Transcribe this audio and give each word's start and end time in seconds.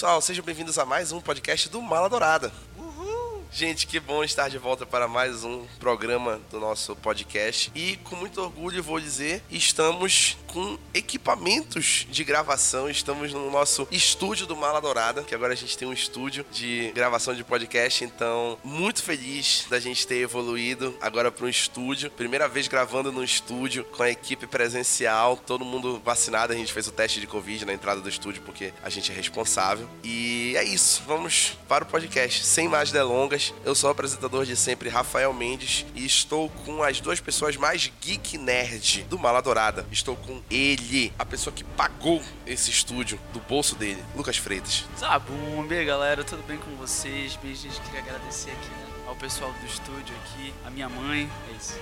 Pessoal, 0.00 0.22
sejam 0.22 0.42
bem-vindos 0.42 0.78
a 0.78 0.86
mais 0.86 1.12
um 1.12 1.20
podcast 1.20 1.68
do 1.68 1.82
Mala 1.82 2.08
Dourada. 2.08 2.50
Gente, 3.52 3.84
que 3.88 3.98
bom 3.98 4.22
estar 4.22 4.48
de 4.48 4.58
volta 4.58 4.86
para 4.86 5.08
mais 5.08 5.42
um 5.42 5.66
programa 5.80 6.40
do 6.50 6.60
nosso 6.60 6.94
podcast. 6.94 7.70
E 7.74 7.96
com 8.04 8.14
muito 8.14 8.40
orgulho 8.40 8.80
vou 8.80 9.00
dizer, 9.00 9.42
estamos 9.50 10.36
com 10.46 10.78
equipamentos 10.94 12.06
de 12.08 12.22
gravação. 12.22 12.88
Estamos 12.88 13.32
no 13.32 13.50
nosso 13.50 13.88
estúdio 13.90 14.46
do 14.46 14.56
Mala 14.56 14.80
Dourada, 14.80 15.24
que 15.24 15.34
agora 15.34 15.52
a 15.52 15.56
gente 15.56 15.76
tem 15.76 15.86
um 15.86 15.92
estúdio 15.92 16.46
de 16.52 16.92
gravação 16.94 17.34
de 17.34 17.42
podcast. 17.42 18.04
Então, 18.04 18.56
muito 18.62 19.02
feliz 19.02 19.66
da 19.68 19.80
gente 19.80 20.06
ter 20.06 20.18
evoluído 20.18 20.96
agora 21.00 21.32
para 21.32 21.44
um 21.44 21.48
estúdio. 21.48 22.10
Primeira 22.10 22.48
vez 22.48 22.68
gravando 22.68 23.10
no 23.10 23.22
estúdio 23.22 23.84
com 23.84 24.04
a 24.04 24.10
equipe 24.10 24.46
presencial, 24.46 25.36
todo 25.36 25.64
mundo 25.64 26.00
vacinado. 26.04 26.52
A 26.52 26.56
gente 26.56 26.72
fez 26.72 26.86
o 26.86 26.92
teste 26.92 27.20
de 27.20 27.26
Covid 27.26 27.64
na 27.64 27.72
entrada 27.72 28.00
do 28.00 28.08
estúdio 28.08 28.42
porque 28.42 28.72
a 28.82 28.88
gente 28.88 29.10
é 29.10 29.14
responsável. 29.14 29.88
E 30.04 30.54
é 30.56 30.62
isso, 30.62 31.02
vamos 31.04 31.58
para 31.68 31.82
o 31.82 31.86
podcast. 31.86 32.44
Sem 32.44 32.68
mais 32.68 32.92
delongas, 32.92 33.39
eu 33.64 33.74
sou 33.74 33.88
o 33.88 33.92
apresentador 33.92 34.44
de 34.44 34.56
sempre, 34.56 34.88
Rafael 34.88 35.32
Mendes, 35.32 35.86
e 35.94 36.04
estou 36.04 36.48
com 36.64 36.82
as 36.82 37.00
duas 37.00 37.20
pessoas 37.20 37.56
mais 37.56 37.90
geek 38.00 38.38
nerd 38.38 39.04
do 39.04 39.18
Mala 39.18 39.40
Dourada. 39.40 39.86
Estou 39.90 40.16
com 40.16 40.42
ele, 40.50 41.12
a 41.18 41.24
pessoa 41.24 41.54
que 41.54 41.64
pagou 41.64 42.22
esse 42.46 42.70
estúdio 42.70 43.18
do 43.32 43.40
bolso 43.40 43.74
dele, 43.76 44.02
Lucas 44.14 44.36
Freitas. 44.36 44.84
Zabumbe, 44.98 45.84
galera, 45.84 46.24
tudo 46.24 46.42
bem 46.42 46.58
com 46.58 46.74
vocês? 46.76 47.36
Bem, 47.36 47.54
gente, 47.54 47.80
queria 47.80 48.00
agradecer 48.00 48.50
aqui 48.50 48.68
né, 48.68 48.86
ao 49.06 49.16
pessoal 49.16 49.52
do 49.52 49.66
estúdio 49.66 50.14
aqui, 50.24 50.54
a 50.66 50.70
minha 50.70 50.88
mãe, 50.88 51.30
é 51.48 51.56
isso. 51.56 51.74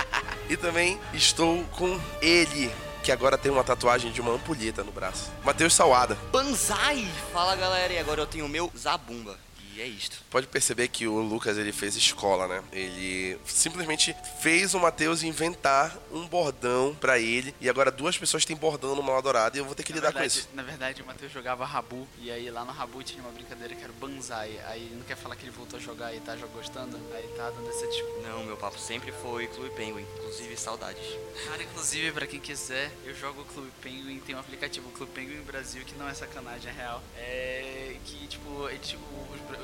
e 0.48 0.56
também 0.56 1.00
estou 1.12 1.64
com 1.72 2.00
ele, 2.20 2.70
que 3.02 3.12
agora 3.12 3.38
tem 3.38 3.50
uma 3.50 3.64
tatuagem 3.64 4.12
de 4.12 4.20
uma 4.20 4.32
ampulheta 4.32 4.82
no 4.82 4.92
braço. 4.92 5.30
Matheus 5.44 5.74
Salada. 5.74 6.16
Banzai! 6.32 7.06
Fala 7.32 7.54
galera, 7.56 7.92
e 7.92 7.98
agora 7.98 8.20
eu 8.20 8.26
tenho 8.26 8.46
o 8.46 8.48
meu 8.48 8.72
Zabumba. 8.76 9.38
E 9.76 9.80
é 9.80 9.86
isto. 9.86 10.18
Pode 10.30 10.46
perceber 10.46 10.88
que 10.88 11.06
o 11.06 11.20
Lucas 11.20 11.58
ele 11.58 11.72
fez 11.72 11.96
escola, 11.96 12.46
né? 12.46 12.62
Ele 12.72 13.38
simplesmente 13.44 14.14
fez 14.40 14.72
o 14.74 14.78
Matheus 14.78 15.22
inventar 15.22 15.96
um 16.12 16.26
bordão 16.28 16.94
para 17.00 17.18
ele 17.18 17.54
e 17.60 17.68
agora 17.68 17.90
duas 17.90 18.16
pessoas 18.16 18.44
têm 18.44 18.56
bordão 18.56 18.94
no 18.94 19.02
Mal 19.02 19.20
Dourado 19.20 19.56
e 19.56 19.60
eu 19.60 19.64
vou 19.64 19.74
ter 19.74 19.82
que 19.82 19.92
na 19.92 19.96
lidar 19.96 20.12
verdade, 20.12 20.34
com 20.34 20.38
isso. 20.38 20.48
Na 20.54 20.62
verdade, 20.62 21.02
o 21.02 21.06
Matheus 21.06 21.32
jogava 21.32 21.64
Rabu 21.64 22.06
e 22.20 22.30
aí 22.30 22.48
lá 22.50 22.64
no 22.64 22.72
Rabu 22.72 23.02
tinha 23.02 23.20
uma 23.20 23.32
brincadeira 23.32 23.74
que 23.74 23.82
era 23.82 23.92
o 23.92 23.96
Banzai. 23.96 24.60
Aí 24.66 24.82
ele 24.82 24.94
não 24.94 25.04
quer 25.04 25.16
falar 25.16 25.34
que 25.34 25.44
ele 25.44 25.50
voltou 25.50 25.78
a 25.78 25.82
jogar 25.82 26.14
e 26.14 26.20
tá 26.20 26.36
gostando, 26.52 26.96
aí 27.12 27.26
tá 27.36 27.50
dando 27.50 27.68
essa 27.68 27.86
desculpa. 27.86 28.28
Não, 28.28 28.44
meu 28.44 28.56
papo 28.56 28.78
sempre 28.78 29.10
foi 29.10 29.48
Clube 29.48 29.70
Penguin, 29.70 30.06
inclusive 30.18 30.56
saudades. 30.56 31.04
Cara, 31.48 31.62
inclusive, 31.62 32.12
pra 32.12 32.26
quem 32.26 32.38
quiser, 32.38 32.92
eu 33.04 33.14
jogo 33.14 33.42
o 33.42 33.44
Clube 33.44 33.72
Penguin, 33.82 34.20
tem 34.20 34.36
um 34.36 34.38
aplicativo 34.38 34.88
Clube 34.90 35.12
Penguin 35.12 35.42
Brasil 35.42 35.84
que 35.84 35.94
não 35.96 36.08
é 36.08 36.14
sacanagem, 36.14 36.70
é 36.70 36.72
real. 36.72 37.02
É 37.16 37.96
que, 38.04 38.26
tipo, 38.26 38.68
ele, 38.68 38.78
tipo 38.78 39.02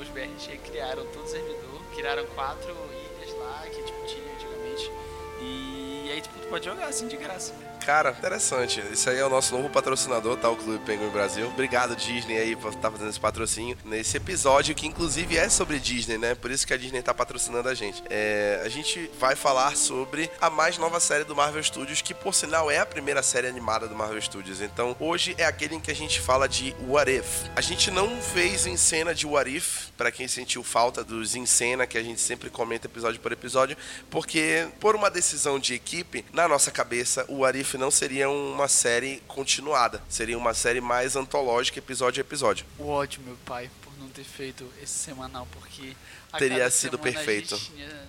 os 0.01 0.09
BRG 0.09 0.57
criaram 0.63 1.05
todo 1.07 1.23
o 1.23 1.27
servidor, 1.27 1.81
criaram 1.95 2.25
quatro 2.33 2.71
ilhas 2.71 3.37
lá 3.37 3.63
que 3.69 3.83
tipo 3.83 4.05
tinha 4.07 4.33
antigamente. 4.33 4.91
E 5.39 6.09
aí 6.11 6.21
tipo, 6.21 6.39
tu 6.39 6.47
pode 6.47 6.65
jogar 6.65 6.87
assim 6.87 7.07
de 7.07 7.17
graça. 7.17 7.53
Cara, 7.85 8.11
interessante. 8.11 8.81
Isso 8.91 9.09
aí 9.09 9.17
é 9.17 9.25
o 9.25 9.29
nosso 9.29 9.55
novo 9.55 9.69
patrocinador, 9.69 10.37
tá? 10.37 10.49
O 10.49 10.55
Clube 10.55 10.83
Penguin 10.85 11.09
Brasil. 11.09 11.47
Obrigado, 11.47 11.95
Disney, 11.95 12.37
aí, 12.37 12.55
por 12.55 12.69
estar 12.69 12.81
tá 12.81 12.91
fazendo 12.91 13.09
esse 13.09 13.19
patrocínio 13.19 13.75
nesse 13.83 14.17
episódio, 14.17 14.75
que 14.75 14.85
inclusive 14.85 15.35
é 15.35 15.49
sobre 15.49 15.79
Disney, 15.79 16.17
né? 16.17 16.35
Por 16.35 16.51
isso 16.51 16.65
que 16.65 16.73
a 16.73 16.77
Disney 16.77 17.01
tá 17.01 17.13
patrocinando 17.13 17.67
a 17.67 17.73
gente. 17.73 18.03
É, 18.09 18.61
a 18.63 18.69
gente 18.69 19.09
vai 19.19 19.35
falar 19.35 19.75
sobre 19.75 20.29
a 20.39 20.49
mais 20.49 20.77
nova 20.77 20.99
série 20.99 21.23
do 21.23 21.35
Marvel 21.35 21.63
Studios, 21.63 22.01
que 22.01 22.13
por 22.13 22.35
sinal 22.35 22.69
é 22.69 22.77
a 22.77 22.85
primeira 22.85 23.23
série 23.23 23.47
animada 23.47 23.87
do 23.87 23.95
Marvel 23.95 24.21
Studios. 24.21 24.61
Então, 24.61 24.95
hoje 24.99 25.33
é 25.37 25.45
aquele 25.45 25.75
em 25.75 25.79
que 25.79 25.89
a 25.89 25.95
gente 25.95 26.21
fala 26.21 26.47
de 26.47 26.75
What 26.87 27.11
If. 27.11 27.45
A 27.55 27.61
gente 27.61 27.89
não 27.89 28.21
fez 28.21 28.67
em 28.67 28.77
cena 28.77 29.13
de 29.13 29.25
What 29.25 29.49
If, 29.49 29.87
para 29.97 30.11
quem 30.11 30.27
sentiu 30.27 30.63
falta 30.63 31.03
dos 31.03 31.35
em 31.35 31.47
cena, 31.47 31.87
que 31.87 31.97
a 31.97 32.03
gente 32.03 32.21
sempre 32.21 32.49
comenta 32.49 32.85
episódio 32.85 33.19
por 33.19 33.31
episódio, 33.31 33.75
porque 34.09 34.67
por 34.79 34.95
uma 34.95 35.09
decisão 35.09 35.57
de 35.57 35.73
equipe, 35.73 36.23
na 36.31 36.47
nossa 36.47 36.69
cabeça, 36.69 37.25
o 37.27 37.39
What 37.39 37.59
If 37.59 37.70
não 37.77 37.91
seria 37.91 38.29
uma 38.29 38.67
série 38.67 39.21
continuada. 39.27 40.01
Seria 40.09 40.37
uma 40.37 40.53
série 40.53 40.81
mais 40.81 41.15
antológica, 41.15 41.79
episódio 41.79 42.21
a 42.21 42.25
episódio. 42.25 42.65
O 42.77 42.87
ódio, 42.87 43.21
meu 43.23 43.37
pai, 43.45 43.69
por 43.81 43.93
não 43.99 44.09
ter 44.09 44.23
feito 44.23 44.65
esse 44.81 44.93
semanal, 44.93 45.47
porque 45.51 45.95
teria 46.37 46.69
sido 46.69 46.97
perfeito. 46.97 47.57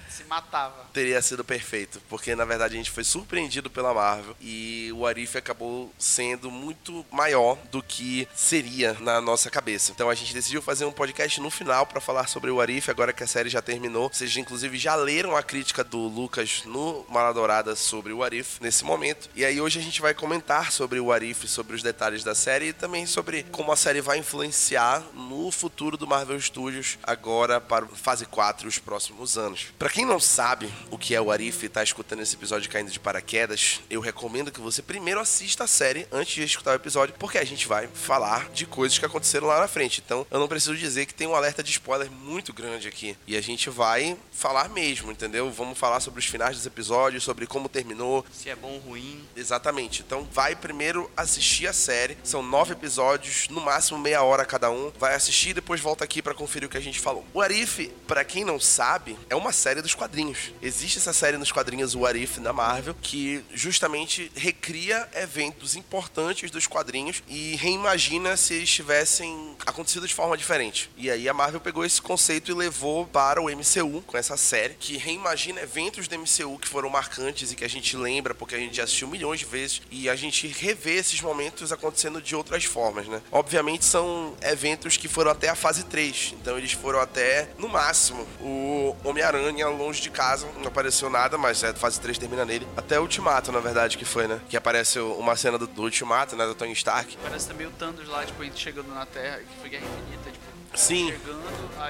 se 0.09 0.25
matava. 0.25 0.85
Teria 0.93 1.21
sido 1.23 1.43
perfeito, 1.43 2.01
porque 2.09 2.35
na 2.35 2.45
verdade 2.45 2.75
a 2.75 2.77
gente 2.77 2.91
foi 2.91 3.05
surpreendido 3.05 3.71
pela 3.71 3.95
Marvel 3.95 4.37
e 4.41 4.91
o 4.95 5.07
Arif 5.07 5.37
acabou 5.37 5.93
sendo 5.99 6.51
muito 6.51 7.05
maior 7.11 7.57
do 7.71 7.83
que 7.83 8.29
seria 8.35 8.95
na 9.01 9.21
nossa 9.21 9.51
cabeça. 9.51 9.91
Então 9.91 10.11
a 10.11 10.15
gente 10.15 10.35
decidiu 10.35 10.61
fazer 10.61 10.85
um 10.85 10.93
podcast 10.93 11.41
no 11.41 11.51
final 11.51 11.87
para 11.87 12.01
falar 12.01 12.27
sobre 12.27 12.51
o 12.51 12.61
Arif, 12.61 12.91
agora 12.91 13.13
que 13.13 13.25
a 13.25 13.27
série 13.27 13.49
já 13.49 13.63
terminou. 13.63 14.11
Vocês 14.13 14.37
inclusive 14.37 14.77
já 14.77 14.95
leram 14.95 15.37
a 15.37 15.43
crítica 15.43 15.83
do 15.83 15.99
Lucas 15.99 16.63
no 16.67 17.07
Maladourada 17.09 17.75
sobre 17.75 18.13
o 18.13 18.23
Arif 18.23 18.59
nesse 18.61 18.85
momento. 18.85 19.31
E 19.35 19.45
aí 19.45 19.61
hoje 19.61 19.79
a 19.79 19.83
gente 19.83 20.01
vai 20.01 20.15
comentar 20.15 20.73
sobre 20.73 21.01
o 21.01 21.11
Arif, 21.11 21.49
sobre 21.49 21.75
os 21.75 21.83
detalhes 21.83 22.23
da 22.23 22.35
série 22.35 22.69
e 22.69 22.73
também 22.73 23.07
sobre 23.07 23.45
como 23.45 23.73
a 23.73 23.77
série 23.77 24.01
vai 24.01 24.19
influenciar 24.19 25.03
no 25.15 25.51
futuro 25.51 25.97
do 25.97 26.07
Marvel 26.07 26.41
Studios 26.41 26.99
agora 27.03 27.61
para 27.61 27.87
fase 28.13 28.27
4 28.27 28.69
os 28.69 28.79
próximos 28.79 29.39
anos. 29.39 29.69
Para 29.79 29.89
quem 29.89 30.05
não 30.05 30.21
sabe 30.21 30.71
o 30.91 30.99
que 30.99 31.15
é 31.15 31.21
o 31.21 31.31
Arif 31.31 31.65
e 31.65 31.69
tá 31.69 31.83
escutando 31.83 32.21
esse 32.21 32.35
episódio 32.35 32.71
caindo 32.71 32.91
de 32.91 33.01
paraquedas, 33.01 33.81
eu 33.89 34.03
recomendo 34.03 34.53
que 34.53 34.61
você 34.61 34.83
primeiro 34.83 35.19
assista 35.19 35.65
a 35.65 35.67
série 35.67 36.07
antes 36.13 36.35
de 36.35 36.43
escutar 36.43 36.73
o 36.73 36.75
episódio, 36.75 37.15
porque 37.19 37.39
a 37.39 37.45
gente 37.45 37.67
vai 37.67 37.89
falar 37.89 38.51
de 38.51 38.67
coisas 38.67 38.99
que 38.99 39.07
aconteceram 39.07 39.47
lá 39.47 39.61
na 39.61 39.67
frente. 39.67 40.03
Então, 40.05 40.27
eu 40.31 40.39
não 40.39 40.47
preciso 40.47 40.77
dizer 40.77 41.07
que 41.07 41.15
tem 41.15 41.27
um 41.27 41.35
alerta 41.35 41.63
de 41.63 41.71
spoiler 41.71 42.11
muito 42.11 42.53
grande 42.53 42.87
aqui. 42.87 43.17
E 43.27 43.35
a 43.35 43.41
gente 43.41 43.71
vai 43.71 44.15
falar 44.31 44.69
mesmo, 44.69 45.11
entendeu? 45.11 45.51
Vamos 45.51 45.79
falar 45.79 46.01
sobre 46.01 46.21
os 46.21 46.27
finais 46.27 46.55
dos 46.55 46.67
episódios, 46.67 47.25
sobre 47.25 47.47
como 47.47 47.67
terminou. 47.67 48.27
Se 48.31 48.51
é 48.51 48.57
bom 48.57 48.73
ou 48.73 48.79
ruim. 48.79 49.27
Exatamente. 49.35 50.03
Então, 50.07 50.29
vai 50.31 50.55
primeiro 50.55 51.11
assistir 51.17 51.67
a 51.67 51.73
série. 51.73 52.19
São 52.23 52.43
nove 52.43 52.75
episódios, 52.75 53.49
no 53.49 53.63
máximo 53.63 53.99
meia 53.99 54.23
hora 54.23 54.45
cada 54.45 54.71
um. 54.71 54.93
Vai 54.99 55.15
assistir 55.15 55.51
e 55.51 55.55
depois 55.55 55.81
volta 55.81 56.05
aqui 56.05 56.21
para 56.21 56.35
conferir 56.35 56.69
o 56.69 56.71
que 56.71 56.77
a 56.77 56.83
gente 56.83 57.01
falou. 57.01 57.25
O 57.33 57.41
Arif 57.41 57.91
para 58.13 58.27
quem 58.27 58.45
não 58.45 58.61
sabe, 58.61 59.19
é 59.31 59.35
uma 59.35 59.53
série 59.53 59.81
dos 59.81 59.95
quadrinhos. 59.95 60.53
Existe 60.61 60.99
essa 60.99 61.15
série 61.15 61.39
nos 61.39 61.51
quadrinhos 61.51 61.95
What 61.95 62.23
If 62.23 62.37
da 62.41 62.53
Marvel 62.53 62.95
que 63.01 63.43
justamente 63.55 64.31
recria 64.37 65.09
eventos 65.15 65.77
importantes 65.77 66.51
dos 66.51 66.67
quadrinhos 66.67 67.23
e 67.27 67.57
reimagina 67.57 68.37
se 68.37 68.53
eles 68.53 68.71
tivessem 68.71 69.57
acontecido 69.65 70.07
de 70.07 70.13
forma 70.13 70.37
diferente. 70.37 70.91
E 70.95 71.11
aí 71.11 71.27
a 71.27 71.33
Marvel 71.33 71.59
pegou 71.59 71.87
esse 71.87 72.03
conceito 72.03 72.51
e 72.51 72.55
levou 72.55 73.07
para 73.07 73.41
o 73.41 73.47
MCU 73.47 74.03
com 74.07 74.19
essa 74.19 74.37
série 74.37 74.75
que 74.75 74.99
reimagina 74.99 75.63
eventos 75.63 76.07
do 76.07 76.19
MCU 76.19 76.59
que 76.59 76.69
foram 76.69 76.91
marcantes 76.91 77.51
e 77.51 77.57
que 77.57 77.65
a 77.65 77.69
gente 77.69 77.97
lembra 77.97 78.35
porque 78.35 78.57
a 78.57 78.59
gente 78.59 78.77
já 78.77 78.85
assistiu 78.85 79.09
milhões 79.09 79.41
de 79.41 79.47
vezes 79.47 79.81
e 79.91 80.11
a 80.11 80.15
gente 80.15 80.47
revê 80.49 80.97
esses 80.97 81.23
momentos 81.23 81.73
acontecendo 81.73 82.21
de 82.21 82.37
outras 82.37 82.63
formas, 82.65 83.09
né? 83.09 83.23
Obviamente 83.33 83.87
são 83.87 84.37
eventos 84.43 84.99
que 84.99 85.09
foram 85.09 85.31
até 85.31 85.49
a 85.49 85.55
fase 85.55 85.85
3, 85.85 86.35
então 86.39 86.59
eles 86.59 86.73
foram 86.73 87.01
até 87.01 87.49
no 87.57 87.71
máximo 87.71 88.02
máximo. 88.03 88.27
O 88.41 88.97
Homem-Aranha, 89.05 89.69
longe 89.69 90.03
de 90.03 90.11
casa, 90.11 90.49
não 90.59 90.67
apareceu 90.67 91.09
nada, 91.09 91.39
mas 91.39 91.63
é 91.63 91.73
fase 91.73 92.01
3 92.01 92.19
termina 92.19 92.45
nele. 92.45 92.67
Até 92.77 92.99
o 92.99 93.03
Ultimato, 93.03 93.53
na 93.53 93.61
verdade, 93.61 93.97
que 93.97 94.05
foi, 94.05 94.27
né? 94.27 94.41
Que 94.49 94.57
apareceu 94.57 95.13
uma 95.19 95.37
cena 95.37 95.57
do, 95.57 95.67
do 95.67 95.83
Ultimato, 95.83 96.35
né? 96.35 96.45
Do 96.47 96.55
Tony 96.55 96.73
Stark. 96.73 97.17
Parece 97.23 97.47
também 97.47 97.67
o 97.67 97.71
Thanos 97.71 98.09
lá, 98.09 98.25
tipo, 98.25 98.43
chegando 98.57 98.93
na 98.93 99.07
Terra, 99.07 99.39
que 99.39 99.61
foi 99.61 99.71
Guerra 99.71 99.85
Infinita, 99.85 100.31
tipo, 100.31 100.52
Sim, 100.75 101.13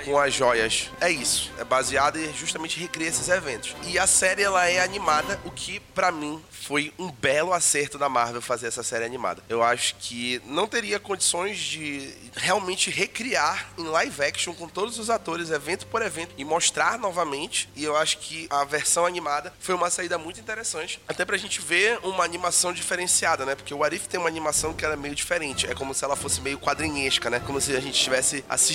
com 0.04 0.18
as 0.18 0.34
joias. 0.34 0.90
É 1.00 1.10
isso. 1.10 1.50
É 1.58 1.64
baseado 1.64 2.18
e 2.18 2.32
justamente 2.32 2.78
recria 2.78 3.08
esses 3.08 3.28
eventos. 3.28 3.76
E 3.84 3.98
a 3.98 4.06
série 4.06 4.42
ela 4.42 4.68
é 4.68 4.80
animada, 4.80 5.40
o 5.44 5.50
que 5.50 5.80
para 5.80 6.10
mim 6.10 6.42
foi 6.50 6.92
um 6.98 7.10
belo 7.10 7.52
acerto 7.52 7.98
da 7.98 8.08
Marvel 8.08 8.42
fazer 8.42 8.68
essa 8.68 8.82
série 8.82 9.04
animada. 9.04 9.42
Eu 9.48 9.62
acho 9.62 9.96
que 9.96 10.40
não 10.46 10.66
teria 10.66 10.98
condições 10.98 11.58
de 11.58 12.12
realmente 12.34 12.90
recriar 12.90 13.72
em 13.78 13.84
live 13.84 14.22
action 14.22 14.54
com 14.54 14.68
todos 14.68 14.98
os 14.98 15.10
atores, 15.10 15.50
evento 15.50 15.86
por 15.86 16.02
evento, 16.02 16.34
e 16.36 16.44
mostrar 16.44 16.98
novamente. 16.98 17.68
E 17.76 17.84
eu 17.84 17.96
acho 17.96 18.18
que 18.18 18.46
a 18.50 18.64
versão 18.64 19.06
animada 19.06 19.52
foi 19.58 19.74
uma 19.74 19.90
saída 19.90 20.18
muito 20.18 20.40
interessante. 20.40 21.00
Até 21.06 21.24
pra 21.24 21.36
gente 21.36 21.60
ver 21.60 21.98
uma 22.02 22.24
animação 22.24 22.72
diferenciada, 22.72 23.44
né? 23.44 23.54
Porque 23.54 23.74
o 23.74 23.84
Arif 23.84 24.08
tem 24.08 24.18
uma 24.18 24.28
animação 24.28 24.72
que 24.72 24.84
era 24.84 24.94
é 24.94 24.96
meio 24.96 25.14
diferente. 25.14 25.66
É 25.66 25.74
como 25.74 25.94
se 25.94 26.04
ela 26.04 26.16
fosse 26.16 26.40
meio 26.40 26.58
quadrinhesca, 26.58 27.30
né? 27.30 27.40
Como 27.40 27.60
se 27.60 27.74
a 27.74 27.80
gente 27.80 27.94
estivesse 27.94 28.44
assistindo 28.48 28.71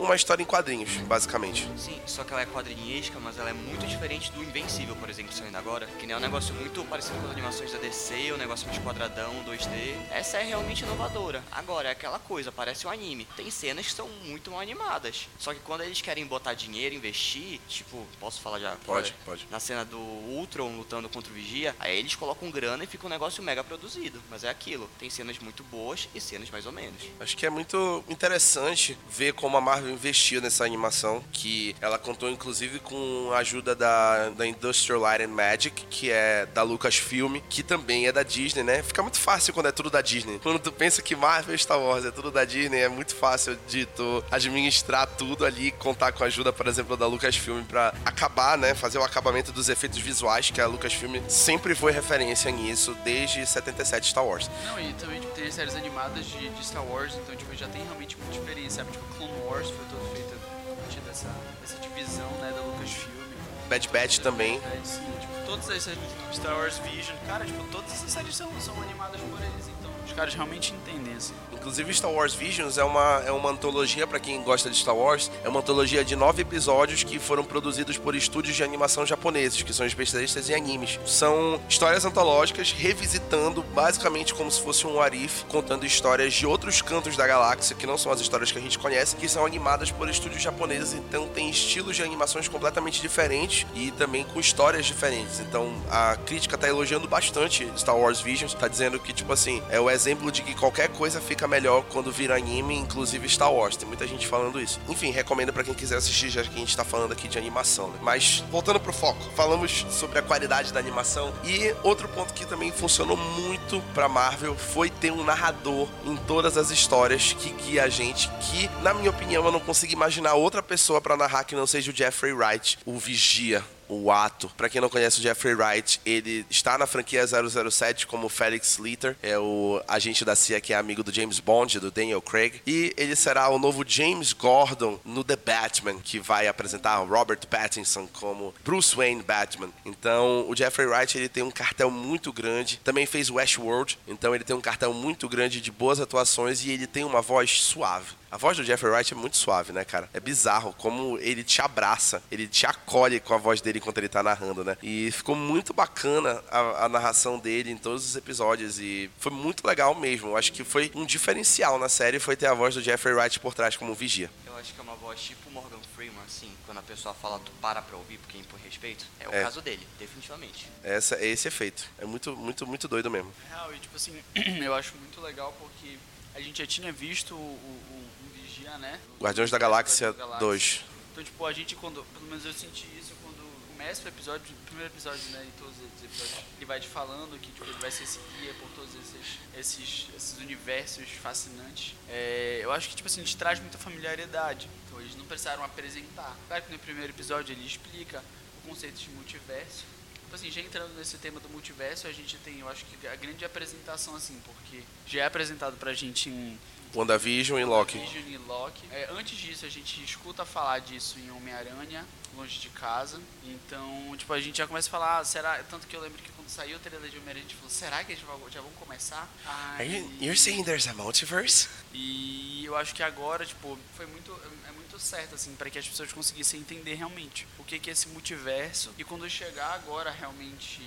uma 0.00 0.14
história 0.14 0.42
em 0.42 0.46
quadrinhos, 0.46 0.96
basicamente. 1.06 1.68
Sim, 1.76 2.00
só 2.06 2.24
que 2.24 2.32
ela 2.32 2.42
é 2.42 2.46
quadrinhesca, 2.46 3.18
mas 3.20 3.38
ela 3.38 3.50
é 3.50 3.52
muito 3.52 3.86
diferente 3.86 4.30
do 4.32 4.42
Invencível, 4.42 4.96
por 4.96 5.08
exemplo, 5.08 5.32
saindo 5.32 5.56
agora. 5.56 5.86
Que 5.98 6.06
nem 6.06 6.14
é 6.14 6.16
um 6.16 6.20
negócio 6.20 6.54
muito 6.54 6.84
parecido 6.84 7.18
com 7.18 7.26
as 7.26 7.32
animações 7.32 7.72
da 7.72 7.78
DC, 7.78 8.32
o 8.32 8.34
um 8.34 8.38
negócio 8.38 8.70
de 8.70 8.80
quadradão, 8.80 9.32
2D. 9.44 9.96
Essa 10.10 10.38
é 10.38 10.44
realmente 10.44 10.84
inovadora. 10.84 11.42
Agora, 11.52 11.88
é 11.88 11.92
aquela 11.92 12.18
coisa, 12.18 12.52
parece 12.52 12.86
um 12.86 12.90
anime. 12.90 13.26
Tem 13.36 13.50
cenas 13.50 13.86
que 13.86 13.92
são 13.92 14.08
muito 14.24 14.50
mal 14.50 14.60
animadas. 14.60 15.28
Só 15.38 15.54
que 15.54 15.60
quando 15.60 15.82
eles 15.82 16.00
querem 16.00 16.26
botar 16.26 16.54
dinheiro, 16.54 16.94
investir, 16.94 17.60
tipo, 17.68 18.06
posso 18.18 18.40
falar 18.40 18.58
já? 18.58 18.76
Pode, 18.84 19.14
pode. 19.24 19.46
Na 19.50 19.60
cena 19.60 19.84
do 19.84 19.98
Ultron 19.98 20.76
lutando 20.76 21.08
contra 21.08 21.30
o 21.30 21.34
Vigia, 21.34 21.74
aí 21.78 21.98
eles 21.98 22.14
colocam 22.14 22.50
grana 22.50 22.84
e 22.84 22.86
fica 22.86 23.06
um 23.06 23.10
negócio 23.10 23.42
mega 23.42 23.62
produzido. 23.64 24.22
Mas 24.30 24.44
é 24.44 24.48
aquilo, 24.48 24.88
tem 24.98 25.10
cenas 25.10 25.38
muito 25.38 25.62
boas 25.64 26.08
e 26.14 26.20
cenas 26.20 26.50
mais 26.50 26.66
ou 26.66 26.72
menos. 26.72 27.02
Acho 27.18 27.36
que 27.36 27.46
é 27.46 27.50
muito 27.50 28.04
interessante 28.08 28.98
ver 29.08 29.29
como 29.32 29.56
a 29.56 29.60
Marvel 29.60 29.90
investiu 29.90 30.40
nessa 30.40 30.64
animação, 30.64 31.22
que 31.32 31.74
ela 31.80 31.98
contou 31.98 32.30
inclusive 32.30 32.78
com 32.80 33.30
a 33.32 33.38
ajuda 33.38 33.74
da, 33.74 34.30
da 34.30 34.46
Industrial 34.46 35.00
Light 35.00 35.24
and 35.24 35.28
Magic, 35.28 35.86
que 35.88 36.10
é 36.10 36.46
da 36.46 36.62
Lucasfilm, 36.62 37.40
que 37.48 37.62
também 37.62 38.06
é 38.06 38.12
da 38.12 38.22
Disney, 38.22 38.62
né? 38.62 38.82
Fica 38.82 39.02
muito 39.02 39.18
fácil 39.18 39.52
quando 39.52 39.66
é 39.66 39.72
tudo 39.72 39.90
da 39.90 40.00
Disney. 40.00 40.38
Quando 40.42 40.58
tu 40.58 40.72
pensa 40.72 41.02
que 41.02 41.14
Marvel 41.14 41.56
Star 41.58 41.78
Wars 41.78 42.04
é 42.04 42.10
tudo 42.10 42.30
da 42.30 42.44
Disney, 42.44 42.80
é 42.80 42.88
muito 42.88 43.14
fácil 43.14 43.58
de 43.68 43.86
tu 43.86 44.24
administrar 44.30 45.06
tudo 45.06 45.44
ali, 45.44 45.70
contar 45.72 46.12
com 46.12 46.24
a 46.24 46.26
ajuda, 46.26 46.52
por 46.52 46.66
exemplo, 46.66 46.96
da 46.96 47.06
Lucasfilm 47.06 47.64
para 47.64 47.94
acabar, 48.04 48.56
né? 48.56 48.74
Fazer 48.74 48.98
o 48.98 49.04
acabamento 49.04 49.52
dos 49.52 49.68
efeitos 49.68 49.98
visuais, 49.98 50.50
que 50.50 50.60
a 50.60 50.66
Lucasfilm 50.66 51.16
sempre 51.28 51.74
foi 51.74 51.92
referência 51.92 52.50
nisso 52.50 52.96
desde 53.04 53.44
77 53.46 54.08
Star 54.08 54.24
Wars. 54.24 54.50
Não, 54.66 54.80
e 54.80 54.92
também 54.94 55.20
tipo, 55.20 55.32
tem 55.34 55.50
séries 55.50 55.74
animadas 55.74 56.24
de, 56.26 56.48
de, 56.48 56.66
Star 56.66 56.84
Wars, 56.84 57.14
então 57.14 57.34
tipo, 57.36 57.54
já 57.54 57.68
tem 57.68 57.82
realmente 57.82 58.16
muita 58.16 58.38
experiência, 58.38 58.84
sabe? 58.84 58.92
Tipo, 58.92 59.04
Clone 59.20 59.40
Wars 59.44 59.68
foi 59.68 59.84
todo 59.90 60.12
feito 60.14 60.34
a 60.34 60.74
partir 60.80 61.00
dessa, 61.00 61.28
dessa 61.60 61.76
divisão, 61.78 62.30
né, 62.40 62.52
da 62.56 62.62
Lucasfilm. 62.62 63.20
Bad 63.68 63.88
Batch 63.90 64.18
também. 64.18 64.56
É, 64.56 64.80
sim, 64.82 65.04
tipo, 65.20 65.32
todas 65.46 65.68
essas 65.70 65.96
Star 66.32 66.56
Wars 66.56 66.78
Vision, 66.78 67.16
cara, 67.26 67.44
tipo, 67.44 67.62
todas 67.70 67.92
essas 67.92 68.10
séries 68.10 68.34
são, 68.34 68.48
são 68.60 68.74
animadas 68.82 69.20
por 69.20 69.38
eles, 69.40 69.68
então 69.68 69.79
caras 70.20 70.34
realmente 70.34 70.74
entendem, 70.74 71.14
assim. 71.14 71.32
Inclusive, 71.50 71.94
Star 71.94 72.10
Wars 72.10 72.34
Visions 72.34 72.76
é 72.76 72.84
uma, 72.84 73.22
é 73.26 73.32
uma 73.32 73.50
antologia, 73.50 74.06
para 74.06 74.20
quem 74.20 74.42
gosta 74.42 74.68
de 74.68 74.76
Star 74.76 74.94
Wars, 74.94 75.30
é 75.42 75.48
uma 75.48 75.60
antologia 75.60 76.04
de 76.04 76.14
nove 76.14 76.42
episódios 76.42 77.02
que 77.02 77.18
foram 77.18 77.42
produzidos 77.42 77.96
por 77.96 78.14
estúdios 78.14 78.54
de 78.54 78.62
animação 78.62 79.06
japoneses, 79.06 79.62
que 79.62 79.72
são 79.72 79.86
especialistas 79.86 80.50
em 80.50 80.54
animes. 80.54 81.00
São 81.06 81.60
histórias 81.68 82.04
antológicas 82.04 82.70
revisitando 82.70 83.62
basicamente 83.74 84.34
como 84.34 84.50
se 84.50 84.60
fosse 84.60 84.86
um 84.86 85.00
Arif, 85.00 85.44
contando 85.46 85.86
histórias 85.86 86.34
de 86.34 86.46
outros 86.46 86.82
cantos 86.82 87.16
da 87.16 87.26
galáxia, 87.26 87.74
que 87.74 87.86
não 87.86 87.96
são 87.96 88.12
as 88.12 88.20
histórias 88.20 88.52
que 88.52 88.58
a 88.58 88.62
gente 88.62 88.78
conhece, 88.78 89.16
que 89.16 89.28
são 89.28 89.46
animadas 89.46 89.90
por 89.90 90.08
estúdios 90.08 90.42
japoneses, 90.42 90.94
então 90.94 91.28
tem 91.28 91.48
estilos 91.48 91.96
de 91.96 92.02
animações 92.02 92.46
completamente 92.46 93.00
diferentes 93.00 93.66
e 93.74 93.90
também 93.92 94.24
com 94.24 94.38
histórias 94.38 94.84
diferentes. 94.84 95.40
Então 95.40 95.72
a 95.90 96.16
crítica 96.16 96.58
tá 96.58 96.68
elogiando 96.68 97.08
bastante 97.08 97.70
Star 97.76 97.96
Wars 97.96 98.20
Visions, 98.20 98.52
tá 98.52 98.68
dizendo 98.68 98.98
que, 98.98 99.12
tipo 99.12 99.32
assim, 99.32 99.62
é 99.70 99.80
o 99.80 99.90
exemplo 99.90 100.09
de 100.30 100.42
que 100.42 100.54
qualquer 100.54 100.88
coisa 100.88 101.20
fica 101.20 101.46
melhor 101.46 101.84
quando 101.90 102.10
vira 102.12 102.36
anime, 102.36 102.76
inclusive 102.76 103.28
Star 103.28 103.52
Wars. 103.52 103.76
Tem 103.76 103.86
muita 103.86 104.06
gente 104.06 104.26
falando 104.26 104.60
isso. 104.60 104.80
Enfim, 104.88 105.10
recomendo 105.10 105.52
para 105.52 105.64
quem 105.64 105.74
quiser 105.74 105.96
assistir, 105.96 106.30
já 106.30 106.42
que 106.42 106.54
a 106.54 106.58
gente 106.58 106.76
tá 106.76 106.84
falando 106.84 107.12
aqui 107.12 107.28
de 107.28 107.38
animação, 107.38 107.88
né? 107.88 107.98
Mas, 108.02 108.44
voltando 108.50 108.80
pro 108.80 108.92
foco, 108.92 109.20
falamos 109.34 109.86
sobre 109.90 110.18
a 110.18 110.22
qualidade 110.22 110.72
da 110.72 110.80
animação 110.80 111.32
e 111.44 111.74
outro 111.82 112.08
ponto 112.08 112.34
que 112.34 112.44
também 112.44 112.72
funcionou 112.72 113.16
muito 113.16 113.82
pra 113.94 114.08
Marvel 114.08 114.56
foi 114.56 114.90
ter 114.90 115.12
um 115.12 115.24
narrador 115.24 115.88
em 116.04 116.16
todas 116.16 116.56
as 116.56 116.70
histórias 116.70 117.32
que 117.32 117.50
guia 117.50 117.84
a 117.84 117.88
gente, 117.88 118.28
que, 118.40 118.68
na 118.82 118.94
minha 118.94 119.10
opinião, 119.10 119.44
eu 119.44 119.52
não 119.52 119.60
consigo 119.60 119.92
imaginar 119.92 120.34
outra 120.34 120.62
pessoa 120.62 121.00
para 121.00 121.16
narrar 121.16 121.44
que 121.44 121.54
não 121.54 121.66
seja 121.66 121.90
o 121.90 121.94
Jeffrey 121.94 122.32
Wright, 122.32 122.78
o 122.84 122.98
Vigia 122.98 123.64
o 123.90 124.10
ato. 124.10 124.50
Para 124.56 124.68
quem 124.68 124.80
não 124.80 124.88
conhece 124.88 125.18
o 125.18 125.22
Jeffrey 125.22 125.54
Wright, 125.54 126.00
ele 126.06 126.46
está 126.48 126.78
na 126.78 126.86
franquia 126.86 127.24
007 127.26 128.06
como 128.06 128.28
Felix 128.28 128.78
Leiter, 128.78 129.16
é 129.22 129.38
o 129.38 129.82
agente 129.88 130.24
da 130.24 130.36
CIA 130.36 130.60
que 130.60 130.72
é 130.72 130.76
amigo 130.76 131.02
do 131.02 131.12
James 131.12 131.40
Bond, 131.40 131.80
do 131.80 131.90
Daniel 131.90 132.22
Craig, 132.22 132.60
e 132.66 132.92
ele 132.96 133.16
será 133.16 133.48
o 133.48 133.58
novo 133.58 133.84
James 133.86 134.32
Gordon 134.32 134.98
no 135.04 135.24
The 135.24 135.36
Batman, 135.36 135.98
que 136.02 136.18
vai 136.18 136.46
apresentar 136.46 136.96
Robert 136.98 137.40
Pattinson 137.48 138.06
como 138.12 138.54
Bruce 138.64 138.94
Wayne 138.94 139.22
Batman. 139.22 139.70
Então, 139.84 140.46
o 140.48 140.56
Jeffrey 140.56 140.86
Wright 140.86 141.16
ele 141.16 141.28
tem 141.28 141.42
um 141.42 141.50
cartel 141.50 141.90
muito 141.90 142.32
grande, 142.32 142.80
também 142.84 143.06
fez 143.06 143.30
Westworld, 143.30 143.98
então 144.06 144.34
ele 144.34 144.44
tem 144.44 144.54
um 144.54 144.60
cartel 144.60 144.92
muito 144.92 145.28
grande 145.28 145.60
de 145.60 145.70
boas 145.70 146.00
atuações 146.00 146.64
e 146.64 146.70
ele 146.70 146.86
tem 146.86 147.04
uma 147.04 147.20
voz 147.20 147.62
suave. 147.62 148.19
A 148.30 148.36
voz 148.36 148.56
do 148.56 148.62
Jeffrey 148.62 148.92
Wright 148.92 149.12
é 149.12 149.16
muito 149.16 149.36
suave, 149.36 149.72
né, 149.72 149.84
cara? 149.84 150.08
É 150.14 150.20
bizarro 150.20 150.72
como 150.74 151.18
ele 151.18 151.42
te 151.42 151.60
abraça, 151.60 152.22
ele 152.30 152.46
te 152.46 152.64
acolhe 152.64 153.18
com 153.18 153.34
a 153.34 153.36
voz 153.36 153.60
dele 153.60 153.78
enquanto 153.78 153.98
ele 153.98 154.08
tá 154.08 154.22
narrando, 154.22 154.62
né? 154.64 154.76
E 154.82 155.10
ficou 155.10 155.34
muito 155.34 155.74
bacana 155.74 156.40
a, 156.48 156.84
a 156.84 156.88
narração 156.88 157.40
dele 157.40 157.72
em 157.72 157.76
todos 157.76 158.04
os 158.06 158.14
episódios 158.14 158.78
e 158.78 159.10
foi 159.18 159.32
muito 159.32 159.66
legal 159.66 159.96
mesmo. 159.96 160.28
Eu 160.28 160.36
acho 160.36 160.52
que 160.52 160.62
foi 160.62 160.92
um 160.94 161.04
diferencial 161.04 161.76
na 161.76 161.88
série 161.88 162.20
foi 162.20 162.36
ter 162.36 162.46
a 162.46 162.54
voz 162.54 162.72
do 162.76 162.80
Jeffrey 162.80 163.12
Wright 163.14 163.40
por 163.40 163.52
trás 163.52 163.76
como 163.76 163.94
vigia. 163.96 164.30
Eu 164.46 164.56
acho 164.56 164.72
que 164.74 164.78
é 164.78 164.82
uma 164.84 164.94
voz 164.94 165.20
tipo 165.20 165.50
Morgan 165.50 165.80
Freeman, 165.96 166.22
assim, 166.24 166.52
quando 166.66 166.78
a 166.78 166.82
pessoa 166.82 167.12
fala, 167.12 167.40
tu 167.40 167.50
para 167.60 167.82
pra 167.82 167.96
ouvir 167.96 168.18
porque 168.18 168.38
impõe 168.38 168.60
respeito. 168.64 169.04
É 169.18 169.28
o 169.28 169.34
É. 169.34 169.42
caso 169.42 169.60
dele, 169.60 169.84
definitivamente. 169.98 170.68
Essa, 170.84 171.16
é 171.16 171.26
esse 171.26 171.48
efeito. 171.48 171.84
É 171.98 172.04
muito, 172.04 172.36
muito, 172.36 172.64
muito 172.64 172.86
doido 172.86 173.10
mesmo. 173.10 173.32
Real, 173.48 173.74
e 173.74 173.78
tipo 173.80 173.96
assim, 173.96 174.16
eu 174.62 174.72
acho 174.72 174.94
muito 174.98 175.20
legal 175.20 175.52
porque 175.58 175.98
a 176.34 176.40
gente 176.40 176.58
já 176.58 176.66
tinha 176.66 176.92
visto 176.92 177.34
o, 177.34 177.38
o, 177.38 177.40
o 177.40 178.30
Vigia, 178.34 178.76
né? 178.78 179.00
Guardiões 179.20 179.50
da 179.50 179.58
Galáxia 179.58 180.10
Guardiões 180.10 180.30
da 180.30 180.38
2. 180.38 180.84
Então, 181.12 181.24
tipo, 181.24 181.46
a 181.46 181.52
gente 181.52 181.74
quando. 181.76 182.04
Pelo 182.14 182.26
menos 182.26 182.44
eu 182.44 182.52
senti 182.52 182.86
isso 182.98 183.12
quando 183.22 183.40
começa 183.70 184.04
o 184.04 184.08
episódio, 184.08 184.54
o 184.54 184.66
primeiro 184.66 184.92
episódio, 184.92 185.22
né? 185.30 185.44
Em 185.46 185.58
todos 185.58 185.74
os 185.76 186.04
episódios, 186.04 186.44
ele 186.56 186.66
vai 186.66 186.78
te 186.78 186.86
falando 186.86 187.38
que 187.40 187.50
tipo, 187.50 187.64
ele 187.64 187.78
vai 187.80 187.90
ser 187.90 188.04
esse 188.04 188.18
guia 188.38 188.54
por 188.54 188.68
todos 188.70 188.94
esses, 188.94 189.38
esses, 189.56 190.06
esses 190.14 190.38
universos 190.38 191.08
fascinantes. 191.10 191.94
É, 192.08 192.60
eu 192.62 192.70
acho 192.72 192.88
que, 192.90 192.96
tipo 192.96 193.08
assim, 193.08 193.22
te 193.22 193.36
traz 193.36 193.58
muita 193.58 193.78
familiaridade. 193.78 194.68
Então 194.86 195.00
eles 195.00 195.16
não 195.16 195.24
precisaram 195.24 195.64
apresentar. 195.64 196.36
Claro 196.46 196.64
que 196.64 196.72
no 196.72 196.78
primeiro 196.78 197.12
episódio 197.12 197.52
ele 197.52 197.66
explica 197.66 198.22
o 198.62 198.68
conceito 198.68 198.96
de 198.96 199.10
multiverso. 199.10 199.84
Tipo 200.30 200.36
assim, 200.36 200.50
já 200.52 200.60
entrando 200.60 200.96
nesse 200.96 201.18
tema 201.18 201.40
do 201.40 201.48
multiverso, 201.48 202.06
a 202.06 202.12
gente 202.12 202.36
tem, 202.44 202.60
eu 202.60 202.68
acho 202.68 202.84
que 202.84 203.04
a 203.04 203.16
grande 203.16 203.44
apresentação, 203.44 204.14
assim, 204.14 204.40
porque 204.44 204.84
já 205.04 205.22
é 205.22 205.26
apresentado 205.26 205.76
pra 205.76 205.92
gente 205.92 206.28
em 206.28 206.56
WandaVision 206.94 207.58
e 207.58 207.64
Loki. 207.64 207.98
Vision 207.98 208.28
e 208.28 208.38
Loki. 208.38 208.82
É, 208.90 209.08
antes 209.12 209.36
disso, 209.38 209.64
a 209.64 209.68
gente 209.68 210.02
escuta 210.02 210.44
falar 210.44 210.80
disso 210.80 211.18
em 211.18 211.30
Homem-Aranha, 211.30 212.04
longe 212.36 212.58
de 212.58 212.68
casa. 212.70 213.20
Então, 213.44 214.14
tipo, 214.16 214.32
a 214.32 214.40
gente 214.40 214.58
já 214.58 214.66
começa 214.66 214.88
a 214.88 214.90
falar, 214.90 215.18
ah, 215.18 215.24
será? 215.24 215.62
Tanto 215.70 215.86
que 215.86 215.94
eu 215.94 216.00
lembro 216.00 216.20
que 216.20 216.30
quando 216.32 216.48
saiu 216.48 216.76
o 216.76 216.80
trailer 216.80 217.10
de 217.10 217.16
Homem-Aranha, 217.18 217.44
a 217.44 217.48
gente 217.48 217.56
falou, 217.56 217.70
será 217.70 218.02
que 218.02 218.12
eles 218.12 218.24
já 218.52 218.60
vão 218.60 218.72
começar? 218.72 219.28
Are 219.46 219.84
you, 219.84 220.10
you're 220.20 220.36
saying 220.36 220.64
there's 220.64 220.88
a 220.88 220.94
multiverse? 220.94 221.68
E 221.92 222.64
eu 222.64 222.76
acho 222.76 222.94
que 222.94 223.02
agora, 223.02 223.46
tipo, 223.46 223.78
foi 223.96 224.06
muito, 224.06 224.32
é 224.68 224.72
muito 224.72 224.98
certo, 224.98 225.36
assim, 225.36 225.54
para 225.54 225.70
que 225.70 225.78
as 225.78 225.88
pessoas 225.88 226.12
conseguissem 226.12 226.60
entender 226.60 226.94
realmente 226.94 227.46
o 227.58 227.64
que, 227.64 227.78
que 227.78 227.90
é 227.90 227.92
esse 227.92 228.08
multiverso. 228.08 228.92
E 228.98 229.04
quando 229.04 229.28
chegar 229.30 229.74
agora, 229.74 230.10
realmente, 230.10 230.82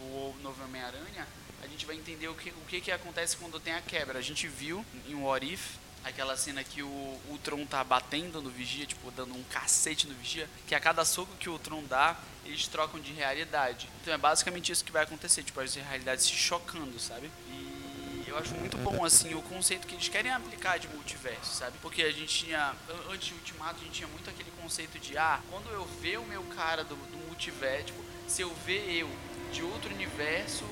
o 0.00 0.34
novo 0.42 0.62
Homem-Aranha, 0.64 1.26
a 1.64 1.66
gente 1.66 1.86
vai 1.86 1.96
entender 1.96 2.28
o 2.28 2.34
que, 2.34 2.50
o 2.50 2.64
que, 2.68 2.80
que 2.80 2.92
acontece 2.92 3.36
quando 3.36 3.58
tem 3.58 3.72
a 3.72 3.80
quebra. 3.80 4.18
A 4.18 4.22
gente 4.22 4.46
viu 4.46 4.84
em 5.08 5.14
What 5.14 5.50
If, 5.50 5.76
aquela 6.04 6.36
cena 6.36 6.62
que 6.62 6.82
o 6.82 7.20
Ultron 7.30 7.64
tá 7.64 7.82
batendo 7.82 8.42
no 8.42 8.50
Vigia, 8.50 8.84
tipo, 8.84 9.10
dando 9.10 9.34
um 9.34 9.42
cacete 9.44 10.06
no 10.06 10.14
Vigia, 10.14 10.48
que 10.66 10.74
a 10.74 10.80
cada 10.80 11.04
soco 11.04 11.34
que 11.38 11.48
o 11.48 11.52
Ultron 11.52 11.82
dá, 11.84 12.16
eles 12.44 12.66
trocam 12.68 13.00
de 13.00 13.12
realidade. 13.12 13.88
Então 14.02 14.12
é 14.12 14.18
basicamente 14.18 14.70
isso 14.70 14.84
que 14.84 14.92
vai 14.92 15.02
acontecer, 15.02 15.42
tipo, 15.42 15.58
as 15.60 15.74
realidades 15.74 16.26
se 16.26 16.32
chocando, 16.32 17.00
sabe? 17.00 17.30
E 17.48 18.24
eu 18.26 18.36
acho 18.36 18.54
muito 18.54 18.76
bom, 18.76 19.02
assim, 19.02 19.34
o 19.34 19.40
conceito 19.40 19.86
que 19.86 19.94
eles 19.94 20.08
querem 20.08 20.30
aplicar 20.30 20.78
de 20.78 20.88
multiverso, 20.88 21.54
sabe? 21.54 21.78
Porque 21.80 22.02
a 22.02 22.12
gente 22.12 22.44
tinha, 22.44 22.74
antes 23.10 23.28
de 23.28 23.34
Ultimato, 23.34 23.80
a 23.80 23.84
gente 23.84 23.92
tinha 23.92 24.08
muito 24.08 24.28
aquele 24.28 24.50
conceito 24.60 24.98
de, 24.98 25.16
ah, 25.16 25.40
quando 25.50 25.70
eu 25.70 25.86
ver 26.02 26.18
o 26.18 26.26
meu 26.26 26.42
cara 26.54 26.84
do, 26.84 26.94
do 26.94 27.16
multiverso, 27.26 27.86
tipo, 27.86 28.04
se 28.28 28.42
eu 28.42 28.54
ver 28.66 28.90
eu 28.90 29.10
de 29.52 29.62
outro 29.62 29.94
universo, 29.94 30.64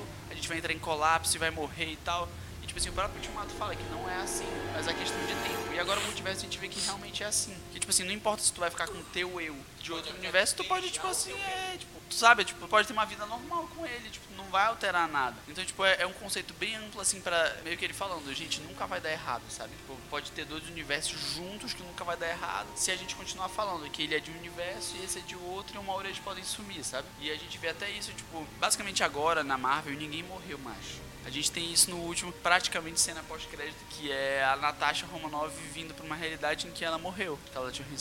gente 0.43 0.49
vai 0.49 0.57
entrar 0.57 0.73
em 0.73 0.79
colapso 0.79 1.37
e 1.37 1.39
vai 1.39 1.49
morrer 1.49 1.93
e 1.93 1.95
tal. 1.95 2.27
Tipo 2.73 2.79
assim, 2.79 2.89
o 2.89 2.93
próprio 2.93 3.17
Ultimato 3.17 3.53
fala 3.53 3.75
que 3.75 3.83
não 3.83 4.09
é 4.09 4.15
assim, 4.15 4.47
mas 4.73 4.87
é 4.87 4.93
questão 4.95 5.19
de 5.27 5.35
tempo. 5.47 5.73
E 5.75 5.79
agora 5.79 5.99
o 5.99 6.03
multiverso 6.05 6.39
a 6.39 6.43
gente 6.45 6.57
vê 6.57 6.67
que 6.67 6.79
realmente 6.79 7.21
é 7.21 7.27
assim. 7.27 7.55
Que, 7.71 7.79
tipo 7.79 7.91
assim, 7.91 8.03
não 8.03 8.11
importa 8.11 8.41
se 8.41 8.51
tu 8.51 8.61
vai 8.61 8.71
ficar 8.71 8.87
com 8.87 8.97
o 8.97 9.03
teu 9.03 9.39
eu 9.39 9.55
de 9.79 9.93
outro 9.93 10.11
universo, 10.15 10.55
tu 10.55 10.63
pode, 10.63 10.89
tipo 10.89 11.05
assim, 11.05 11.33
é, 11.33 11.77
tipo, 11.77 11.91
tu 12.09 12.15
sabe, 12.15 12.43
tipo, 12.43 12.67
pode 12.67 12.87
ter 12.87 12.93
uma 12.93 13.05
vida 13.05 13.27
normal 13.27 13.69
com 13.75 13.85
ele, 13.85 14.09
tipo, 14.09 14.25
não 14.35 14.45
vai 14.45 14.65
alterar 14.65 15.07
nada. 15.07 15.35
Então, 15.47 15.63
tipo, 15.63 15.85
é, 15.85 16.01
é 16.01 16.07
um 16.07 16.13
conceito 16.13 16.51
bem 16.55 16.75
amplo, 16.75 16.99
assim, 16.99 17.21
pra 17.21 17.57
meio 17.63 17.77
que 17.77 17.85
ele 17.85 17.93
falando, 17.93 18.33
gente, 18.33 18.59
nunca 18.61 18.87
vai 18.87 18.99
dar 18.99 19.11
errado, 19.11 19.43
sabe? 19.49 19.75
Tipo, 19.75 19.95
pode 20.09 20.31
ter 20.31 20.43
dois 20.45 20.67
universos 20.67 21.35
juntos 21.35 21.75
que 21.75 21.83
nunca 21.83 22.03
vai 22.03 22.17
dar 22.17 22.27
errado 22.27 22.69
se 22.75 22.89
a 22.89 22.95
gente 22.95 23.15
continuar 23.15 23.49
falando 23.49 23.87
que 23.91 24.01
ele 24.01 24.15
é 24.15 24.19
de 24.19 24.31
um 24.31 24.37
universo 24.39 24.95
e 24.97 25.05
esse 25.05 25.19
é 25.19 25.21
de 25.21 25.35
outro 25.35 25.75
e 25.75 25.77
uma 25.77 25.93
hora 25.93 26.07
eles 26.07 26.17
podem 26.17 26.43
sumir, 26.43 26.83
sabe? 26.83 27.07
E 27.19 27.29
a 27.29 27.35
gente 27.35 27.55
vê 27.59 27.69
até 27.69 27.87
isso, 27.91 28.11
tipo, 28.13 28.47
basicamente 28.59 29.03
agora 29.03 29.43
na 29.43 29.59
Marvel 29.59 29.93
ninguém 29.93 30.23
morreu 30.23 30.57
mais. 30.57 31.12
A 31.25 31.29
gente 31.29 31.51
tem 31.51 31.71
isso 31.71 31.89
no 31.89 31.97
último, 31.97 32.31
praticamente 32.31 32.99
cena 32.99 33.23
pós-crédito, 33.23 33.77
que 33.89 34.11
é 34.11 34.43
a 34.43 34.57
Natasha 34.57 35.05
Romanoff 35.05 35.55
vindo 35.73 35.93
pra 35.93 36.05
uma 36.05 36.15
realidade 36.15 36.67
em 36.67 36.71
que 36.71 36.83
ela 36.83 36.97
morreu. 36.97 37.39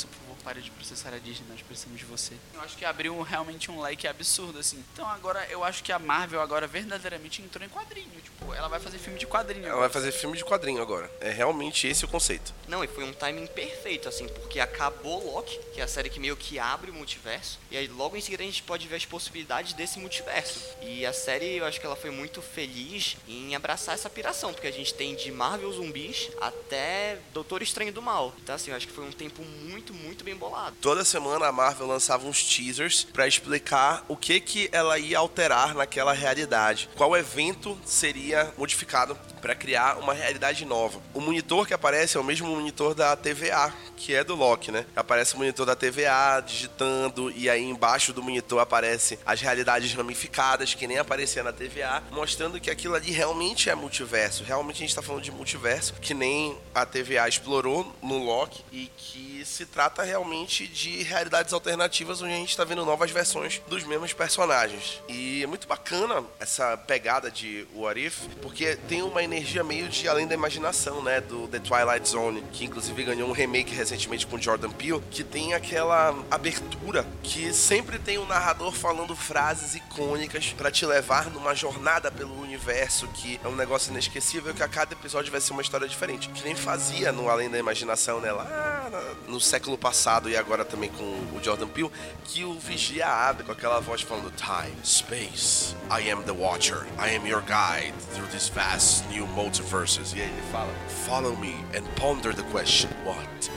Por 0.08 0.16
favor. 0.16 0.31
Pare 0.44 0.60
de 0.60 0.70
processar 0.70 1.14
a 1.14 1.18
Disney, 1.18 1.46
nós 1.48 1.62
precisamos 1.62 1.98
de 1.98 2.04
você. 2.04 2.34
Eu 2.54 2.60
acho 2.60 2.76
que 2.76 2.84
abriu 2.84 3.20
realmente 3.22 3.70
um 3.70 3.80
leque 3.80 4.06
absurdo, 4.06 4.58
assim. 4.58 4.82
Então 4.92 5.06
agora, 5.08 5.46
eu 5.50 5.64
acho 5.64 5.82
que 5.82 5.92
a 5.92 5.98
Marvel 5.98 6.40
agora 6.40 6.66
verdadeiramente 6.66 7.42
entrou 7.42 7.64
em 7.64 7.68
quadrinho. 7.68 8.10
Tipo, 8.22 8.52
ela 8.54 8.68
vai 8.68 8.80
fazer 8.80 8.98
filme 8.98 9.18
de 9.18 9.26
quadrinho. 9.26 9.66
Ela 9.66 9.80
vai 9.80 9.88
fazer 9.88 10.12
filme 10.12 10.36
de 10.36 10.44
quadrinho 10.44 10.82
agora. 10.82 11.10
É 11.20 11.30
realmente 11.30 11.86
esse 11.86 12.04
o 12.04 12.08
conceito. 12.08 12.52
Não, 12.68 12.82
e 12.82 12.88
foi 12.88 13.04
um 13.04 13.12
timing 13.12 13.46
perfeito, 13.46 14.08
assim, 14.08 14.28
porque 14.28 14.60
acabou 14.60 15.32
Loki, 15.32 15.58
que 15.72 15.80
é 15.80 15.84
a 15.84 15.88
série 15.88 16.10
que 16.10 16.20
meio 16.20 16.36
que 16.36 16.58
abre 16.58 16.90
o 16.90 16.94
multiverso, 16.94 17.58
e 17.70 17.76
aí 17.76 17.86
logo 17.86 18.16
em 18.16 18.20
seguida 18.20 18.42
a 18.42 18.46
gente 18.46 18.62
pode 18.62 18.86
ver 18.88 18.96
as 18.96 19.04
possibilidades 19.04 19.72
desse 19.72 19.98
multiverso. 19.98 20.60
E 20.80 21.04
a 21.06 21.12
série, 21.12 21.56
eu 21.56 21.64
acho 21.64 21.80
que 21.80 21.86
ela 21.86 21.96
foi 21.96 22.10
muito 22.10 22.42
feliz 22.42 23.16
em 23.28 23.54
abraçar 23.54 23.94
essa 23.94 24.10
piração, 24.10 24.52
porque 24.52 24.66
a 24.66 24.72
gente 24.72 24.94
tem 24.94 25.14
de 25.14 25.30
Marvel 25.30 25.72
zumbis 25.72 26.30
até 26.40 27.18
Doutor 27.32 27.62
Estranho 27.62 27.92
do 27.92 28.02
Mal. 28.02 28.34
Então, 28.42 28.54
assim, 28.54 28.70
eu 28.70 28.76
acho 28.76 28.86
que 28.86 28.92
foi 28.92 29.04
um 29.04 29.12
tempo 29.12 29.42
muito, 29.42 29.92
muito 29.94 30.24
bem 30.24 30.31
bolado. 30.34 30.76
Toda 30.80 31.04
semana 31.04 31.46
a 31.46 31.52
Marvel 31.52 31.86
lançava 31.86 32.26
uns 32.26 32.42
teasers 32.44 33.06
pra 33.12 33.26
explicar 33.26 34.04
o 34.08 34.16
que 34.16 34.40
que 34.40 34.68
ela 34.72 34.98
ia 34.98 35.18
alterar 35.18 35.74
naquela 35.74 36.12
realidade. 36.12 36.88
Qual 36.96 37.16
evento 37.16 37.78
seria 37.84 38.52
modificado 38.56 39.16
pra 39.42 39.54
criar 39.56 39.98
uma 39.98 40.14
realidade 40.14 40.64
nova. 40.64 41.02
O 41.12 41.20
monitor 41.20 41.66
que 41.66 41.74
aparece 41.74 42.16
é 42.16 42.20
o 42.20 42.24
mesmo 42.24 42.46
monitor 42.46 42.94
da 42.94 43.16
TVA, 43.16 43.74
que 43.96 44.14
é 44.14 44.22
do 44.22 44.36
Loki, 44.36 44.70
né? 44.70 44.86
Aparece 44.94 45.34
o 45.34 45.38
monitor 45.38 45.66
da 45.66 45.74
TVA 45.74 46.40
digitando 46.46 47.30
e 47.32 47.50
aí 47.50 47.64
embaixo 47.64 48.12
do 48.12 48.22
monitor 48.22 48.60
aparece 48.60 49.18
as 49.26 49.40
realidades 49.40 49.92
ramificadas 49.94 50.74
que 50.74 50.86
nem 50.86 50.98
aparecia 50.98 51.42
na 51.42 51.52
TVA, 51.52 52.02
mostrando 52.12 52.60
que 52.60 52.70
aquilo 52.70 52.94
ali 52.94 53.10
realmente 53.10 53.68
é 53.68 53.74
multiverso. 53.74 54.44
Realmente 54.44 54.76
a 54.76 54.86
gente 54.86 54.94
tá 54.94 55.02
falando 55.02 55.22
de 55.22 55.32
multiverso, 55.32 55.94
que 55.94 56.14
nem 56.14 56.56
a 56.72 56.86
TVA 56.86 57.28
explorou 57.28 57.92
no 58.00 58.18
Loki 58.18 58.64
e 58.70 58.90
que 58.96 59.44
se 59.44 59.66
trata 59.66 60.04
realmente 60.04 60.21
de 60.22 61.02
realidades 61.02 61.52
alternativas 61.52 62.22
onde 62.22 62.32
a 62.32 62.36
gente 62.36 62.56
tá 62.56 62.64
vendo 62.64 62.84
novas 62.84 63.10
versões 63.10 63.60
dos 63.68 63.84
mesmos 63.84 64.12
personagens. 64.12 65.02
E 65.08 65.42
é 65.42 65.46
muito 65.46 65.66
bacana 65.66 66.24
essa 66.38 66.76
pegada 66.76 67.30
de 67.30 67.66
What 67.74 68.00
If, 68.00 68.18
porque 68.40 68.76
tem 68.88 69.02
uma 69.02 69.22
energia 69.22 69.64
meio 69.64 69.88
de 69.88 70.08
além 70.08 70.26
da 70.26 70.34
imaginação, 70.34 71.02
né, 71.02 71.20
do 71.20 71.48
The 71.48 71.58
Twilight 71.58 72.08
Zone, 72.08 72.42
que 72.52 72.64
inclusive 72.64 73.02
ganhou 73.04 73.28
um 73.28 73.32
remake 73.32 73.74
recentemente 73.74 74.26
com 74.26 74.38
Jordan 74.38 74.70
Peele, 74.70 75.02
que 75.10 75.24
tem 75.24 75.54
aquela 75.54 76.14
abertura 76.30 77.06
que 77.22 77.52
sempre 77.52 77.98
tem 77.98 78.18
um 78.18 78.26
narrador 78.26 78.72
falando 78.72 79.14
frases 79.16 79.74
icônicas 79.74 80.52
para 80.52 80.70
te 80.70 80.86
levar 80.86 81.30
numa 81.30 81.54
jornada 81.54 82.10
pelo 82.10 82.40
universo 82.40 83.08
que 83.08 83.40
é 83.42 83.48
um 83.48 83.56
negócio 83.56 83.90
inesquecível 83.90 84.54
que 84.54 84.62
a 84.62 84.68
cada 84.68 84.92
episódio 84.92 85.30
vai 85.30 85.40
ser 85.40 85.52
uma 85.52 85.62
história 85.62 85.88
diferente, 85.88 86.28
que 86.28 86.44
nem 86.44 86.54
fazia 86.54 87.12
no 87.12 87.28
Além 87.28 87.50
da 87.50 87.58
Imaginação, 87.58 88.20
né, 88.20 88.30
lá 88.30 88.90
no 89.26 89.40
século 89.40 89.78
passado 89.78 90.11
e 90.28 90.36
agora 90.36 90.64
também 90.64 90.90
com 90.90 91.04
o 91.04 91.40
Jordan 91.42 91.68
Peele, 91.68 91.90
que 92.24 92.44
o 92.44 92.54
vigia 92.58 93.06
abre 93.06 93.44
com 93.44 93.52
aquela 93.52 93.80
voz 93.80 94.02
falando 94.02 94.30
Time, 94.32 94.76
Space, 94.84 95.74
I 95.90 96.10
am 96.10 96.22
the 96.24 96.32
Watcher, 96.32 96.86
I 96.98 97.16
am 97.16 97.26
your 97.26 97.42
guide 97.42 97.94
through 98.14 98.28
these 98.30 98.50
vast 98.50 99.08
new 99.08 99.26
multiverses. 99.28 100.12
E 100.12 100.20
aí 100.20 100.28
ele 100.28 100.42
fala, 100.52 100.72
Follow 101.06 101.36
me 101.36 101.54
and 101.74 101.84
ponder 101.96 102.34
the 102.34 102.42
question, 102.52 102.90
what 103.04 103.50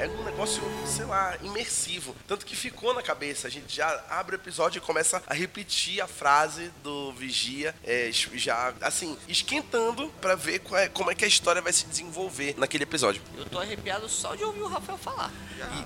É 0.00 0.08
um 0.08 0.24
negócio, 0.24 0.62
sei 0.86 1.04
lá, 1.04 1.36
imersivo. 1.42 2.16
Tanto 2.26 2.46
que 2.46 2.56
ficou 2.56 2.94
na 2.94 3.02
cabeça. 3.02 3.46
A 3.46 3.50
gente 3.50 3.76
já 3.76 4.02
abre 4.08 4.34
o 4.34 4.38
episódio 4.38 4.78
e 4.78 4.80
começa 4.80 5.22
a 5.26 5.34
repetir 5.34 6.00
a 6.00 6.06
frase 6.06 6.70
do 6.82 7.12
Vigia, 7.12 7.74
é, 7.84 8.08
já, 8.10 8.72
assim, 8.80 9.14
esquentando 9.28 10.10
pra 10.18 10.34
ver 10.34 10.62
é, 10.72 10.88
como 10.88 11.10
é 11.10 11.14
que 11.14 11.22
a 11.22 11.28
história 11.28 11.60
vai 11.60 11.70
se 11.70 11.84
desenvolver 11.84 12.54
naquele 12.56 12.84
episódio. 12.84 13.20
Eu 13.36 13.44
tô 13.44 13.58
arrepiado 13.58 14.08
só 14.08 14.34
de 14.34 14.42
ouvir 14.42 14.62
o 14.62 14.68
Rafael 14.68 14.96
falar. 14.96 15.30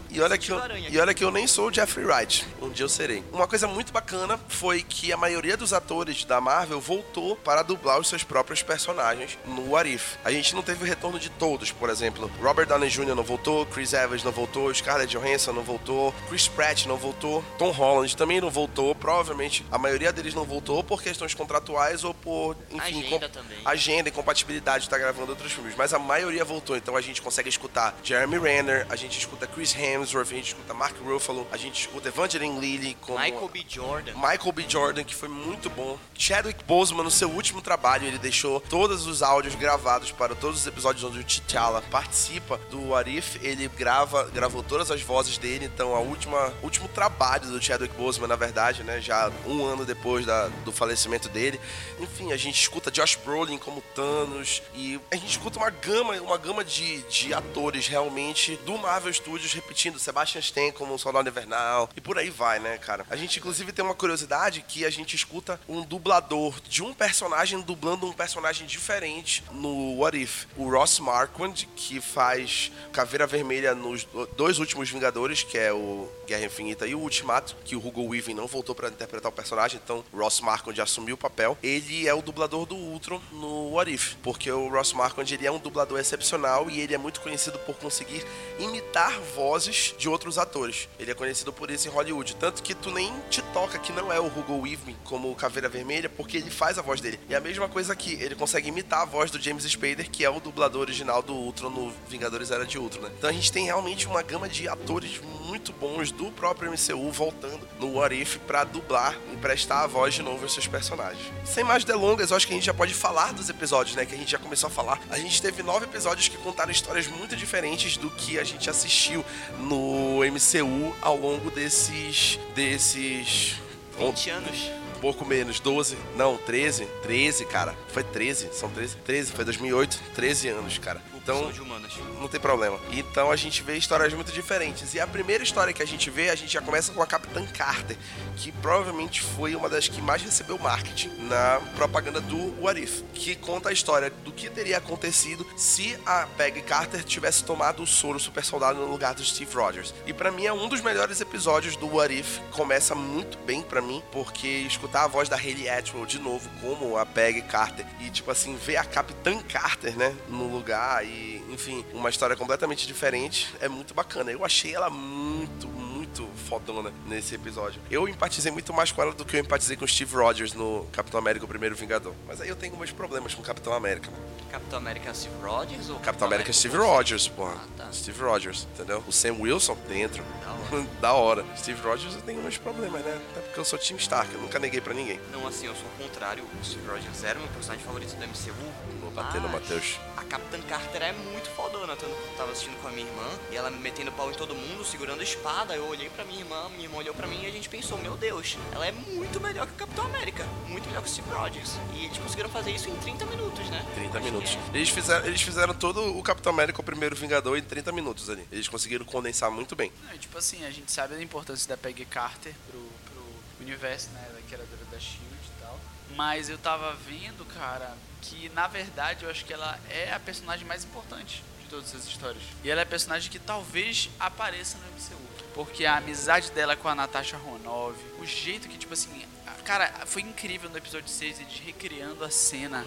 E, 0.09 0.19
e, 0.19 0.21
olha 0.21 0.39
que 0.39 0.53
eu, 0.53 0.61
e 0.91 0.97
olha 0.97 1.13
que 1.13 1.25
eu 1.25 1.33
nem 1.33 1.49
sou 1.49 1.69
o 1.69 1.75
Jeffrey 1.75 2.07
Wright. 2.07 2.47
Um 2.63 2.71
dia 2.71 2.85
eu 2.85 2.89
serei. 2.89 3.25
Uma 3.33 3.49
coisa 3.49 3.67
muito 3.67 3.93
bacana 3.93 4.39
foi 4.47 4.85
que 4.85 5.13
a 5.13 5.17
maioria 5.17 5.57
dos 5.57 5.73
atores 5.73 6.25
da 6.25 6.41
Marvel 6.41 6.81
voltou 6.81 7.35
para 7.35 7.63
dublar 7.63 7.99
os 7.99 8.09
seus 8.09 8.23
próprios 8.23 8.63
personagens 8.63 9.37
no 9.45 9.73
What 9.73 9.93
If. 9.93 10.15
A 10.25 10.31
gente 10.31 10.55
não 10.55 10.63
teve 10.63 10.85
o 10.85 10.87
retorno 10.87 11.19
de 11.19 11.31
todos, 11.31 11.73
por 11.73 11.91
exemplo. 11.91 12.31
Robert 12.41 12.67
Downey 12.67 12.89
Jr. 12.89 13.17
não 13.17 13.25
voltou, 13.25 13.67
Chris 13.67 13.93
Evans 13.93 14.04
não 14.25 14.33
voltou, 14.33 14.73
Scarlett 14.75 15.17
Johansson 15.17 15.53
não 15.53 15.63
voltou, 15.63 16.15
Chris 16.29 16.49
Pratt 16.49 16.87
não 16.87 16.97
voltou, 16.97 17.45
Tom 17.59 17.71
Holland 17.71 18.17
também 18.17 18.41
não 18.41 18.51
voltou. 18.51 18.95
Provavelmente 18.95 19.65
a 19.71 19.79
maioria 19.79 20.13
deles 20.13 20.35
não 20.35 20.45
voltou 20.45 20.83
por 20.83 21.03
questões 21.03 21.35
contratuais 21.35 22.05
ou 22.05 22.13
por, 22.15 22.57
enfim, 22.71 23.05
agenda, 23.05 23.29
também. 23.29 23.59
agenda 23.65 24.09
e 24.09 24.13
compatibilidade 24.13 24.81
de 24.81 24.87
estar 24.87 24.99
gravando 24.99 25.31
outros 25.31 25.53
filmes. 25.53 25.75
Mas 25.77 25.95
a 25.95 25.99
maioria 25.99 26.45
voltou, 26.45 26.77
então 26.77 26.97
a 26.97 27.01
gente 27.01 27.23
consegue 27.23 27.49
escutar 27.49 27.95
Jeremy 28.03 28.39
Renner, 28.39 28.87
a 28.91 28.97
gente 28.97 29.19
escuta 29.19 29.47
Chris 29.47 29.75
Hemsworth, 29.75 30.33
a 30.33 30.35
gente 30.35 30.49
escuta 30.49 30.75
Mark 30.75 30.97
Ruffalo, 31.03 31.47
a 31.51 31.57
gente 31.57 31.81
escuta 31.81 32.09
Evangeline 32.09 32.59
Lilly, 32.59 32.97
como 33.01 33.19
Michael 33.19 33.49
B. 33.49 33.65
Jordan. 33.69 34.13
Michael 34.15 34.53
B. 34.53 34.65
Jordan, 34.69 35.05
que 35.05 35.15
foi 35.15 35.29
muito 35.29 35.71
bom. 35.71 35.99
Chadwick 36.15 36.63
Boseman, 36.65 37.05
no 37.05 37.11
seu 37.11 37.31
último 37.31 37.63
trabalho, 37.63 38.07
ele 38.07 38.19
deixou 38.19 38.61
todos 38.61 39.07
os 39.07 39.23
áudios 39.23 39.55
gravados 39.55 40.11
para 40.11 40.35
todos 40.35 40.61
os 40.61 40.67
episódios 40.67 41.05
onde 41.05 41.19
o 41.19 41.25
T'Challa 41.25 41.83
participa 41.91 42.59
do 42.71 42.91
What 42.91 43.11
If. 43.11 43.37
Ele 43.43 43.69
grava, 43.69 43.94
gravou 44.33 44.63
todas 44.63 44.91
as 44.91 45.01
vozes 45.03 45.39
dele, 45.39 45.67
então 45.67 45.95
a 45.95 46.01
última 46.01 46.53
último 46.63 46.89
trabalho 46.89 47.47
do 47.49 47.63
Chadwick 47.63 47.95
Boseman, 47.95 48.29
na 48.29 48.37
verdade, 48.37 48.83
né, 48.83 49.01
já 49.01 49.31
um 49.47 49.65
ano 49.65 49.85
depois 49.85 50.25
da, 50.25 50.49
do 50.65 50.73
falecimento 50.73 51.29
dele. 51.29 51.61
Enfim, 52.01 52.33
a 52.33 52.37
gente 52.37 52.61
escuta 52.61 52.91
Josh 52.91 53.17
Brolin 53.17 53.59
como 53.59 53.83
Thanos 53.95 54.63
e 54.75 55.01
a 55.11 55.17
gente 55.17 55.31
escuta 55.31 55.59
uma 55.59 55.71
gama, 55.71 56.15
uma 56.21 56.39
gama 56.39 56.65
de, 56.65 57.03
de 57.03 57.35
atores 57.35 57.87
realmente 57.87 58.57
do 58.65 58.77
Marvel 58.79 59.13
Studios 59.13 59.53
repetindo 59.53 59.99
Sebastian 59.99 60.41
Stan 60.41 60.73
como 60.73 60.95
o 60.95 60.99
Soldado 60.99 61.29
Invernal 61.29 61.89
e 61.97 62.01
por 62.01 62.19
aí 62.19 62.31
vai, 62.31 62.59
né, 62.59 62.79
cara? 62.79 63.07
A 63.11 63.17
gente 63.17 63.39
inclusive 63.39 63.73
tem 63.73 63.85
uma 63.85 63.95
curiosidade 63.95 64.65
que 64.67 64.85
a 64.85 64.91
gente 64.91 65.15
escuta 65.15 65.61
um 65.69 65.83
dublador 65.83 66.61
de 66.69 66.83
um 66.83 66.93
personagem 66.95 67.61
dublando 67.61 68.07
um 68.07 68.13
personagem 68.13 68.67
diferente 68.67 69.45
no 69.53 69.99
What 69.99 70.21
If. 70.21 70.47
O 70.57 70.71
Ross 70.71 70.99
Marquand, 70.99 71.55
que 71.77 72.01
faz 72.01 72.71
Caveira 72.93 73.27
Vermelha 73.27 73.74
nos 73.75 74.07
dois 74.37 74.59
últimos 74.59 74.91
Vingadores, 74.91 75.43
que 75.43 75.59
é 75.59 75.73
o 75.73 76.09
Guerra 76.27 76.47
Infinita 76.47 76.87
e 76.87 76.95
o 76.95 77.01
Ultimato, 77.01 77.57
que 77.65 77.77
o 77.77 77.87
Hugo 77.87 78.03
Weaving 78.09 78.35
não 78.35 78.47
voltou 78.47 78.75
para 78.75 78.89
interpretar 78.89 79.31
o 79.31 79.35
personagem, 79.35 79.81
então 79.83 80.05
Ross 80.13 80.41
Marquand 80.41 80.81
assumiu 80.83 81.15
o 81.15 81.19
papel. 81.19 81.57
Ele 81.63 82.07
é 82.07 82.15
o 82.15 82.23
dublador 82.23 82.67
do 82.67 82.77
Ultron 82.77 83.21
no 83.33 83.73
What 83.73 83.93
If, 83.93 84.15
porque 84.23 84.51
o 84.51 84.69
Ross 84.69 84.93
Marquand 84.93 85.27
ele 85.31 85.47
é 85.47 85.51
um 85.51 85.59
dublador 85.59 85.99
excepcional 85.99 86.71
e 86.71 86.81
ele 86.81 86.95
é 86.95 86.99
muito 86.99 87.21
conhecido 87.21 87.59
por 87.61 87.77
conseguir 87.77 88.25
imitar 88.59 89.19
vozes 89.35 89.95
de 89.99 90.09
outros 90.09 90.39
atores. 90.39 90.89
Ele 90.99 91.11
é 91.11 91.15
conhecido 91.15 91.53
por 91.53 91.71
isso 91.71 91.89
em 91.89 91.91
Hollywood, 91.91 92.37
tanto 92.37 92.63
que 92.63 92.75
tu 92.75 92.91
nem 92.91 93.13
te 93.31 93.43
toca 93.53 93.79
que 93.79 93.93
não 93.93 94.13
é 94.13 94.21
o 94.21 94.27
Hugo 94.27 94.61
Weaving 94.61 94.97
como 95.05 95.35
Caveira 95.35 95.69
Vermelha, 95.69 96.09
porque 96.09 96.37
ele 96.37 96.51
faz 96.51 96.79
a 96.79 96.83
voz 96.83 97.01
dele. 97.01 97.19
E 97.29 97.35
a 97.35 97.41
mesma 97.41 97.69
coisa 97.69 97.93
aqui, 97.93 98.15
ele 98.21 98.35
consegue 98.35 98.69
imitar 98.69 99.03
a 99.03 99.05
voz 99.05 99.31
do 99.31 99.41
James 99.41 99.65
Spader, 99.65 100.11
que 100.11 100.25
é 100.25 100.31
o 100.31 100.41
dublador 100.41 100.83
original 100.83 101.23
do 101.23 101.35
Ultron 101.35 101.71
no 101.71 101.93
Vingadores 102.09 102.51
Era 102.51 102.65
de 102.65 102.79
Ultron, 102.79 103.03
né? 103.03 103.11
Então 103.19 103.31
a 103.31 103.33
gente 103.33 103.51
tem 103.51 103.64
realmente 103.65 104.07
uma 104.07 104.23
gama 104.23 104.49
de 104.49 104.69
atores 104.69 105.21
muito 105.45 105.73
bons 105.73 106.11
do 106.11 106.31
próprio 106.33 106.71
MCU 106.71 107.11
voltando 107.11 107.61
no 107.79 107.95
What 107.95 108.15
If 108.15 108.39
pra 108.39 108.65
dublar 108.65 109.17
e 109.33 109.37
prestar 109.37 109.83
a 109.83 109.87
voz 109.87 110.15
de 110.15 110.23
novo 110.23 110.43
aos 110.43 110.53
seus 110.53 110.67
personagens. 110.67 111.23
Sem 111.45 111.63
mais 111.63 111.85
delongas, 111.85 112.31
eu 112.31 112.37
acho 112.37 112.47
que 112.47 112.53
a 112.53 112.57
gente 112.57 112.67
já 112.67 112.75
pode 112.75 112.95
falar 112.95 113.33
dos 113.33 113.49
episódios, 113.49 113.95
né? 113.95 114.05
Que 114.05 114.15
a 114.15 114.19
gente 114.19 114.31
já 114.31 114.39
começou 114.39 114.69
a 114.69 114.71
falar. 114.71 115.01
A 115.11 115.19
gente 115.19 115.41
teve 115.41 115.63
nove 115.63 115.85
episódios 115.85 116.29
que 116.29 116.37
contaram 116.39 116.71
histórias 116.71 117.07
muito 117.07 117.37
diferentes 117.37 117.97
do 117.97 118.11
que 118.11 118.39
a 118.39 118.45
gente 118.45 118.69
assistiu 118.69 119.25
no 119.59 120.21
MCU 120.25 120.95
ao 121.01 121.17
longo 121.17 121.51
desses. 121.51 122.39
desses. 122.55 123.57
20 123.99 124.31
anos. 124.31 124.71
Pouco 125.01 125.25
menos, 125.27 125.61
12, 125.61 125.99
não, 126.17 126.39
13, 126.39 126.87
13, 127.03 127.45
cara. 127.45 127.77
Foi 127.89 128.03
13, 128.03 128.49
são 128.55 128.71
13, 128.71 128.97
13, 129.05 129.33
foi 129.33 129.45
2008, 129.45 130.01
13 130.15 130.49
anos, 130.49 130.79
cara. 130.79 131.03
Então, 131.25 131.39
São 131.39 131.53
de 131.53 131.63
humanas. 131.63 131.91
não 132.21 132.29
tem 132.29 132.39
problema. 132.39 132.79
Então 132.93 133.31
a 133.31 133.37
gente 133.37 133.63
vê 133.63 133.79
histórias 133.79 134.13
muito 134.13 134.31
diferentes. 134.31 134.93
E 134.93 135.01
a 135.01 135.07
primeira 135.07 135.43
história 135.43 135.73
que 135.73 135.83
a 135.83 135.87
gente 135.87 136.11
vê, 136.11 136.29
a 136.29 136.35
gente 136.35 136.53
já 136.53 136.61
começa 136.61 136.93
com 136.93 137.03
a 137.03 137.07
Capitã 137.07 137.45
Carter, 137.47 137.97
que 138.37 138.53
provavelmente 138.53 139.23
foi 139.23 139.57
uma 139.57 139.67
das 139.71 139.89
que 139.89 140.03
mais 140.03 140.21
recebeu 140.23 140.59
marketing 140.59 141.09
na 141.21 141.63
propaganda 141.77 142.21
do 142.21 142.61
What 142.63 142.79
If, 142.79 143.03
que 143.15 143.35
conta 143.37 143.71
a 143.71 143.73
história 143.73 144.11
do 144.11 144.31
que 144.33 144.51
teria 144.51 144.77
acontecido 144.77 145.47
se 145.57 145.99
a 146.05 146.27
Peggy 146.37 146.61
Carter 146.61 147.03
tivesse 147.03 147.43
tomado 147.43 147.83
o 147.83 147.87
soro 147.87 148.21
super 148.21 148.45
soldado 148.45 148.79
no 148.79 148.87
lugar 148.87 149.15
do 149.15 149.25
Steve 149.25 149.55
Rogers. 149.55 149.95
E 150.07 150.13
para 150.13 150.31
mim 150.31 150.45
é 150.45 150.53
um 150.53 150.69
dos 150.69 150.83
melhores 150.83 151.23
episódios 151.23 151.75
do 151.75 151.87
What 151.87 152.15
If. 152.15 152.39
Começa 152.51 152.95
muito 152.95 153.39
bem 153.39 153.63
para 153.63 153.81
mim, 153.81 154.03
porque 154.13 154.47
escutar 154.47 155.05
a 155.05 155.09
voz 155.09 155.27
da 155.27 155.37
Hayley 155.37 155.71
Atwell 155.71 156.05
de 156.05 156.19
novo 156.19 156.51
como 156.61 156.99
a 156.99 157.07
Peggy 157.07 157.41
Carter 157.43 157.87
e 158.01 158.11
tipo 158.11 158.31
assim 158.31 158.57
ver 158.57 158.77
a 158.77 158.85
Capitã 158.85 159.41
Carter, 159.41 159.97
né, 159.97 160.15
no 160.29 160.49
lugar 160.49 161.03
e 161.03 161.14
enfim, 161.51 161.85
uma 161.93 162.11
história 162.11 162.37
completamente 162.37 162.87
diferente, 162.87 163.53
é 163.61 163.69
muito 163.69 163.95
bacana. 163.95 164.31
Eu 164.31 164.45
achei 164.45 164.75
ela 164.75 164.91
muito, 164.91 165.69
muito 165.69 165.94
muito 166.15 166.31
fodona 166.49 166.93
nesse 167.07 167.35
episódio. 167.35 167.81
Eu 167.91 168.09
empatizei 168.09 168.53
muito 168.53 168.73
mais 168.73 168.93
com 168.93 169.03
ela 169.03 169.13
do 169.13 169.25
que 169.25 169.37
eu 169.37 169.41
empatizei 169.41 169.77
com 169.77 169.85
o 169.85 169.89
Steve 169.89 170.15
Rogers 170.15 170.55
no 170.55 170.87
Capitão 170.93 171.19
América, 171.19 171.45
o 171.45 171.49
primeiro 171.49 171.75
Vingador. 171.75 172.15
Mas 172.27 172.41
aí 172.41 172.49
eu 172.49 172.55
tenho 172.57 172.77
meus 172.77 172.93
problemas 172.93 173.35
com 173.35 173.43
o 173.43 173.45
Capitão 173.45 173.73
América. 173.73 174.11
Capitão 174.51 174.79
América 174.79 175.11
é 175.11 175.15
Steve 175.15 175.35
Rogers 175.43 175.91
ou 175.91 175.99
Capitão 175.99 176.29
América 176.29 176.51
é 176.51 176.53
Steve 176.53 176.77
você? 176.77 176.87
Rogers, 176.87 177.29
porra. 177.29 177.57
Ah, 177.57 177.67
tá. 177.77 177.93
Steve 177.93 178.23
Rogers, 178.23 178.69
entendeu? 178.73 179.03
O 179.07 179.13
Sam 179.13 179.37
Wilson 179.41 179.77
dentro. 179.89 180.23
Da 180.23 180.53
hora. 180.53 180.87
da 181.01 181.13
hora. 181.13 181.45
Steve 181.57 181.83
Rogers 181.83 182.15
eu 182.15 182.23
tenho 182.23 182.41
meus 182.41 182.57
problemas, 182.57 183.05
né? 183.05 183.21
Até 183.33 183.41
porque 183.41 183.59
eu 183.59 183.65
sou 183.65 183.79
Team 183.79 183.97
Stark, 183.99 184.33
eu 184.33 184.41
nunca 184.41 184.61
neguei 184.61 184.81
pra 184.81 184.95
ninguém. 184.95 185.19
Não, 185.33 185.47
assim, 185.49 185.67
eu 185.67 185.75
sou 185.75 185.87
o 185.87 186.03
contrário. 186.05 186.45
O 186.45 186.65
Steve 186.65 186.87
Rogers 186.87 187.25
era 187.25 187.37
o 187.37 187.43
meu 187.43 187.51
personagem 187.51 187.85
favorito 187.85 188.15
do 188.15 188.27
MCU. 188.29 188.55
Vou 189.01 189.11
bater 189.11 189.41
no 189.41 189.49
Matheus. 189.49 189.99
A 190.17 190.23
Capitã 190.23 190.61
Carter 190.69 191.03
é 191.03 191.13
muito 191.13 191.51
fodona. 191.51 191.95
Eu 192.01 192.37
tava 192.37 192.53
assistindo 192.53 192.81
com 192.81 192.87
a 192.87 192.91
minha 192.93 193.07
irmã 193.07 193.29
e 193.51 193.57
ela 193.57 193.71
me 193.71 193.79
metendo 193.79 194.13
pau 194.13 194.31
em 194.31 194.35
todo 194.35 194.55
mundo, 194.55 194.85
segurando 194.85 195.21
a 195.21 195.25
espada. 195.25 195.75
Eu 195.75 195.87
olhei 195.89 196.04
pra 196.11 196.25
minha 196.25 196.41
irmã, 196.41 196.69
minha 196.71 196.85
irmã 196.85 196.99
olhou 196.99 197.15
pra 197.15 197.27
mim 197.27 197.43
e 197.43 197.47
a 197.47 197.51
gente 197.51 197.69
pensou: 197.69 197.99
Meu 197.99 198.17
Deus, 198.17 198.57
ela 198.73 198.87
é 198.87 198.93
muito 198.93 199.41
melhor 199.41 199.67
que 199.67 199.73
o 199.73 199.77
Capitão 199.77 200.05
América. 200.07 200.45
Muito 200.69 200.87
melhor 200.87 201.03
que 201.03 201.09
o 201.09 201.13
Steve 201.13 201.31
Rogers. 201.31 201.73
E 201.95 202.05
eles 202.07 202.19
conseguiram 202.19 202.49
fazer 202.51 202.71
isso 202.71 202.89
em 202.89 202.97
30 202.97 203.27
minutos, 203.27 203.69
né? 203.71 203.85
30 203.95 204.19
Acho 204.19 204.25
minutos. 204.25 204.51
que 204.55 204.77
Eles 204.77 204.89
fizeram, 204.89 205.27
eles 205.27 205.43
fizeram 205.43 205.75
todo 205.75 206.17
o 206.19 206.23
Capitão 206.23 206.53
América, 206.53 206.81
o 206.81 206.85
primeiro 206.85 207.15
Vingador, 207.17 207.57
em 207.57 207.63
30 207.63 207.93
minutos 207.93 208.29
ali. 208.31 208.47
Eles 208.51 208.69
conseguiram 208.69 209.05
condensar 209.05 209.51
muito 209.51 209.75
bem. 209.77 209.93
Não, 210.07 210.15
e, 210.15 210.19
tipo 210.19 210.37
assim, 210.39 210.65
a 210.65 210.71
gente 210.71 210.91
sabe 210.93 211.15
da 211.15 211.23
importância 211.23 211.69
da 211.69 211.77
Peggy 211.77 212.05
Carter 212.05 212.55
pro, 212.71 212.81
pro 212.81 213.25
universo, 213.65 214.11
né? 214.11 214.29
Da 214.35 214.41
criadora 214.43 214.85
da 214.91 214.99
Shield 214.99 215.25
e 215.25 215.61
tal. 215.63 215.79
Mas 216.17 216.49
eu 216.49 216.59
tava 216.59 216.95
vendo, 217.09 217.45
cara, 217.47 217.97
que 218.23 218.49
na 218.51 218.67
verdade 218.67 219.25
eu 219.25 219.31
acho 219.31 219.45
que 219.45 219.53
ela 219.53 219.79
é 219.91 220.13
a 220.13 220.21
personagem 220.21 220.67
mais 220.67 220.85
importante 220.85 221.43
todas 221.75 221.95
as 221.95 222.07
histórias. 222.07 222.43
E 222.63 222.71
ela 222.71 222.81
é 222.81 222.85
personagem 222.85 223.31
que 223.31 223.39
talvez 223.39 224.09
apareça 224.19 224.79
no 224.79 224.85
MCU. 224.93 225.25
Porque 225.55 225.85
a 225.85 225.97
amizade 225.97 226.51
dela 226.53 226.77
com 226.77 226.89
a 226.89 226.95
Natasha 226.95 227.37
Romanoff, 227.37 227.99
o 228.19 228.27
jeito 228.27 228.69
que, 228.69 228.77
tipo 228.77 228.95
assim, 228.95 229.25
cara, 229.65 229.89
foi 230.07 230.23
incrível 230.23 230.71
no 230.71 230.77
episódio 230.77 231.09
6 231.09 231.41
eles 231.41 231.59
recriando 231.65 232.25
a 232.25 232.31
cena 232.31 232.87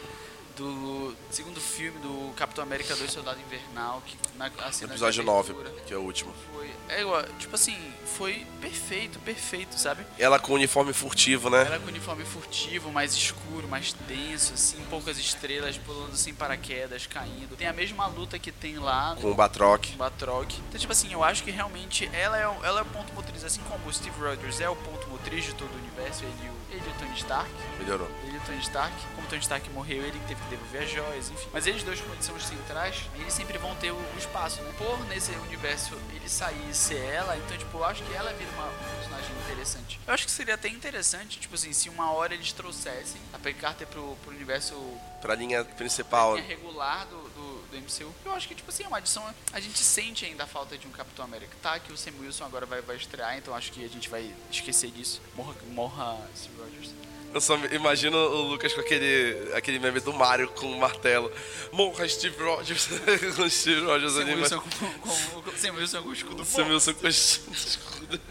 do 0.58 1.16
segundo 1.32 1.60
filme 1.62 2.00
do 2.00 2.34
Capitão 2.36 2.64
América 2.64 2.96
2 2.96 3.12
Soldado 3.12 3.40
Invernal, 3.40 4.02
que 4.06 4.18
na 4.38 4.48
a 4.48 4.72
cena 4.72 4.88
de 4.90 4.94
Episódio 4.94 5.24
9, 5.24 5.52
abertura. 5.52 5.82
que 5.86 5.94
é 5.94 5.98
o 5.98 6.02
último. 6.02 6.34
Foi. 6.54 6.70
É 6.90 7.02
igual, 7.02 7.24
tipo 7.40 7.56
assim, 7.56 7.78
foi 8.18 8.46
perfeito, 8.60 9.20
perfeito, 9.20 9.78
sabe? 9.80 10.06
Ela 10.18 10.40
com 10.40 10.54
o 10.54 10.56
uniforme 10.56 10.94
furtivo, 10.94 11.50
né? 11.50 11.64
Ela 11.66 11.80
com 11.80 11.88
uniforme 11.88 12.26
furtivo, 12.26 12.92
mais 12.92 13.14
escuro, 13.14 13.68
mais 13.68 13.94
denso, 14.08 14.54
assim, 14.54 14.78
poucas 14.90 15.18
estrelas 15.18 15.78
pulando 15.78 16.16
sem 16.18 16.34
paraquedas, 16.34 17.06
caindo. 17.08 17.56
Tem 17.56 17.68
a 17.68 17.74
mesma 17.74 18.08
luta 18.08 18.40
que 18.40 18.52
tem 18.52 18.78
lá 18.80 19.16
Com 19.22 19.32
o 19.32 19.36
Batroc. 19.36 19.86
Batroc. 19.98 20.52
Então, 20.68 20.80
tipo 20.80 20.92
assim, 20.92 21.12
eu 21.14 21.24
acho 21.24 21.44
que 21.44 21.52
realmente 21.52 22.10
ela 22.14 22.38
é, 22.38 22.48
o- 22.48 22.64
ela 22.66 22.80
é 22.80 22.84
o 22.84 22.86
ponto 22.86 23.14
motriz, 23.14 23.44
assim 23.44 23.62
como 23.70 23.88
o 23.88 23.94
Steve 23.94 24.20
Rogers 24.20 24.60
é 24.60 24.70
o 24.70 24.76
ponto 24.76 25.08
motriz 25.10 25.46
de 25.46 25.54
todo 25.54 25.70
o 25.72 25.78
universo, 25.78 26.24
ele 26.24 26.34
e 26.46 26.50
o, 26.50 26.57
ele 26.78 26.88
e 26.88 26.92
o 26.92 27.00
Tony 27.00 27.18
Stark. 27.18 27.52
Melhorou. 27.80 28.10
Ele 28.24 28.36
e 28.36 28.38
o 28.38 28.42
Tony 28.42 28.60
Stark, 28.60 28.96
como 29.16 29.28
o 29.28 29.30
Tony 29.30 29.42
Stark 29.42 29.70
morreu, 29.72 30.04
ele 30.04 30.20
teve 30.28 30.42
que 30.42 30.50
devolver 30.50 30.84
as 30.84 30.90
joias, 30.90 31.30
enfim. 31.30 31.50
Mas 31.52 31.66
eles 31.68 31.84
dois, 31.84 32.00
como 32.00 32.14
eles 32.14 32.26
são 32.26 32.36
os 32.36 32.46
centrais, 32.46 33.04
eles 33.16 33.34
sempre 33.34 33.58
vão 33.58 33.76
ter 33.76 33.92
o, 33.92 33.96
o 33.96 34.18
espaço, 34.18 34.62
né? 34.62 34.74
Por 34.78 35.00
nesse 35.08 35.32
universo 35.32 35.96
ele 36.14 36.30
sair 36.30 36.70
e 36.70 36.74
ser 36.74 36.98
ela, 36.98 37.36
então, 37.38 37.58
tipo, 37.58 37.78
eu 37.78 37.86
acho 37.86 38.04
que 38.04 38.14
ela 38.14 38.32
vira 38.34 38.50
uma 38.52 38.68
uma 38.68 38.96
personagem 38.96 39.32
interessante. 39.46 40.00
Eu 40.06 40.14
acho 40.14 40.26
que 40.26 40.32
seria 40.32 40.56
até 40.56 40.68
interessante, 40.68 41.40
tipo 41.40 41.56
assim, 41.56 41.72
se 41.74 41.90
uma 41.90 42.12
hora 42.12 42.34
eles 42.34 42.52
trouxessem 42.52 43.20
a 43.34 43.40
Peggy 43.40 43.60
Carter 43.60 43.88
pro, 43.88 44.16
pro 44.24 44.32
universo 44.32 44.76
Pra 45.22 45.34
linha 45.36 45.64
principal. 45.64 46.36
linha 46.36 46.48
regular 46.48 47.06
do, 47.08 47.27
do, 47.72 47.78
MCU. 47.78 48.14
Eu 48.26 48.32
acho 48.34 48.48
que, 48.48 48.56
tipo 48.56 48.70
assim, 48.70 48.84
é 48.84 48.88
uma 48.88 48.98
adição. 48.98 49.24
A 49.52 49.60
gente 49.60 49.80
sente 49.80 50.26
ainda 50.26 50.44
a 50.44 50.48
falta 50.48 50.78
de 50.78 50.88
um 50.88 50.92
Capitão 50.92 51.26
América. 51.26 51.56
Tá, 51.62 51.80
que 51.80 51.92
o 51.92 51.98
Sam 51.98 52.12
Wilson 52.20 52.46
agora 52.46 52.66
vai, 52.66 52.82
vai 52.82 52.96
estrear, 52.96 53.38
então 53.38 53.54
acho 53.54 53.72
que 53.72 53.84
a 53.84 53.90
gente 53.90 54.10
vai 54.10 54.34
esquecer 54.52 54.92
disso. 54.92 55.22
Morra, 55.36 55.56
morra 55.72 56.18
Steve 56.36 56.56
Rogers. 56.60 56.94
Eu 57.34 57.42
só 57.42 57.56
imagino 57.72 58.18
o 58.18 58.42
Lucas 58.48 58.74
com 58.74 58.82
aquele, 58.82 59.52
aquele 59.54 59.80
meme 59.80 60.00
do 60.00 60.14
Mario 60.14 60.50
com 60.50 60.72
o 60.72 60.80
martelo. 60.80 61.32
Morra 61.72 62.08
Steve 62.08 62.42
Rogers. 62.42 62.88
com 63.36 63.44
o 63.44 63.50
Steve 63.50 63.82
Rogers 63.82 64.14
Sam 64.14 64.22
ali. 64.22 64.36
Wilson 64.36 64.62
com, 64.62 65.00
com, 65.00 65.58
Sam 65.58 65.74
Wilson 65.74 66.04
com 66.04 66.10
o 66.10 66.14
escudo. 66.14 66.46
Sam 66.46 66.66
Wilson 66.68 66.94
com 66.94 67.06
o 67.06 67.10
escudo. 67.10 68.22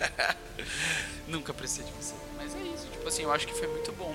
Nunca 1.28 1.52
precisei 1.52 1.84
de 1.84 1.92
você. 1.92 2.14
Mas 2.36 2.54
é 2.54 2.58
isso, 2.62 2.86
tipo 2.90 3.06
assim, 3.06 3.22
eu 3.22 3.32
acho 3.32 3.46
que 3.46 3.54
foi 3.54 3.68
muito 3.68 3.92
bom. 3.92 4.14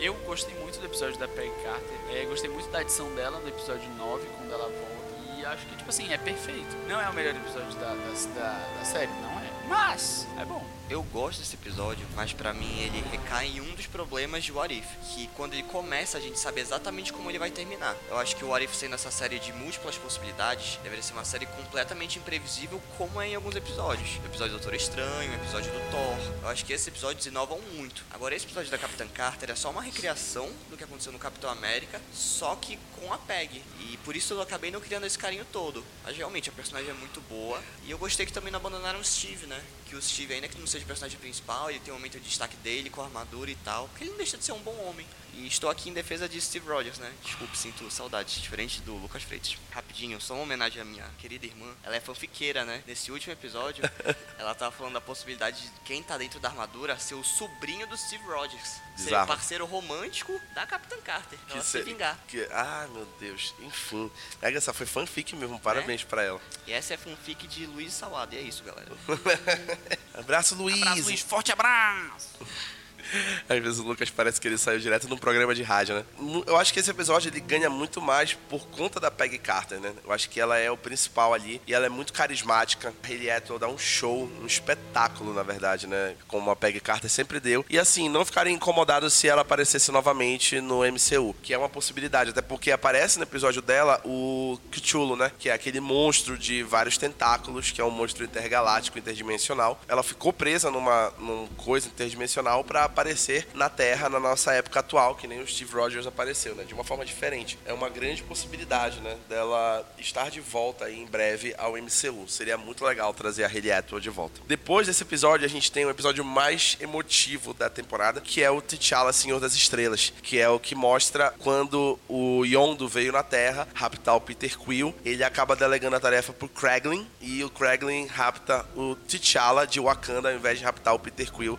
Eu 0.00 0.14
gostei 0.24 0.54
muito 0.54 0.80
do 0.80 0.86
episódio 0.86 1.18
da 1.18 1.28
Peggy 1.28 1.52
Carter. 1.62 1.98
É, 2.10 2.24
gostei 2.24 2.48
muito 2.48 2.70
da 2.70 2.80
edição 2.80 3.14
dela 3.14 3.38
no 3.38 3.46
episódio 3.46 3.86
9, 3.98 4.26
quando 4.38 4.50
ela 4.50 4.64
volta. 4.64 5.36
E 5.36 5.44
acho 5.44 5.66
que, 5.66 5.76
tipo 5.76 5.90
assim, 5.90 6.10
é 6.10 6.16
perfeito. 6.16 6.74
Não 6.88 6.98
é 6.98 7.06
o 7.08 7.12
melhor 7.12 7.34
episódio 7.34 7.78
da, 7.78 7.88
da, 7.88 7.94
da, 7.94 8.78
da 8.78 8.84
série, 8.84 9.12
não 9.20 9.38
é. 9.38 9.50
Mas, 9.68 10.26
é 10.38 10.44
bom. 10.46 10.64
Eu 10.90 11.04
gosto 11.04 11.38
desse 11.38 11.54
episódio, 11.54 12.04
mas 12.16 12.32
pra 12.32 12.52
mim 12.52 12.80
ele 12.80 13.00
recai 13.12 13.46
em 13.46 13.60
um 13.60 13.74
dos 13.76 13.86
problemas 13.86 14.42
de 14.42 14.50
What 14.50 14.74
If, 14.74 14.86
que 15.14 15.28
quando 15.36 15.52
ele 15.52 15.62
começa 15.62 16.18
a 16.18 16.20
gente 16.20 16.36
sabe 16.36 16.60
exatamente 16.60 17.12
como 17.12 17.30
ele 17.30 17.38
vai 17.38 17.48
terminar. 17.48 17.96
Eu 18.08 18.18
acho 18.18 18.34
que 18.34 18.44
o 18.44 18.48
What 18.48 18.64
If 18.64 18.74
sendo 18.74 18.96
essa 18.96 19.08
série 19.08 19.38
de 19.38 19.52
múltiplas 19.52 19.96
possibilidades, 19.96 20.80
deveria 20.82 21.00
ser 21.00 21.12
uma 21.12 21.24
série 21.24 21.46
completamente 21.46 22.18
imprevisível 22.18 22.82
como 22.98 23.20
é 23.20 23.28
em 23.28 23.36
alguns 23.36 23.54
episódios. 23.54 24.16
O 24.16 24.26
episódio 24.26 24.54
do 24.54 24.58
Doutor 24.58 24.74
Estranho, 24.74 25.30
o 25.30 25.34
episódio 25.36 25.70
do 25.70 25.90
Thor. 25.92 26.34
Eu 26.42 26.48
acho 26.48 26.64
que 26.64 26.72
esses 26.72 26.88
episódios 26.88 27.24
inovam 27.24 27.60
muito. 27.76 28.04
Agora 28.10 28.34
esse 28.34 28.46
episódio 28.46 28.72
da 28.72 28.76
Capitã 28.76 29.06
Carter 29.06 29.48
é 29.52 29.54
só 29.54 29.70
uma 29.70 29.82
recriação 29.82 30.50
do 30.68 30.76
que 30.76 30.82
aconteceu 30.82 31.12
no 31.12 31.20
Capitão 31.20 31.50
América, 31.50 32.00
só 32.12 32.56
que 32.56 32.76
com 32.98 33.12
a 33.12 33.18
Peg. 33.18 33.62
E 33.78 33.96
por 33.98 34.16
isso 34.16 34.34
eu 34.34 34.42
acabei 34.42 34.72
não 34.72 34.80
criando 34.80 35.06
esse 35.06 35.16
carinho 35.16 35.46
todo. 35.52 35.84
Mas 36.02 36.16
realmente 36.16 36.50
a 36.50 36.52
personagem 36.52 36.90
é 36.90 36.94
muito 36.94 37.20
boa. 37.20 37.62
E 37.84 37.92
eu 37.92 37.98
gostei 37.98 38.26
que 38.26 38.32
também 38.32 38.50
não 38.50 38.58
abandonaram 38.58 38.98
o 38.98 39.04
Steve, 39.04 39.46
né? 39.46 39.62
Que 39.86 39.94
o 39.94 40.02
Steve, 40.02 40.34
ainda 40.34 40.48
que 40.48 40.58
não 40.58 40.66
seja 40.66 40.79
o 40.84 40.86
personagem 40.86 41.18
principal, 41.18 41.70
ele 41.70 41.80
tem 41.80 41.92
um 41.92 41.96
momento 41.96 42.18
de 42.18 42.28
destaque 42.28 42.56
dele 42.58 42.90
com 42.90 43.00
a 43.00 43.04
armadura 43.04 43.50
e 43.50 43.56
tal. 43.56 43.88
Porque 43.88 44.04
ele 44.04 44.10
não 44.10 44.18
deixa 44.18 44.36
de 44.36 44.44
ser 44.44 44.52
um 44.52 44.60
bom 44.60 44.76
homem. 44.84 45.06
E 45.34 45.46
estou 45.46 45.70
aqui 45.70 45.88
em 45.88 45.92
defesa 45.92 46.28
de 46.28 46.40
Steve 46.40 46.68
Rogers, 46.68 46.98
né? 46.98 47.12
Desculpe, 47.22 47.56
sinto 47.56 47.90
saudades, 47.90 48.40
diferente 48.40 48.80
do 48.82 48.94
Lucas 48.96 49.22
Freitas. 49.22 49.56
Rapidinho, 49.70 50.20
só 50.20 50.34
uma 50.34 50.42
homenagem 50.42 50.82
à 50.82 50.84
minha 50.84 51.08
querida 51.18 51.46
irmã. 51.46 51.72
Ela 51.82 51.96
é 51.96 52.00
fanfiqueira, 52.00 52.64
né? 52.64 52.82
Nesse 52.86 53.12
último 53.12 53.32
episódio, 53.32 53.82
ela 54.38 54.54
tava 54.54 54.74
falando 54.74 54.94
da 54.94 55.00
possibilidade 55.00 55.62
de 55.62 55.70
quem 55.84 56.02
tá 56.02 56.18
dentro 56.18 56.40
da 56.40 56.48
armadura 56.48 56.98
ser 56.98 57.14
o 57.14 57.24
sobrinho 57.24 57.86
do 57.86 57.96
Steve 57.96 58.24
Rogers. 58.24 58.80
Ser 59.00 59.04
Bizarro. 59.06 59.26
parceiro 59.28 59.66
romântico 59.66 60.40
da 60.54 60.66
Capitã 60.66 60.96
Carter. 61.02 61.38
Pra 61.46 61.54
ela 61.56 61.64
se 61.64 61.82
vingar. 61.82 62.18
que- 62.28 62.46
ah, 62.52 62.86
meu 62.92 63.06
Deus. 63.18 63.54
Enfim. 63.60 64.10
Essa 64.42 64.72
foi 64.74 64.86
fanfic 64.86 65.34
mesmo. 65.34 65.58
Parabéns 65.58 66.04
pra 66.04 66.22
ela. 66.22 66.40
E 66.66 66.72
essa 66.72 66.94
é 66.94 66.96
fanfic 66.96 67.46
de 67.48 67.66
Luiz 67.66 67.92
Salado. 67.92 68.34
E 68.34 68.38
é 68.38 68.40
isso, 68.42 68.62
galera. 68.62 68.90
Abraço, 70.14 70.54
Luiz. 70.54 70.80
Abraço, 70.82 71.02
Luiz. 71.02 71.20
Forte 71.20 71.50
abraço. 71.52 72.28
Às 73.48 73.58
vezes 73.58 73.78
o 73.78 73.82
Lucas 73.82 74.10
parece 74.10 74.40
que 74.40 74.48
ele 74.48 74.58
saiu 74.58 74.78
direto 74.78 75.08
num 75.08 75.16
programa 75.16 75.54
de 75.54 75.62
rádio, 75.62 75.96
né? 75.96 76.04
Eu 76.46 76.56
acho 76.56 76.72
que 76.72 76.80
esse 76.80 76.90
episódio 76.90 77.28
ele 77.28 77.40
ganha 77.40 77.70
muito 77.70 78.00
mais 78.00 78.34
por 78.34 78.66
conta 78.68 79.00
da 79.00 79.10
Peggy 79.10 79.38
Carter, 79.38 79.80
né? 79.80 79.92
Eu 80.04 80.12
acho 80.12 80.28
que 80.28 80.40
ela 80.40 80.58
é 80.58 80.70
o 80.70 80.76
principal 80.76 81.34
ali 81.34 81.60
e 81.66 81.74
ela 81.74 81.86
é 81.86 81.88
muito 81.88 82.12
carismática. 82.12 82.92
A 83.02 83.06
Hayley 83.06 83.30
Atwell 83.30 83.58
dá 83.58 83.68
um 83.68 83.78
show, 83.78 84.30
um 84.40 84.46
espetáculo, 84.46 85.32
na 85.32 85.42
verdade, 85.42 85.86
né? 85.86 86.14
Como 86.28 86.50
a 86.50 86.56
Peggy 86.56 86.80
Carter 86.80 87.10
sempre 87.10 87.40
deu. 87.40 87.64
E 87.68 87.78
assim, 87.78 88.08
não 88.08 88.24
ficarem 88.24 88.54
incomodados 88.54 89.14
se 89.14 89.28
ela 89.28 89.42
aparecesse 89.42 89.90
novamente 89.90 90.60
no 90.60 90.80
MCU, 90.80 91.34
que 91.42 91.54
é 91.54 91.58
uma 91.58 91.68
possibilidade, 91.68 92.30
até 92.30 92.42
porque 92.42 92.70
aparece 92.70 93.18
no 93.18 93.24
episódio 93.24 93.62
dela 93.62 94.00
o 94.04 94.58
Cthulhu, 94.70 95.16
né? 95.16 95.32
Que 95.38 95.48
é 95.48 95.52
aquele 95.52 95.80
monstro 95.80 96.36
de 96.38 96.62
vários 96.62 96.98
tentáculos, 96.98 97.70
que 97.70 97.80
é 97.80 97.84
um 97.84 97.90
monstro 97.90 98.24
intergaláctico, 98.24 98.98
interdimensional. 98.98 99.80
Ela 99.88 100.02
ficou 100.02 100.32
presa 100.32 100.70
numa, 100.70 101.12
numa 101.18 101.48
coisa 101.56 101.88
interdimensional 101.88 102.64
pra 102.64 102.88
aparecer 102.90 103.46
na 103.54 103.68
Terra 103.68 104.08
na 104.08 104.20
nossa 104.20 104.52
época 104.52 104.80
atual, 104.80 105.14
que 105.14 105.26
nem 105.26 105.40
o 105.40 105.46
Steve 105.46 105.72
Rogers 105.72 106.06
apareceu, 106.06 106.54
né? 106.54 106.64
De 106.64 106.74
uma 106.74 106.84
forma 106.84 107.04
diferente. 107.04 107.58
É 107.64 107.72
uma 107.72 107.88
grande 107.88 108.22
possibilidade, 108.22 109.00
né? 109.00 109.16
Dela 109.28 109.86
estar 109.98 110.30
de 110.30 110.40
volta 110.40 110.84
aí 110.84 110.98
em 110.98 111.06
breve 111.06 111.54
ao 111.56 111.72
MCU. 111.72 112.28
Seria 112.28 112.58
muito 112.58 112.84
legal 112.84 113.14
trazer 113.14 113.44
a 113.44 113.48
Hayley 113.48 113.72
Atwell 113.72 114.00
de 114.00 114.10
volta. 114.10 114.40
Depois 114.46 114.86
desse 114.86 115.02
episódio, 115.02 115.46
a 115.46 115.48
gente 115.48 115.70
tem 115.70 115.84
o 115.86 115.90
episódio 115.90 116.24
mais 116.24 116.76
emotivo 116.80 117.54
da 117.54 117.70
temporada, 117.70 118.20
que 118.20 118.42
é 118.42 118.50
o 118.50 118.60
T'Challa 118.60 119.12
Senhor 119.12 119.40
das 119.40 119.54
Estrelas, 119.54 120.12
que 120.22 120.38
é 120.38 120.48
o 120.48 120.58
que 120.58 120.74
mostra 120.74 121.32
quando 121.38 121.98
o 122.08 122.44
Yondo 122.44 122.88
veio 122.88 123.12
na 123.12 123.22
Terra 123.22 123.66
raptar 123.74 124.16
o 124.16 124.20
Peter 124.20 124.58
Quill. 124.58 124.94
Ele 125.04 125.24
acaba 125.24 125.54
delegando 125.54 125.96
a 125.96 126.00
tarefa 126.00 126.32
pro 126.32 126.48
Kraglin 126.48 127.06
e 127.20 127.42
o 127.44 127.50
Kraglin 127.50 128.06
rapta 128.06 128.66
o 128.76 128.94
T'Challa 128.94 129.66
de 129.66 129.80
Wakanda 129.80 130.30
ao 130.30 130.34
invés 130.34 130.58
de 130.58 130.64
raptar 130.64 130.94
o 130.94 130.98
Peter 130.98 131.30
Quill 131.30 131.58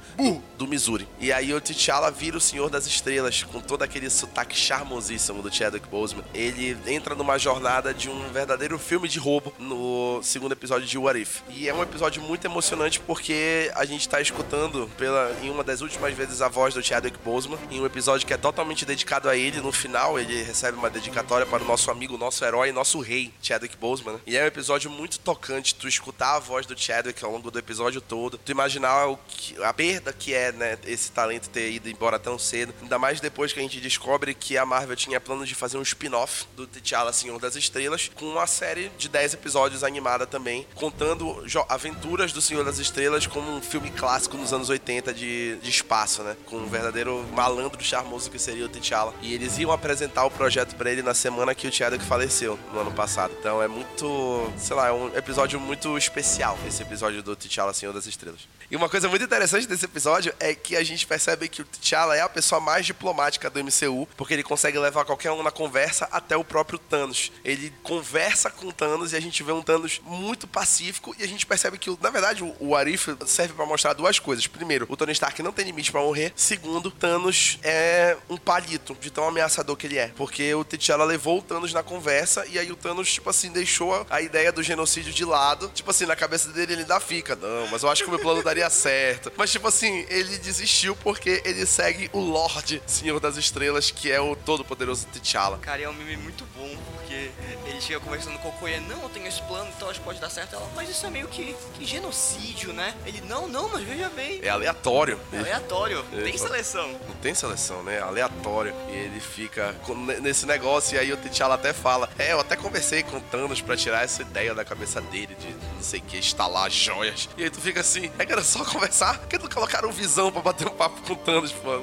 do 0.57 0.67
Missouri. 0.67 1.07
E 1.21 1.31
aí 1.31 1.53
o 1.53 1.62
T'Challa 1.62 2.10
vira 2.10 2.36
o 2.36 2.41
Senhor 2.41 2.67
das 2.67 2.88
Estrelas, 2.88 3.43
com 3.43 3.62
todo 3.62 3.84
aquele 3.84 4.10
sotaque 4.10 4.57
charmosíssimo 4.57 5.43
do 5.43 5.53
Chadwick 5.53 5.88
Boseman. 5.88 6.23
Ele 6.34 6.75
entra 6.88 7.13
numa 7.13 7.38
jornada 7.38 7.93
de 7.93 8.10
um 8.10 8.27
verdadeiro 8.29 8.79
filme 8.79 9.07
de 9.07 9.19
roubo 9.19 9.53
no 9.60 10.19
segundo 10.23 10.53
episódio 10.53 10.88
de 10.88 10.97
What 10.97 11.21
If. 11.21 11.41
E 11.49 11.69
é 11.69 11.73
um 11.75 11.84
episódio 11.84 12.23
muito 12.23 12.45
emocionante 12.45 12.99
porque 12.99 13.71
a 13.75 13.86
gente 13.86 14.10
tá 14.10 14.19
escutando 14.19 14.89
pela, 14.97 15.31
em 15.43 15.51
uma 15.51 15.63
das 15.63 15.81
últimas 15.81 16.12
vezes 16.15 16.41
a 16.41 16.47
voz 16.47 16.73
do 16.73 16.81
Chadwick 16.81 17.19
Boseman, 17.23 17.60
em 17.69 17.79
um 17.79 17.86
episódio 17.86 18.25
que 18.25 18.34
é 18.34 18.38
totalmente 18.38 18.84
dedicado 18.84 19.29
a 19.29 19.38
ele. 19.38 19.62
No 19.62 19.71
final, 19.71 20.19
ele 20.19 20.41
recebe 20.41 20.75
uma 20.75 20.89
dedicatória 20.89 21.45
para 21.45 21.63
o 21.63 21.67
nosso 21.67 21.91
amigo, 21.91 22.17
nosso 22.17 22.43
herói, 22.43 22.71
nosso 22.71 22.99
rei, 22.99 23.31
Chadwick 23.43 23.77
Boseman. 23.77 24.13
Né? 24.13 24.19
E 24.25 24.38
é 24.38 24.43
um 24.43 24.47
episódio 24.47 24.89
muito 24.89 25.19
tocante, 25.19 25.75
tu 25.75 25.88
escutar 25.88 26.38
a 26.38 26.39
voz 26.39 26.65
do 26.65 26.75
Chadwick 26.75 27.23
ao 27.23 27.31
longo 27.31 27.51
do 27.51 27.60
episódio 27.60 28.01
todo, 28.01 28.39
tu 28.39 28.51
imaginar 28.51 29.05
o 29.05 29.19
que, 29.27 29.62
a 29.63 29.71
perda 29.71 30.12
que 30.12 30.34
é, 30.34 30.51
né, 30.51 30.79
esse 30.88 31.11
talento 31.12 31.50
ter 31.50 31.71
ido 31.71 31.89
embora 31.89 32.17
tão 32.17 32.38
cedo. 32.38 32.74
Ainda 32.82 32.97
mais 32.97 33.19
depois 33.19 33.54
que 33.54 33.60
a 33.60 33.63
gente 33.63 33.80
descobre 33.80 34.34
que 34.34 34.58
a 34.58 34.65
Marvel 34.65 34.95
tinha 34.95 35.19
planos 35.19 35.47
de 35.47 35.56
fazer 35.56 35.78
um 35.78 35.82
spin-off 35.82 36.45
do 36.56 36.65
T'Challa 36.65 37.13
Senhor 37.13 37.39
das 37.39 37.56
Estrelas, 37.56 38.10
com 38.15 38.26
uma 38.26 38.47
série 38.47 38.91
de 38.97 39.10
10 39.10 39.36
episódios 39.36 39.84
animada 39.84 40.26
também, 40.26 40.65
contando 40.76 41.43
aventuras 41.69 42.32
do 42.32 42.41
Senhor 42.41 42.63
das 42.63 42.80
Estrelas 42.80 43.28
como 43.28 43.52
um 43.52 43.62
filme 43.62 43.91
clássico 43.91 44.38
nos 44.38 44.54
anos 44.54 44.69
80 44.69 45.13
de, 45.13 45.58
de 45.58 45.69
espaço, 45.69 46.24
né? 46.24 46.36
Com 46.45 46.58
um 46.58 46.67
verdadeiro 46.67 47.26
malandro 47.34 47.84
charmoso 47.84 48.30
que 48.30 48.39
seria 48.39 48.65
o 48.65 48.69
T'Challa. 48.69 49.13
E 49.21 49.34
eles 49.34 49.58
iam 49.58 49.71
apresentar 49.71 50.26
o 50.26 50.32
projeto 50.32 50.76
para 50.76 50.91
ele 50.91 51.02
na 51.02 51.13
semana 51.13 51.54
que 51.54 51.67
o 51.67 51.71
Chadwick 51.71 52.06
faleceu, 52.06 52.58
no 52.74 52.80
ano 52.80 52.91
passado. 52.91 53.34
Então 53.39 53.62
é 53.62 53.67
muito, 53.67 54.52
sei 54.58 54.76
lá, 54.76 54.88
é 54.88 54.91
um 54.91 55.15
episódio 55.15 55.60
muito 55.60 55.97
especial, 55.97 56.58
esse 56.67 56.82
episódio 56.82 57.21
do 57.21 57.36
T'Challa 57.36 57.74
Senhor 57.74 57.93
das 57.93 58.06
Estrelas. 58.06 58.41
E 58.71 58.75
uma 58.77 58.88
coisa 58.88 59.10
muito 59.10 59.25
interessante 59.25 59.67
desse 59.67 59.84
episódio 59.84 60.34
é 60.39 60.55
que 60.55 60.77
a 60.77 60.84
gente 60.84 61.05
percebe 61.05 61.49
que 61.49 61.62
o 61.62 61.65
T'Challa 61.65 62.15
é 62.15 62.21
a 62.21 62.29
pessoa 62.29 62.62
mais 62.62 62.86
diplomática 62.86 63.49
do 63.49 63.62
MCU, 63.62 64.07
porque 64.15 64.34
ele 64.34 64.43
consegue 64.43 64.79
levar 64.79 65.03
qualquer 65.03 65.29
um 65.31 65.43
na 65.43 65.51
conversa 65.51 66.07
até 66.10 66.38
o 66.38 66.43
próprio 66.45 66.79
Thanos. 66.79 67.34
Ele 67.43 67.73
conversa 67.84 68.49
com 68.49 68.67
o 68.67 68.71
Thanos 68.71 69.12
e 69.12 69.17
a 69.17 69.19
gente 69.19 69.43
vê 69.43 69.51
um 69.51 69.62
Thanos 69.62 69.99
muito 70.05 70.47
pacífico 70.47 71.13
e 71.19 71.23
a 71.23 71.27
gente 71.27 71.45
percebe 71.45 71.77
que, 71.77 71.89
na 72.01 72.10
verdade, 72.10 72.45
o 72.62 72.73
Arif 72.73 73.10
serve 73.25 73.53
para 73.55 73.65
mostrar 73.65 73.91
duas 73.91 74.19
coisas. 74.19 74.47
Primeiro, 74.47 74.86
o 74.88 74.95
Tony 74.95 75.12
Stark 75.12 75.43
não 75.43 75.51
tem 75.51 75.65
limite 75.65 75.91
para 75.91 75.99
morrer. 75.99 76.31
Segundo, 76.34 76.89
Thanos 76.89 77.60
é 77.63 78.15
um 78.29 78.38
palito 78.38 78.95
de 79.01 79.12
tão 79.12 79.27
ameaçador 79.27 79.75
que 79.75 79.86
ele 79.86 79.97
é, 79.97 80.13
porque 80.15 80.55
o 80.55 80.63
T'Challa 80.63 81.03
levou 81.03 81.39
o 81.39 81.41
Thanos 81.41 81.73
na 81.73 81.84
conversa 81.84 82.45
e 82.45 82.57
aí 82.57 82.71
o 82.71 82.77
Thanos, 82.77 83.12
tipo 83.12 83.29
assim, 83.29 83.51
deixou 83.51 84.07
a 84.10 84.21
ideia 84.21 84.49
do 84.49 84.63
genocídio 84.63 85.12
de 85.12 85.25
lado. 85.25 85.69
Tipo 85.73 85.91
assim, 85.91 86.05
na 86.05 86.15
cabeça 86.15 86.47
dele 86.53 86.71
ele 86.71 86.81
ainda 86.84 87.01
fica, 87.01 87.36
não, 87.36 87.67
mas 87.67 87.84
eu 87.84 87.89
acho 87.89 88.03
que 88.03 88.07
o 88.07 88.12
meu 88.12 88.19
plano 88.19 88.41
daria 88.41 88.61
daria 88.62 88.69
certo. 88.69 89.32
Mas, 89.36 89.52
tipo 89.52 89.67
assim, 89.67 90.06
ele 90.10 90.38
desistiu 90.38 90.95
porque 90.97 91.41
ele 91.45 91.65
segue 91.65 92.10
o 92.13 92.19
Lorde 92.19 92.82
Senhor 92.86 93.19
das 93.19 93.38
Estrelas, 93.38 93.89
que 93.89 94.12
é 94.12 94.19
o 94.19 94.36
todo-poderoso 94.36 95.08
T'Challa. 95.08 95.58
Cara, 95.60 95.82
é 95.82 95.89
um 95.89 95.93
meme 95.93 96.17
muito 96.17 96.45
bom, 96.56 96.78
porque 96.93 97.32
ele 97.65 97.82
chega 97.82 98.00
conversando 98.00 98.38
com 98.39 98.50
o 98.50 98.52
Koya, 98.54 98.80
não, 98.82 99.04
eu 99.04 99.10
tenho 99.10 99.28
esse 99.28 99.41
plano, 99.43 99.69
então 99.76 99.89
acho 99.89 100.00
que 100.00 100.06
pode 100.06 100.19
dar 100.19 100.30
certo. 100.30 100.56
Ela, 100.56 100.69
mas 100.76 100.89
isso 100.89 101.06
é 101.06 101.10
meio 101.10 101.28
que, 101.28 101.56
que 101.74 101.86
genocídio, 101.86 102.74
né? 102.74 102.95
Ele, 103.06 103.21
não, 103.21 103.47
não, 103.47 103.69
mas 103.69 103.84
veja 103.84 104.10
bem. 104.10 104.39
É 104.43 104.50
aleatório. 104.50 105.19
É 105.32 105.39
aleatório, 105.39 106.06
não 106.12 106.24
tem 106.24 106.38
seleção. 106.38 106.89
Não 107.08 107.15
tem 107.15 107.34
seleção, 107.34 107.84
né? 107.84 107.97
É 107.97 108.02
aleatório. 108.02 108.74
E 108.89 108.95
ele 108.95 109.19
fica 109.19 109.76
nesse 110.21 110.45
negócio, 110.45 110.95
e 110.95 111.00
aí 111.00 111.12
o 111.12 111.17
T'Challa 111.17 111.56
até 111.56 111.74
fala, 111.74 112.10
é, 112.17 112.34
eu 112.34 112.39
até 112.39 112.56
conversei 112.56 113.04
com 113.04 113.17
o 113.17 113.21
Thanos 113.21 113.62
pra 113.62 113.76
tirar 113.76 114.04
essa 114.04 114.21
ideia 114.21 114.54
da 114.54 114.63
cabeça 114.65 115.02
dele, 115.02 115.36
de 115.36 115.47
não 115.50 115.82
sei 115.82 116.00
o 116.00 116.04
que, 116.04 116.17
instalar 116.17 116.69
joias. 116.69 117.30
E 117.38 117.43
aí 117.43 117.50
tu 117.50 117.60
fica 117.60 117.82
assim, 117.82 118.12
é 118.17 118.26
era 118.32 118.43
só 118.51 118.65
conversar? 118.69 119.17
Por 119.19 119.27
que 119.27 119.37
não 119.37 119.49
colocaram 119.49 119.91
visão 119.91 120.31
pra 120.31 120.41
bater 120.41 120.67
um 120.67 120.71
papo 120.71 121.01
com 121.01 121.13
o 121.13 121.15
Thanos, 121.15 121.51
pô? 121.51 121.81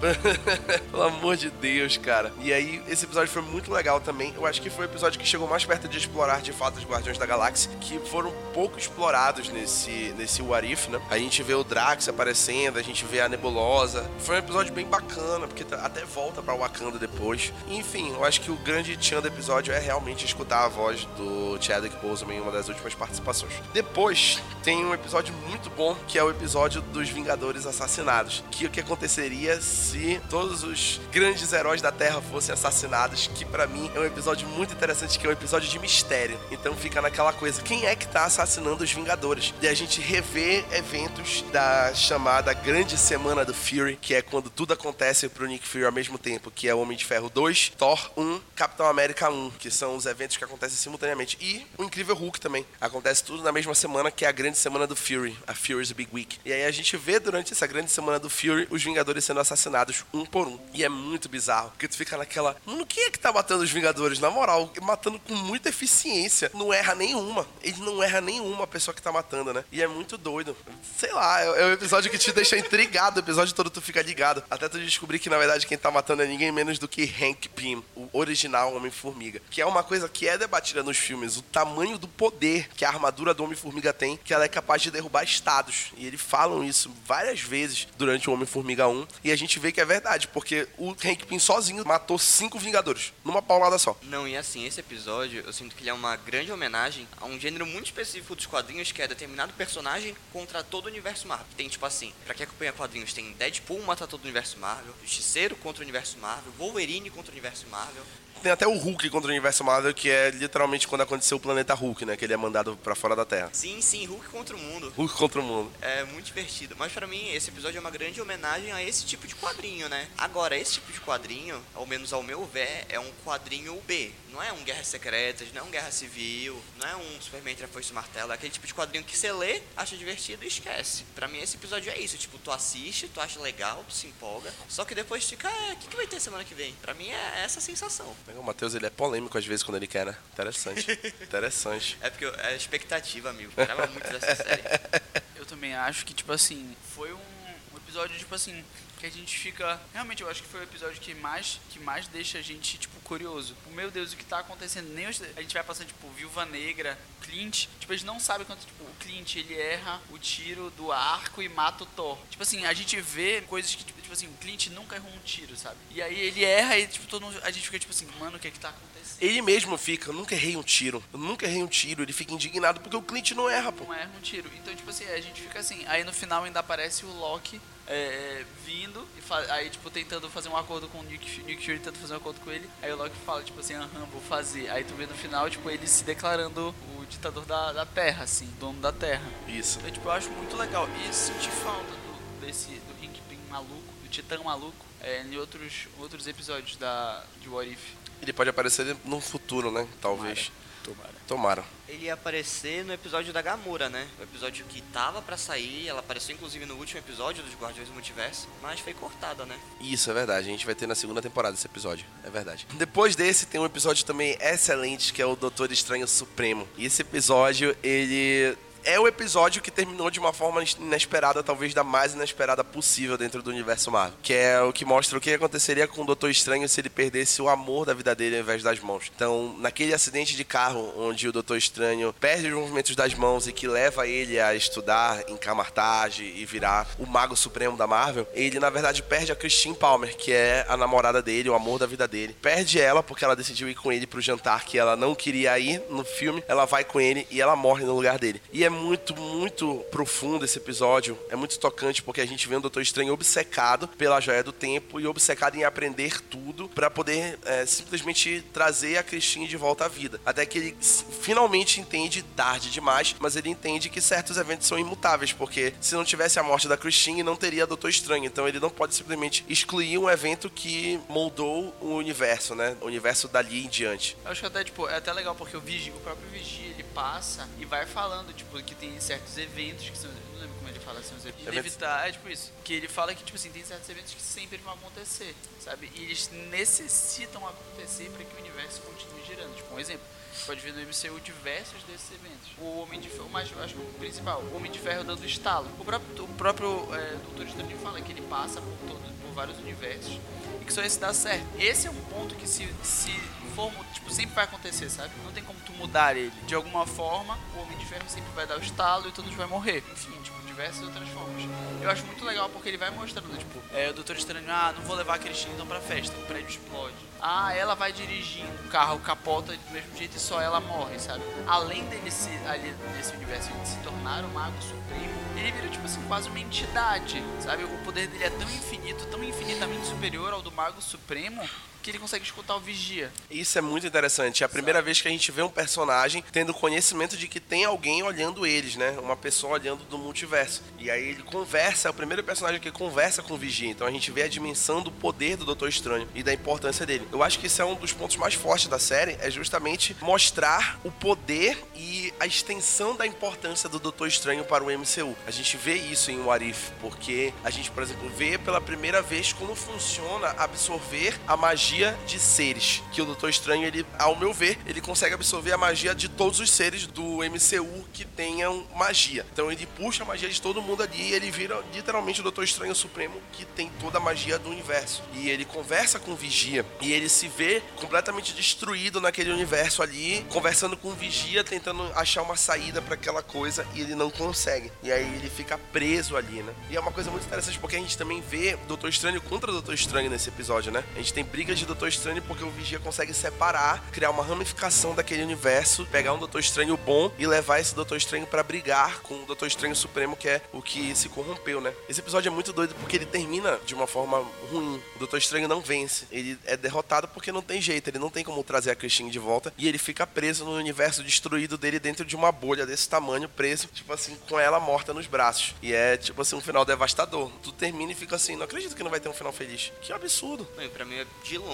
Pelo 0.90 1.02
amor 1.02 1.36
de 1.36 1.50
Deus, 1.50 1.96
cara. 1.96 2.32
E 2.40 2.52
aí, 2.52 2.82
esse 2.88 3.04
episódio 3.04 3.32
foi 3.32 3.42
muito 3.42 3.72
legal 3.72 4.00
também. 4.00 4.32
Eu 4.36 4.46
acho 4.46 4.60
que 4.60 4.70
foi 4.70 4.86
o 4.86 4.88
episódio 4.88 5.18
que 5.18 5.26
chegou 5.26 5.48
mais 5.48 5.64
perto 5.64 5.88
de 5.88 5.98
explorar 5.98 6.40
de 6.40 6.52
fato 6.52 6.78
os 6.78 6.84
Guardiões 6.84 7.18
da 7.18 7.26
Galáxia, 7.26 7.70
que 7.80 7.98
foram 7.98 8.32
pouco 8.52 8.78
explorados 8.78 9.48
nesse, 9.48 10.14
nesse 10.16 10.42
What 10.42 10.70
If, 10.70 10.88
né? 10.88 11.00
A 11.10 11.18
gente 11.18 11.42
vê 11.42 11.54
o 11.54 11.64
Drax 11.64 12.08
aparecendo, 12.08 12.78
a 12.78 12.82
gente 12.82 13.04
vê 13.04 13.20
a 13.20 13.28
Nebulosa. 13.28 14.10
Foi 14.18 14.36
um 14.36 14.38
episódio 14.38 14.72
bem 14.72 14.86
bacana, 14.86 15.46
porque 15.46 15.64
até 15.74 16.04
volta 16.04 16.42
pra 16.42 16.54
Wakanda 16.54 16.98
depois. 16.98 17.52
Enfim, 17.68 18.12
eu 18.12 18.24
acho 18.24 18.40
que 18.40 18.50
o 18.50 18.56
grande 18.56 18.96
tchan 18.96 19.20
do 19.20 19.28
episódio 19.28 19.72
é 19.72 19.78
realmente 19.78 20.24
escutar 20.24 20.64
a 20.64 20.68
voz 20.68 21.06
do 21.16 21.58
Chadwick 21.60 21.96
Boseman 21.96 22.36
em 22.36 22.40
uma 22.40 22.52
das 22.52 22.68
últimas 22.68 22.94
participações. 22.94 23.52
Depois, 23.72 24.42
tem 24.62 24.84
um 24.84 24.94
episódio 24.94 25.34
muito 25.48 25.70
bom, 25.70 25.94
que 26.06 26.18
é 26.18 26.24
o 26.24 26.30
episódio 26.30 26.80
dos 26.80 27.08
Vingadores 27.08 27.66
assassinados. 27.66 28.42
Que 28.50 28.66
o 28.66 28.70
que 28.70 28.80
aconteceria 28.80 29.60
se 29.60 30.20
todos 30.28 30.62
os 30.62 31.00
grandes 31.10 31.52
heróis 31.52 31.82
da 31.82 31.92
Terra 31.92 32.20
fossem 32.20 32.52
assassinados, 32.52 33.28
que 33.34 33.44
para 33.44 33.66
mim 33.66 33.90
é 33.94 34.00
um 34.00 34.04
episódio 34.04 34.48
muito 34.48 34.72
interessante, 34.72 35.18
que 35.18 35.26
é 35.26 35.30
um 35.30 35.32
episódio 35.32 35.68
de 35.68 35.78
mistério. 35.78 36.38
Então 36.50 36.74
fica 36.74 37.00
naquela 37.00 37.32
coisa, 37.32 37.62
quem 37.62 37.86
é 37.86 37.94
que 37.94 38.06
tá 38.08 38.24
assassinando 38.24 38.84
os 38.84 38.92
Vingadores? 38.92 39.54
E 39.60 39.68
a 39.68 39.74
gente 39.74 40.00
revê 40.00 40.64
eventos 40.72 41.44
da 41.52 41.94
chamada 41.94 42.52
Grande 42.52 42.96
Semana 42.96 43.44
do 43.44 43.54
Fury, 43.54 43.96
que 44.00 44.14
é 44.14 44.22
quando 44.22 44.50
tudo 44.50 44.72
acontece 44.72 45.28
pro 45.28 45.46
Nick 45.46 45.66
Fury 45.66 45.84
ao 45.84 45.92
mesmo 45.92 46.18
tempo, 46.18 46.50
que 46.50 46.68
é 46.68 46.74
Homem 46.74 46.96
de 46.96 47.04
Ferro 47.04 47.30
2, 47.30 47.72
Thor 47.76 48.10
1, 48.16 48.40
Capitão 48.54 48.86
América 48.86 49.30
1, 49.30 49.50
que 49.52 49.70
são 49.70 49.96
os 49.96 50.06
eventos 50.06 50.36
que 50.36 50.44
acontecem 50.44 50.76
simultaneamente. 50.76 51.36
E 51.40 51.66
o 51.78 51.84
Incrível 51.84 52.14
Hulk 52.14 52.40
também. 52.40 52.64
Acontece 52.80 53.24
tudo 53.24 53.42
na 53.42 53.52
mesma 53.52 53.74
semana, 53.74 54.10
que 54.10 54.24
é 54.24 54.28
a 54.28 54.32
Grande 54.32 54.58
Semana 54.58 54.86
do 54.86 54.96
Fury, 54.96 55.36
a 55.46 55.54
Fury's 55.54 55.89
Big 55.94 56.10
Week. 56.12 56.38
E 56.44 56.52
aí 56.52 56.64
a 56.64 56.70
gente 56.70 56.96
vê 56.96 57.18
durante 57.18 57.52
essa 57.52 57.66
Grande 57.66 57.90
Semana 57.90 58.18
do 58.18 58.30
Fury 58.30 58.66
os 58.70 58.82
Vingadores 58.82 59.24
sendo 59.24 59.40
assassinados 59.40 60.04
um 60.12 60.24
por 60.24 60.46
um. 60.46 60.58
E 60.72 60.84
é 60.84 60.88
muito 60.88 61.28
bizarro, 61.28 61.70
porque 61.70 61.88
tu 61.88 61.96
fica 61.96 62.16
naquela. 62.16 62.56
Mano, 62.64 62.86
quem 62.86 63.04
é 63.04 63.10
que 63.10 63.18
tá 63.18 63.32
matando 63.32 63.62
os 63.62 63.70
Vingadores? 63.70 64.18
Na 64.18 64.30
moral, 64.30 64.72
matando 64.82 65.18
com 65.18 65.34
muita 65.34 65.68
eficiência. 65.68 66.50
Não 66.54 66.72
erra 66.72 66.94
nenhuma. 66.94 67.46
Ele 67.62 67.80
não 67.80 68.02
erra 68.02 68.20
nenhuma 68.20 68.64
a 68.64 68.66
pessoa 68.66 68.94
que 68.94 69.02
tá 69.02 69.12
matando, 69.12 69.52
né? 69.52 69.64
E 69.72 69.82
é 69.82 69.86
muito 69.86 70.16
doido. 70.16 70.56
Sei 70.96 71.12
lá, 71.12 71.40
é, 71.42 71.62
é 71.62 71.66
um 71.66 71.72
episódio 71.72 72.10
que 72.10 72.18
te 72.18 72.32
deixa 72.32 72.56
intrigado. 72.56 73.16
O 73.16 73.22
episódio 73.22 73.54
todo 73.54 73.70
tu 73.70 73.80
fica 73.80 74.02
ligado. 74.02 74.42
Até 74.50 74.68
tu 74.68 74.78
descobrir 74.78 75.18
que, 75.18 75.30
na 75.30 75.38
verdade, 75.38 75.66
quem 75.66 75.78
tá 75.78 75.90
matando 75.90 76.22
é 76.22 76.26
ninguém 76.26 76.52
menos 76.52 76.78
do 76.78 76.88
que 76.88 77.04
Hank 77.04 77.48
Pym, 77.50 77.82
o 77.94 78.08
original 78.12 78.74
Homem-Formiga. 78.74 79.40
Que 79.50 79.60
é 79.60 79.66
uma 79.66 79.82
coisa 79.82 80.08
que 80.08 80.28
é 80.28 80.36
debatida 80.36 80.82
nos 80.82 80.96
filmes. 80.96 81.36
O 81.36 81.42
tamanho 81.42 81.98
do 81.98 82.08
poder 82.08 82.68
que 82.74 82.84
a 82.84 82.88
armadura 82.88 83.34
do 83.34 83.44
Homem-Formiga 83.44 83.92
tem, 83.92 84.16
que 84.16 84.32
ela 84.32 84.44
é 84.44 84.48
capaz 84.48 84.82
de 84.82 84.90
derrubar 84.90 85.24
estados. 85.24 85.79
E 85.96 86.06
eles 86.06 86.20
falam 86.20 86.64
isso 86.64 86.90
várias 87.06 87.40
vezes 87.40 87.88
durante 87.96 88.28
o 88.28 88.32
Homem-Formiga 88.32 88.88
1. 88.88 89.06
E 89.24 89.32
a 89.32 89.36
gente 89.36 89.58
vê 89.58 89.72
que 89.72 89.80
é 89.80 89.84
verdade, 89.84 90.28
porque 90.28 90.68
o 90.76 90.90
Hank 90.90 91.26
Pym 91.26 91.38
sozinho 91.38 91.84
matou 91.86 92.18
cinco 92.18 92.58
Vingadores, 92.58 93.12
numa 93.24 93.40
paulada 93.40 93.78
só. 93.78 93.96
Não, 94.02 94.28
e 94.28 94.36
assim, 94.36 94.66
esse 94.66 94.80
episódio, 94.80 95.42
eu 95.46 95.52
sinto 95.52 95.74
que 95.74 95.82
ele 95.82 95.90
é 95.90 95.94
uma 95.94 96.16
grande 96.16 96.52
homenagem 96.52 97.06
a 97.18 97.24
um 97.24 97.38
gênero 97.38 97.66
muito 97.66 97.86
específico 97.86 98.34
dos 98.34 98.46
quadrinhos, 98.46 98.92
que 98.92 99.02
é 99.02 99.08
determinado 99.08 99.52
personagem 99.54 100.14
contra 100.32 100.62
todo 100.62 100.86
o 100.86 100.88
universo 100.88 101.26
Marvel. 101.26 101.46
Tem, 101.56 101.68
tipo 101.68 101.84
assim, 101.86 102.12
pra 102.24 102.34
quem 102.34 102.44
acompanha 102.44 102.72
quadrinhos, 102.72 103.12
tem 103.12 103.32
Deadpool 103.32 103.82
mata 103.82 104.06
todo 104.06 104.20
o 104.20 104.24
universo 104.24 104.58
Marvel, 104.58 104.94
Justiceiro 105.02 105.56
contra 105.56 105.80
o 105.80 105.84
universo 105.84 106.18
Marvel, 106.18 106.52
Wolverine 106.58 107.10
contra 107.10 107.30
o 107.30 107.32
universo 107.32 107.66
Marvel, 107.68 108.04
tem 108.42 108.52
até 108.52 108.66
o 108.66 108.76
Hulk 108.76 109.08
contra 109.10 109.28
o 109.28 109.30
universo 109.30 109.62
Marvel, 109.62 109.94
que 109.94 110.10
é 110.10 110.30
literalmente 110.30 110.88
quando 110.88 111.02
aconteceu 111.02 111.36
o 111.36 111.40
planeta 111.40 111.74
Hulk, 111.74 112.04
né? 112.04 112.16
Que 112.16 112.24
ele 112.24 112.32
é 112.32 112.36
mandado 112.36 112.76
para 112.82 112.94
fora 112.94 113.14
da 113.14 113.24
Terra. 113.24 113.50
Sim, 113.52 113.80
sim, 113.80 114.06
Hulk 114.06 114.28
contra 114.28 114.56
o 114.56 114.58
mundo. 114.58 114.92
Hulk 114.96 115.14
contra 115.14 115.40
o 115.40 115.44
mundo. 115.44 115.70
É 115.80 116.04
muito 116.04 116.26
divertido. 116.26 116.74
Mas 116.78 116.92
para 116.92 117.06
mim, 117.06 117.30
esse 117.32 117.50
episódio 117.50 117.78
é 117.78 117.80
uma 117.80 117.90
grande 117.90 118.20
homenagem 118.20 118.72
a 118.72 118.82
esse 118.82 119.04
tipo 119.04 119.26
de 119.26 119.34
quadrinho, 119.34 119.88
né? 119.88 120.08
Agora, 120.16 120.56
esse 120.56 120.74
tipo 120.74 120.92
de 120.92 121.00
quadrinho, 121.00 121.60
ao 121.74 121.86
menos 121.86 122.12
ao 122.12 122.22
meu 122.22 122.44
ver, 122.46 122.86
é 122.88 122.98
um 122.98 123.10
quadrinho 123.24 123.80
B. 123.86 124.10
Não 124.32 124.42
é 124.42 124.52
um 124.52 124.62
Guerras 124.62 124.86
Secretas, 124.86 125.48
não 125.52 125.62
é 125.62 125.64
um 125.64 125.70
Guerra 125.70 125.90
Civil, 125.90 126.60
não 126.78 126.86
é 126.86 126.96
um 126.96 127.20
Superman 127.20 127.52
entre 127.52 127.64
a 127.64 127.68
Foice 127.68 127.88
e 127.88 127.92
o 127.92 127.94
Martelo. 127.94 128.30
É 128.30 128.34
aquele 128.36 128.52
tipo 128.52 128.66
de 128.66 128.72
quadrinho 128.72 129.04
que 129.04 129.16
você 129.18 129.32
lê, 129.32 129.60
acha 129.76 129.96
divertido 129.96 130.44
e 130.44 130.48
esquece. 130.48 131.04
Para 131.14 131.26
mim, 131.26 131.38
esse 131.38 131.56
episódio 131.56 131.92
é 131.92 131.98
isso. 131.98 132.16
Tipo, 132.16 132.38
tu 132.38 132.50
assiste, 132.52 133.08
tu 133.08 133.20
acha 133.20 133.40
legal, 133.40 133.84
tu 133.88 133.92
se 133.92 134.06
empolga. 134.06 134.52
Só 134.68 134.84
que 134.84 134.94
depois 134.94 135.28
fica, 135.28 135.48
é, 135.48 135.72
o 135.72 135.76
que, 135.76 135.88
que 135.88 135.96
vai 135.96 136.06
ter 136.06 136.20
semana 136.20 136.44
que 136.44 136.54
vem? 136.54 136.72
Para 136.80 136.94
mim, 136.94 137.08
é 137.08 137.42
essa 137.44 137.60
sensação. 137.60 138.14
O 138.36 138.42
Matheus, 138.42 138.74
ele 138.74 138.86
é 138.86 138.90
polêmico 138.90 139.36
às 139.36 139.44
vezes 139.44 139.62
quando 139.62 139.76
ele 139.76 139.86
quer, 139.86 140.06
né? 140.06 140.16
Interessante. 140.32 140.90
Interessante. 141.22 141.98
É 142.00 142.10
porque 142.10 142.24
é 142.24 142.56
expectativa, 142.56 143.30
amigo. 143.30 143.52
Eu 143.56 143.62
esperava 143.62 143.86
muito 143.88 144.08
dessa 144.10 144.34
série. 144.36 144.62
Eu 145.36 145.46
também 145.46 145.74
acho 145.74 146.04
que, 146.04 146.12
tipo 146.14 146.32
assim, 146.32 146.76
foi 146.94 147.12
um, 147.12 147.16
um 147.16 147.76
episódio, 147.76 148.16
tipo 148.18 148.34
assim, 148.34 148.64
que 149.00 149.06
a 149.06 149.10
gente 149.10 149.38
fica. 149.38 149.80
Realmente, 149.92 150.22
eu 150.22 150.28
acho 150.28 150.42
que 150.42 150.48
foi 150.48 150.60
o 150.60 150.64
episódio 150.64 151.00
que 151.00 151.14
mais, 151.14 151.58
que 151.70 151.80
mais 151.80 152.06
deixa 152.06 152.38
a 152.38 152.42
gente, 152.42 152.78
tipo, 152.78 153.00
curioso. 153.00 153.56
O 153.66 153.70
meu 153.70 153.90
Deus, 153.90 154.12
o 154.12 154.16
que 154.16 154.24
tá 154.24 154.40
acontecendo? 154.40 154.92
Nem 154.92 155.08
os, 155.08 155.20
a 155.36 155.40
gente 155.40 155.54
vai 155.54 155.64
passando, 155.64 155.88
tipo, 155.88 156.08
Viúva 156.10 156.44
Negra, 156.44 156.98
Clint. 157.22 157.66
Tipo, 157.80 157.92
eles 157.92 158.04
não 158.04 158.20
sabem 158.20 158.46
quanto, 158.46 158.66
tipo, 158.66 158.84
o 158.84 158.94
Clint, 159.00 159.36
ele 159.36 159.54
erra 159.54 160.00
o 160.10 160.18
tiro 160.18 160.70
do 160.70 160.92
arco 160.92 161.42
e 161.42 161.48
mata 161.48 161.84
o 161.84 161.86
Thor. 161.86 162.18
Tipo 162.28 162.42
assim, 162.42 162.66
a 162.66 162.74
gente 162.74 163.00
vê 163.00 163.40
coisas 163.42 163.74
que, 163.74 163.84
tipo, 163.84 164.12
assim, 164.12 164.28
o 164.28 164.32
Clint 164.34 164.68
nunca 164.68 164.96
errou 164.96 165.10
um 165.10 165.20
tiro, 165.20 165.56
sabe? 165.56 165.76
E 165.90 166.02
aí 166.02 166.20
ele 166.20 166.44
erra 166.44 166.78
e, 166.78 166.86
tipo, 166.86 167.06
todo 167.06 167.24
mundo, 167.24 167.40
a 167.42 167.50
gente 167.50 167.64
fica, 167.64 167.78
tipo 167.78 167.92
assim, 167.92 168.06
mano, 168.18 168.36
o 168.36 168.40
que 168.40 168.48
é 168.48 168.50
que 168.50 168.60
tá 168.60 168.68
acontecendo? 168.68 168.90
Ele 169.22 169.42
mesmo 169.42 169.76
fica, 169.78 170.10
eu 170.10 170.14
nunca 170.14 170.34
errei 170.34 170.56
um 170.56 170.62
tiro. 170.62 171.02
Eu 171.12 171.18
nunca 171.18 171.46
errei 171.46 171.62
um 171.62 171.66
tiro. 171.66 172.02
Ele 172.02 172.12
fica 172.12 172.32
indignado 172.32 172.80
porque 172.80 172.96
o 172.96 173.02
Clint 173.02 173.32
não 173.32 173.48
erra, 173.48 173.72
pô. 173.72 173.84
Não 173.84 173.94
erra 173.94 174.10
um 174.16 174.20
tiro. 174.20 174.50
Então, 174.56 174.74
tipo 174.74 174.88
assim, 174.88 175.04
a 175.06 175.20
gente 175.20 175.40
fica 175.40 175.58
assim. 175.58 175.84
Aí 175.86 176.04
no 176.04 176.12
final 176.12 176.44
ainda 176.44 176.60
aparece 176.60 177.04
o 177.04 177.08
Loki 177.08 177.60
é, 177.90 178.44
vindo 178.64 179.04
e 179.16 179.50
aí, 179.52 179.68
tipo, 179.68 179.90
tentando 179.90 180.30
fazer 180.30 180.48
um 180.48 180.56
acordo 180.56 180.88
com 180.88 181.00
o 181.00 181.02
Nick, 181.02 181.42
Nick 181.42 181.64
Fury, 181.64 181.78
tentando 181.78 181.98
fazer 181.98 182.14
um 182.14 182.18
acordo 182.18 182.40
com 182.40 182.50
ele. 182.50 182.70
Aí 182.80 182.92
o 182.92 182.96
Loki 182.96 183.16
fala, 183.26 183.42
tipo 183.42 183.58
assim, 183.58 183.74
aham, 183.74 184.06
vou 184.12 184.20
fazer. 184.22 184.70
Aí 184.70 184.84
tu 184.84 184.94
vê 184.94 185.06
no 185.06 185.14
final, 185.14 185.50
tipo, 185.50 185.68
ele 185.68 185.86
se 185.88 186.04
declarando 186.04 186.72
o 186.96 187.04
ditador 187.06 187.44
da, 187.44 187.72
da 187.72 187.84
Terra, 187.84 188.22
assim, 188.22 188.48
dono 188.60 188.80
da 188.80 188.92
Terra. 188.92 189.28
Isso. 189.48 189.80
Então, 189.80 189.90
tipo, 189.90 190.08
eu 190.08 190.12
acho 190.12 190.30
muito 190.30 190.56
legal. 190.56 190.88
E 190.88 191.12
senti 191.12 191.48
falta 191.48 191.90
do, 191.90 192.46
desse, 192.46 192.68
do 192.70 192.94
Kingpin 193.00 193.38
maluco, 193.50 193.92
do 194.04 194.08
Titã 194.08 194.40
maluco, 194.40 194.86
é, 195.00 195.22
em 195.22 195.36
outros, 195.36 195.88
outros 195.98 196.28
episódios 196.28 196.76
da, 196.76 197.24
de 197.40 197.48
What 197.48 197.70
If. 197.70 197.80
Ele 198.22 198.32
pode 198.32 198.50
aparecer 198.50 198.96
no 199.04 199.20
futuro, 199.20 199.72
né? 199.72 199.88
Talvez. 200.00 200.52
Tomara. 200.84 201.14
Tomara. 201.26 201.64
Ele 201.88 202.06
ia 202.06 202.14
aparecer 202.14 202.84
no 202.84 202.92
episódio 202.92 203.32
da 203.32 203.42
Gamora, 203.42 203.88
né? 203.88 204.06
O 204.18 204.22
episódio 204.22 204.64
que 204.66 204.80
tava 204.80 205.20
pra 205.20 205.36
sair, 205.36 205.88
ela 205.88 206.00
apareceu 206.00 206.34
inclusive 206.34 206.64
no 206.64 206.74
último 206.76 207.00
episódio 207.00 207.42
dos 207.42 207.54
Guardiões 207.54 207.88
do 207.88 207.94
Multiverso, 207.94 208.48
mas 208.62 208.80
foi 208.80 208.94
cortada, 208.94 209.44
né? 209.44 209.58
Isso, 209.80 210.10
é 210.10 210.14
verdade. 210.14 210.48
A 210.48 210.50
gente 210.50 210.66
vai 210.66 210.74
ter 210.74 210.86
na 210.86 210.94
segunda 210.94 211.20
temporada 211.20 211.54
esse 211.54 211.66
episódio. 211.66 212.06
É 212.24 212.30
verdade. 212.30 212.66
Depois 212.74 213.16
desse, 213.16 213.46
tem 213.46 213.60
um 213.60 213.66
episódio 213.66 214.04
também 214.04 214.36
excelente, 214.40 215.12
que 215.12 215.20
é 215.20 215.26
o 215.26 215.36
Doutor 215.36 215.70
Estranho 215.72 216.06
Supremo. 216.06 216.66
E 216.76 216.86
esse 216.86 217.02
episódio, 217.02 217.76
ele. 217.82 218.56
É 218.84 218.98
o 218.98 219.06
episódio 219.06 219.60
que 219.60 219.70
terminou 219.70 220.10
de 220.10 220.18
uma 220.18 220.32
forma 220.32 220.62
inesperada, 220.62 221.42
talvez 221.42 221.74
da 221.74 221.84
mais 221.84 222.14
inesperada 222.14 222.64
possível 222.64 223.18
dentro 223.18 223.42
do 223.42 223.50
universo 223.50 223.90
Marvel. 223.90 224.18
Que 224.22 224.32
é 224.32 224.60
o 224.62 224.72
que 224.72 224.84
mostra 224.84 225.18
o 225.18 225.20
que 225.20 225.32
aconteceria 225.34 225.86
com 225.86 226.02
o 226.02 226.06
Doutor 226.06 226.30
Estranho 226.30 226.68
se 226.68 226.80
ele 226.80 226.88
perdesse 226.88 227.42
o 227.42 227.48
amor 227.48 227.84
da 227.84 227.94
vida 227.94 228.14
dele 228.14 228.36
ao 228.36 228.42
invés 228.42 228.62
das 228.62 228.80
mãos. 228.80 229.10
Então, 229.14 229.54
naquele 229.58 229.92
acidente 229.92 230.34
de 230.34 230.44
carro 230.44 230.92
onde 230.96 231.28
o 231.28 231.32
Doutor 231.32 231.56
Estranho 231.56 232.14
perde 232.18 232.48
os 232.48 232.54
movimentos 232.54 232.96
das 232.96 233.14
mãos 233.14 233.46
e 233.46 233.52
que 233.52 233.68
leva 233.68 234.06
ele 234.06 234.40
a 234.40 234.54
estudar 234.54 235.22
em 235.28 235.36
Camartage 235.36 236.24
e 236.24 236.44
virar 236.46 236.88
o 236.98 237.06
Mago 237.06 237.36
Supremo 237.36 237.76
da 237.76 237.86
Marvel, 237.86 238.26
ele 238.32 238.58
na 238.58 238.70
verdade 238.70 239.02
perde 239.02 239.30
a 239.30 239.36
Christine 239.36 239.74
Palmer, 239.74 240.16
que 240.16 240.32
é 240.32 240.64
a 240.68 240.76
namorada 240.76 241.20
dele, 241.20 241.50
o 241.50 241.54
amor 241.54 241.78
da 241.78 241.86
vida 241.86 242.08
dele. 242.08 242.34
Perde 242.40 242.80
ela 242.80 243.02
porque 243.02 243.24
ela 243.24 243.36
decidiu 243.36 243.68
ir 243.68 243.74
com 243.74 243.92
ele 243.92 244.06
pro 244.06 244.20
jantar 244.20 244.64
que 244.64 244.78
ela 244.78 244.96
não 244.96 245.14
queria 245.14 245.58
ir 245.58 245.82
no 245.90 246.04
filme. 246.04 246.42
Ela 246.48 246.64
vai 246.64 246.84
com 246.84 247.00
ele 247.00 247.26
e 247.30 247.40
ela 247.40 247.54
morre 247.54 247.84
no 247.84 247.94
lugar 247.94 248.18
dele. 248.18 248.40
E 248.52 248.64
é 248.64 248.69
muito, 248.70 249.14
muito 249.16 249.84
profundo 249.90 250.44
esse 250.44 250.58
episódio. 250.58 251.18
É 251.28 251.36
muito 251.36 251.58
tocante 251.58 252.02
porque 252.02 252.20
a 252.20 252.26
gente 252.26 252.48
vê 252.48 252.56
um 252.56 252.60
Doutor 252.60 252.82
Estranho 252.82 253.12
obcecado 253.12 253.88
pela 253.88 254.20
joia 254.20 254.42
do 254.42 254.52
tempo 254.52 255.00
e 255.00 255.06
obcecado 255.06 255.56
em 255.56 255.64
aprender 255.64 256.20
tudo 256.22 256.68
pra 256.68 256.90
poder 256.90 257.38
é, 257.44 257.66
simplesmente 257.66 258.44
trazer 258.52 258.96
a 258.98 259.02
Christine 259.02 259.46
de 259.46 259.56
volta 259.56 259.84
à 259.84 259.88
vida. 259.88 260.20
Até 260.24 260.46
que 260.46 260.58
ele 260.58 260.76
finalmente 260.80 261.80
entende, 261.80 262.22
tarde 262.22 262.70
demais, 262.70 263.14
mas 263.18 263.36
ele 263.36 263.48
entende 263.48 263.88
que 263.88 264.00
certos 264.00 264.36
eventos 264.36 264.66
são 264.66 264.78
imutáveis, 264.78 265.32
porque 265.32 265.74
se 265.80 265.94
não 265.94 266.04
tivesse 266.04 266.38
a 266.38 266.42
morte 266.42 266.68
da 266.68 266.76
Christine, 266.76 267.22
não 267.22 267.36
teria 267.36 267.66
Doutor 267.66 267.90
Estranho. 267.90 268.24
Então 268.24 268.46
ele 268.46 268.60
não 268.60 268.70
pode 268.70 268.94
simplesmente 268.94 269.44
excluir 269.48 269.98
um 269.98 270.08
evento 270.08 270.48
que 270.48 271.00
moldou 271.08 271.74
o 271.80 271.94
universo, 271.94 272.54
né? 272.54 272.76
O 272.80 272.86
universo 272.86 273.28
dali 273.28 273.64
em 273.64 273.68
diante. 273.68 274.16
Eu 274.24 274.30
acho 274.30 274.40
que 274.40 274.46
até, 274.46 274.64
tipo, 274.64 274.88
é 274.88 274.96
até 274.96 275.12
legal 275.12 275.34
porque 275.34 275.56
o, 275.56 275.60
Vigi, 275.60 275.90
o 275.90 276.00
próprio 276.00 276.28
Vigia, 276.30 276.66
ele 276.66 276.84
passa 276.94 277.48
e 277.58 277.64
vai 277.64 277.86
falando, 277.86 278.32
tipo, 278.32 278.59
que 278.62 278.74
tem 278.74 278.98
certos 279.00 279.36
eventos 279.38 279.88
que 279.88 279.96
são. 279.96 280.10
Não 280.10 280.40
lembro 280.40 280.56
como 280.56 280.68
ele 280.68 280.80
fala 280.80 281.00
assim, 281.00 281.14
os 281.14 281.24
eventos. 281.24 281.46
Inevitáveis, 281.46 282.08
é 282.08 282.12
tipo 282.12 282.28
isso. 282.28 282.52
Que 282.64 282.74
ele 282.74 282.88
fala 282.88 283.14
que, 283.14 283.24
tipo 283.24 283.36
assim, 283.36 283.50
tem 283.50 283.64
certos 283.64 283.88
eventos 283.88 284.14
que 284.14 284.22
sempre 284.22 284.58
vão 284.58 284.74
acontecer, 284.74 285.34
sabe? 285.60 285.90
E 285.94 286.04
eles 286.04 286.30
necessitam 286.50 287.46
acontecer 287.46 288.10
para 288.10 288.24
que 288.24 288.34
o 288.36 288.38
universo 288.38 288.80
continue 288.82 289.24
girando. 289.26 289.54
Tipo, 289.56 289.74
um 289.74 289.80
exemplo. 289.80 290.04
Pode 290.46 290.60
ver 290.60 290.72
no 290.72 290.80
MCU 290.80 291.20
diversos 291.20 291.82
desses 291.84 292.12
eventos. 292.12 292.50
O 292.58 292.80
Homem 292.80 293.00
de 293.00 293.08
Ferro, 293.08 293.28
mas 293.30 293.50
eu 293.50 293.62
acho 293.62 293.74
que 293.74 293.80
o 293.80 293.84
principal, 293.98 294.40
o 294.40 294.56
Homem 294.56 294.70
de 294.70 294.78
Ferro 294.78 295.04
dando 295.04 295.24
estalo. 295.26 295.68
O 295.78 295.84
próprio, 295.84 296.24
o 296.24 296.28
próprio 296.34 296.94
é, 296.94 297.16
Doutor 297.16 297.46
Estranho 297.46 297.76
fala 297.78 298.00
que 298.00 298.12
ele 298.12 298.22
passa 298.22 298.60
por, 298.60 298.72
todo, 298.88 299.20
por 299.22 299.32
vários 299.34 299.58
universos 299.58 300.18
e 300.60 300.64
que 300.64 300.72
só 300.72 300.82
esse 300.82 300.98
dá 300.98 301.12
certo. 301.12 301.44
Esse 301.58 301.88
é 301.88 301.90
um 301.90 302.04
ponto 302.04 302.34
que 302.36 302.48
se, 302.48 302.72
se 302.82 303.10
for, 303.54 303.72
tipo, 303.92 304.10
sempre 304.10 304.34
vai 304.34 304.44
acontecer, 304.44 304.88
sabe? 304.90 305.12
Não 305.24 305.32
tem 305.32 305.42
como 305.44 305.58
tu 305.60 305.72
mudar 305.72 306.16
ele. 306.16 306.32
De 306.46 306.54
alguma 306.54 306.86
forma, 306.86 307.38
o 307.54 307.60
Homem 307.60 307.76
de 307.78 307.86
Ferro 307.86 308.04
sempre 308.08 308.30
vai 308.34 308.46
dar 308.46 308.58
o 308.58 308.62
estalo 308.62 309.08
e 309.08 309.12
todos 309.12 309.32
vão 309.34 309.48
morrer. 309.48 309.84
Enfim, 309.92 310.12
tipo, 310.22 310.40
diversas 310.60 310.82
outras 310.82 311.08
formas. 311.08 311.42
Eu 311.80 311.90
acho 311.90 312.04
muito 312.04 312.22
legal 312.24 312.48
porque 312.50 312.68
ele 312.68 312.76
vai 312.76 312.90
mostrando, 312.90 313.36
tipo, 313.38 313.58
é, 313.72 313.88
o 313.88 313.94
Doutor 313.94 314.16
Estranho, 314.16 314.44
ah, 314.50 314.74
não 314.76 314.82
vou 314.82 314.94
levar 314.94 315.14
a 315.14 315.18
Christine 315.18 315.54
então 315.54 315.66
pra 315.66 315.80
festa, 315.80 316.14
o 316.18 316.26
prédio 316.26 316.50
explode. 316.50 316.94
Ah, 317.18 317.54
ela 317.54 317.74
vai 317.74 317.92
dirigindo, 317.92 318.52
o 318.66 318.68
carro 318.68 318.98
capota 318.98 319.56
do 319.56 319.70
mesmo 319.70 319.96
jeito 319.96 320.16
e 320.16 320.20
só 320.20 320.40
ela 320.40 320.60
morre, 320.60 320.98
sabe? 320.98 321.22
Além 321.46 321.84
dele 321.86 322.10
se, 322.10 322.28
ali 322.46 322.74
nesse 322.94 323.14
universo, 323.14 323.50
ele 323.50 323.66
se 323.66 323.78
tornar 323.78 324.24
o 324.24 324.28
Mago 324.28 324.60
Supremo, 324.60 325.20
ele 325.36 325.50
vira, 325.52 325.68
tipo 325.68 325.84
assim, 325.86 326.02
quase 326.02 326.28
uma 326.28 326.40
entidade, 326.40 327.22
sabe? 327.40 327.64
O 327.64 327.78
poder 327.78 328.06
dele 328.08 328.24
é 328.24 328.30
tão 328.30 328.48
infinito, 328.50 329.06
tão 329.06 329.22
infinitamente 329.24 329.86
superior 329.86 330.32
ao 330.32 330.42
do 330.42 330.52
Mago 330.52 330.82
Supremo, 330.82 331.42
que 331.82 331.90
ele 331.90 331.98
consegue 331.98 332.24
escutar 332.24 332.56
o 332.56 332.60
Vigia. 332.60 333.10
Isso 333.30 333.58
é 333.58 333.60
muito 333.60 333.86
interessante. 333.86 334.42
É 334.42 334.46
a 334.46 334.48
primeira 334.48 334.82
vez 334.82 335.00
que 335.00 335.08
a 335.08 335.10
gente 335.10 335.30
vê 335.32 335.42
um 335.42 335.48
personagem 335.48 336.24
tendo 336.32 336.52
conhecimento 336.52 337.16
de 337.16 337.26
que 337.26 337.40
tem 337.40 337.64
alguém 337.64 338.02
olhando 338.02 338.46
eles, 338.46 338.76
né? 338.76 338.96
Uma 338.98 339.16
pessoa 339.16 339.54
olhando 339.54 339.84
do 339.84 339.98
multiverso. 339.98 340.62
E 340.78 340.90
aí 340.90 341.10
ele 341.10 341.22
conversa, 341.22 341.88
é 341.88 341.90
o 341.90 341.94
primeiro 341.94 342.22
personagem 342.22 342.60
que 342.60 342.70
conversa 342.70 343.22
com 343.22 343.34
o 343.34 343.38
Vigia. 343.38 343.70
Então 343.70 343.86
a 343.86 343.90
gente 343.90 344.10
vê 344.10 344.22
a 344.22 344.28
dimensão 344.28 344.82
do 344.82 344.90
poder 344.90 345.36
do 345.36 345.44
Doutor 345.44 345.68
Estranho 345.68 346.08
e 346.14 346.22
da 346.22 346.32
importância 346.32 346.84
dele. 346.84 347.06
Eu 347.10 347.22
acho 347.22 347.38
que 347.38 347.46
isso 347.46 347.62
é 347.62 347.64
um 347.64 347.74
dos 347.74 347.92
pontos 347.92 348.16
mais 348.16 348.34
fortes 348.34 348.68
da 348.68 348.78
série, 348.78 349.16
é 349.20 349.30
justamente 349.30 349.96
mostrar 350.00 350.78
o 350.84 350.90
poder 350.90 351.58
e 351.74 352.12
a 352.20 352.26
extensão 352.26 352.94
da 352.94 353.06
importância 353.06 353.68
do 353.68 353.78
Doutor 353.78 354.06
Estranho 354.06 354.44
para 354.44 354.62
o 354.62 354.66
MCU. 354.66 355.16
A 355.26 355.30
gente 355.30 355.56
vê 355.56 355.74
isso 355.74 356.10
em 356.10 356.20
What 356.20 356.44
If, 356.44 356.70
porque 356.80 357.32
a 357.42 357.50
gente, 357.50 357.70
por 357.70 357.82
exemplo, 357.82 358.08
vê 358.10 358.36
pela 358.38 358.60
primeira 358.60 359.00
vez 359.00 359.32
como 359.32 359.54
funciona 359.54 360.28
absorver 360.38 361.18
a 361.26 361.36
magia 361.36 361.69
de 362.06 362.18
seres. 362.18 362.82
Que 362.92 363.00
o 363.00 363.04
Doutor 363.04 363.30
Estranho, 363.30 363.64
ele, 363.64 363.86
ao 363.98 364.16
meu 364.16 364.32
ver, 364.32 364.58
ele 364.66 364.80
consegue 364.80 365.14
absorver 365.14 365.52
a 365.52 365.56
magia 365.56 365.94
de 365.94 366.08
todos 366.08 366.40
os 366.40 366.50
seres 366.50 366.86
do 366.86 367.18
MCU 367.18 367.84
que 367.92 368.04
tenham 368.04 368.66
magia. 368.74 369.24
Então 369.32 369.52
ele 369.52 369.66
puxa 369.66 370.02
a 370.02 370.06
magia 370.06 370.28
de 370.28 370.40
todo 370.40 370.60
mundo 370.60 370.82
ali 370.82 371.00
e 371.00 371.12
ele 371.12 371.30
vira 371.30 371.62
literalmente 371.72 372.20
o 372.20 372.22
Doutor 372.22 372.42
Estranho 372.42 372.74
Supremo 372.74 373.20
que 373.32 373.44
tem 373.44 373.70
toda 373.80 373.98
a 373.98 374.00
magia 374.00 374.38
do 374.38 374.50
universo. 374.50 375.02
E 375.14 375.30
ele 375.30 375.44
conversa 375.44 376.00
com 376.00 376.10
o 376.10 376.16
Vigia 376.16 376.66
e 376.80 376.92
ele 376.92 377.08
se 377.08 377.28
vê 377.28 377.62
completamente 377.76 378.34
destruído 378.34 379.00
naquele 379.00 379.30
universo 379.30 379.82
ali, 379.82 380.26
conversando 380.28 380.76
com 380.76 380.88
o 380.88 380.94
Vigia, 380.94 381.44
tentando 381.44 381.82
achar 381.94 382.22
uma 382.22 382.36
saída 382.36 382.82
para 382.82 382.94
aquela 382.94 383.22
coisa 383.22 383.64
e 383.74 383.80
ele 383.80 383.94
não 383.94 384.10
consegue. 384.10 384.72
E 384.82 384.90
aí 384.90 385.06
ele 385.14 385.30
fica 385.30 385.56
preso 385.72 386.16
ali, 386.16 386.42
né? 386.42 386.52
E 386.68 386.76
é 386.76 386.80
uma 386.80 386.92
coisa 386.92 387.10
muito 387.10 387.26
interessante 387.26 387.58
porque 387.58 387.76
a 387.76 387.78
gente 387.78 387.96
também 387.96 388.20
vê 388.20 388.58
Doutor 388.66 388.90
Estranho 388.90 389.20
contra 389.20 389.52
Doutor 389.52 389.74
Estranho 389.74 390.10
nesse 390.10 390.28
episódio, 390.28 390.72
né? 390.72 390.82
A 390.94 390.98
gente 390.98 391.12
tem 391.12 391.24
brigas 391.24 391.59
de 391.60 391.66
Doutor 391.66 391.88
Estranho 391.88 392.22
porque 392.22 392.42
o 392.42 392.50
Vigia 392.50 392.78
consegue 392.78 393.12
separar, 393.12 393.84
criar 393.92 394.10
uma 394.10 394.24
ramificação 394.24 394.94
daquele 394.94 395.22
universo, 395.22 395.86
pegar 395.86 396.14
um 396.14 396.18
Doutor 396.18 396.40
Estranho 396.40 396.74
bom 396.78 397.12
e 397.18 397.26
levar 397.26 397.60
esse 397.60 397.74
Doutor 397.74 397.98
Estranho 397.98 398.26
para 398.26 398.42
brigar 398.42 399.00
com 399.00 399.22
o 399.22 399.26
Doutor 399.26 399.46
Estranho 399.46 399.76
Supremo, 399.76 400.16
que 400.16 400.28
é 400.28 400.40
o 400.52 400.62
que 400.62 400.94
se 400.96 401.10
corrompeu, 401.10 401.60
né? 401.60 401.72
Esse 401.88 402.00
episódio 402.00 402.30
é 402.30 402.32
muito 402.32 402.52
doido 402.52 402.74
porque 402.76 402.96
ele 402.96 403.04
termina 403.04 403.58
de 403.66 403.74
uma 403.74 403.86
forma 403.86 404.24
ruim. 404.50 404.82
O 404.96 404.98
Doutor 404.98 405.18
Estranho 405.18 405.46
não 405.46 405.60
vence. 405.60 406.06
Ele 406.10 406.38
é 406.46 406.56
derrotado 406.56 407.08
porque 407.08 407.30
não 407.30 407.42
tem 407.42 407.60
jeito, 407.60 407.88
ele 407.88 407.98
não 407.98 408.08
tem 408.08 408.24
como 408.24 408.42
trazer 408.42 408.70
a 408.70 408.74
Christine 408.74 409.10
de 409.10 409.18
volta 409.18 409.52
e 409.58 409.68
ele 409.68 409.78
fica 409.78 410.06
preso 410.06 410.46
no 410.46 410.52
universo 410.52 411.02
destruído 411.02 411.58
dele 411.58 411.78
dentro 411.78 412.06
de 412.06 412.16
uma 412.16 412.32
bolha 412.32 412.64
desse 412.64 412.88
tamanho, 412.88 413.28
preso, 413.28 413.68
tipo 413.68 413.92
assim, 413.92 414.16
com 414.28 414.40
ela 414.40 414.58
morta 414.58 414.94
nos 414.94 415.06
braços. 415.06 415.54
E 415.60 415.74
é, 415.74 415.98
tipo 415.98 416.22
assim, 416.22 416.36
um 416.36 416.40
final 416.40 416.64
devastador. 416.64 417.30
Tu 417.42 417.52
termina 417.52 417.92
e 417.92 417.94
fica 417.94 418.16
assim, 418.16 418.34
não 418.34 418.44
acredito 418.44 418.74
que 418.74 418.82
não 418.82 418.90
vai 418.90 418.98
ter 418.98 419.10
um 419.10 419.14
final 419.14 419.32
feliz. 419.32 419.70
Que 419.82 419.92
absurdo. 419.92 420.48
Não, 420.56 420.64
e 420.64 420.68
pra 420.68 420.86
mim, 420.86 420.94
é 420.94 421.06
de 421.22 421.36
longe, 421.36 421.49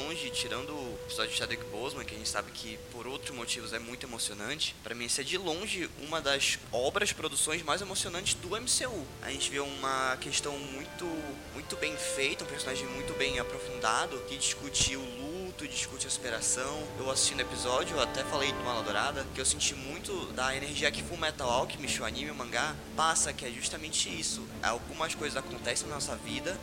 tirando 0.46 0.70
o 0.74 0.98
episódio 1.06 1.32
de 1.32 1.38
Chadwick 1.38 1.64
Boseman, 1.70 2.04
que 2.04 2.14
a 2.14 2.18
gente 2.18 2.28
sabe 2.28 2.50
que 2.52 2.78
por 2.92 3.06
outros 3.06 3.34
motivos 3.34 3.72
é 3.72 3.78
muito 3.78 4.04
emocionante, 4.04 4.76
pra 4.84 4.94
mim 4.94 5.06
esse 5.06 5.22
é 5.22 5.24
de 5.24 5.38
longe 5.38 5.88
uma 6.02 6.20
das 6.20 6.58
obras, 6.70 7.12
produções 7.12 7.62
mais 7.62 7.80
emocionantes 7.80 8.34
do 8.34 8.50
MCU. 8.50 9.06
A 9.22 9.30
gente 9.30 9.50
vê 9.50 9.58
uma 9.58 10.16
questão 10.18 10.56
muito, 10.58 11.06
muito 11.54 11.76
bem 11.76 11.96
feita, 11.96 12.44
um 12.44 12.46
personagem 12.46 12.86
muito 12.88 13.14
bem 13.14 13.38
aprofundado, 13.38 14.18
que 14.28 14.36
discute 14.36 14.96
o 14.96 15.00
luto, 15.56 15.66
discute 15.66 16.06
a 16.06 16.10
superação. 16.10 16.82
Eu 16.98 17.10
assistindo 17.10 17.38
o 17.38 17.42
episódio, 17.42 17.96
eu 17.96 18.02
até 18.02 18.22
falei 18.24 18.52
do 18.52 18.62
Mala 18.62 18.82
Dourada, 18.82 19.26
que 19.34 19.40
eu 19.40 19.44
senti 19.44 19.74
muito 19.74 20.26
da 20.32 20.54
energia 20.54 20.90
que 20.90 21.02
Full 21.02 21.16
Metal 21.16 21.48
Alchemist, 21.48 22.02
o 22.02 22.04
anime, 22.04 22.30
o 22.30 22.34
mangá, 22.34 22.74
passa, 22.94 23.32
que 23.32 23.44
é 23.44 23.50
justamente 23.50 24.08
isso. 24.08 24.46
Algumas 24.62 25.14
coisas 25.14 25.36
acontecem 25.36 25.88
na 25.88 25.94
nossa 25.94 26.14
vida 26.16 26.58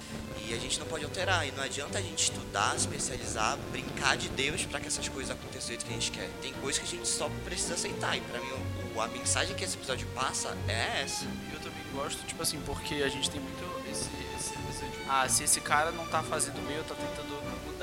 e 0.45 0.53
a 0.53 0.58
gente 0.58 0.79
não 0.79 0.86
pode 0.86 1.03
alterar. 1.03 1.47
E 1.47 1.51
não 1.51 1.63
adianta 1.63 1.97
a 1.97 2.01
gente 2.01 2.23
estudar, 2.23 2.75
especializar, 2.75 3.58
brincar 3.71 4.15
de 4.15 4.29
Deus 4.29 4.63
para 4.65 4.79
que 4.79 4.88
essas 4.88 5.08
coisas 5.10 5.32
aconteçam 5.32 5.62
do 5.62 5.67
jeito 5.69 5.86
que 5.86 5.91
a 5.91 5.95
gente 5.95 6.12
quer. 6.12 6.29
Tem 6.41 6.53
coisas 6.53 6.79
que 6.79 6.88
a 6.88 6.97
gente 6.97 7.08
só 7.08 7.29
precisa 7.43 7.73
aceitar. 7.73 8.15
E 8.15 8.21
pra 8.21 8.39
mim, 8.39 8.51
a 8.99 9.08
mensagem 9.08 9.56
que 9.56 9.63
esse 9.63 9.75
episódio 9.75 10.08
passa 10.13 10.56
é 10.67 11.01
essa. 11.01 11.25
Eu 11.51 11.60
também 11.60 11.84
gosto, 11.93 12.23
tipo 12.27 12.43
assim, 12.43 12.62
porque 12.65 12.95
a 12.95 13.10
gente 13.10 13.29
tem 13.29 13.41
muito 13.41 13.63
esse, 13.89 14.10
esse, 14.38 14.53
esse 14.69 14.86
tipo, 14.86 15.10
ah, 15.10 15.27
se 15.27 15.43
esse 15.43 15.62
cara 15.62 15.91
não 15.91 16.06
tá 16.08 16.21
fazendo 16.21 16.60
o 16.60 16.62
meu, 16.62 16.84
tá 16.84 16.95
tentando 16.95 17.32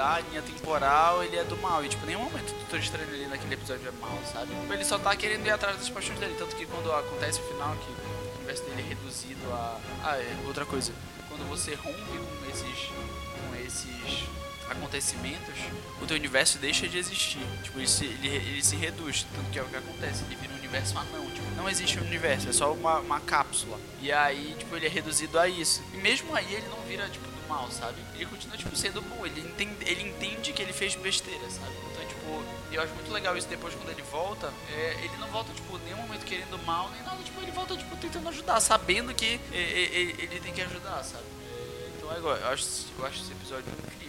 a 0.01 0.21
linha 0.21 0.43
temporal, 0.43 1.23
ele 1.23 1.37
é 1.37 1.45
do 1.45 1.57
mal. 1.57 1.85
E 1.85 1.89
tipo, 1.89 2.05
nenhum 2.07 2.23
momento 2.23 2.51
o 2.51 2.55
Doutor 2.55 2.79
Estranho 2.79 3.09
ali 3.09 3.27
naquele 3.27 3.55
episódio 3.55 3.89
é 3.89 3.93
mal, 4.01 4.19
sabe? 4.33 4.53
Ele 4.71 4.85
só 4.85 4.99
tá 4.99 5.15
querendo 5.17 5.47
ir 5.47 5.51
atrás 5.51 5.77
das 5.77 5.89
paixões 5.89 6.19
dele. 6.19 6.35
Tanto 6.39 6.57
que 6.57 6.67
quando 6.67 6.93
acontece 6.93 7.41
o 7.41 7.43
final, 7.45 7.77
que 7.77 7.91
o 7.91 8.37
universo 8.39 8.65
dele 8.65 8.83
é 8.83 8.89
reduzido 8.89 9.53
a. 9.53 9.81
Ah, 10.05 10.17
é 10.17 10.37
outra 10.47 10.65
coisa. 10.65 10.93
Quando 11.29 11.49
você 11.49 11.75
rompe 11.75 12.01
com 12.01 12.51
esses, 12.51 12.89
com 12.89 13.57
esses 13.65 14.25
acontecimentos, 14.69 15.55
o 16.01 16.07
teu 16.07 16.17
universo 16.17 16.59
deixa 16.59 16.89
de 16.89 16.99
existir. 16.99 17.41
Tipo, 17.63 17.79
ele 17.79 17.89
se, 17.89 18.05
ele, 18.05 18.29
ele 18.29 18.63
se 18.63 18.77
reduz, 18.77 19.27
tanto 19.35 19.51
que 19.51 19.59
é 19.59 19.63
o 19.63 19.67
que 19.67 19.77
acontece, 19.77 20.25
ele 20.25 20.37
vira 20.37 20.53
um 20.53 20.57
universo 20.57 20.99
anão. 20.99 21.31
Tipo, 21.31 21.51
não 21.57 21.69
existe 21.69 21.99
um 21.99 22.03
universo, 22.03 22.49
é 22.49 22.53
só 22.53 22.73
uma, 22.73 22.99
uma 23.01 23.21
cápsula. 23.21 23.79
E 24.01 24.11
aí, 24.13 24.55
tipo, 24.59 24.75
ele 24.77 24.87
é 24.87 24.89
reduzido 24.89 25.39
a 25.39 25.49
isso. 25.49 25.83
E 25.93 25.99
mesmo 25.99 26.35
aí 26.35 26.53
ele 26.53 26.69
não 26.69 26.81
vira, 26.83 27.09
tipo, 27.09 27.27
mal, 27.51 27.71
sabe? 27.71 28.01
Ele 28.15 28.27
continua, 28.27 28.57
tipo, 28.57 28.75
sendo 28.77 29.03
bom. 29.03 29.27
Ele 29.27 29.41
entende, 29.41 29.77
ele 29.85 30.09
entende 30.09 30.53
que 30.53 30.63
ele 30.63 30.73
fez 30.73 30.95
besteira, 30.95 31.51
sabe? 31.51 31.75
Então, 31.91 32.07
tipo, 32.07 32.45
eu 32.73 32.81
acho 32.81 32.95
muito 32.95 33.13
legal 33.13 33.37
isso 33.37 33.49
depois 33.49 33.75
quando 33.75 33.91
ele 33.91 34.03
volta. 34.03 34.53
É, 34.71 35.01
ele 35.03 35.17
não 35.19 35.29
volta, 35.29 35.53
tipo, 35.53 35.77
nenhum 35.79 35.99
momento 35.99 36.25
querendo 36.25 36.57
mal, 36.65 36.89
nem 36.91 37.03
nada. 37.03 37.21
Tipo, 37.25 37.41
ele 37.43 37.51
volta, 37.51 37.77
tipo, 37.77 37.97
tentando 37.97 38.29
ajudar, 38.29 38.61
sabendo 38.61 39.13
que 39.13 39.41
é, 39.53 39.59
é, 39.59 39.81
ele, 39.99 40.23
ele 40.23 40.41
tem 40.41 40.55
que 40.55 40.63
ajudar, 40.63 41.03
sabe? 41.03 41.25
É, 41.25 41.91
então, 41.97 42.11
eu 42.13 42.49
acho, 42.49 42.87
eu 42.97 43.07
acho 43.07 43.21
esse 43.23 43.33
episódio 43.33 43.67
incrível 43.87 44.01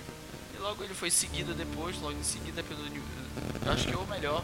logo 0.62 0.84
ele 0.84 0.94
foi 0.94 1.10
seguido 1.10 1.54
depois, 1.54 2.00
logo 2.00 2.18
em 2.18 2.24
seguida 2.24 2.64
pelo. 2.64 2.82
Eu 3.66 3.72
acho 3.74 3.88
que 3.88 3.94
é 3.94 3.98
o 3.98 4.06
melhor, 4.08 4.42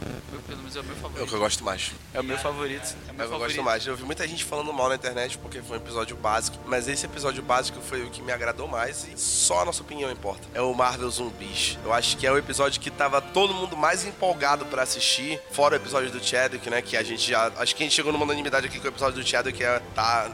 pelo 0.47 0.60
menos 0.60 0.76
é 0.76 0.80
o 0.80 0.84
meu 0.84 0.95
favorito. 0.95 1.19
É 1.19 1.23
o 1.23 1.28
que 1.28 1.34
eu 1.34 1.39
gosto 1.39 1.63
mais. 1.63 1.91
É 2.13 2.19
o 2.19 2.23
meu 2.23 2.38
favorito. 2.38 2.95
É 3.08 3.12
o 3.12 3.15
meu 3.15 3.23
é 3.23 3.26
o 3.26 3.30
que 3.30 3.36
eu 3.36 3.39
gosto 3.39 3.63
mais. 3.63 3.88
Eu 3.88 3.95
vi 3.95 4.04
muita 4.04 4.28
gente 4.28 4.43
falando 4.43 4.71
mal 4.71 4.89
na 4.89 4.95
internet 4.95 5.38
porque 5.39 5.62
foi 5.62 5.78
um 5.78 5.82
episódio 5.82 6.15
básico, 6.15 6.58
mas 6.67 6.88
esse 6.88 7.06
episódio 7.06 7.41
básico 7.41 7.82
foi 7.82 8.04
o 8.04 8.12
que 8.12 8.21
me 8.21 8.32
agradou 8.32 8.67
mais 8.67 9.08
e 9.08 9.17
só 9.17 9.62
a 9.62 9.65
nossa 9.65 9.82
opinião 9.82 10.12
importa. 10.12 10.47
É 10.54 10.62
o 10.62 10.73
Marvel 10.73 11.10
Zumbis. 11.10 11.80
Eu 11.84 11.91
acho 11.93 12.15
que 12.15 12.28
é 12.28 12.32
o 12.32 12.38
episódio 12.38 12.80
que 12.80 12.91
tava 12.91 13.19
todo 13.19 13.54
mundo 13.54 13.76
mais 13.76 14.06
empolgado 14.06 14.65
para 14.67 14.84
assistir, 14.84 15.41
fora 15.52 15.73
o 15.73 15.78
episódio 15.78 16.12
do 16.12 16.23
Chadwick, 16.23 16.69
né? 16.69 16.82
Que 16.82 16.95
a 16.95 17.04
gente 17.04 17.30
já. 17.30 17.52
Acho 17.58 17.76
que 17.76 17.84
a 17.84 17.86
gente 17.86 17.95
chegou 17.95 18.12
numa 18.12 18.23
unanimidade 18.23 18.67
aqui 18.67 18.80
com 18.80 18.86
o 18.86 18.89
episódio 18.89 19.21
do 19.21 19.28
Chadwick, 19.28 19.58
que 19.58 19.63
é, 19.63 19.80
tá 19.95 20.32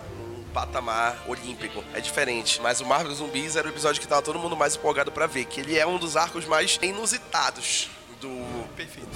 patamar 0.53 1.23
olímpico. 1.27 1.83
É 1.93 2.01
diferente. 2.01 2.61
Mas 2.61 2.79
o 2.81 2.85
Marvel 2.85 3.13
Zumbis 3.13 3.55
era 3.55 3.67
o 3.67 3.71
episódio 3.71 3.99
que 3.99 4.07
tava 4.07 4.21
todo 4.21 4.37
mundo 4.37 4.55
mais 4.55 4.75
empolgado 4.75 5.11
para 5.11 5.25
ver, 5.25 5.45
que 5.45 5.61
ele 5.61 5.79
é 5.79 5.87
um 5.87 5.97
dos 5.97 6.15
arcos 6.15 6.45
mais 6.45 6.77
inusitados 6.81 7.89
do, 8.23 8.65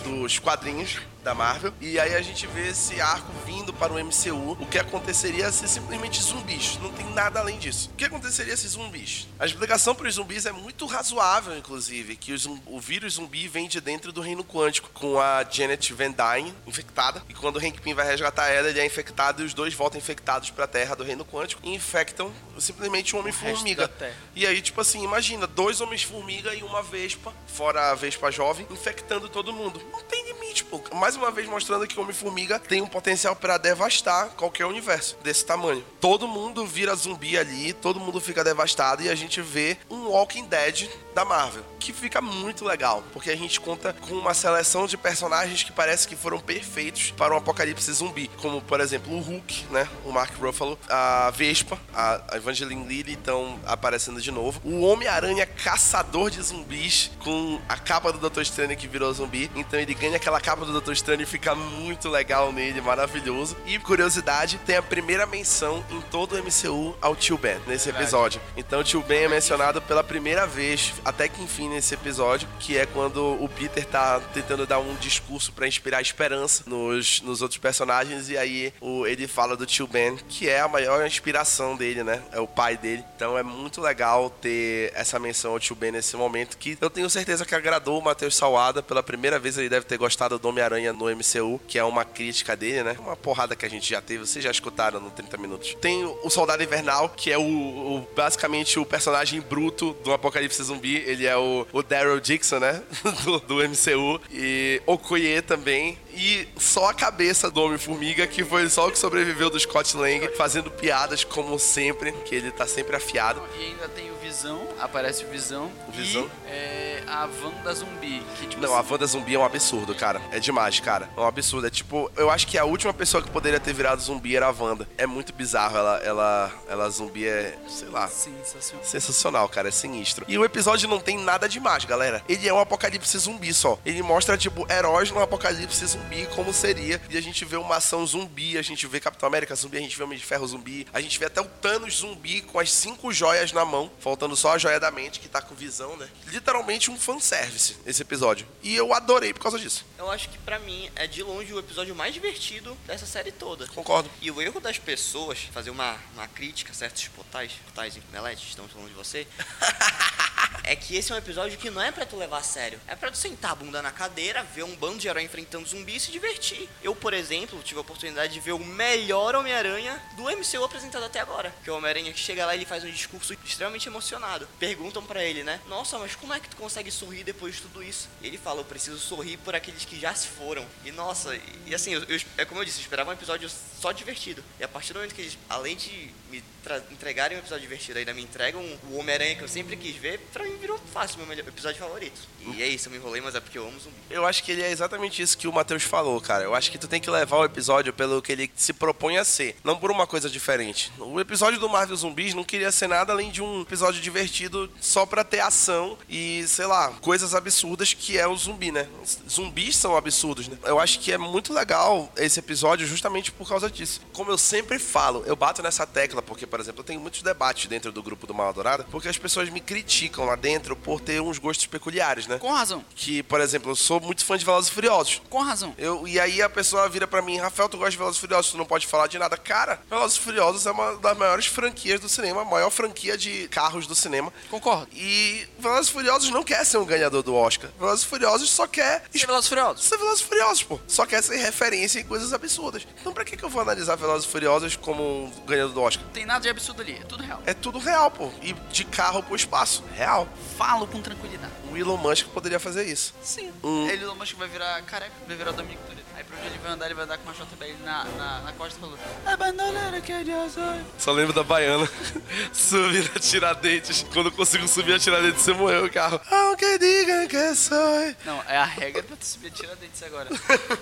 dos 0.03 0.37
quadrinhos 0.37 0.99
da 1.27 1.35
Marvel. 1.35 1.73
E 1.81 1.99
aí 1.99 2.15
a 2.15 2.21
gente 2.21 2.47
vê 2.47 2.69
esse 2.69 3.01
arco 3.01 3.29
vindo 3.45 3.73
para 3.73 3.91
o 3.91 3.99
MCU. 3.99 4.53
O 4.61 4.65
que 4.65 4.79
aconteceria 4.79 5.51
se 5.51 5.67
simplesmente 5.67 6.23
zumbis. 6.23 6.79
Não 6.81 6.89
tem 6.89 7.05
nada 7.11 7.41
além 7.41 7.59
disso. 7.59 7.89
O 7.91 7.97
que 7.97 8.05
aconteceria 8.05 8.55
se 8.55 8.65
zumbis? 8.69 9.27
A 9.37 9.45
explicação 9.45 9.93
para 9.93 10.07
os 10.07 10.15
zumbis 10.15 10.45
é 10.45 10.53
muito 10.53 10.85
razoável, 10.85 11.57
inclusive, 11.57 12.15
que 12.15 12.33
o 12.65 12.79
vírus 12.79 13.15
zumbi 13.15 13.45
vem 13.49 13.67
de 13.67 13.81
dentro 13.81 14.13
do 14.13 14.21
reino 14.21 14.41
quântico, 14.41 14.89
com 14.93 15.19
a 15.19 15.43
Janet 15.43 15.93
Van 15.93 16.11
Dyne 16.11 16.53
infectada. 16.65 17.21
E 17.27 17.33
quando 17.33 17.57
o 17.57 17.59
Hank 17.59 17.81
Pym 17.81 17.93
vai 17.93 18.07
resgatar 18.07 18.47
ela, 18.47 18.69
ele 18.69 18.79
é 18.79 18.85
infectado 18.85 19.43
e 19.43 19.45
os 19.45 19.53
dois 19.53 19.73
voltam 19.73 19.99
infectados 19.99 20.49
para 20.49 20.63
a 20.63 20.67
Terra 20.67 20.95
do 20.95 21.03
reino 21.03 21.25
quântico 21.25 21.61
e 21.65 21.75
infectam 21.75 22.31
simplesmente 22.57 23.17
um 23.17 23.19
homem-formiga. 23.19 23.91
E 24.33 24.47
aí, 24.47 24.61
tipo 24.61 24.79
assim, 24.79 25.03
imagina, 25.03 25.45
dois 25.45 25.81
homens-formiga 25.81 26.55
e 26.55 26.63
uma 26.63 26.81
vespa, 26.81 27.33
fora 27.47 27.91
a 27.91 27.95
vespa 27.95 28.31
jovem, 28.31 28.65
infectando 28.71 29.27
todo 29.27 29.51
mundo. 29.51 29.81
Não 29.91 30.03
tem 30.03 30.25
limite, 30.25 30.63
pô. 30.63 30.81
Mais 30.95 31.16
uma 31.17 31.31
vez 31.31 31.47
mostrando 31.47 31.87
que 31.87 31.99
Homem-Formiga 31.99 32.59
tem 32.59 32.81
um 32.81 32.87
potencial 32.87 33.35
para 33.35 33.57
devastar 33.57 34.29
qualquer 34.29 34.65
universo 34.65 35.17
desse 35.23 35.45
tamanho. 35.45 35.83
Todo 35.99 36.27
mundo 36.27 36.65
vira 36.65 36.95
zumbi 36.95 37.37
ali, 37.37 37.73
todo 37.73 37.99
mundo 37.99 38.21
fica 38.21 38.43
devastado 38.43 39.03
e 39.03 39.09
a 39.09 39.15
gente 39.15 39.41
vê 39.41 39.77
um 39.89 40.07
Walking 40.07 40.45
Dead 40.45 40.89
da 41.17 41.25
Marvel, 41.25 41.63
que 41.79 41.91
fica 41.91 42.21
muito 42.21 42.63
legal, 42.63 43.03
porque 43.11 43.31
a 43.31 43.35
gente 43.35 43.59
conta 43.59 43.91
com 43.91 44.13
uma 44.13 44.35
seleção 44.35 44.85
de 44.85 44.95
personagens 44.95 45.63
que 45.63 45.71
parece 45.71 46.07
que 46.07 46.15
foram 46.15 46.39
perfeitos 46.39 47.09
para 47.09 47.33
um 47.33 47.37
apocalipse 47.37 47.91
zumbi, 47.91 48.29
como 48.37 48.61
por 48.61 48.79
exemplo 48.79 49.11
o 49.11 49.19
Hulk, 49.19 49.65
né, 49.71 49.89
o 50.05 50.11
Mark 50.11 50.31
Ruffalo, 50.39 50.77
a 50.87 51.31
Vespa, 51.31 51.79
a 51.91 52.35
Evangeline 52.35 52.85
Lilly 52.85 53.13
estão 53.13 53.59
aparecendo 53.65 54.21
de 54.21 54.29
novo, 54.29 54.61
o 54.63 54.81
Homem-Aranha 54.81 55.47
caçador 55.47 56.29
de 56.29 56.39
zumbis 56.39 57.09
com 57.23 57.59
a 57.67 57.77
capa 57.77 58.11
do 58.11 58.19
Doutor 58.19 58.43
Estranho 58.43 58.77
que 58.77 58.87
virou 58.87 59.11
zumbi, 59.11 59.49
então 59.55 59.79
ele 59.79 59.95
ganha 59.95 60.17
aquela 60.17 60.39
capa 60.39 60.65
do 60.65 60.71
Doutor 60.71 60.93
Estranho 60.97 61.21
e 61.21 61.25
fica 61.25 61.53
muito 61.55 62.09
legal 62.09 62.51
nele, 62.51 62.81
maravilhoso. 62.81 63.55
E 63.65 63.77
curiosidade, 63.79 64.59
tem 64.65 64.75
a 64.75 64.81
primeira 64.81 65.25
menção 65.25 65.83
em 65.91 66.01
todo 66.01 66.35
o 66.35 66.37
MCU 66.37 66.95
ao 66.99 67.15
Tio 67.15 67.37
Ben 67.37 67.57
nesse 67.67 67.89
episódio. 67.89 68.41
Então 68.55 68.81
o 68.81 68.83
Tio 68.83 69.01
Ben 69.01 69.23
é 69.23 69.27
mencionado 69.27 69.81
pela 69.81 70.03
primeira 70.03 70.45
vez, 70.45 70.93
até 71.05 71.27
que 71.27 71.41
enfim 71.41 71.69
nesse 71.69 71.93
episódio, 71.93 72.47
que 72.59 72.77
é 72.77 72.85
quando 72.85 73.21
o 73.41 73.47
Peter 73.47 73.85
tá 73.85 74.19
tentando 74.33 74.65
dar 74.65 74.79
um 74.79 74.95
discurso 74.95 75.51
para 75.51 75.67
inspirar 75.67 76.01
esperança 76.01 76.63
nos, 76.65 77.21
nos 77.21 77.41
outros 77.41 77.59
personagens 77.59 78.29
e 78.29 78.37
aí 78.37 78.73
o, 78.81 79.05
ele 79.05 79.27
fala 79.27 79.55
do 79.55 79.65
Tio 79.65 79.87
Ben, 79.87 80.17
que 80.17 80.49
é 80.49 80.59
a 80.59 80.67
maior 80.67 81.05
inspiração 81.05 81.75
dele, 81.75 82.03
né? 82.03 82.23
É 82.31 82.39
o 82.39 82.47
pai 82.47 82.75
dele. 82.75 83.03
Então 83.15 83.37
é 83.37 83.43
muito 83.43 83.81
legal 83.81 84.29
ter 84.29 84.91
essa 84.95 85.19
menção 85.19 85.51
ao 85.51 85.59
Tio 85.59 85.75
Ben 85.75 85.91
nesse 85.91 86.15
momento 86.15 86.57
que 86.57 86.77
eu 86.81 86.89
tenho 86.89 87.09
certeza 87.09 87.45
que 87.45 87.55
agradou 87.55 87.99
o 87.99 88.03
Matheus 88.03 88.35
Salada. 88.35 88.81
Pela 88.81 89.03
primeira 89.03 89.37
vez 89.37 89.57
ele 89.57 89.69
deve 89.69 89.85
ter 89.85 89.97
gostado 89.97 90.39
do 90.39 90.47
Homem-Aranha 90.47 90.86
no 90.93 91.05
MCU, 91.05 91.59
que 91.67 91.77
é 91.77 91.83
uma 91.83 92.05
crítica 92.05 92.55
dele, 92.55 92.83
né? 92.83 92.95
Uma 92.99 93.15
porrada 93.15 93.55
que 93.55 93.65
a 93.65 93.69
gente 93.69 93.89
já 93.89 94.01
teve, 94.01 94.25
vocês 94.25 94.43
já 94.43 94.51
escutaram 94.51 94.99
no 94.99 95.11
30 95.11 95.37
minutos. 95.37 95.75
Tem 95.79 96.05
o 96.05 96.29
Soldado 96.29 96.63
Invernal, 96.63 97.09
que 97.09 97.31
é 97.31 97.37
o, 97.37 97.41
o 97.41 98.07
basicamente 98.15 98.79
o 98.79 98.85
personagem 98.85 99.41
bruto 99.41 99.93
do 100.03 100.13
Apocalipse 100.13 100.63
Zumbi. 100.63 100.97
Ele 101.05 101.25
é 101.25 101.37
o, 101.37 101.65
o 101.71 101.83
Daryl 101.83 102.19
Dixon, 102.19 102.59
né? 102.59 102.81
Do, 103.23 103.39
do 103.39 103.55
MCU. 103.55 104.21
E 104.31 104.81
Okoye 104.85 105.41
também. 105.41 105.97
E 106.13 106.47
só 106.57 106.89
a 106.89 106.93
cabeça 106.93 107.49
do 107.51 107.61
Homem-Formiga, 107.61 108.25
que 108.25 108.43
foi 108.43 108.67
só 108.69 108.87
o 108.87 108.91
que 108.91 108.97
sobreviveu 108.97 109.49
do 109.49 109.59
Scott 109.59 109.95
Lang, 109.95 110.27
fazendo 110.35 110.71
piadas 110.71 111.23
como 111.23 111.59
sempre, 111.59 112.11
que 112.11 112.33
ele 112.33 112.51
tá 112.51 112.65
sempre 112.65 112.95
afiado. 112.95 113.41
E 113.59 113.65
ainda 113.65 113.87
tem 113.89 114.09
o 114.11 114.15
Visão, 114.15 114.67
aparece 114.79 115.25
o 115.25 115.27
Visão. 115.27 115.71
O 115.87 115.91
Visão. 115.91 116.29
E, 116.47 116.49
é, 116.49 116.86
a 117.07 117.25
Wanda 117.41 117.73
Zumbi. 117.73 118.21
Que, 118.39 118.47
tipo, 118.47 118.61
Não, 118.61 118.75
a 118.75 118.81
Wanda 118.81 119.05
Zumbi 119.05 119.35
é 119.35 119.39
um 119.39 119.43
absurdo, 119.43 119.95
cara. 119.95 120.21
É 120.31 120.39
demais, 120.39 120.79
cara. 120.79 121.09
É 121.15 121.19
um 121.19 121.25
absurdo. 121.25 121.67
É 121.67 121.69
tipo, 121.69 122.11
eu 122.15 122.29
acho 122.29 122.45
que 122.47 122.57
a 122.57 122.65
última 122.65 122.93
pessoa 122.93 123.23
que 123.23 123.29
poderia 123.29 123.59
ter 123.59 123.73
virado 123.73 124.01
zumbi 124.01 124.35
era 124.35 124.47
a 124.47 124.51
Wanda. 124.51 124.87
É 124.97 125.05
muito 125.05 125.33
bizarro. 125.33 125.77
Ela, 125.77 125.97
ela, 126.03 126.51
ela 126.67 126.89
zumbi 126.89 127.27
é, 127.27 127.57
sei 127.67 127.87
lá. 127.89 128.07
Sensacional. 128.07 128.85
Sensacional, 128.85 129.49
cara. 129.49 129.69
É 129.69 129.71
sinistro. 129.71 130.25
E 130.27 130.37
o 130.37 130.45
episódio 130.45 130.87
não 130.89 130.99
tem 130.99 131.17
nada 131.17 131.47
demais, 131.47 131.85
galera. 131.85 132.23
Ele 132.27 132.47
é 132.47 132.53
um 132.53 132.59
apocalipse 132.59 133.17
zumbi 133.17 133.53
só. 133.53 133.79
Ele 133.85 134.01
mostra, 134.01 134.37
tipo, 134.37 134.65
heróis 134.71 135.09
no 135.11 135.21
apocalipse 135.21 135.85
zumbi, 135.85 136.27
como 136.35 136.53
seria. 136.53 137.01
E 137.09 137.17
a 137.17 137.21
gente 137.21 137.45
vê 137.45 137.55
uma 137.57 137.77
ação 137.77 138.05
zumbi, 138.05 138.57
a 138.57 138.61
gente 138.61 138.85
vê 138.87 138.99
Capitão 138.99 139.27
América 139.27 139.55
zumbi, 139.55 139.77
a 139.77 139.81
gente 139.81 139.97
vê 139.97 140.03
Homem 140.03 140.17
de 140.17 140.25
Ferro 140.25 140.47
zumbi, 140.47 140.87
a 140.93 141.01
gente 141.01 141.17
vê 141.19 141.25
até 141.25 141.41
o 141.41 141.45
Thanos 141.45 141.97
zumbi 141.97 142.41
com 142.41 142.59
as 142.59 142.71
cinco 142.71 143.11
joias 143.11 143.51
na 143.51 143.63
mão, 143.63 143.89
faltando 143.99 144.35
só 144.35 144.53
a 144.53 144.57
joia 144.57 144.79
da 144.79 144.91
mente, 144.91 145.19
que 145.19 145.27
tá 145.27 145.41
com 145.41 145.55
visão, 145.55 145.95
né? 145.97 146.07
Literalmente 146.27 146.91
um 146.91 146.96
fanservice 146.99 147.75
esse 147.85 148.01
episódio. 148.01 148.47
E 148.61 148.75
eu 148.75 148.93
adorei 148.93 149.33
por 149.33 149.41
causa 149.41 149.59
disso. 149.59 149.85
Eu 149.97 150.11
acho 150.11 150.29
que 150.29 150.37
para 150.39 150.59
mim 150.59 150.89
é 150.95 151.07
de 151.07 151.23
longe 151.23 151.53
o 151.53 151.59
episódio 151.59 151.95
mais 151.95 152.13
divertido 152.13 152.77
dessa 152.85 153.05
série 153.05 153.31
toda. 153.31 153.67
Concordo. 153.67 154.09
E 154.21 154.29
o 154.29 154.41
erro 154.41 154.59
das 154.59 154.77
pessoas, 154.77 155.39
fazer 155.51 155.69
uma, 155.69 155.97
uma 156.13 156.27
crítica 156.27 156.71
a 156.71 156.75
certos 156.75 157.07
potais, 157.07 157.53
potais 157.65 157.95
e 157.95 158.01
meletes, 158.11 158.49
estamos 158.49 158.71
falando 158.71 158.89
de 158.89 158.95
você, 158.95 159.27
é 160.63 160.75
que 160.75 160.95
esse 160.95 161.11
é 161.11 161.15
um 161.15 161.17
episódio 161.17 161.57
que 161.57 161.69
não 161.69 161.81
é 161.81 161.91
para 161.91 162.05
tu 162.05 162.15
levar 162.15 162.39
a 162.39 162.43
sério. 162.43 162.79
É 162.87 162.95
para 162.95 163.09
tu 163.09 163.17
sentar 163.17 163.51
a 163.51 163.55
bunda 163.55 163.81
na 163.81 163.91
cadeira, 163.91 164.43
ver 164.43 164.63
um 164.63 164.75
bando 164.75 164.97
de 164.97 165.07
herói 165.07 165.23
enfrentando 165.23 165.67
zumbi 165.67 165.95
e 165.95 165.99
se 165.99 166.11
divertir. 166.11 166.67
Eu, 166.83 166.95
por 166.95 167.13
exemplo, 167.13 167.61
tive 167.63 167.77
a 167.77 167.81
oportunidade 167.81 168.33
de 168.33 168.39
ver 168.39 168.51
o 168.51 168.59
melhor 168.59 169.35
Homem-Aranha 169.35 170.01
do 170.15 170.23
MCU 170.23 170.63
apresentado 170.63 171.05
até 171.05 171.19
agora. 171.19 171.53
Que 171.63 171.69
é 171.69 171.73
o 171.73 171.77
Homem-Aranha 171.77 172.11
que 172.11 172.19
chega 172.19 172.45
lá 172.45 172.53
e 172.53 172.59
ele 172.59 172.65
faz 172.65 172.83
um 172.83 172.91
discurso 172.91 173.33
extremamente 173.45 173.87
emocionado. 173.87 174.47
Perguntam 174.59 175.03
para 175.03 175.23
ele, 175.23 175.43
né? 175.43 175.61
Nossa, 175.67 175.97
mas 175.97 176.15
como 176.15 176.33
é 176.33 176.39
que 176.39 176.49
tu 176.49 176.57
consegue 176.57 176.86
sorrir 176.91 177.23
depois 177.23 177.55
de 177.55 177.61
tudo 177.61 177.83
isso? 177.83 178.09
E 178.21 178.27
ele 178.27 178.37
fala, 178.37 178.61
eu 178.61 178.65
preciso 178.65 178.97
sorrir 178.97 179.37
por 179.37 179.55
aqueles 179.55 179.85
que 179.85 179.99
já 179.99 180.13
se 180.13 180.27
foram. 180.27 180.65
E 180.85 180.91
nossa, 180.91 181.35
e, 181.35 181.41
e 181.67 181.75
assim, 181.75 181.93
eu, 181.93 182.03
eu, 182.03 182.19
é 182.37 182.45
como 182.45 182.61
eu 182.61 182.65
disse, 182.65 182.79
eu 182.79 182.81
esperava 182.81 183.09
um 183.09 183.13
episódio 183.13 183.49
só 183.79 183.91
divertido. 183.91 184.43
E 184.59 184.63
a 184.63 184.67
partir 184.67 184.93
do 184.93 184.97
momento 184.97 185.13
que 185.13 185.21
eles, 185.21 185.37
além 185.49 185.75
de 185.75 186.11
me 186.29 186.43
entregarem 186.91 187.37
um 187.37 187.39
episódio 187.39 187.61
divertido, 187.61 187.99
ainda 187.99 188.13
me 188.13 188.21
entregam 188.21 188.61
o 188.89 188.97
Homem-Aranha 188.97 189.35
que 189.35 189.43
eu 189.43 189.47
sempre 189.47 189.77
quis 189.77 189.95
ver, 189.95 190.19
pra 190.33 190.43
mim 190.43 190.57
virou 190.57 190.77
fácil 190.93 191.25
meu 191.25 191.37
episódio 191.39 191.79
favorito. 191.79 192.19
E 192.53 192.61
é 192.61 192.67
isso, 192.67 192.87
eu 192.87 192.91
me 192.91 192.97
enrolei, 192.97 193.21
mas 193.21 193.35
é 193.35 193.39
porque 193.39 193.57
eu 193.57 193.67
amo 193.67 193.79
zumbi. 193.79 193.95
Eu 194.09 194.25
acho 194.25 194.43
que 194.43 194.51
ele 194.51 194.61
é 194.61 194.71
exatamente 194.71 195.21
isso 195.21 195.37
que 195.37 195.47
o 195.47 195.53
Matheus 195.53 195.83
falou, 195.83 196.19
cara. 196.21 196.43
Eu 196.43 196.55
acho 196.55 196.71
que 196.71 196.77
tu 196.77 196.87
tem 196.87 196.99
que 196.99 197.09
levar 197.09 197.37
o 197.37 197.45
episódio 197.45 197.93
pelo 197.93 198.21
que 198.21 198.31
ele 198.31 198.51
se 198.55 198.73
propõe 198.73 199.17
a 199.17 199.23
ser, 199.23 199.55
não 199.63 199.77
por 199.77 199.91
uma 199.91 200.07
coisa 200.07 200.29
diferente. 200.29 200.91
O 200.97 201.19
episódio 201.19 201.59
do 201.59 201.69
Marvel 201.69 201.95
Zumbis 201.95 202.33
não 202.33 202.43
queria 202.43 202.71
ser 202.71 202.87
nada 202.87 203.11
além 203.11 203.31
de 203.31 203.41
um 203.41 203.61
episódio 203.61 204.01
divertido 204.01 204.69
só 204.79 205.05
pra 205.05 205.23
ter 205.23 205.39
ação 205.39 205.97
e, 206.07 206.45
sei 206.47 206.65
lá, 206.65 206.91
coisas 207.01 207.35
absurdas 207.35 207.93
que 207.93 208.17
é 208.17 208.27
o 208.27 208.35
zumbi, 208.35 208.71
né? 208.71 208.87
Zumbis 209.29 209.75
são 209.75 209.95
absurdos, 209.95 210.47
né? 210.47 210.57
Eu 210.63 210.79
acho 210.79 210.99
que 210.99 211.11
é 211.11 211.17
muito 211.17 211.53
legal 211.53 212.11
esse 212.15 212.39
episódio 212.39 212.87
justamente 212.87 213.31
por 213.31 213.47
causa 213.47 213.69
disso. 213.69 214.01
Como 214.13 214.31
eu 214.31 214.37
sempre 214.37 214.79
falo, 214.79 215.23
eu 215.25 215.35
bato 215.35 215.61
nessa 215.61 215.85
tecla, 215.85 216.16
porque, 216.21 216.45
por 216.47 216.59
exemplo, 216.59 216.81
eu 216.81 216.85
tenho 216.85 216.99
muitos 216.99 217.21
debates 217.21 217.67
dentro 217.67 217.91
do 217.91 218.01
grupo 218.03 218.25
do 218.27 218.33
Mal 218.33 218.49
Adorada, 218.49 218.85
porque 218.91 219.07
as 219.07 219.17
pessoas 219.17 219.49
me 219.49 219.59
criticam 219.59 220.25
lá 220.25 220.35
dentro 220.35 220.75
por 220.75 220.99
ter 221.01 221.21
uns 221.21 221.37
gostos 221.37 221.65
peculiares, 221.67 222.27
né? 222.27 222.37
Com 222.37 222.51
razão. 222.51 222.83
Que, 222.95 223.21
por 223.23 223.41
exemplo, 223.41 223.71
eu 223.71 223.75
sou 223.75 223.99
muito 223.99 224.23
fã 224.25 224.37
de 224.37 224.45
Velozes 224.45 224.69
e 224.69 224.73
Furiosos. 224.73 225.21
Com 225.29 225.41
razão. 225.41 225.73
Eu, 225.77 226.07
e 226.07 226.19
aí 226.19 226.41
a 226.41 226.49
pessoa 226.49 226.87
vira 226.89 227.07
pra 227.07 227.21
mim, 227.21 227.37
Rafael, 227.37 227.69
tu 227.69 227.77
gosta 227.77 227.91
de 227.91 227.97
Velozes 227.97 228.17
e 228.17 228.21
Furiosos, 228.21 228.51
tu 228.51 228.57
não 228.57 228.65
pode 228.65 228.87
falar 228.87 229.07
de 229.07 229.17
nada. 229.19 229.37
Cara, 229.37 229.81
Velozes 229.89 230.17
e 230.17 230.19
Furiosos 230.21 230.65
é 230.65 230.71
uma 230.71 230.95
das 230.97 231.17
maiores 231.17 231.45
franquias 231.45 231.99
do 231.99 232.09
cinema, 232.09 232.41
a 232.41 232.45
maior 232.45 232.69
franquia 232.69 233.17
de 233.17 233.47
carros 233.49 233.87
do 233.87 233.95
cinema. 233.95 234.31
Concordo. 234.49 234.87
E 234.93 235.47
Velozes 235.59 235.89
e 235.89 235.91
Furiosos 235.93 236.29
não 236.29 236.43
quer 236.43 236.65
ser 236.65 236.77
um 236.77 236.85
ganhador 236.85 237.23
do 237.23 237.33
Oscar. 237.35 237.69
Velozes 237.79 238.03
e 238.05 238.07
Furiosos 238.07 238.49
só 238.49 238.67
quer 238.67 239.03
E 239.13 239.17
Velozes 239.19 239.45
e 239.45 239.49
Furiosos? 239.49 239.83
ser 239.83 239.97
Velozes 239.97 240.21
e 240.21 240.27
Furiosos, 240.27 240.63
pô. 240.63 240.79
Só 240.87 241.05
quer 241.05 241.21
ser 241.23 241.37
referência 241.37 241.99
em 241.99 242.03
coisas 242.05 242.33
absurdas. 242.33 242.87
Então 242.99 243.13
pra 243.13 243.23
que, 243.25 243.35
que 243.37 243.43
eu 243.43 243.49
vou 243.49 243.61
analisar 243.61 243.95
Velozes 243.95 244.27
e 244.27 244.31
Furiosos 244.31 244.75
como 244.75 245.03
um 245.25 245.31
ganhador 245.45 245.73
do 245.73 245.81
Oscar? 245.81 246.05
Não 246.17 246.21
tem 246.21 246.25
nada 246.25 246.39
de 246.39 246.49
absurdo 246.49 246.81
ali, 246.81 246.93
é 246.93 247.03
tudo 247.03 247.21
real. 247.21 247.43
É 247.45 247.53
tudo 247.53 247.77
real, 247.77 248.09
pô. 248.09 248.31
E 248.41 248.51
de 248.51 248.83
carro 248.83 249.21
pro 249.21 249.35
espaço. 249.35 249.83
Real. 249.93 250.27
Falo 250.57 250.87
com 250.87 250.99
tranquilidade. 250.99 251.53
O 251.71 251.77
Elon 251.77 251.95
Musk 251.95 252.25
poderia 252.29 252.59
fazer 252.59 252.85
isso. 252.85 253.13
Sim. 253.21 253.53
Hum. 253.63 253.87
Ele, 253.87 254.03
Elon 254.03 254.15
Musk 254.15 254.35
vai 254.35 254.47
virar 254.47 254.81
careca, 254.81 255.13
vai 255.27 255.37
virar 255.37 255.51
Dominic 255.51 255.79
Toretto. 255.83 256.06
Pra 256.27 256.37
onde 256.37 256.47
ele 256.47 256.57
vai 256.59 256.71
andar, 256.71 256.85
ele 256.85 256.93
vai 256.95 257.03
andar 257.05 257.17
com 257.17 257.23
uma 257.23 257.33
JBL 257.33 257.83
na, 257.83 258.03
na, 258.03 258.39
na 258.41 258.51
costa 258.53 258.79
falando 258.79 258.99
A 259.25 259.37
bandoleira 259.37 260.01
que 260.01 260.11
é 260.11 260.23
de 260.23 260.31
azul. 260.31 260.81
Só 260.97 261.11
lembro 261.11 261.33
da 261.33 261.43
baiana. 261.43 261.87
subir 262.53 263.09
a 263.15 263.19
Tiradentes. 263.19 264.05
Quando 264.13 264.27
eu 264.27 264.31
consigo 264.31 264.67
subir 264.67 264.93
a 264.95 264.99
Tiradentes, 264.99 265.41
você 265.41 265.53
morreu 265.53 265.85
o 265.85 265.91
carro. 265.91 266.19
Aunque 266.29 266.77
diga 266.77 267.27
que 267.27 267.55
sou. 267.55 267.77
Não, 268.25 268.43
é 268.47 268.57
a 268.57 268.65
regra 268.65 269.03
pra 269.03 269.15
tu 269.15 269.25
subir 269.25 269.47
a 269.47 269.51
Tiradentes 269.51 270.03
agora. 270.03 270.29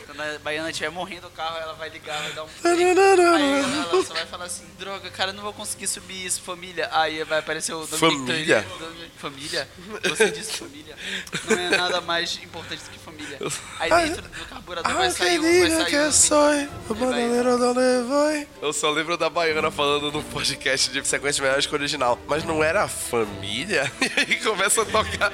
Quando 0.05 0.21
a 0.21 0.39
baiana 0.39 0.69
estiver 0.69 0.89
morrendo 0.89 1.27
o 1.27 1.31
carro, 1.31 1.57
ela 1.57 1.73
vai 1.73 1.89
ligar, 1.89 2.21
vai 2.21 2.31
dar 2.33 2.43
um. 2.43 2.47
Aí 2.65 2.83
ela, 2.83 3.89
ela 3.91 4.03
só 4.03 4.13
vai 4.13 4.25
falar 4.25 4.45
assim, 4.45 4.65
droga, 4.79 5.09
cara, 5.11 5.31
eu 5.31 5.35
não 5.35 5.43
vou 5.43 5.53
conseguir 5.53 5.87
subir 5.87 6.25
isso, 6.25 6.41
família. 6.41 6.89
Aí 6.91 7.23
vai 7.23 7.39
aparecer 7.39 7.73
o 7.73 7.85
Dominic 7.85 7.99
Família? 8.27 8.65
Domi- 8.79 9.11
Família? 9.17 9.69
Você 10.09 10.31
disse 10.31 10.53
família. 10.57 10.95
Não 11.49 11.57
é 11.57 11.69
nada 11.77 12.01
mais 12.01 12.37
importante 12.43 12.83
do 12.83 12.89
que 12.89 12.99
família. 12.99 13.37
Aí 13.79 13.91
dentro 14.09 14.21
do 14.23 14.45
carburador 14.45 14.93
vai 14.93 15.11
sair, 15.11 15.34
vai 15.39 15.69
sair 15.69 16.07
um- 16.07 16.11
sou. 16.11 16.51
O 16.89 16.93
bandoleiro 16.93 17.57
não 17.57 17.73
levou. 17.73 18.45
Eu 18.61 18.71
só 18.73 18.89
lembro 18.91 19.17
da 19.17 19.29
baiana 19.29 19.71
falando 19.71 20.11
no 20.11 20.23
podcast 20.23 20.91
de 20.91 21.05
sequência 21.07 21.41
melhores 21.41 21.65
que 21.65 21.73
o 21.73 21.75
original. 21.75 22.19
Mas 22.27 22.43
não 22.43 22.63
era 22.63 22.87
família? 22.87 23.91
E 24.01 24.19
aí 24.19 24.35
começa 24.37 24.81
a 24.81 24.85
tocar. 24.85 25.31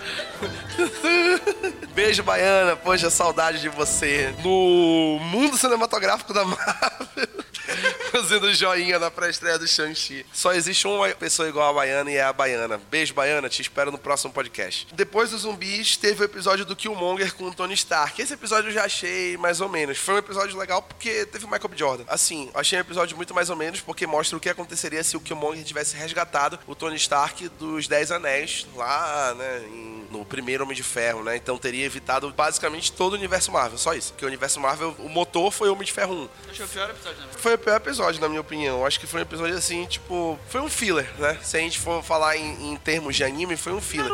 Beijo, 1.93 2.23
baiana. 2.23 2.75
Poxa, 2.75 3.09
saudade 3.09 3.59
de 3.61 3.69
você. 3.69 4.33
No 4.43 5.19
mundo 5.21 5.57
cinematográfico 5.57 6.33
da 6.33 6.43
Marvel. 6.45 7.27
Fazendo 8.11 8.53
joinha 8.53 8.99
na 8.99 9.09
pré-estreia 9.09 9.57
do 9.57 9.67
Shang-Chi. 9.67 10.25
Só 10.33 10.51
existe 10.53 10.85
uma 10.87 11.07
pessoa 11.09 11.47
igual 11.47 11.69
a 11.69 11.73
Baiana 11.73 12.11
e 12.11 12.15
é 12.17 12.23
a 12.23 12.33
Baiana. 12.33 12.77
Beijo, 12.89 13.13
Baiana. 13.13 13.47
Te 13.47 13.61
espero 13.61 13.91
no 13.91 13.97
próximo 13.97 14.33
podcast. 14.33 14.87
Depois 14.93 15.31
dos 15.31 15.41
zumbis, 15.41 15.95
teve 15.95 16.21
o 16.21 16.25
episódio 16.25 16.65
do 16.65 16.75
Killmonger 16.75 17.33
com 17.33 17.45
o 17.45 17.53
Tony 17.53 17.73
Stark. 17.73 18.21
Esse 18.21 18.33
episódio 18.33 18.69
eu 18.69 18.73
já 18.73 18.83
achei 18.85 19.37
mais 19.37 19.61
ou 19.61 19.69
menos. 19.69 19.90
Foi 19.97 20.15
um 20.15 20.17
episódio 20.17 20.57
legal 20.57 20.81
porque 20.81 21.25
teve 21.25 21.45
o 21.45 21.49
Michael 21.49 21.69
B. 21.69 21.77
Jordan. 21.77 22.03
Assim, 22.07 22.49
achei 22.53 22.77
um 22.77 22.81
episódio 22.81 23.15
muito 23.17 23.33
mais 23.33 23.49
ou 23.49 23.55
menos 23.55 23.81
porque 23.81 24.05
mostra 24.07 24.37
o 24.37 24.39
que 24.39 24.49
aconteceria 24.49 25.03
se 25.03 25.15
o 25.17 25.19
Killmonger 25.19 25.63
tivesse 25.63 25.95
resgatado 25.95 26.59
o 26.67 26.75
Tony 26.75 26.95
Stark 26.95 27.47
dos 27.49 27.87
Dez 27.87 28.11
Anéis 28.11 28.67
lá, 28.75 29.33
né, 29.35 29.63
em- 29.67 30.07
no 30.11 30.25
primeiro 30.25 30.63
Homem 30.63 30.75
de 30.75 30.83
Ferro, 30.83 31.23
né? 31.23 31.35
Então 31.37 31.57
teria 31.57 31.85
evitado 31.85 32.29
basicamente 32.33 32.91
todo 32.91 33.13
o 33.13 33.15
universo 33.15 33.51
Marvel. 33.51 33.77
Só 33.77 33.93
isso. 33.93 34.11
Porque 34.11 34.25
o 34.25 34.27
universo 34.27 34.59
Marvel, 34.59 34.93
o 34.99 35.07
motor 35.09 35.51
foi 35.51 35.69
o 35.69 35.73
Homem 35.73 35.85
de 35.85 35.93
Ferro 35.93 36.13
1. 36.13 36.29
Achei 36.51 36.65
o 36.65 36.67
pior 36.67 36.89
episódio, 36.89 37.21
né? 37.21 37.27
Foi 37.37 37.53
o 37.53 37.57
pior 37.57 37.75
episódio, 37.77 38.19
na 38.21 38.27
minha 38.27 38.41
opinião. 38.41 38.85
Acho 38.85 38.99
que 38.99 39.07
foi 39.07 39.21
um 39.21 39.23
episódio 39.23 39.55
assim, 39.57 39.85
tipo. 39.85 40.37
Foi 40.49 40.59
um 40.61 40.69
filler, 40.69 41.09
né? 41.17 41.37
Se 41.41 41.55
a 41.57 41.59
gente 41.61 41.79
for 41.79 42.03
falar 42.03 42.35
em, 42.35 42.71
em 42.73 42.75
termos 42.77 43.15
de 43.15 43.23
anime, 43.23 43.55
foi 43.55 43.71
um 43.73 43.79
filler. 43.81 44.11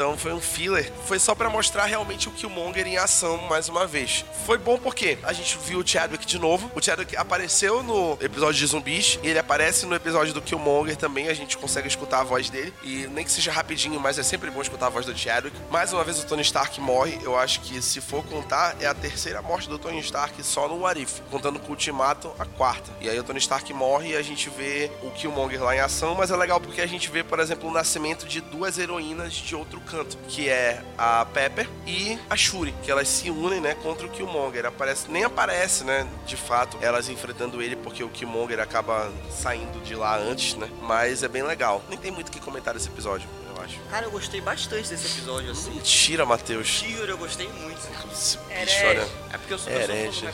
Então 0.00 0.16
foi 0.16 0.32
um 0.32 0.40
filler. 0.40 0.90
Foi 1.04 1.18
só 1.18 1.34
pra 1.34 1.50
mostrar 1.50 1.84
realmente 1.84 2.26
o 2.26 2.32
Killmonger 2.32 2.86
em 2.86 2.96
ação 2.96 3.36
mais 3.50 3.68
uma 3.68 3.86
vez. 3.86 4.24
Foi 4.46 4.56
bom 4.56 4.78
porque 4.78 5.18
a 5.22 5.30
gente 5.30 5.58
viu 5.58 5.80
o 5.80 5.86
Chadwick 5.86 6.24
de 6.24 6.38
novo. 6.38 6.72
O 6.74 6.80
Chadwick 6.80 7.14
apareceu 7.18 7.82
no 7.82 8.16
episódio 8.18 8.58
de 8.58 8.66
zumbis. 8.66 9.18
E 9.22 9.28
ele 9.28 9.38
aparece 9.38 9.84
no 9.84 9.94
episódio 9.94 10.32
do 10.32 10.40
Killmonger 10.40 10.96
também. 10.96 11.28
A 11.28 11.34
gente 11.34 11.58
consegue 11.58 11.86
escutar 11.86 12.20
a 12.20 12.24
voz 12.24 12.48
dele. 12.48 12.72
E 12.82 13.08
nem 13.08 13.26
que 13.26 13.30
seja 13.30 13.52
rapidinho, 13.52 14.00
mas 14.00 14.18
é 14.18 14.22
sempre 14.22 14.50
bom 14.50 14.62
escutar 14.62 14.86
a 14.86 14.88
voz 14.88 15.04
do 15.04 15.14
Chadwick. 15.14 15.54
Mais 15.70 15.92
uma 15.92 16.02
vez 16.02 16.18
o 16.18 16.26
Tony 16.26 16.40
Stark 16.40 16.80
morre. 16.80 17.18
Eu 17.22 17.38
acho 17.38 17.60
que 17.60 17.82
se 17.82 18.00
for 18.00 18.24
contar, 18.24 18.76
é 18.80 18.86
a 18.86 18.94
terceira 18.94 19.42
morte 19.42 19.68
do 19.68 19.78
Tony 19.78 20.00
Stark 20.00 20.42
só 20.42 20.66
no 20.66 20.80
Warif. 20.80 21.20
Contando 21.30 21.58
com 21.58 21.66
o 21.66 21.70
Ultimato, 21.72 22.32
a 22.38 22.46
quarta. 22.46 22.90
E 23.02 23.10
aí 23.10 23.18
o 23.18 23.22
Tony 23.22 23.38
Stark 23.38 23.70
morre 23.74 24.12
e 24.12 24.16
a 24.16 24.22
gente 24.22 24.48
vê 24.48 24.90
o 25.02 25.10
Killmonger 25.10 25.62
lá 25.62 25.76
em 25.76 25.80
ação. 25.80 26.14
Mas 26.14 26.30
é 26.30 26.36
legal 26.36 26.58
porque 26.58 26.80
a 26.80 26.86
gente 26.86 27.10
vê, 27.10 27.22
por 27.22 27.38
exemplo, 27.38 27.68
o 27.68 27.72
nascimento 27.72 28.26
de 28.26 28.40
duas 28.40 28.78
heroínas 28.78 29.34
de 29.34 29.54
outro 29.54 29.78
canto. 29.90 30.16
Que 30.28 30.48
é 30.48 30.82
a 30.96 31.24
Pepper 31.24 31.68
e 31.86 32.18
a 32.28 32.36
Shuri. 32.36 32.74
Que 32.82 32.90
elas 32.90 33.08
se 33.08 33.30
unem, 33.30 33.60
né, 33.60 33.74
contra 33.74 34.06
o 34.06 34.10
Killmonger. 34.10 34.66
Aparece, 34.66 35.10
nem 35.10 35.24
aparece, 35.24 35.84
né, 35.84 36.06
de 36.26 36.36
fato, 36.36 36.78
elas 36.80 37.08
enfrentando 37.08 37.60
ele 37.62 37.76
porque 37.76 38.02
o 38.04 38.08
Killmonger 38.08 38.60
acaba 38.60 39.10
saindo 39.30 39.82
de 39.82 39.94
lá 39.94 40.16
antes, 40.16 40.54
né. 40.54 40.68
Mas 40.82 41.22
é 41.22 41.28
bem 41.28 41.42
legal. 41.42 41.82
Nem 41.88 41.98
tem 41.98 42.10
muito 42.10 42.28
o 42.28 42.32
que 42.32 42.40
comentar 42.40 42.74
desse 42.74 42.88
episódio, 42.88 43.28
eu 43.54 43.62
acho. 43.62 43.78
Cara, 43.90 44.06
eu 44.06 44.10
gostei 44.10 44.40
bastante 44.40 44.88
desse 44.88 45.06
episódio, 45.06 45.50
assim. 45.50 45.70
Mentira, 45.70 46.24
Matheus. 46.24 46.80
Tiro, 46.80 47.10
eu 47.10 47.18
gostei 47.18 47.48
muito. 47.48 47.80
Esse 48.12 48.38
bicho, 48.38 48.86
olha. 48.86 49.08
É 49.32 49.38
porque 49.38 49.52
eu 49.54 49.58
sou, 49.58 49.72
eu 49.72 49.78
sou 49.78 49.86
fã 49.86 49.92
do 49.92 49.98
Herege. 49.98 50.28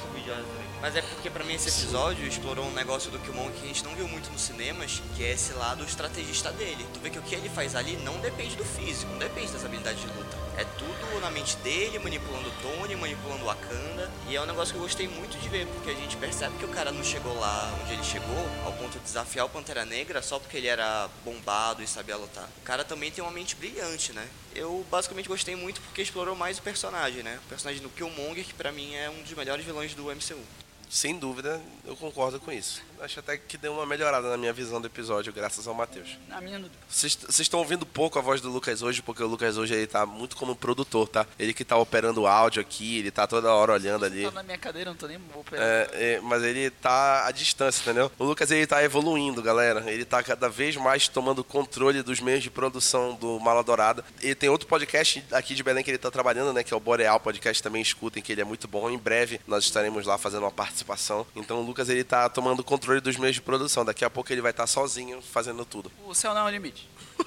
Mas 0.81 0.95
é 0.95 1.03
porque 1.03 1.31
pra 1.31 1.45
mim 1.45 1.55
esse 1.55 1.68
episódio 1.68 2.27
explorou 2.27 2.66
um 2.66 2.72
negócio 2.72 3.11
do 3.11 3.18
Killmonger 3.18 3.53
que 3.53 3.64
a 3.64 3.68
gente 3.68 3.85
não 3.85 3.95
viu 3.95 4.07
muito 4.07 4.31
nos 4.31 4.43
cinemas, 4.43 5.03
que 5.16 5.24
é 5.24 5.33
esse 5.33 5.53
lado 5.55 5.85
estrategista 5.85 6.53
dele. 6.53 6.87
Tu 6.93 7.01
vê 7.01 7.11
que 7.11 7.18
o 7.18 7.22
que 7.22 7.35
ele 7.35 7.49
faz 7.49 7.74
ali 7.74 7.97
não 7.99 8.18
depende 8.20 8.57
do 8.57 8.64
físico, 8.64 9.11
não 9.12 9.18
depende 9.18 9.53
das 9.53 9.64
habilidades 9.64 10.01
de 10.01 10.07
luta. 10.09 10.45
É 10.59 10.64
tudo 10.64 11.20
na 11.20 11.30
mente 11.30 11.54
dele, 11.59 11.98
manipulando 11.98 12.48
o 12.48 12.52
Tony, 12.62 12.96
manipulando 12.96 13.42
o 13.42 13.46
Wakanda. 13.46 14.11
E 14.26 14.36
é 14.36 14.40
um 14.40 14.46
negócio 14.46 14.72
que 14.72 14.78
eu 14.78 14.82
gostei 14.82 15.07
muito 15.07 15.38
de 15.38 15.48
ver, 15.50 15.66
porque 15.66 15.90
a 15.90 15.94
gente 15.94 16.16
percebe 16.16 16.57
que 16.57 16.64
o 16.64 16.68
cara 16.68 16.90
não 16.90 17.04
chegou 17.04 17.38
lá 17.38 17.78
onde 17.82 17.92
ele 17.92 18.02
chegou, 18.02 18.48
ao 18.64 18.72
ponto 18.72 18.92
de 18.92 19.00
desafiar 19.00 19.44
o 19.44 19.50
Pantera 19.50 19.84
Negra 19.84 20.22
só 20.22 20.38
porque 20.38 20.57
ele 20.57 20.66
era 20.66 21.11
bombado 21.22 21.82
e 21.82 21.86
sabia 21.86 22.16
lutar. 22.16 22.48
O 22.59 22.62
cara 22.62 22.84
também 22.84 23.11
tem 23.11 23.22
uma 23.22 23.30
mente 23.30 23.54
brilhante, 23.54 24.14
né? 24.14 24.26
Eu 24.54 24.84
basicamente 24.90 25.28
gostei 25.28 25.54
muito 25.54 25.80
porque 25.82 26.00
explorou 26.00 26.34
mais 26.34 26.59
o 26.59 26.62
personagem, 26.62 27.22
né? 27.22 27.38
O 27.44 27.48
personagem 27.50 27.82
do 27.82 27.90
Killmonger, 27.90 28.44
que 28.46 28.54
pra 28.54 28.72
mim 28.72 28.94
é 28.94 29.11
um 29.11 29.22
dos 29.22 29.32
melhores 29.34 29.62
vilões 29.62 29.94
do 29.94 30.04
MCU. 30.04 30.40
Sem 30.88 31.18
dúvida, 31.18 31.61
eu 31.84 31.96
concordo 31.96 32.40
com 32.40 32.50
isso. 32.50 32.80
Acho 33.01 33.20
até 33.20 33.36
que 33.36 33.57
deu 33.57 33.72
uma 33.72 33.86
melhorada 33.86 34.28
na 34.28 34.36
minha 34.36 34.53
visão 34.53 34.80
do 34.80 34.86
episódio, 34.86 35.32
graças 35.32 35.66
ao 35.66 35.74
Matheus. 35.74 36.18
Na 36.28 36.40
minha. 36.40 36.64
Vocês 36.88 37.18
estão 37.38 37.61
ouvindo 37.61 37.84
pouco 37.84 38.18
a 38.18 38.22
voz 38.22 38.40
do 38.40 38.51
Lucas 38.51 38.82
hoje, 38.82 39.03
porque 39.03 39.22
o 39.22 39.26
Lucas 39.26 39.57
hoje 39.59 39.74
ele 39.74 39.86
tá 39.86 40.07
muito 40.07 40.36
como 40.36 40.57
produtor, 40.57 41.09
tá? 41.09 41.26
Ele 41.38 41.53
que 41.53 41.64
tá 41.64 41.76
operando 41.76 42.22
o 42.22 42.26
áudio 42.26 42.61
aqui, 42.61 42.99
ele 42.99 43.11
tá 43.11 43.26
toda 43.26 43.53
hora 43.53 43.72
olhando 43.72 44.05
ali. 44.05 44.24
Tá 44.24 44.30
na 44.30 44.42
minha 44.42 44.59
cadeira, 44.59 44.90
não 44.90 44.97
tô 44.97 45.07
nem 45.07 45.18
pra 45.18 45.59
É, 45.59 45.88
é, 45.92 46.20
mas 46.20 46.42
ele 46.42 46.70
tá 46.70 47.26
à 47.26 47.30
distância, 47.30 47.82
entendeu? 47.82 48.11
O 48.18 48.24
Lucas 48.24 48.51
ele 48.51 48.66
tá 48.66 48.82
evoluindo, 48.82 49.42
galera. 49.42 49.90
Ele 49.90 50.05
tá 50.05 50.22
cada 50.22 50.49
vez 50.49 50.76
mais 50.76 51.07
tomando 51.07 51.44
controle 51.44 52.03
dos 52.03 52.20
meios 52.20 52.42
de 52.42 52.51
produção 52.51 53.14
do 53.14 53.38
Mala 53.38 53.62
Dourada. 53.62 54.05
Ele 54.22 54.34
tem 54.34 54.49
outro 54.49 54.66
podcast 54.66 55.22
aqui 55.32 55.55
de 55.55 55.62
Belém 55.62 55.84
que 55.84 55.90
ele 55.90 55.99
tá 55.99 56.11
trabalhando, 56.11 56.53
né? 56.53 56.64
Que 56.64 56.72
é 56.72 56.76
o 56.76 56.80
Boreal 56.80 57.20
Podcast. 57.20 57.62
Também 57.62 57.82
escutem, 57.82 58.22
que 58.22 58.32
ele 58.32 58.40
é 58.40 58.44
muito 58.44 58.66
bom. 58.66 58.88
Em 58.90 58.99
breve 58.99 59.40
nós 59.47 59.64
estaremos 59.64 60.07
lá 60.07 60.16
fazendo 60.16 60.42
uma 60.42 60.51
participação. 60.51 61.26
Então 61.36 61.61
o 61.61 61.62
Lucas 61.62 61.88
ele 61.88 62.03
tá 62.03 62.28
tomando 62.28 62.64
controle 62.64 62.86
dos 63.01 63.16
meios 63.16 63.34
de 63.37 63.43
produção. 63.43 63.84
Daqui 63.84 64.05
a 64.05 64.11
pouco 64.11 64.32
ele 64.32 64.41
vai 64.41 64.51
estar 64.51 64.66
sozinho 64.66 65.20
fazendo 65.22 65.64
tudo. 65.64 65.91
O 66.07 66.14
céu 66.14 66.32
não 66.34 66.43
é 66.43 66.45
o 66.45 66.51
limite. 66.51 66.89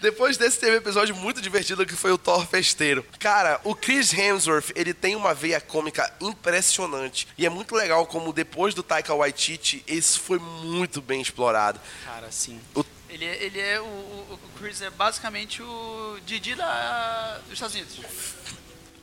Depois 0.00 0.36
desse 0.36 0.58
teve 0.60 0.72
um 0.72 0.76
episódio 0.78 1.16
muito 1.16 1.40
divertido 1.40 1.86
que 1.86 1.96
foi 1.96 2.12
o 2.12 2.18
Thor 2.18 2.46
Festeiro. 2.46 3.02
Cara, 3.18 3.58
o 3.64 3.74
Chris 3.74 4.12
Hemsworth, 4.12 4.70
ele 4.76 4.92
tem 4.92 5.16
uma 5.16 5.32
veia 5.32 5.58
cômica 5.60 6.12
impressionante. 6.20 7.26
E 7.38 7.46
é 7.46 7.48
muito 7.48 7.74
legal 7.74 8.06
como 8.06 8.30
depois 8.32 8.74
do 8.74 8.82
Taika 8.82 9.14
Waititi, 9.14 9.82
isso 9.86 10.20
foi 10.20 10.38
muito 10.38 11.00
bem 11.00 11.20
explorado. 11.22 11.80
Cara, 12.04 12.30
sim. 12.30 12.60
O- 12.74 12.84
Ele, 13.08 13.24
é- 13.24 13.42
ele 13.42 13.58
é 13.58 13.80
o, 13.80 13.84
o, 13.84 14.38
Chris 14.58 14.82
é 14.82 14.90
basicamente 14.90 15.62
o 15.62 16.18
Didi 16.26 16.54
da, 16.54 17.38
dos 17.44 17.54
Estados 17.54 17.74
Unidos. 17.74 17.96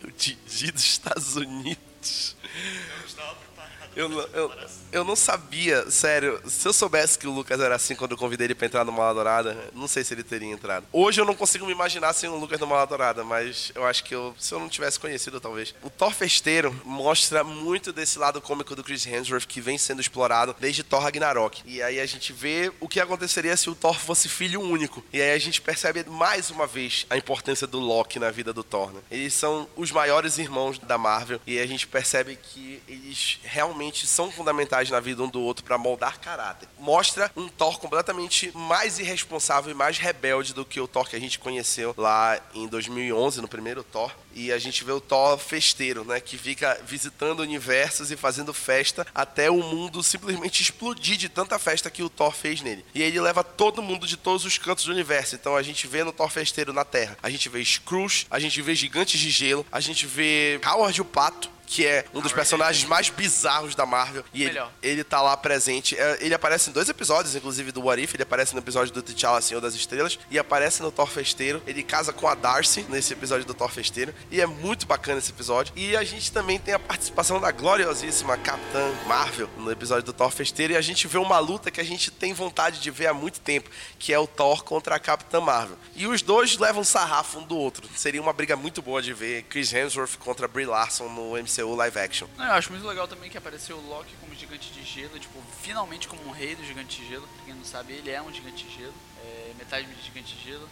O 0.05 0.11
Didi 0.11 0.69
dos 0.69 0.83
Estados 0.83 1.35
Unidos. 1.37 2.35
Eu, 2.43 3.15
não- 3.25 3.52
eu, 3.95 4.51
eu 4.91 5.03
não 5.03 5.15
sabia, 5.15 5.89
sério. 5.89 6.39
Se 6.47 6.67
eu 6.67 6.73
soubesse 6.73 7.17
que 7.17 7.27
o 7.27 7.31
Lucas 7.31 7.59
era 7.59 7.75
assim 7.75 7.95
quando 7.95 8.11
eu 8.11 8.17
convidei 8.17 8.47
ele 8.47 8.55
pra 8.55 8.67
entrar 8.67 8.85
no 8.85 8.91
Mala 8.91 9.13
Dourada, 9.13 9.57
não 9.73 9.87
sei 9.87 10.03
se 10.03 10.13
ele 10.13 10.23
teria 10.23 10.51
entrado. 10.51 10.85
Hoje 10.91 11.19
eu 11.19 11.25
não 11.25 11.35
consigo 11.35 11.65
me 11.65 11.71
imaginar 11.71 12.13
sem 12.13 12.29
o 12.29 12.35
Lucas 12.35 12.59
no 12.59 12.67
Mala 12.67 12.85
Dourada, 12.85 13.23
mas 13.23 13.71
eu 13.75 13.85
acho 13.85 14.03
que 14.03 14.13
eu, 14.13 14.35
se 14.37 14.53
eu 14.53 14.59
não 14.59 14.69
tivesse 14.69 14.99
conhecido, 14.99 15.39
talvez. 15.39 15.73
O 15.81 15.89
Thor 15.89 16.11
Festeiro 16.11 16.79
mostra 16.85 17.43
muito 17.43 17.91
desse 17.91 18.19
lado 18.19 18.41
cômico 18.41 18.75
do 18.75 18.83
Chris 18.83 19.05
Hemsworth 19.05 19.45
que 19.45 19.61
vem 19.61 19.77
sendo 19.77 20.01
explorado 20.01 20.55
desde 20.59 20.83
Thor 20.83 21.01
Ragnarok. 21.01 21.61
E 21.65 21.81
aí 21.81 21.99
a 21.99 22.05
gente 22.05 22.31
vê 22.31 22.71
o 22.79 22.87
que 22.87 22.99
aconteceria 22.99 23.57
se 23.57 23.69
o 23.69 23.75
Thor 23.75 23.95
fosse 23.99 24.29
filho 24.29 24.61
único. 24.61 25.03
E 25.11 25.21
aí 25.21 25.31
a 25.31 25.39
gente 25.39 25.61
percebe 25.61 26.05
mais 26.07 26.49
uma 26.49 26.67
vez 26.67 27.05
a 27.09 27.17
importância 27.17 27.65
do 27.65 27.79
Loki 27.79 28.19
na 28.19 28.31
vida 28.31 28.53
do 28.53 28.63
Thor. 28.63 28.91
Né? 28.91 29.01
Eles 29.09 29.33
são 29.33 29.67
os 29.75 29.91
maiores 29.91 30.37
irmãos 30.37 30.77
da 30.77 30.97
Marvel 30.97 31.39
e 31.45 31.59
a 31.59 31.65
gente 31.65 31.87
percebe 31.87 32.37
que 32.41 32.81
eles 32.87 33.39
realmente 33.43 33.72
realmente 33.73 34.05
são 34.05 34.31
fundamentais 34.31 34.91
na 34.91 34.99
vida 34.99 35.23
um 35.23 35.27
do 35.27 35.41
outro 35.41 35.65
para 35.65 35.77
moldar 35.77 36.19
caráter. 36.19 36.69
Mostra 36.77 37.31
um 37.35 37.47
Thor 37.47 37.79
completamente 37.79 38.51
mais 38.53 38.99
irresponsável 38.99 39.71
e 39.71 39.73
mais 39.73 39.97
rebelde 39.97 40.53
do 40.53 40.63
que 40.63 40.79
o 40.79 40.87
Thor 40.87 41.09
que 41.09 41.15
a 41.15 41.19
gente 41.19 41.39
conheceu 41.39 41.95
lá 41.97 42.39
em 42.53 42.67
2011, 42.67 43.41
no 43.41 43.47
primeiro 43.47 43.83
Thor. 43.83 44.11
E 44.35 44.51
a 44.51 44.59
gente 44.59 44.83
vê 44.83 44.91
o 44.91 45.01
Thor 45.01 45.37
festeiro, 45.37 46.05
né? 46.05 46.19
Que 46.19 46.37
fica 46.37 46.79
visitando 46.85 47.39
universos 47.39 48.11
e 48.11 48.15
fazendo 48.15 48.53
festa 48.53 49.05
até 49.13 49.49
o 49.49 49.57
mundo 49.57 50.03
simplesmente 50.03 50.61
explodir 50.61 51.17
de 51.17 51.29
tanta 51.29 51.57
festa 51.57 51.89
que 51.89 52.03
o 52.03 52.09
Thor 52.09 52.31
fez 52.31 52.61
nele. 52.61 52.85
E 52.93 53.01
ele 53.01 53.19
leva 53.19 53.43
todo 53.43 53.81
mundo 53.81 54.05
de 54.05 54.17
todos 54.17 54.45
os 54.45 54.57
cantos 54.57 54.85
do 54.85 54.91
universo. 54.91 55.35
Então 55.35 55.55
a 55.55 55.63
gente 55.63 55.87
vê 55.87 56.03
no 56.03 56.11
Thor 56.11 56.29
festeiro 56.29 56.73
na 56.73 56.85
Terra. 56.85 57.17
A 57.23 57.29
gente 57.29 57.49
vê 57.49 57.63
Scrooge, 57.63 58.27
a 58.29 58.39
gente 58.39 58.61
vê 58.61 58.75
Gigantes 58.75 59.19
de 59.19 59.29
Gelo, 59.31 59.65
a 59.71 59.79
gente 59.79 60.05
vê 60.05 60.59
Howard 60.65 61.01
o 61.01 61.05
Pato, 61.05 61.52
que 61.73 61.87
é 61.87 62.05
um 62.13 62.21
dos 62.21 62.31
personagens 62.31 62.87
mais 62.87 63.09
bizarros 63.09 63.73
da 63.73 63.83
Marvel. 63.83 64.23
E 64.31 64.43
ele, 64.43 64.51
Melhor. 64.53 64.71
ele 64.83 65.03
tá 65.03 65.23
lá 65.23 65.35
presente. 65.35 65.97
É, 65.97 66.19
Ele 66.21 66.31
aparece 66.35 66.69
em 66.69 66.73
dois 66.73 66.87
episódios, 66.87 67.35
inclusive 67.35 67.71
do 67.71 67.81
What 67.81 67.99
If. 67.99 68.13
Ele 68.13 68.21
aparece 68.21 68.53
no 68.53 68.59
episódio 68.59 68.93
do 68.93 69.01
T'Challa, 69.01 69.41
Senhor 69.41 69.59
das 69.59 69.73
Estrelas. 69.73 70.19
E 70.29 70.37
aparece 70.37 70.83
no 70.83 70.91
Thor 70.91 71.07
Festeiro. 71.07 71.63
Ele 71.65 71.81
casa 71.81 72.13
com 72.13 72.27
a 72.27 72.35
Darcy 72.35 72.85
nesse 72.89 73.11
episódio 73.13 73.43
do 73.43 73.55
Thor 73.55 73.71
Festeiro. 73.71 74.13
E 74.29 74.39
é 74.39 74.45
muito 74.45 74.85
bacana 74.85 75.17
esse 75.17 75.31
episódio. 75.31 75.73
E 75.75 75.97
a 75.97 76.03
gente 76.03 76.31
também 76.31 76.59
tem 76.59 76.75
a 76.75 76.79
participação 76.79 77.41
da 77.41 77.49
gloriosíssima 77.49 78.37
Capitã 78.37 78.93
Marvel 79.07 79.49
no 79.57 79.71
episódio 79.71 80.03
do 80.03 80.13
Thor 80.13 80.29
Festeiro. 80.29 80.73
E 80.73 80.77
a 80.77 80.81
gente 80.81 81.07
vê 81.07 81.17
uma 81.17 81.39
luta 81.39 81.71
que 81.71 81.81
a 81.81 81.83
gente 81.83 82.11
tem 82.11 82.35
vontade 82.35 82.81
de 82.81 82.91
ver 82.91 83.07
há 83.07 83.15
muito 83.15 83.39
tempo, 83.39 83.71
que 83.97 84.13
é 84.13 84.19
o 84.19 84.27
Thor 84.27 84.63
contra 84.63 84.93
a 84.93 84.99
Capitã 84.99 85.41
Marvel. 85.41 85.75
E 85.95 86.05
os 86.05 86.21
dois 86.21 86.55
levam 86.55 86.83
sarrafo 86.83 87.39
um 87.39 87.43
do 87.43 87.57
outro. 87.57 87.89
Seria 87.95 88.21
uma 88.21 88.31
briga 88.31 88.55
muito 88.55 88.79
boa 88.79 89.01
de 89.01 89.11
ver 89.11 89.41
Chris 89.49 89.73
Hemsworth 89.73 90.17
contra 90.19 90.47
Brie 90.47 90.67
Larson 90.67 91.09
no 91.09 91.31
MCU 91.31 91.62
live 91.75 91.97
action. 91.99 92.27
Não, 92.37 92.45
eu 92.45 92.51
acho 92.53 92.71
muito 92.71 92.85
legal 92.87 93.07
também 93.07 93.29
que 93.29 93.37
apareceu 93.37 93.77
o 93.77 93.87
Loki 93.87 94.15
como 94.19 94.33
gigante 94.35 94.71
de 94.71 94.83
gelo, 94.83 95.17
tipo, 95.19 95.41
finalmente 95.61 96.07
como 96.07 96.25
um 96.27 96.31
rei 96.31 96.55
do 96.55 96.63
gigante 96.65 97.01
de 97.01 97.07
gelo. 97.07 97.27
Pra 97.27 97.45
quem 97.45 97.53
não 97.53 97.65
sabe, 97.65 97.93
ele 97.93 98.09
é 98.11 98.21
um 98.21 98.31
gigante 98.33 98.65
de 98.65 98.75
gelo, 98.75 98.93
é 99.23 99.53
metade 99.57 99.87
de 99.87 100.01
gigante 100.03 100.35
de 100.35 100.43
gelo. 100.43 100.69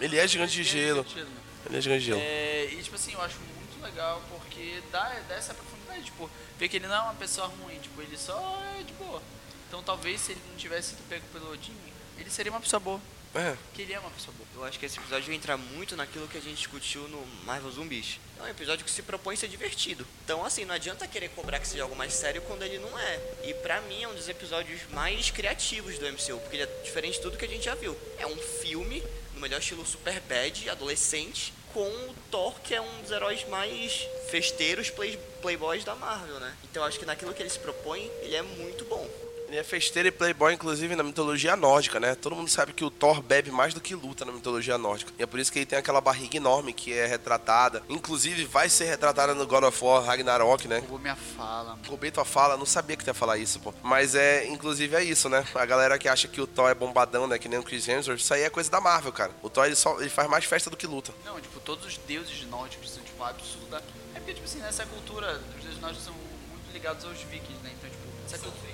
Ele 0.00 0.18
é 0.18 0.26
gigante 0.26 0.52
de 0.54 0.64
gelo. 0.64 1.02
né? 1.04 1.40
Ele 1.66 1.76
é 1.76 1.80
gigante 1.80 2.00
de 2.00 2.06
gelo. 2.06 2.20
É, 2.20 2.68
e 2.72 2.82
tipo 2.82 2.96
assim, 2.96 3.12
eu 3.12 3.20
acho 3.22 3.36
muito 3.40 3.82
legal 3.82 4.22
porque 4.30 4.82
dá, 4.90 5.12
dá 5.28 5.34
essa 5.34 5.52
profundidade, 5.54 6.04
tipo, 6.04 6.30
ver 6.58 6.68
que 6.68 6.76
ele 6.76 6.86
não 6.86 6.94
é 6.94 7.00
uma 7.00 7.14
pessoa 7.14 7.46
ruim, 7.46 7.78
tipo, 7.78 8.00
ele 8.00 8.16
só 8.16 8.62
é 8.78 8.82
de 8.82 8.92
boa. 8.94 9.22
Então 9.68 9.82
talvez 9.82 10.20
se 10.20 10.32
ele 10.32 10.40
não 10.48 10.56
tivesse 10.56 10.90
sido 10.90 11.08
pego 11.08 11.24
pelo 11.32 11.52
Odin, 11.52 11.74
ele 12.18 12.30
seria 12.30 12.50
uma 12.52 12.60
pessoa 12.60 12.80
boa. 12.80 13.00
É. 13.34 13.56
Que 13.72 13.82
ele 13.82 13.92
é 13.92 13.98
uma 13.98 14.10
pessoa 14.10 14.34
boa. 14.36 14.64
Eu 14.64 14.68
acho 14.68 14.78
que 14.78 14.86
esse 14.86 14.98
episódio 14.98 15.32
entra 15.32 15.56
muito 15.56 15.96
naquilo 15.96 16.28
que 16.28 16.36
a 16.36 16.40
gente 16.40 16.56
discutiu 16.56 17.08
no 17.08 17.24
Marvel 17.44 17.70
Zumbis. 17.70 18.20
É 18.38 18.42
um 18.42 18.48
episódio 18.48 18.84
que 18.84 18.90
se 18.90 19.02
propõe 19.02 19.36
ser 19.36 19.48
divertido. 19.48 20.06
Então, 20.24 20.44
assim, 20.44 20.64
não 20.64 20.74
adianta 20.74 21.08
querer 21.08 21.30
cobrar 21.30 21.58
que 21.58 21.66
seja 21.66 21.82
algo 21.82 21.96
mais 21.96 22.12
sério 22.12 22.42
quando 22.42 22.62
ele 22.62 22.78
não 22.78 22.98
é. 22.98 23.20
E 23.44 23.54
pra 23.54 23.80
mim 23.82 24.02
é 24.02 24.08
um 24.08 24.14
dos 24.14 24.28
episódios 24.28 24.82
mais 24.90 25.30
criativos 25.30 25.98
do 25.98 26.06
MCU, 26.06 26.38
porque 26.40 26.56
ele 26.56 26.64
é 26.64 26.82
diferente 26.82 27.14
de 27.14 27.22
tudo 27.22 27.38
que 27.38 27.44
a 27.44 27.48
gente 27.48 27.64
já 27.64 27.74
viu. 27.74 27.96
É 28.18 28.26
um 28.26 28.36
filme, 28.36 29.02
no 29.34 29.40
melhor 29.40 29.60
estilo 29.60 29.86
super 29.86 30.20
bad, 30.20 30.68
adolescente, 30.68 31.54
com 31.72 31.88
o 31.88 32.14
Thor, 32.30 32.60
que 32.60 32.74
é 32.74 32.80
um 32.80 33.00
dos 33.00 33.10
heróis 33.10 33.48
mais 33.48 34.06
festeiros, 34.30 34.90
play, 34.90 35.18
playboys 35.40 35.84
da 35.84 35.94
Marvel, 35.94 36.38
né? 36.38 36.54
Então 36.64 36.84
acho 36.84 36.98
que 36.98 37.06
naquilo 37.06 37.32
que 37.32 37.42
ele 37.42 37.48
se 37.48 37.58
propõe, 37.58 38.10
ele 38.20 38.36
é 38.36 38.42
muito 38.42 38.84
bom. 38.84 39.08
Ele 39.52 39.60
é 39.60 39.62
festeiro 39.62 40.08
e 40.08 40.10
playboy, 40.10 40.54
inclusive, 40.54 40.96
na 40.96 41.02
mitologia 41.02 41.54
nórdica, 41.54 42.00
né? 42.00 42.14
Todo 42.14 42.34
mundo 42.34 42.48
sabe 42.48 42.72
que 42.72 42.82
o 42.82 42.90
Thor 42.90 43.20
bebe 43.20 43.50
mais 43.50 43.74
do 43.74 43.82
que 43.82 43.94
luta 43.94 44.24
na 44.24 44.32
mitologia 44.32 44.78
nórdica. 44.78 45.12
E 45.18 45.22
é 45.22 45.26
por 45.26 45.38
isso 45.38 45.52
que 45.52 45.58
ele 45.58 45.66
tem 45.66 45.78
aquela 45.78 46.00
barriga 46.00 46.38
enorme 46.38 46.72
que 46.72 46.90
é 46.90 47.04
retratada. 47.04 47.82
Inclusive, 47.86 48.46
vai 48.46 48.70
ser 48.70 48.86
retratada 48.86 49.34
no 49.34 49.46
God 49.46 49.64
of 49.64 49.84
War 49.84 50.02
Ragnarok, 50.02 50.66
né? 50.66 50.78
Roubou 50.78 50.98
minha 50.98 51.14
fala, 51.14 51.76
mano. 51.76 51.82
Roubei 51.86 52.10
tua 52.10 52.24
fala, 52.24 52.56
não 52.56 52.64
sabia 52.64 52.96
que 52.96 53.04
tu 53.04 53.08
ia 53.08 53.12
falar 53.12 53.36
isso, 53.36 53.60
pô. 53.60 53.74
Mas 53.82 54.14
é, 54.14 54.46
inclusive, 54.46 54.96
é 54.96 55.04
isso, 55.04 55.28
né? 55.28 55.46
A 55.54 55.66
galera 55.66 55.98
que 55.98 56.08
acha 56.08 56.26
que 56.26 56.40
o 56.40 56.46
Thor 56.46 56.70
é 56.70 56.74
bombadão, 56.74 57.26
né? 57.26 57.38
Que 57.38 57.46
nem 57.46 57.58
o 57.58 57.62
Chris 57.62 57.86
Hemsworth, 57.86 58.20
isso 58.20 58.32
aí 58.32 58.44
é 58.44 58.48
coisa 58.48 58.70
da 58.70 58.80
Marvel, 58.80 59.12
cara. 59.12 59.32
O 59.42 59.50
Thor, 59.50 59.66
ele, 59.66 59.76
só, 59.76 60.00
ele 60.00 60.08
faz 60.08 60.30
mais 60.30 60.46
festa 60.46 60.70
do 60.70 60.78
que 60.78 60.86
luta. 60.86 61.12
Não, 61.26 61.38
tipo, 61.38 61.60
todos 61.60 61.84
os 61.84 61.98
deuses 61.98 62.42
nórdicos 62.46 62.90
são, 62.90 63.02
tipo, 63.02 63.22
absurda. 63.22 63.84
É 64.14 64.18
porque, 64.18 64.32
tipo 64.32 64.46
assim, 64.46 64.60
nessa 64.60 64.86
cultura, 64.86 65.38
os 65.58 65.62
deuses 65.62 65.78
nórdicos 65.78 66.06
são 66.06 66.14
muito 66.14 66.72
ligados 66.72 67.04
aos 67.04 67.18
vikings, 67.18 67.62
né? 67.62 67.70
Então, 67.78 67.90
tipo, 67.90 68.02
essa 68.24 68.38
cultura... 68.38 68.71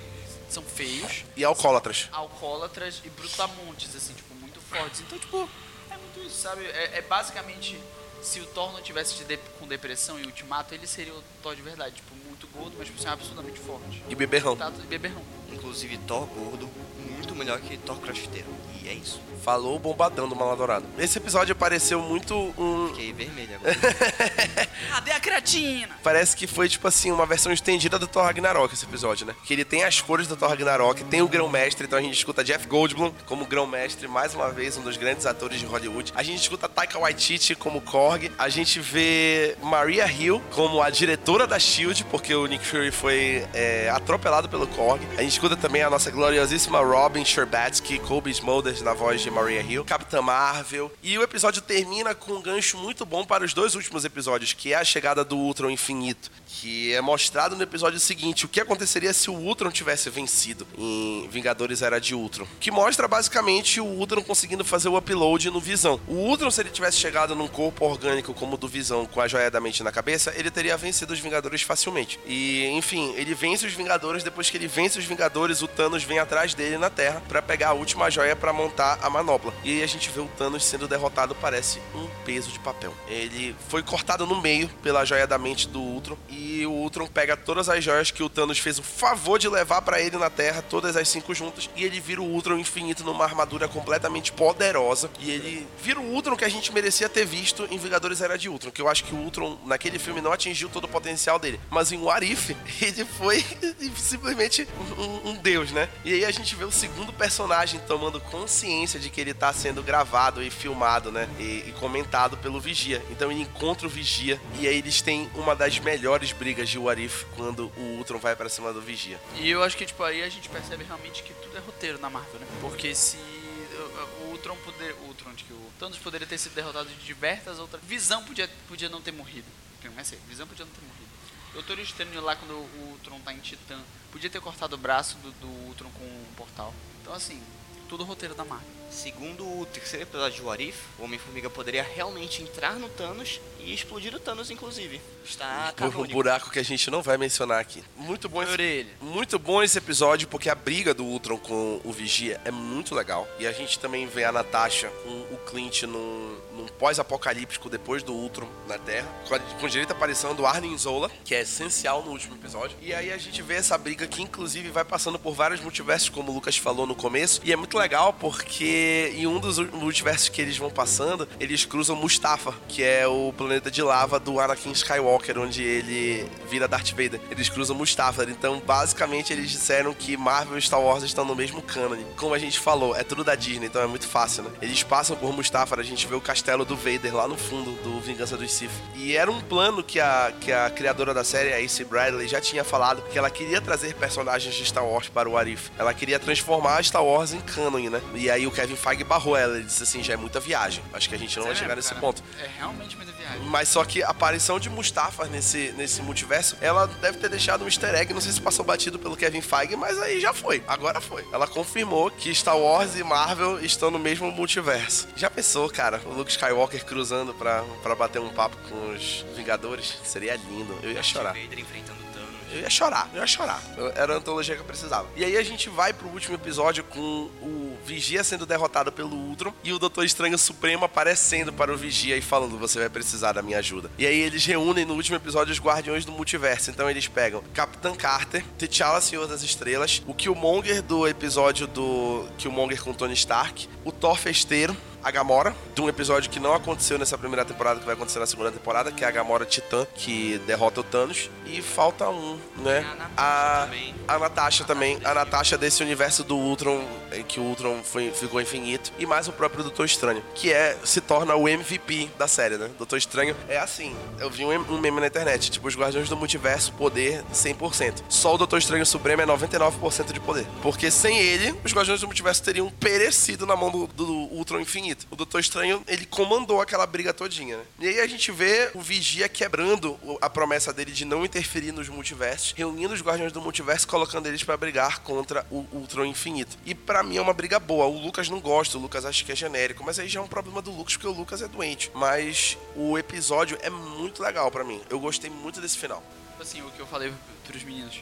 São 0.49 0.63
feios, 0.63 1.23
E 1.37 1.43
alcoólatras. 1.43 2.09
alcoólatras 2.11 3.01
e 3.05 3.09
brutamontes, 3.09 3.95
assim, 3.95 4.13
tipo, 4.13 4.33
muito 4.35 4.59
fortes. 4.61 5.01
Então, 5.01 5.17
tipo, 5.19 5.47
é 5.91 5.95
muito 5.97 6.19
isso, 6.27 6.41
sabe? 6.41 6.65
É, 6.65 6.97
é 6.97 7.01
basicamente, 7.01 7.79
se 8.21 8.39
o 8.39 8.45
Thor 8.47 8.71
não 8.73 8.81
tivesse 8.81 9.15
de 9.15 9.23
dep- 9.25 9.47
com 9.59 9.67
depressão 9.67 10.19
e 10.19 10.25
ultimato, 10.25 10.73
ele 10.73 10.87
seria 10.87 11.13
o 11.13 11.23
Thor 11.43 11.55
de 11.55 11.61
verdade. 11.61 11.95
Tipo, 11.95 12.15
muito 12.27 12.47
gordo, 12.47 12.73
mas, 12.77 12.87
tipo, 12.87 12.99
assim, 12.99 13.07
absurdamente 13.09 13.59
forte. 13.59 14.03
E 14.09 14.15
beberrão. 14.15 14.55
Tato 14.57 14.79
e 14.81 14.87
beberrão. 14.87 15.21
Inclusive 15.53 15.97
Thor 15.99 16.25
gordo, 16.27 16.69
muito 17.11 17.35
melhor 17.35 17.59
que 17.59 17.77
Thor 17.77 17.97
crossfiteiro. 17.97 18.47
E 18.83 18.87
é 18.87 18.93
isso. 18.93 19.21
Falou 19.43 19.77
o 19.77 19.79
bombadão 19.79 20.27
do 20.27 20.35
Maladourado. 20.35 20.85
Esse 20.97 21.17
episódio 21.17 21.55
pareceu 21.55 22.01
muito 22.01 22.35
um, 22.57 22.89
Fiquei 22.89 23.13
vermelho 23.13 23.55
agora. 23.55 23.75
Cadê 24.89 25.11
a 25.11 25.19
creatina? 25.19 25.89
Parece 26.03 26.35
que 26.35 26.45
foi, 26.45 26.67
tipo 26.67 26.87
assim, 26.87 27.11
uma 27.11 27.25
versão 27.25 27.51
estendida 27.51 27.97
do 27.97 28.05
Thor 28.05 28.23
Ragnarok 28.23 28.73
esse 28.73 28.85
episódio, 28.85 29.25
né? 29.25 29.35
Que 29.45 29.53
ele 29.53 29.63
tem 29.63 29.83
as 29.83 30.01
cores 30.01 30.27
do 30.27 30.35
Thor 30.35 30.49
Ragnarok, 30.49 31.03
tem 31.05 31.21
o 31.21 31.27
grão-mestre, 31.27 31.85
então 31.85 31.97
a 31.97 32.01
gente 32.01 32.15
escuta 32.15 32.43
Jeff 32.43 32.67
Goldblum 32.67 33.11
como 33.25 33.45
grão-mestre, 33.45 34.07
mais 34.07 34.35
uma 34.35 34.51
vez, 34.51 34.77
um 34.77 34.81
dos 34.81 34.97
grandes 34.97 35.25
atores 35.25 35.59
de 35.59 35.65
Hollywood. 35.65 36.11
A 36.15 36.23
gente 36.23 36.41
escuta 36.41 36.67
Taika 36.67 36.99
Waititi 36.99 37.55
como 37.55 37.81
Korg. 37.81 38.31
A 38.37 38.49
gente 38.49 38.79
vê 38.79 39.55
Maria 39.61 40.05
Hill 40.11 40.41
como 40.51 40.81
a 40.81 40.89
diretora 40.89 41.47
da 41.47 41.57
SHIELD, 41.57 42.03
porque 42.05 42.33
o 42.35 42.45
Nick 42.45 42.65
Fury 42.65 42.91
foi 42.91 43.47
é, 43.53 43.89
atropelado 43.89 44.49
pelo 44.49 44.67
Korg. 44.67 45.01
A 45.17 45.21
gente 45.21 45.38
escuta 45.39 45.55
também 45.55 45.81
a 45.81 45.89
nossa 45.89 46.11
gloriosíssima 46.11 46.81
Robin 46.81 47.23
Sherbatsky, 47.23 47.97
Kobe 47.99 48.29
Smulders 48.29 48.81
na 48.81 48.93
voz 48.93 49.21
de 49.21 49.31
Maria 49.31 49.61
Hill, 49.61 49.85
Capitã 49.85 50.21
Marvel. 50.21 50.91
E 51.01 51.17
o 51.17 51.23
episódio 51.23 51.61
termina 51.61 52.13
com 52.13 52.33
um 52.33 52.41
gancho 52.41 52.77
muito 52.77 53.05
bom 53.05 53.23
para 53.23 53.45
os 53.45 53.53
dois 53.53 53.73
últimos 53.73 54.03
episódios, 54.03 54.51
que 54.51 54.73
é 54.73 54.75
a 54.75 54.83
chegada 54.83 55.23
do 55.23 55.37
Ultron 55.37 55.69
Infinito, 55.69 56.29
que 56.45 56.93
é 56.93 56.99
mostrado 56.99 57.55
no 57.55 57.63
episódio 57.63 58.01
seguinte 58.01 58.43
o 58.43 58.49
que 58.49 58.59
aconteceria 58.59 59.13
se 59.13 59.29
o 59.29 59.33
Ultron 59.33 59.71
tivesse 59.71 60.09
vencido 60.09 60.67
em 60.77 61.25
Vingadores 61.31 61.81
Era 61.81 62.01
de 62.01 62.13
Ultron, 62.13 62.45
que 62.59 62.69
mostra 62.69 63.07
basicamente 63.07 63.79
o 63.79 63.85
Ultron 63.85 64.21
conseguindo 64.21 64.65
fazer 64.65 64.89
o 64.89 64.97
upload 64.97 65.49
no 65.51 65.61
Visão. 65.61 66.01
O 66.05 66.15
Ultron, 66.15 66.51
se 66.51 66.59
ele 66.59 66.69
tivesse 66.69 66.97
chegado 66.97 67.33
num 67.33 67.47
corpo 67.47 67.85
orgânico 67.85 68.33
como 68.33 68.55
o 68.55 68.57
do 68.57 68.67
Visão, 68.67 69.05
com 69.05 69.21
a 69.21 69.27
joia 69.27 69.49
da 69.49 69.61
mente 69.61 69.83
na 69.83 69.91
cabeça, 69.91 70.33
ele 70.35 70.51
teria 70.51 70.75
vencido 70.75 71.13
os 71.13 71.19
Vingadores 71.19 71.61
facilmente. 71.61 72.19
E, 72.27 72.67
enfim, 72.73 73.13
ele 73.15 73.33
vence 73.33 73.65
os 73.65 73.71
Vingadores, 73.71 74.21
depois 74.21 74.49
que 74.49 74.57
ele 74.57 74.67
vence 74.67 74.99
os 74.99 75.05
Vingadores, 75.05 75.28
o 75.61 75.67
Thanos 75.67 76.03
vem 76.03 76.19
atrás 76.19 76.53
dele 76.53 76.77
na 76.77 76.89
Terra 76.89 77.21
para 77.27 77.41
pegar 77.41 77.69
a 77.69 77.73
última 77.73 78.09
joia 78.09 78.35
para 78.35 78.53
montar 78.53 78.99
a 79.01 79.09
manopla. 79.09 79.53
E 79.63 79.77
aí 79.77 79.83
a 79.83 79.87
gente 79.87 80.09
vê 80.09 80.19
o 80.19 80.27
Thanos 80.37 80.65
sendo 80.65 80.87
derrotado, 80.87 81.35
parece 81.35 81.79
um 81.95 82.07
peso 82.25 82.51
de 82.51 82.59
papel. 82.59 82.93
Ele 83.07 83.55
foi 83.67 83.83
cortado 83.83 84.25
no 84.25 84.41
meio 84.41 84.69
pela 84.81 85.05
joia 85.05 85.25
da 85.25 85.37
mente 85.37 85.67
do 85.67 85.79
Ultron 85.79 86.17
e 86.29 86.65
o 86.65 86.71
Ultron 86.71 87.07
pega 87.07 87.35
todas 87.35 87.69
as 87.69 87.83
joias 87.83 88.11
que 88.11 88.23
o 88.23 88.29
Thanos 88.29 88.59
fez 88.59 88.79
o 88.79 88.83
favor 88.83 89.39
de 89.39 89.47
levar 89.47 89.81
para 89.81 90.01
ele 90.01 90.17
na 90.17 90.29
Terra, 90.29 90.61
todas 90.61 90.95
as 90.95 91.07
cinco 91.07 91.33
juntas, 91.33 91.69
e 91.75 91.83
ele 91.83 91.99
vira 91.99 92.21
o 92.21 92.25
Ultron 92.25 92.57
infinito 92.57 93.03
numa 93.03 93.23
armadura 93.23 93.67
completamente 93.67 94.31
poderosa. 94.31 95.09
E 95.19 95.31
ele 95.31 95.67
vira 95.81 95.99
o 95.99 96.13
Ultron 96.13 96.35
que 96.35 96.45
a 96.45 96.49
gente 96.49 96.71
merecia 96.71 97.09
ter 97.09 97.25
visto 97.25 97.67
em 97.71 97.77
Vingadores 97.77 98.21
Era 98.21 98.37
de 98.37 98.49
Ultron, 98.49 98.71
que 98.71 98.81
eu 98.81 98.87
acho 98.87 99.03
que 99.03 99.13
o 99.13 99.17
Ultron 99.17 99.57
naquele 99.65 99.99
filme 99.99 100.21
não 100.21 100.31
atingiu 100.31 100.69
todo 100.69 100.85
o 100.85 100.87
potencial 100.87 101.39
dele, 101.39 101.59
mas 101.69 101.91
em 101.91 101.99
What 101.99 102.25
If, 102.25 102.51
ele 102.81 103.05
foi 103.05 103.45
simplesmente 103.95 104.67
um, 104.97 105.18
um 105.25 105.35
deus, 105.35 105.71
né? 105.71 105.89
E 106.03 106.13
aí 106.13 106.25
a 106.25 106.31
gente 106.31 106.55
vê 106.55 106.63
o 106.63 106.71
segundo 106.71 107.11
personagem 107.13 107.79
tomando 107.81 108.19
consciência 108.21 108.99
de 108.99 109.09
que 109.09 109.19
ele 109.21 109.33
tá 109.33 109.51
sendo 109.53 109.81
gravado 109.83 110.41
e 110.43 110.49
filmado, 110.49 111.11
né? 111.11 111.27
E, 111.39 111.65
e 111.69 111.75
comentado 111.79 112.37
pelo 112.37 112.59
Vigia. 112.59 113.03
Então 113.09 113.31
ele 113.31 113.41
encontra 113.41 113.85
o 113.87 113.89
Vigia 113.89 114.39
e 114.59 114.67
aí 114.67 114.77
eles 114.77 115.01
têm 115.01 115.29
uma 115.35 115.55
das 115.55 115.77
melhores 115.79 116.31
brigas 116.31 116.69
de 116.69 116.77
What 116.77 117.03
If 117.03 117.23
quando 117.35 117.71
o 117.77 117.81
Ultron 117.97 118.19
vai 118.19 118.35
pra 118.35 118.49
cima 118.49 118.71
do 118.73 118.81
Vigia. 118.81 119.19
E 119.35 119.49
eu 119.49 119.63
acho 119.63 119.75
que, 119.77 119.85
tipo, 119.85 120.03
aí 120.03 120.23
a 120.23 120.29
gente 120.29 120.49
percebe 120.49 120.83
realmente 120.83 121.23
que 121.23 121.33
tudo 121.33 121.55
é 121.57 121.59
roteiro 121.59 121.99
na 121.99 122.09
Marvel, 122.09 122.39
né? 122.39 122.47
Porque 122.61 122.93
se 122.95 123.17
o- 123.17 124.31
Ultron 124.31 124.55
poder... 124.57 124.93
O 125.03 125.07
Ultron, 125.07 125.31
que 125.35 125.51
o 125.53 125.71
Thanos 125.79 125.97
poderia 125.97 126.27
ter 126.27 126.37
sido 126.37 126.53
derrotado 126.55 126.87
de 126.89 126.95
diversas 127.05 127.59
outras... 127.59 127.81
Visão 127.83 128.23
podia, 128.23 128.49
podia 128.67 128.89
não 128.89 129.01
ter 129.01 129.11
morrido. 129.11 129.47
Não 129.83 129.99
é 129.99 130.03
sério, 130.03 130.23
Visão 130.27 130.45
podia 130.47 130.65
não 130.65 130.71
ter 130.71 130.81
morrido. 130.81 131.09
Doutor 131.53 131.79
Estranho 131.79 132.21
lá, 132.21 132.35
quando 132.35 132.51
o 132.51 132.89
Ultron 132.91 133.19
tá 133.21 133.33
em 133.33 133.39
Titã, 133.39 133.79
podia 134.11 134.29
ter 134.29 134.41
cortado 134.41 134.75
o 134.75 134.77
braço 134.77 135.17
do, 135.17 135.31
do 135.31 135.47
Ultron 135.67 135.89
com 135.91 136.03
um 136.03 136.33
portal. 136.35 136.73
Então, 137.01 137.13
assim, 137.13 137.41
tudo 137.87 138.03
roteiro 138.03 138.35
da 138.35 138.45
Marvel. 138.45 138.78
Segundo 138.89 139.43
o 139.43 139.65
terceiro 139.67 140.03
episódio 140.03 140.37
de 140.37 140.41
What 140.41 140.63
If, 140.63 140.75
o 140.97 141.03
Homem-Formiga 141.03 141.49
poderia 141.49 141.83
realmente 141.83 142.41
entrar 142.41 142.73
no 142.73 142.89
Thanos 142.89 143.39
e 143.59 143.73
explodir 143.73 144.13
o 144.15 144.19
Thanos, 144.19 144.49
inclusive. 144.49 144.99
Está 145.23 145.73
Por 145.77 145.95
um 145.95 146.07
buraco 146.07 146.49
que 146.49 146.59
a 146.59 146.63
gente 146.63 146.89
não 146.89 147.01
vai 147.01 147.17
mencionar 147.17 147.59
aqui. 147.59 147.83
Muito 147.95 148.27
bom 148.27 148.41
esse. 148.41 148.87
Muito 148.99 149.37
bom 149.37 149.61
esse 149.61 149.77
episódio, 149.77 150.27
porque 150.27 150.49
a 150.49 150.55
briga 150.55 150.93
do 150.93 151.05
Ultron 151.05 151.37
com 151.37 151.79
o 151.83 151.91
Vigia 151.91 152.41
é 152.43 152.51
muito 152.51 152.95
legal. 152.95 153.27
E 153.37 153.45
a 153.45 153.51
gente 153.51 153.77
também 153.77 154.07
vê 154.07 154.23
a 154.23 154.31
Natasha 154.31 154.89
com 155.03 155.33
o 155.33 155.37
Clint 155.49 155.83
num, 155.83 156.37
num 156.55 156.67
pós-apocalíptico 156.79 157.69
depois 157.69 158.01
do 158.01 158.13
Ultron 158.13 158.49
na 158.67 158.77
Terra, 158.77 159.07
com, 159.27 159.35
a, 159.35 159.39
com 159.39 159.67
direito 159.67 159.91
à 159.91 159.93
aparição 159.93 160.33
do 160.33 160.45
Arnim 160.45 160.75
Zola, 160.77 161.11
que 161.23 161.35
é 161.35 161.41
essencial 161.41 162.03
no 162.03 162.11
último 162.11 162.35
episódio. 162.35 162.75
E 162.81 162.93
aí 162.93 163.11
a 163.11 163.17
gente 163.17 163.41
vê 163.41 163.55
essa 163.55 163.77
briga 163.77 164.07
que, 164.07 164.21
inclusive, 164.21 164.69
vai 164.69 164.83
passando 164.83 165.19
por 165.19 165.33
vários 165.33 165.61
multiversos, 165.61 166.09
como 166.09 166.31
o 166.31 166.35
Lucas 166.35 166.57
falou 166.57 166.87
no 166.87 166.95
começo. 166.95 167.41
E 167.43 167.53
é 167.53 167.55
muito 167.55 167.77
legal 167.77 168.13
porque 168.13 168.78
em 169.15 169.27
um 169.27 169.39
dos 169.39 169.59
multiversos 169.59 170.29
que 170.29 170.41
eles 170.41 170.57
vão 170.57 170.69
passando, 170.69 171.27
eles 171.39 171.65
cruzam 171.65 171.95
Mustafa, 171.95 172.53
que 172.67 172.83
é 172.83 173.07
o 173.07 173.33
planeta 173.37 173.69
de 173.71 173.81
lava 173.81 174.19
do 174.19 174.39
Anakin 174.39 174.71
Skywalker, 174.71 175.37
onde 175.39 175.63
ele 175.63 176.29
vira 176.49 176.67
Darth 176.67 176.89
Vader. 176.89 177.19
Eles 177.29 177.49
cruzam 177.49 177.75
Mustafa. 177.75 178.23
Então, 178.23 178.61
basicamente, 178.65 179.33
eles 179.33 179.49
disseram 179.49 179.93
que 179.93 180.15
Marvel 180.15 180.57
e 180.57 180.61
Star 180.61 180.81
Wars 180.81 181.03
estão 181.03 181.25
no 181.25 181.35
mesmo 181.35 181.61
cânone. 181.61 182.05
Como 182.15 182.33
a 182.33 182.39
gente 182.39 182.59
falou, 182.59 182.95
é 182.95 183.03
tudo 183.03 183.23
da 183.23 183.35
Disney, 183.35 183.67
então 183.67 183.81
é 183.81 183.87
muito 183.87 184.07
fácil, 184.07 184.43
né? 184.43 184.51
Eles 184.61 184.83
passam 184.83 185.15
por 185.15 185.33
Mustafa, 185.33 185.79
a 185.79 185.83
gente 185.83 186.05
vê 186.07 186.15
o 186.15 186.21
castelo 186.21 186.65
do 186.65 186.75
Vader 186.75 187.15
lá 187.15 187.27
no 187.27 187.37
fundo 187.37 187.71
do 187.83 187.99
Vingança 187.99 188.37
dos 188.37 188.51
Sith. 188.51 188.71
E 188.95 189.15
era 189.15 189.31
um 189.31 189.39
plano 189.39 189.83
que 189.83 189.99
a, 189.99 190.33
que 190.39 190.51
a 190.51 190.69
criadora 190.69 191.13
da 191.13 191.23
série, 191.23 191.53
a 191.53 191.61
Ace 191.61 191.83
Bradley, 191.83 192.27
já 192.27 192.41
tinha 192.41 192.63
falado 192.63 193.01
que 193.11 193.17
ela 193.17 193.29
queria 193.29 193.61
trazer 193.61 193.95
personagens 193.95 194.53
de 194.53 194.65
Star 194.65 194.85
Wars 194.85 195.07
para 195.09 195.29
o 195.29 195.37
Arif. 195.37 195.71
Ela 195.77 195.93
queria 195.93 196.19
transformar 196.19 196.83
Star 196.83 197.03
Wars 197.03 197.33
em 197.33 197.39
canon, 197.39 197.89
né? 197.89 198.01
E 198.15 198.29
aí 198.29 198.45
o 198.45 198.51
Kevin 198.51 198.68
Feige 198.75 199.03
barrou 199.03 199.35
ela. 199.35 199.55
Ele 199.55 199.65
disse 199.65 199.83
assim: 199.83 200.03
já 200.03 200.13
é 200.13 200.17
muita 200.17 200.39
viagem. 200.39 200.83
Acho 200.93 201.09
que 201.09 201.15
a 201.15 201.17
gente 201.17 201.37
não 201.37 201.45
vai 201.45 201.55
chegar 201.55 201.75
nesse 201.75 201.89
cara, 201.89 202.01
ponto. 202.01 202.23
É 202.41 202.47
realmente 202.57 202.95
muita 202.95 203.11
viagem. 203.11 203.41
Mas 203.45 203.69
só 203.69 203.83
que 203.83 204.03
a 204.03 204.09
aparição 204.09 204.59
de 204.59 204.69
Mustafa 204.69 205.25
nesse, 205.25 205.73
nesse 205.77 206.01
multiverso, 206.01 206.57
ela 206.61 206.87
deve 206.87 207.17
ter 207.17 207.29
deixado 207.29 207.63
um 207.63 207.67
easter 207.67 207.93
egg. 207.95 208.13
Não 208.13 208.21
sei 208.21 208.31
se 208.31 208.41
passou 208.41 208.65
batido 208.65 208.99
pelo 208.99 209.15
Kevin 209.15 209.41
Feige, 209.41 209.75
mas 209.75 209.99
aí 209.99 210.19
já 210.19 210.33
foi. 210.33 210.63
Agora 210.67 210.99
foi. 211.01 211.25
Ela 211.31 211.47
confirmou 211.47 212.09
que 212.11 212.33
Star 212.33 212.57
Wars 212.57 212.95
e 212.95 213.03
Marvel 213.03 213.63
estão 213.63 213.91
no 213.91 213.99
mesmo 213.99 214.31
multiverso. 214.31 215.07
Já 215.15 215.29
pensou, 215.29 215.69
cara, 215.69 216.01
o 216.05 216.13
Luke 216.13 216.31
Skywalker 216.31 216.85
cruzando 216.85 217.33
pra, 217.33 217.63
pra 217.83 217.95
bater 217.95 218.19
um 218.19 218.29
papo 218.29 218.57
com 218.69 218.93
os 218.93 219.25
Vingadores? 219.35 219.97
Seria 220.03 220.35
lindo. 220.35 220.77
Eu 220.83 220.91
ia 220.91 221.03
chorar. 221.03 221.33
Vader 221.33 221.59
enfrentando. 221.59 222.08
Eu 222.51 222.61
ia 222.61 222.69
chorar, 222.69 223.09
eu 223.13 223.21
ia 223.21 223.27
chorar. 223.27 223.61
Era 223.95 224.13
a 224.13 224.17
antologia 224.17 224.55
que 224.55 224.61
eu 224.61 224.65
precisava. 224.65 225.07
E 225.15 225.23
aí 225.23 225.37
a 225.37 225.43
gente 225.43 225.69
vai 225.69 225.93
pro 225.93 226.07
último 226.07 226.35
episódio 226.35 226.83
com 226.83 227.29
o 227.41 227.77
Vigia 227.85 228.23
sendo 228.23 228.45
derrotado 228.45 228.91
pelo 228.91 229.15
Ultron 229.15 229.53
e 229.63 229.71
o 229.71 229.79
Doutor 229.79 230.03
Estranho 230.03 230.37
Supremo 230.37 230.85
aparecendo 230.85 231.51
para 231.53 231.73
o 231.73 231.77
Vigia 231.77 232.17
e 232.17 232.21
falando: 232.21 232.57
Você 232.57 232.79
vai 232.79 232.89
precisar 232.89 233.33
da 233.33 233.41
minha 233.41 233.59
ajuda. 233.59 233.89
E 233.97 234.05
aí 234.05 234.19
eles 234.19 234.45
reúnem 234.45 234.85
no 234.85 234.93
último 234.93 235.15
episódio 235.15 235.51
os 235.51 235.59
Guardiões 235.59 236.05
do 236.05 236.11
Multiverso. 236.11 236.69
Então 236.69 236.89
eles 236.89 237.07
pegam 237.07 237.43
Capitã 237.53 237.93
Carter, 237.95 238.43
T'Challa 238.57 239.01
Senhor 239.01 239.27
das 239.27 239.43
Estrelas, 239.43 240.01
o 240.07 240.13
Killmonger 240.13 240.81
do 240.81 241.07
episódio 241.07 241.67
do 241.67 242.27
Killmonger 242.37 242.83
com 242.83 242.93
Tony 242.93 243.13
Stark, 243.13 243.67
o 243.83 243.91
Thor 243.91 244.17
Festeiro. 244.17 244.75
A 245.03 245.11
Gamora, 245.11 245.55
de 245.73 245.81
um 245.81 245.87
episódio 245.87 246.29
que 246.29 246.39
não 246.39 246.53
aconteceu 246.53 246.97
nessa 246.99 247.17
primeira 247.17 247.45
temporada, 247.45 247.79
que 247.79 247.85
vai 247.85 247.95
acontecer 247.95 248.19
na 248.19 248.25
segunda 248.27 248.51
temporada, 248.51 248.91
que 248.91 249.03
é 249.03 249.07
a 249.07 249.11
Gamora 249.11 249.45
Titã, 249.45 249.87
que 249.95 250.37
derrota 250.45 250.81
o 250.81 250.83
Thanos. 250.83 251.29
E 251.45 251.61
falta 251.61 252.09
um, 252.09 252.37
né? 252.57 252.85
A 252.85 252.95
Natasha 252.95 253.13
A, 253.17 253.65
também. 253.65 253.95
a 254.07 254.19
Natasha 254.19 254.63
também. 254.65 254.99
A 255.03 255.13
Natasha 255.13 255.57
desse 255.57 255.81
universo 255.81 256.23
do 256.23 256.35
Ultron, 256.37 256.83
em 257.13 257.23
que 257.23 257.39
o 257.39 257.43
Ultron 257.43 257.81
foi, 257.83 258.11
ficou 258.11 258.41
infinito. 258.41 258.91
E 258.97 259.05
mais 259.05 259.27
o 259.27 259.31
próprio 259.31 259.63
Doutor 259.63 259.85
Estranho, 259.85 260.23
que 260.35 260.51
é 260.51 260.77
se 260.83 261.01
torna 261.01 261.35
o 261.35 261.47
MVP 261.47 262.09
da 262.17 262.27
série, 262.27 262.57
né? 262.57 262.69
Doutor 262.77 262.97
Estranho 262.97 263.35
é 263.47 263.57
assim. 263.57 263.95
Eu 264.19 264.29
vi 264.29 264.45
um, 264.45 264.73
um 264.73 264.79
meme 264.79 264.99
na 264.99 265.07
internet, 265.07 265.51
tipo, 265.51 265.67
os 265.67 265.75
Guardiões 265.75 266.09
do 266.09 266.17
Multiverso, 266.17 266.73
poder 266.73 267.23
100%. 267.33 268.03
Só 268.09 268.35
o 268.35 268.37
Doutor 268.37 268.59
Estranho 268.59 268.85
Supremo 268.85 269.21
é 269.21 269.25
99% 269.25 270.11
de 270.11 270.19
poder. 270.19 270.45
Porque 270.61 270.91
sem 270.91 271.17
ele, 271.17 271.55
os 271.63 271.73
Guardiões 271.73 272.01
do 272.01 272.07
Multiverso 272.07 272.43
teriam 272.43 272.69
perecido 272.69 273.45
na 273.45 273.55
mão 273.55 273.71
do, 273.71 273.87
do 273.87 274.13
Ultron 274.33 274.59
infinito. 274.59 275.07
O 275.09 275.15
Doutor 275.15 275.39
Estranho, 275.39 275.83
ele 275.87 276.05
comandou 276.05 276.61
aquela 276.61 276.85
briga 276.85 277.13
todinha, 277.13 277.57
né? 277.57 277.63
E 277.79 277.87
aí 277.87 277.99
a 277.99 278.07
gente 278.07 278.31
vê 278.31 278.71
o 278.73 278.81
Vigia 278.81 279.27
quebrando 279.29 279.97
a 280.21 280.29
promessa 280.29 280.73
dele 280.73 280.91
de 280.91 281.05
não 281.05 281.25
interferir 281.25 281.71
nos 281.71 281.89
multiversos, 281.89 282.53
reunindo 282.55 282.93
os 282.93 283.01
Guardiões 283.01 283.31
do 283.31 283.41
Multiverso, 283.41 283.87
colocando 283.87 284.27
eles 284.27 284.43
pra 284.43 284.57
brigar 284.57 284.99
contra 284.99 285.45
o 285.49 285.65
Ultron 285.73 286.05
Infinito. 286.05 286.57
E 286.65 286.73
pra 286.99 287.03
mim 287.03 287.15
é 287.15 287.21
uma 287.21 287.33
briga 287.33 287.59
boa. 287.59 287.85
O 287.85 287.97
Lucas 287.97 288.27
não 288.27 288.41
gosta, 288.41 288.77
o 288.77 288.81
Lucas 288.81 289.05
acha 289.05 289.23
que 289.23 289.31
é 289.31 289.35
genérico, 289.35 289.83
mas 289.85 289.97
aí 289.97 290.09
já 290.09 290.19
é 290.19 290.23
um 290.23 290.27
problema 290.27 290.61
do 290.61 290.69
Lucas, 290.69 290.97
porque 290.97 291.07
o 291.07 291.11
Lucas 291.11 291.41
é 291.41 291.47
doente. 291.47 291.89
Mas 291.93 292.57
o 292.75 292.97
episódio 292.97 293.57
é 293.61 293.69
muito 293.69 294.21
legal 294.21 294.51
pra 294.51 294.65
mim. 294.65 294.81
Eu 294.89 294.99
gostei 294.99 295.29
muito 295.29 295.61
desse 295.61 295.77
final. 295.77 296.03
Tipo 296.31 296.43
assim, 296.43 296.61
o 296.61 296.69
que 296.71 296.79
eu 296.79 296.87
falei 296.87 297.13
pros 297.47 297.63
meninos, 297.63 298.01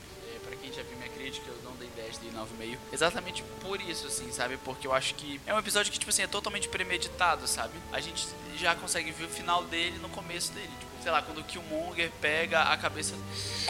9,5. 2.37 2.77
Exatamente 2.91 3.43
por 3.61 3.81
isso, 3.81 4.07
assim, 4.07 4.31
sabe? 4.31 4.57
Porque 4.57 4.87
eu 4.87 4.93
acho 4.93 5.15
que 5.15 5.41
é 5.45 5.53
um 5.53 5.59
episódio 5.59 5.91
que, 5.91 5.99
tipo 5.99 6.09
assim, 6.09 6.21
é 6.21 6.27
totalmente 6.27 6.67
premeditado, 6.69 7.47
sabe? 7.47 7.73
A 7.91 7.99
gente 7.99 8.27
já 8.57 8.75
consegue 8.75 9.11
ver 9.11 9.25
o 9.25 9.29
final 9.29 9.63
dele 9.65 9.97
no 9.99 10.09
começo 10.09 10.51
dele. 10.53 10.71
Tipo, 10.79 11.03
sei 11.03 11.11
lá, 11.11 11.21
quando 11.21 11.39
o 11.39 11.43
Killmonger 11.43 12.11
pega 12.19 12.63
a 12.63 12.77
cabeça. 12.77 13.15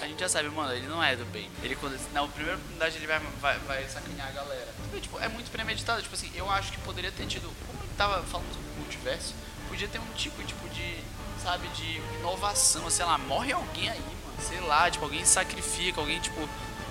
A 0.01 0.07
gente 0.07 0.19
já 0.19 0.29
sabe, 0.29 0.49
mano, 0.49 0.73
ele 0.73 0.87
não 0.87 1.03
é 1.03 1.15
do 1.15 1.25
bem. 1.25 1.49
Ele, 1.61 1.75
quando. 1.75 1.97
Na 2.11 2.27
primeira 2.27 2.57
oportunidade, 2.57 2.97
ele 2.97 3.07
vai, 3.07 3.19
vai, 3.39 3.59
vai 3.59 3.87
sacanear 3.87 4.27
a 4.27 4.31
galera. 4.31 4.73
Então, 4.87 4.99
tipo, 4.99 5.19
é 5.19 5.27
muito 5.27 5.51
premeditado. 5.51 6.01
Tipo 6.01 6.15
assim, 6.15 6.31
eu 6.35 6.49
acho 6.49 6.71
que 6.71 6.79
poderia 6.79 7.11
ter 7.11 7.25
tido. 7.27 7.43
Como 7.65 7.83
ele 7.83 7.91
tava 7.97 8.23
falando 8.23 8.51
sobre 8.53 8.69
o 8.69 8.79
multiverso, 8.79 9.33
podia 9.67 9.87
ter 9.87 9.99
um 9.99 10.13
tipo, 10.15 10.41
tipo 10.43 10.67
de. 10.69 10.97
Sabe, 11.43 11.67
de 11.69 12.01
inovação. 12.19 12.89
Sei 12.89 13.05
lá, 13.05 13.17
morre 13.17 13.53
alguém 13.53 13.89
aí, 13.89 13.99
mano. 13.99 14.41
Sei 14.41 14.59
lá, 14.61 14.89
tipo, 14.89 15.05
alguém 15.05 15.23
sacrifica, 15.25 15.99
alguém, 16.01 16.19
tipo. 16.19 16.47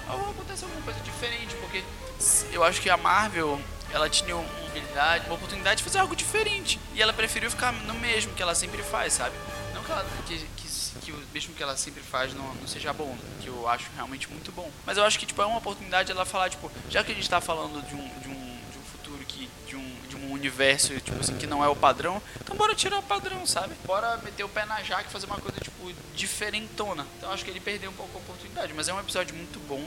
Ou 0.09 0.31
acontece 0.31 0.65
alguma 0.65 0.83
coisa 0.83 1.01
diferente, 1.01 1.55
porque 1.57 1.83
eu 2.53 2.63
acho 2.65 2.81
que 2.81 2.89
a 2.89 2.97
Marvel, 2.97 3.61
ela 3.93 4.09
tinha 4.09 4.37
uma 4.37 4.67
habilidade, 4.69 5.27
uma 5.27 5.35
oportunidade 5.35 5.79
de 5.79 5.85
fazer 5.85 5.99
algo 5.99 6.15
diferente. 6.15 6.79
E 6.95 7.03
ela 7.03 7.13
preferiu 7.13 7.51
ficar 7.51 7.73
no 7.73 7.95
mesmo 7.95 8.33
que 8.35 8.43
ela 8.43 8.55
sempre 8.55 8.83
faz, 8.83 9.15
sabe? 9.15 9.35
Não 9.75 9.83
que, 9.83 9.93
ela, 9.93 10.07
que, 10.27 10.39
que, 10.39 10.99
que 11.01 11.13
o 11.13 11.23
mesmo 11.33 11.55
que 11.55 11.63
ela 11.63 11.77
sempre 11.77 12.03
faz 12.03 12.35
não, 12.35 12.55
não 12.55 12.67
seja 12.67 12.93
bom, 12.93 13.17
que 13.41 13.49
eu 13.49 13.69
acho 13.69 13.91
realmente 13.95 14.29
muito 14.31 14.53
bom. 14.53 14.71
Mas 14.85 14.97
eu 14.97 15.05
acho 15.05 15.19
que, 15.19 15.27
tipo, 15.27 15.41
é 15.43 15.47
uma 15.47 15.59
oportunidade 15.59 16.11
ela 16.11 16.25
falar, 16.25 16.51
tipo, 16.51 16.71
já 16.89 17.03
que 17.05 17.13
a 17.13 17.15
gente 17.15 17.29
tá 17.29 17.41
falando 17.41 17.87
de 17.87 17.95
um, 17.95 18.09
de 18.21 18.29
um, 18.29 18.59
de 18.71 18.79
um 18.79 18.83
futuro 18.91 19.25
que, 19.27 19.49
de 19.67 19.77
um 19.77 19.86
universo, 20.37 20.95
tipo 21.01 21.21
assim, 21.21 21.37
que 21.37 21.47
não 21.47 21.65
é 21.65 21.69
o 21.69 21.77
padrão, 21.77 22.23
então 22.41 22.57
bora 22.57 22.75
tirar 22.75 22.99
o 22.99 23.03
padrão, 23.03 23.47
sabe? 23.47 23.75
Bora 23.85 24.17
meter 24.19 24.45
o 24.45 24.49
pé 24.49 24.65
na 24.65 24.83
jaca 24.83 25.09
e 25.09 25.13
fazer 25.13 25.27
uma 25.27 25.39
coisa, 25.39 25.59
tipo, 25.61 25.93
diferentona. 26.15 27.07
Então 27.19 27.31
acho 27.33 27.45
que 27.45 27.51
ele 27.51 27.61
perdeu 27.61 27.91
um 27.91 27.95
pouco 27.95 28.17
a 28.17 28.21
oportunidade, 28.21 28.73
mas 28.75 28.89
é 28.89 28.95
um 28.95 29.01
episódio 29.01 29.35
muito 29.35 29.59
bom. 29.67 29.85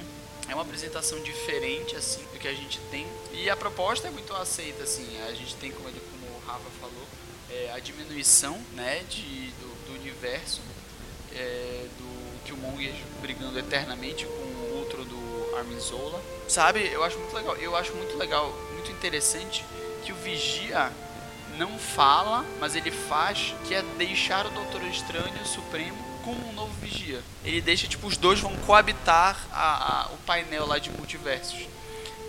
É 0.48 0.54
uma 0.54 0.64
apresentação 0.64 1.22
diferente, 1.22 1.96
assim, 1.96 2.24
do 2.34 2.40
que 2.40 2.48
a 2.48 2.54
gente 2.54 2.80
tem. 2.90 3.06
E 3.34 3.50
a 3.50 3.56
proposta 3.56 4.08
é 4.08 4.12
muito 4.12 4.34
aceita, 4.34 4.84
assim. 4.84 5.08
A 5.28 5.34
gente 5.34 5.56
tem, 5.56 5.72
como, 5.72 5.88
ele, 5.88 6.02
como 6.12 6.26
o 6.26 6.40
Rafa 6.48 6.70
falou, 6.82 7.08
é, 7.52 7.72
a 7.72 7.80
diminuição, 7.80 8.60
né, 8.74 9.04
de, 9.08 9.52
do, 9.60 9.86
do 9.86 10.00
universo, 10.00 10.62
é, 11.34 11.86
do 12.00 12.44
Killmonger 12.46 12.96
brigando 13.22 13.60
eternamente 13.60 14.26
com 14.26 14.32
o 14.32 14.78
outro 14.80 15.06
do 15.06 15.56
Armin 15.56 15.80
Zola. 15.80 16.20
Sabe, 16.48 16.90
eu 16.92 17.04
acho 17.04 17.20
muito 17.20 17.36
legal. 17.36 17.56
Eu 17.58 17.76
acho 17.76 17.94
muito 17.94 18.18
legal, 18.18 18.52
muito 18.74 18.92
interessante 18.92 19.64
que 20.00 20.12
o 20.12 20.16
Vigia 20.16 20.92
não 21.58 21.78
fala, 21.78 22.46
mas 22.60 22.76
ele 22.76 22.92
faz, 22.92 23.54
que 23.68 23.74
é 23.76 23.82
deixar 23.98 24.46
o 24.46 24.50
Doutor 24.50 24.84
Estranho 24.86 25.46
Supremo 25.46 25.98
como 26.24 26.50
um 26.50 26.54
novo 26.54 26.72
Vigia. 26.82 27.22
Ele 27.44 27.62
deixa, 27.62 27.88
tipo, 27.88 28.08
os 28.08 28.18
dois 28.18 28.40
vão 28.40 28.56
coabitar 28.58 29.38
a, 29.52 30.04
a- 30.04 30.08
o 30.14 30.18
painel 30.26 30.66
lá 30.66 30.78
de 30.80 30.90
multiversos. 30.92 31.68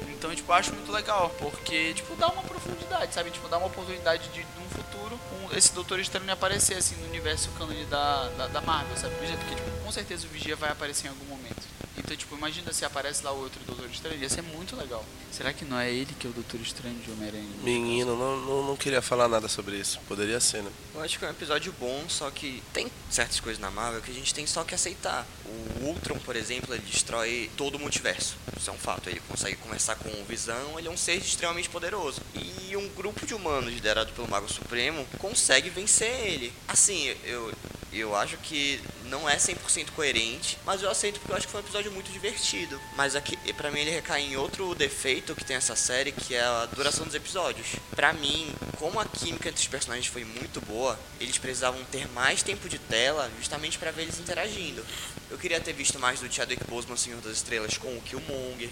Então, 0.09 0.35
tipo, 0.35 0.51
eu 0.53 0.57
acho 0.57 0.73
muito 0.75 0.91
legal, 0.93 1.31
porque, 1.39 1.95
tipo, 1.95 2.14
dá 2.16 2.29
uma 2.29 2.43
profundidade, 2.43 3.14
sabe? 3.14 3.31
Tipo, 3.31 3.49
dá 3.49 3.57
uma 3.59 3.68
oportunidade 3.68 4.29
de, 4.29 4.41
num 4.59 4.68
futuro, 4.68 5.18
um- 5.33 5.57
esse 5.57 5.73
Doutor 5.73 5.99
Estranho 6.01 6.31
aparecer, 6.33 6.77
assim, 6.77 6.97
no 6.97 7.07
universo 7.09 7.49
cânone 7.57 7.85
da, 7.87 8.29
da, 8.37 8.47
da 8.49 8.61
Marvel, 8.61 8.97
sabe? 8.97 9.14
Porque, 9.16 9.55
tipo, 9.55 9.71
com 9.85 9.91
certeza 9.93 10.27
o 10.27 10.31
Vigia 10.31 10.57
vai 10.57 10.71
aparecer 10.71 11.07
em 11.07 11.11
algum 11.11 11.25
momento. 11.27 11.62
Então, 12.05 12.16
tipo, 12.16 12.34
imagina 12.34 12.72
se 12.72 12.84
aparece 12.84 13.22
lá 13.22 13.30
o 13.30 13.40
outro 13.40 13.61
Doutor 13.66 13.88
Estranho, 13.90 14.20
ia 14.20 14.28
ser 14.28 14.42
muito 14.42 14.74
legal. 14.74 15.05
Será 15.30 15.53
que 15.53 15.64
não 15.64 15.78
é 15.78 15.90
ele 15.90 16.12
que 16.18 16.26
é 16.26 16.30
o 16.30 16.32
Doutor 16.32 16.61
Estranho 16.61 16.96
de 16.98 17.11
Homem-Aranha? 17.11 17.48
Menino, 17.62 18.16
não, 18.16 18.40
não, 18.40 18.66
não 18.68 18.76
queria 18.76 19.03
falar 19.03 19.28
nada 19.28 19.48
sobre 19.48 19.76
isso. 19.76 20.01
Poderia 20.09 20.40
ser, 20.40 20.62
né? 20.62 20.70
Eu 20.94 21.03
acho 21.03 21.18
que 21.18 21.24
é 21.24 21.28
um 21.28 21.30
episódio 21.30 21.74
bom, 21.78 22.05
só 22.09 22.30
que 22.30 22.62
tem 22.72 22.90
certas 23.11 23.38
coisas 23.38 23.61
na 23.61 23.70
Marvel 23.70 24.01
que 24.01 24.11
a 24.11 24.14
gente 24.14 24.34
tem 24.34 24.46
só 24.46 24.64
que 24.64 24.74
aceitar. 24.74 25.26
O 25.44 25.84
Ultron, 25.86 26.18
por 26.18 26.36
exemplo, 26.36 26.74
ele 26.74 26.82
destrói 26.82 27.51
todo 27.57 27.76
o 27.76 27.78
multiverso. 27.78 28.36
Isso 28.57 28.70
é 28.70 28.72
um 28.72 28.78
fato. 28.78 29.09
Ele 29.09 29.20
consegue 29.28 29.57
conversar 29.57 29.96
com 29.96 30.09
o 30.09 30.24
Visão, 30.24 30.78
ele 30.78 30.88
é 30.88 30.90
um 30.90 30.96
ser 30.96 31.16
extremamente 31.16 31.68
poderoso. 31.68 32.20
E 32.34 32.76
um 32.76 32.88
grupo 32.90 33.26
de 33.26 33.34
humanos 33.34 33.72
liderado 33.72 34.12
pelo 34.12 34.28
Mago 34.28 34.51
Supremo 34.51 35.07
consegue 35.18 35.70
vencer 35.70 36.26
ele. 36.26 36.53
Assim, 36.66 37.14
eu, 37.24 37.53
eu 37.92 38.16
acho 38.16 38.36
que 38.38 38.80
não 39.11 39.29
é 39.29 39.37
100% 39.37 39.91
coerente, 39.91 40.57
mas 40.65 40.83
eu 40.83 40.91
aceito 40.91 41.19
porque 41.19 41.33
eu 41.33 41.37
acho 41.37 41.47
que 41.47 41.53
foi 41.53 41.61
um 41.61 41.65
episódio 41.65 41.91
muito 41.91 42.11
divertido. 42.13 42.81
Mas 42.97 43.17
aqui, 43.17 43.37
pra 43.55 43.71
mim 43.71 43.81
ele 43.81 43.91
recai 43.91 44.23
em 44.23 44.37
outro 44.37 44.75
defeito 44.75 45.35
que 45.35 45.45
tem 45.45 45.57
essa 45.57 45.75
série, 45.75 46.13
que 46.13 46.35
é 46.35 46.41
a 46.41 46.67
duração 46.67 47.05
dos 47.05 47.15
episódios. 47.15 47.67
Pra 47.95 48.13
mim, 48.13 48.55
como 48.79 49.01
a 49.01 49.05
química 49.05 49.49
entre 49.49 49.61
os 49.61 49.69
personagens 49.69 50.07
foi 50.07 50.25
muito 50.25 50.61
boa, 50.61 50.99
eles 51.21 51.37
precisavam 51.37 51.83
ter 51.85 52.09
mais 52.13 52.43
tempo 52.43 52.69
de 52.69 52.79
tela 52.79 53.31
justamente 53.37 53.79
pra 53.79 53.91
ver 53.91 54.03
eles 54.03 54.19
interagindo. 54.21 54.85
Eu 55.29 55.37
queria 55.37 55.61
ter 55.61 55.73
visto 55.73 55.99
mais 55.99 56.21
do 56.21 56.33
Chadwick 56.33 56.65
Boseman, 56.65 56.97
Senhor 56.97 57.21
das 57.21 57.37
Estrelas, 57.37 57.77
com 57.77 57.97
o 57.97 58.01
Killmonger. 58.03 58.71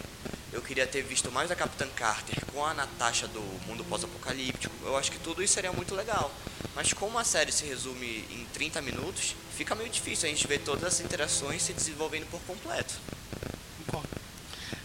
Eu 0.53 0.63
queria 0.63 0.87
ter 0.87 1.03
visto 1.03 1.31
mais 1.31 1.51
a 1.51 1.57
Capitã 1.57 1.87
Carter 1.95 2.45
com 2.47 2.65
a 2.65 2.73
Natasha 2.73 3.27
do 3.29 3.41
mundo 3.67 3.85
pós-apocalíptico. 3.85 4.75
Eu 4.83 4.97
acho 4.97 5.11
que 5.11 5.19
tudo 5.19 5.43
isso 5.43 5.55
seria 5.55 5.73
muito 5.73 5.95
legal. 5.95 6.33
Mas 6.75 6.93
como 6.93 7.19
a 7.19 7.25
série 7.25 7.53
se 7.53 7.67
resume 7.67 8.25
em 8.31 8.47
30 8.53 8.81
minutos, 8.81 9.35
fica 9.59 9.75
meio 9.75 9.91
difícil 9.91 10.29
a 10.29 10.31
gente 10.31 10.47
ver 10.47 10.61
todas 10.61 10.85
as 10.85 11.01
interações 11.01 11.63
se 11.63 11.73
desenvolvendo 11.73 12.31
por 12.31 12.41
completo. 12.43 12.95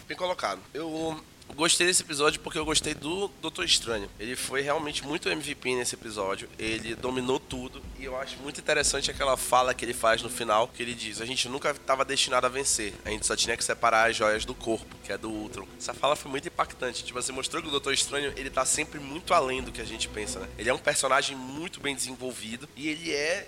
Bem 0.08 0.18
colocado. 0.18 0.60
Eu 0.74 1.24
Gostei 1.56 1.86
desse 1.86 2.02
episódio 2.02 2.40
porque 2.42 2.58
eu 2.58 2.66
gostei 2.66 2.96
do 2.96 3.28
Doutor 3.40 3.64
Estranho. 3.64 4.10
Ele 4.20 4.36
foi 4.36 4.62
realmente 4.62 5.06
muito 5.06 5.30
MVP 5.30 5.76
nesse 5.76 5.94
episódio. 5.94 6.50
Ele 6.58 6.96
dominou 6.96 7.40
tudo. 7.40 7.82
E 8.00 8.06
eu 8.06 8.18
acho 8.18 8.38
muito 8.40 8.60
interessante 8.60 9.12
aquela 9.12 9.38
fala 9.38 9.74
que 9.74 9.86
ele 9.86 9.94
faz 9.94 10.24
no 10.24 10.30
final, 10.30 10.68
que 10.68 10.82
ele 10.82 10.96
diz: 10.96 11.22
A 11.22 11.26
gente 11.26 11.48
nunca 11.48 11.70
estava 11.70 12.04
destinado 12.04 12.48
a 12.48 12.50
vencer. 12.50 12.94
A 13.06 13.10
gente 13.10 13.28
só 13.28 13.36
tinha 13.36 13.56
que 13.56 13.64
separar 13.64 14.10
as 14.10 14.16
joias 14.16 14.46
do 14.46 14.56
corpo, 14.56 14.96
que 15.04 15.12
é 15.12 15.18
do 15.18 15.30
Ultron. 15.30 15.68
Essa 15.78 15.94
fala 15.94 16.16
foi 16.16 16.32
muito 16.32 16.48
impactante. 16.48 17.04
Tipo, 17.04 17.22
você 17.22 17.32
mostrou 17.32 17.62
que 17.62 17.68
o 17.68 17.72
Doutor 17.72 17.94
Estranho, 17.94 18.34
ele 18.36 18.50
tá 18.50 18.66
sempre 18.66 19.00
muito 19.00 19.34
além 19.34 19.62
do 19.62 19.72
que 19.72 19.82
a 19.82 19.86
gente 19.86 20.08
pensa, 20.08 20.40
né? 20.40 20.48
Ele 20.58 20.70
é 20.70 20.74
um 20.74 20.80
personagem 20.80 21.36
muito 21.36 21.80
bem 21.80 21.94
desenvolvido 21.94 22.68
e 22.76 22.88
ele 22.88 23.12
é 23.12 23.48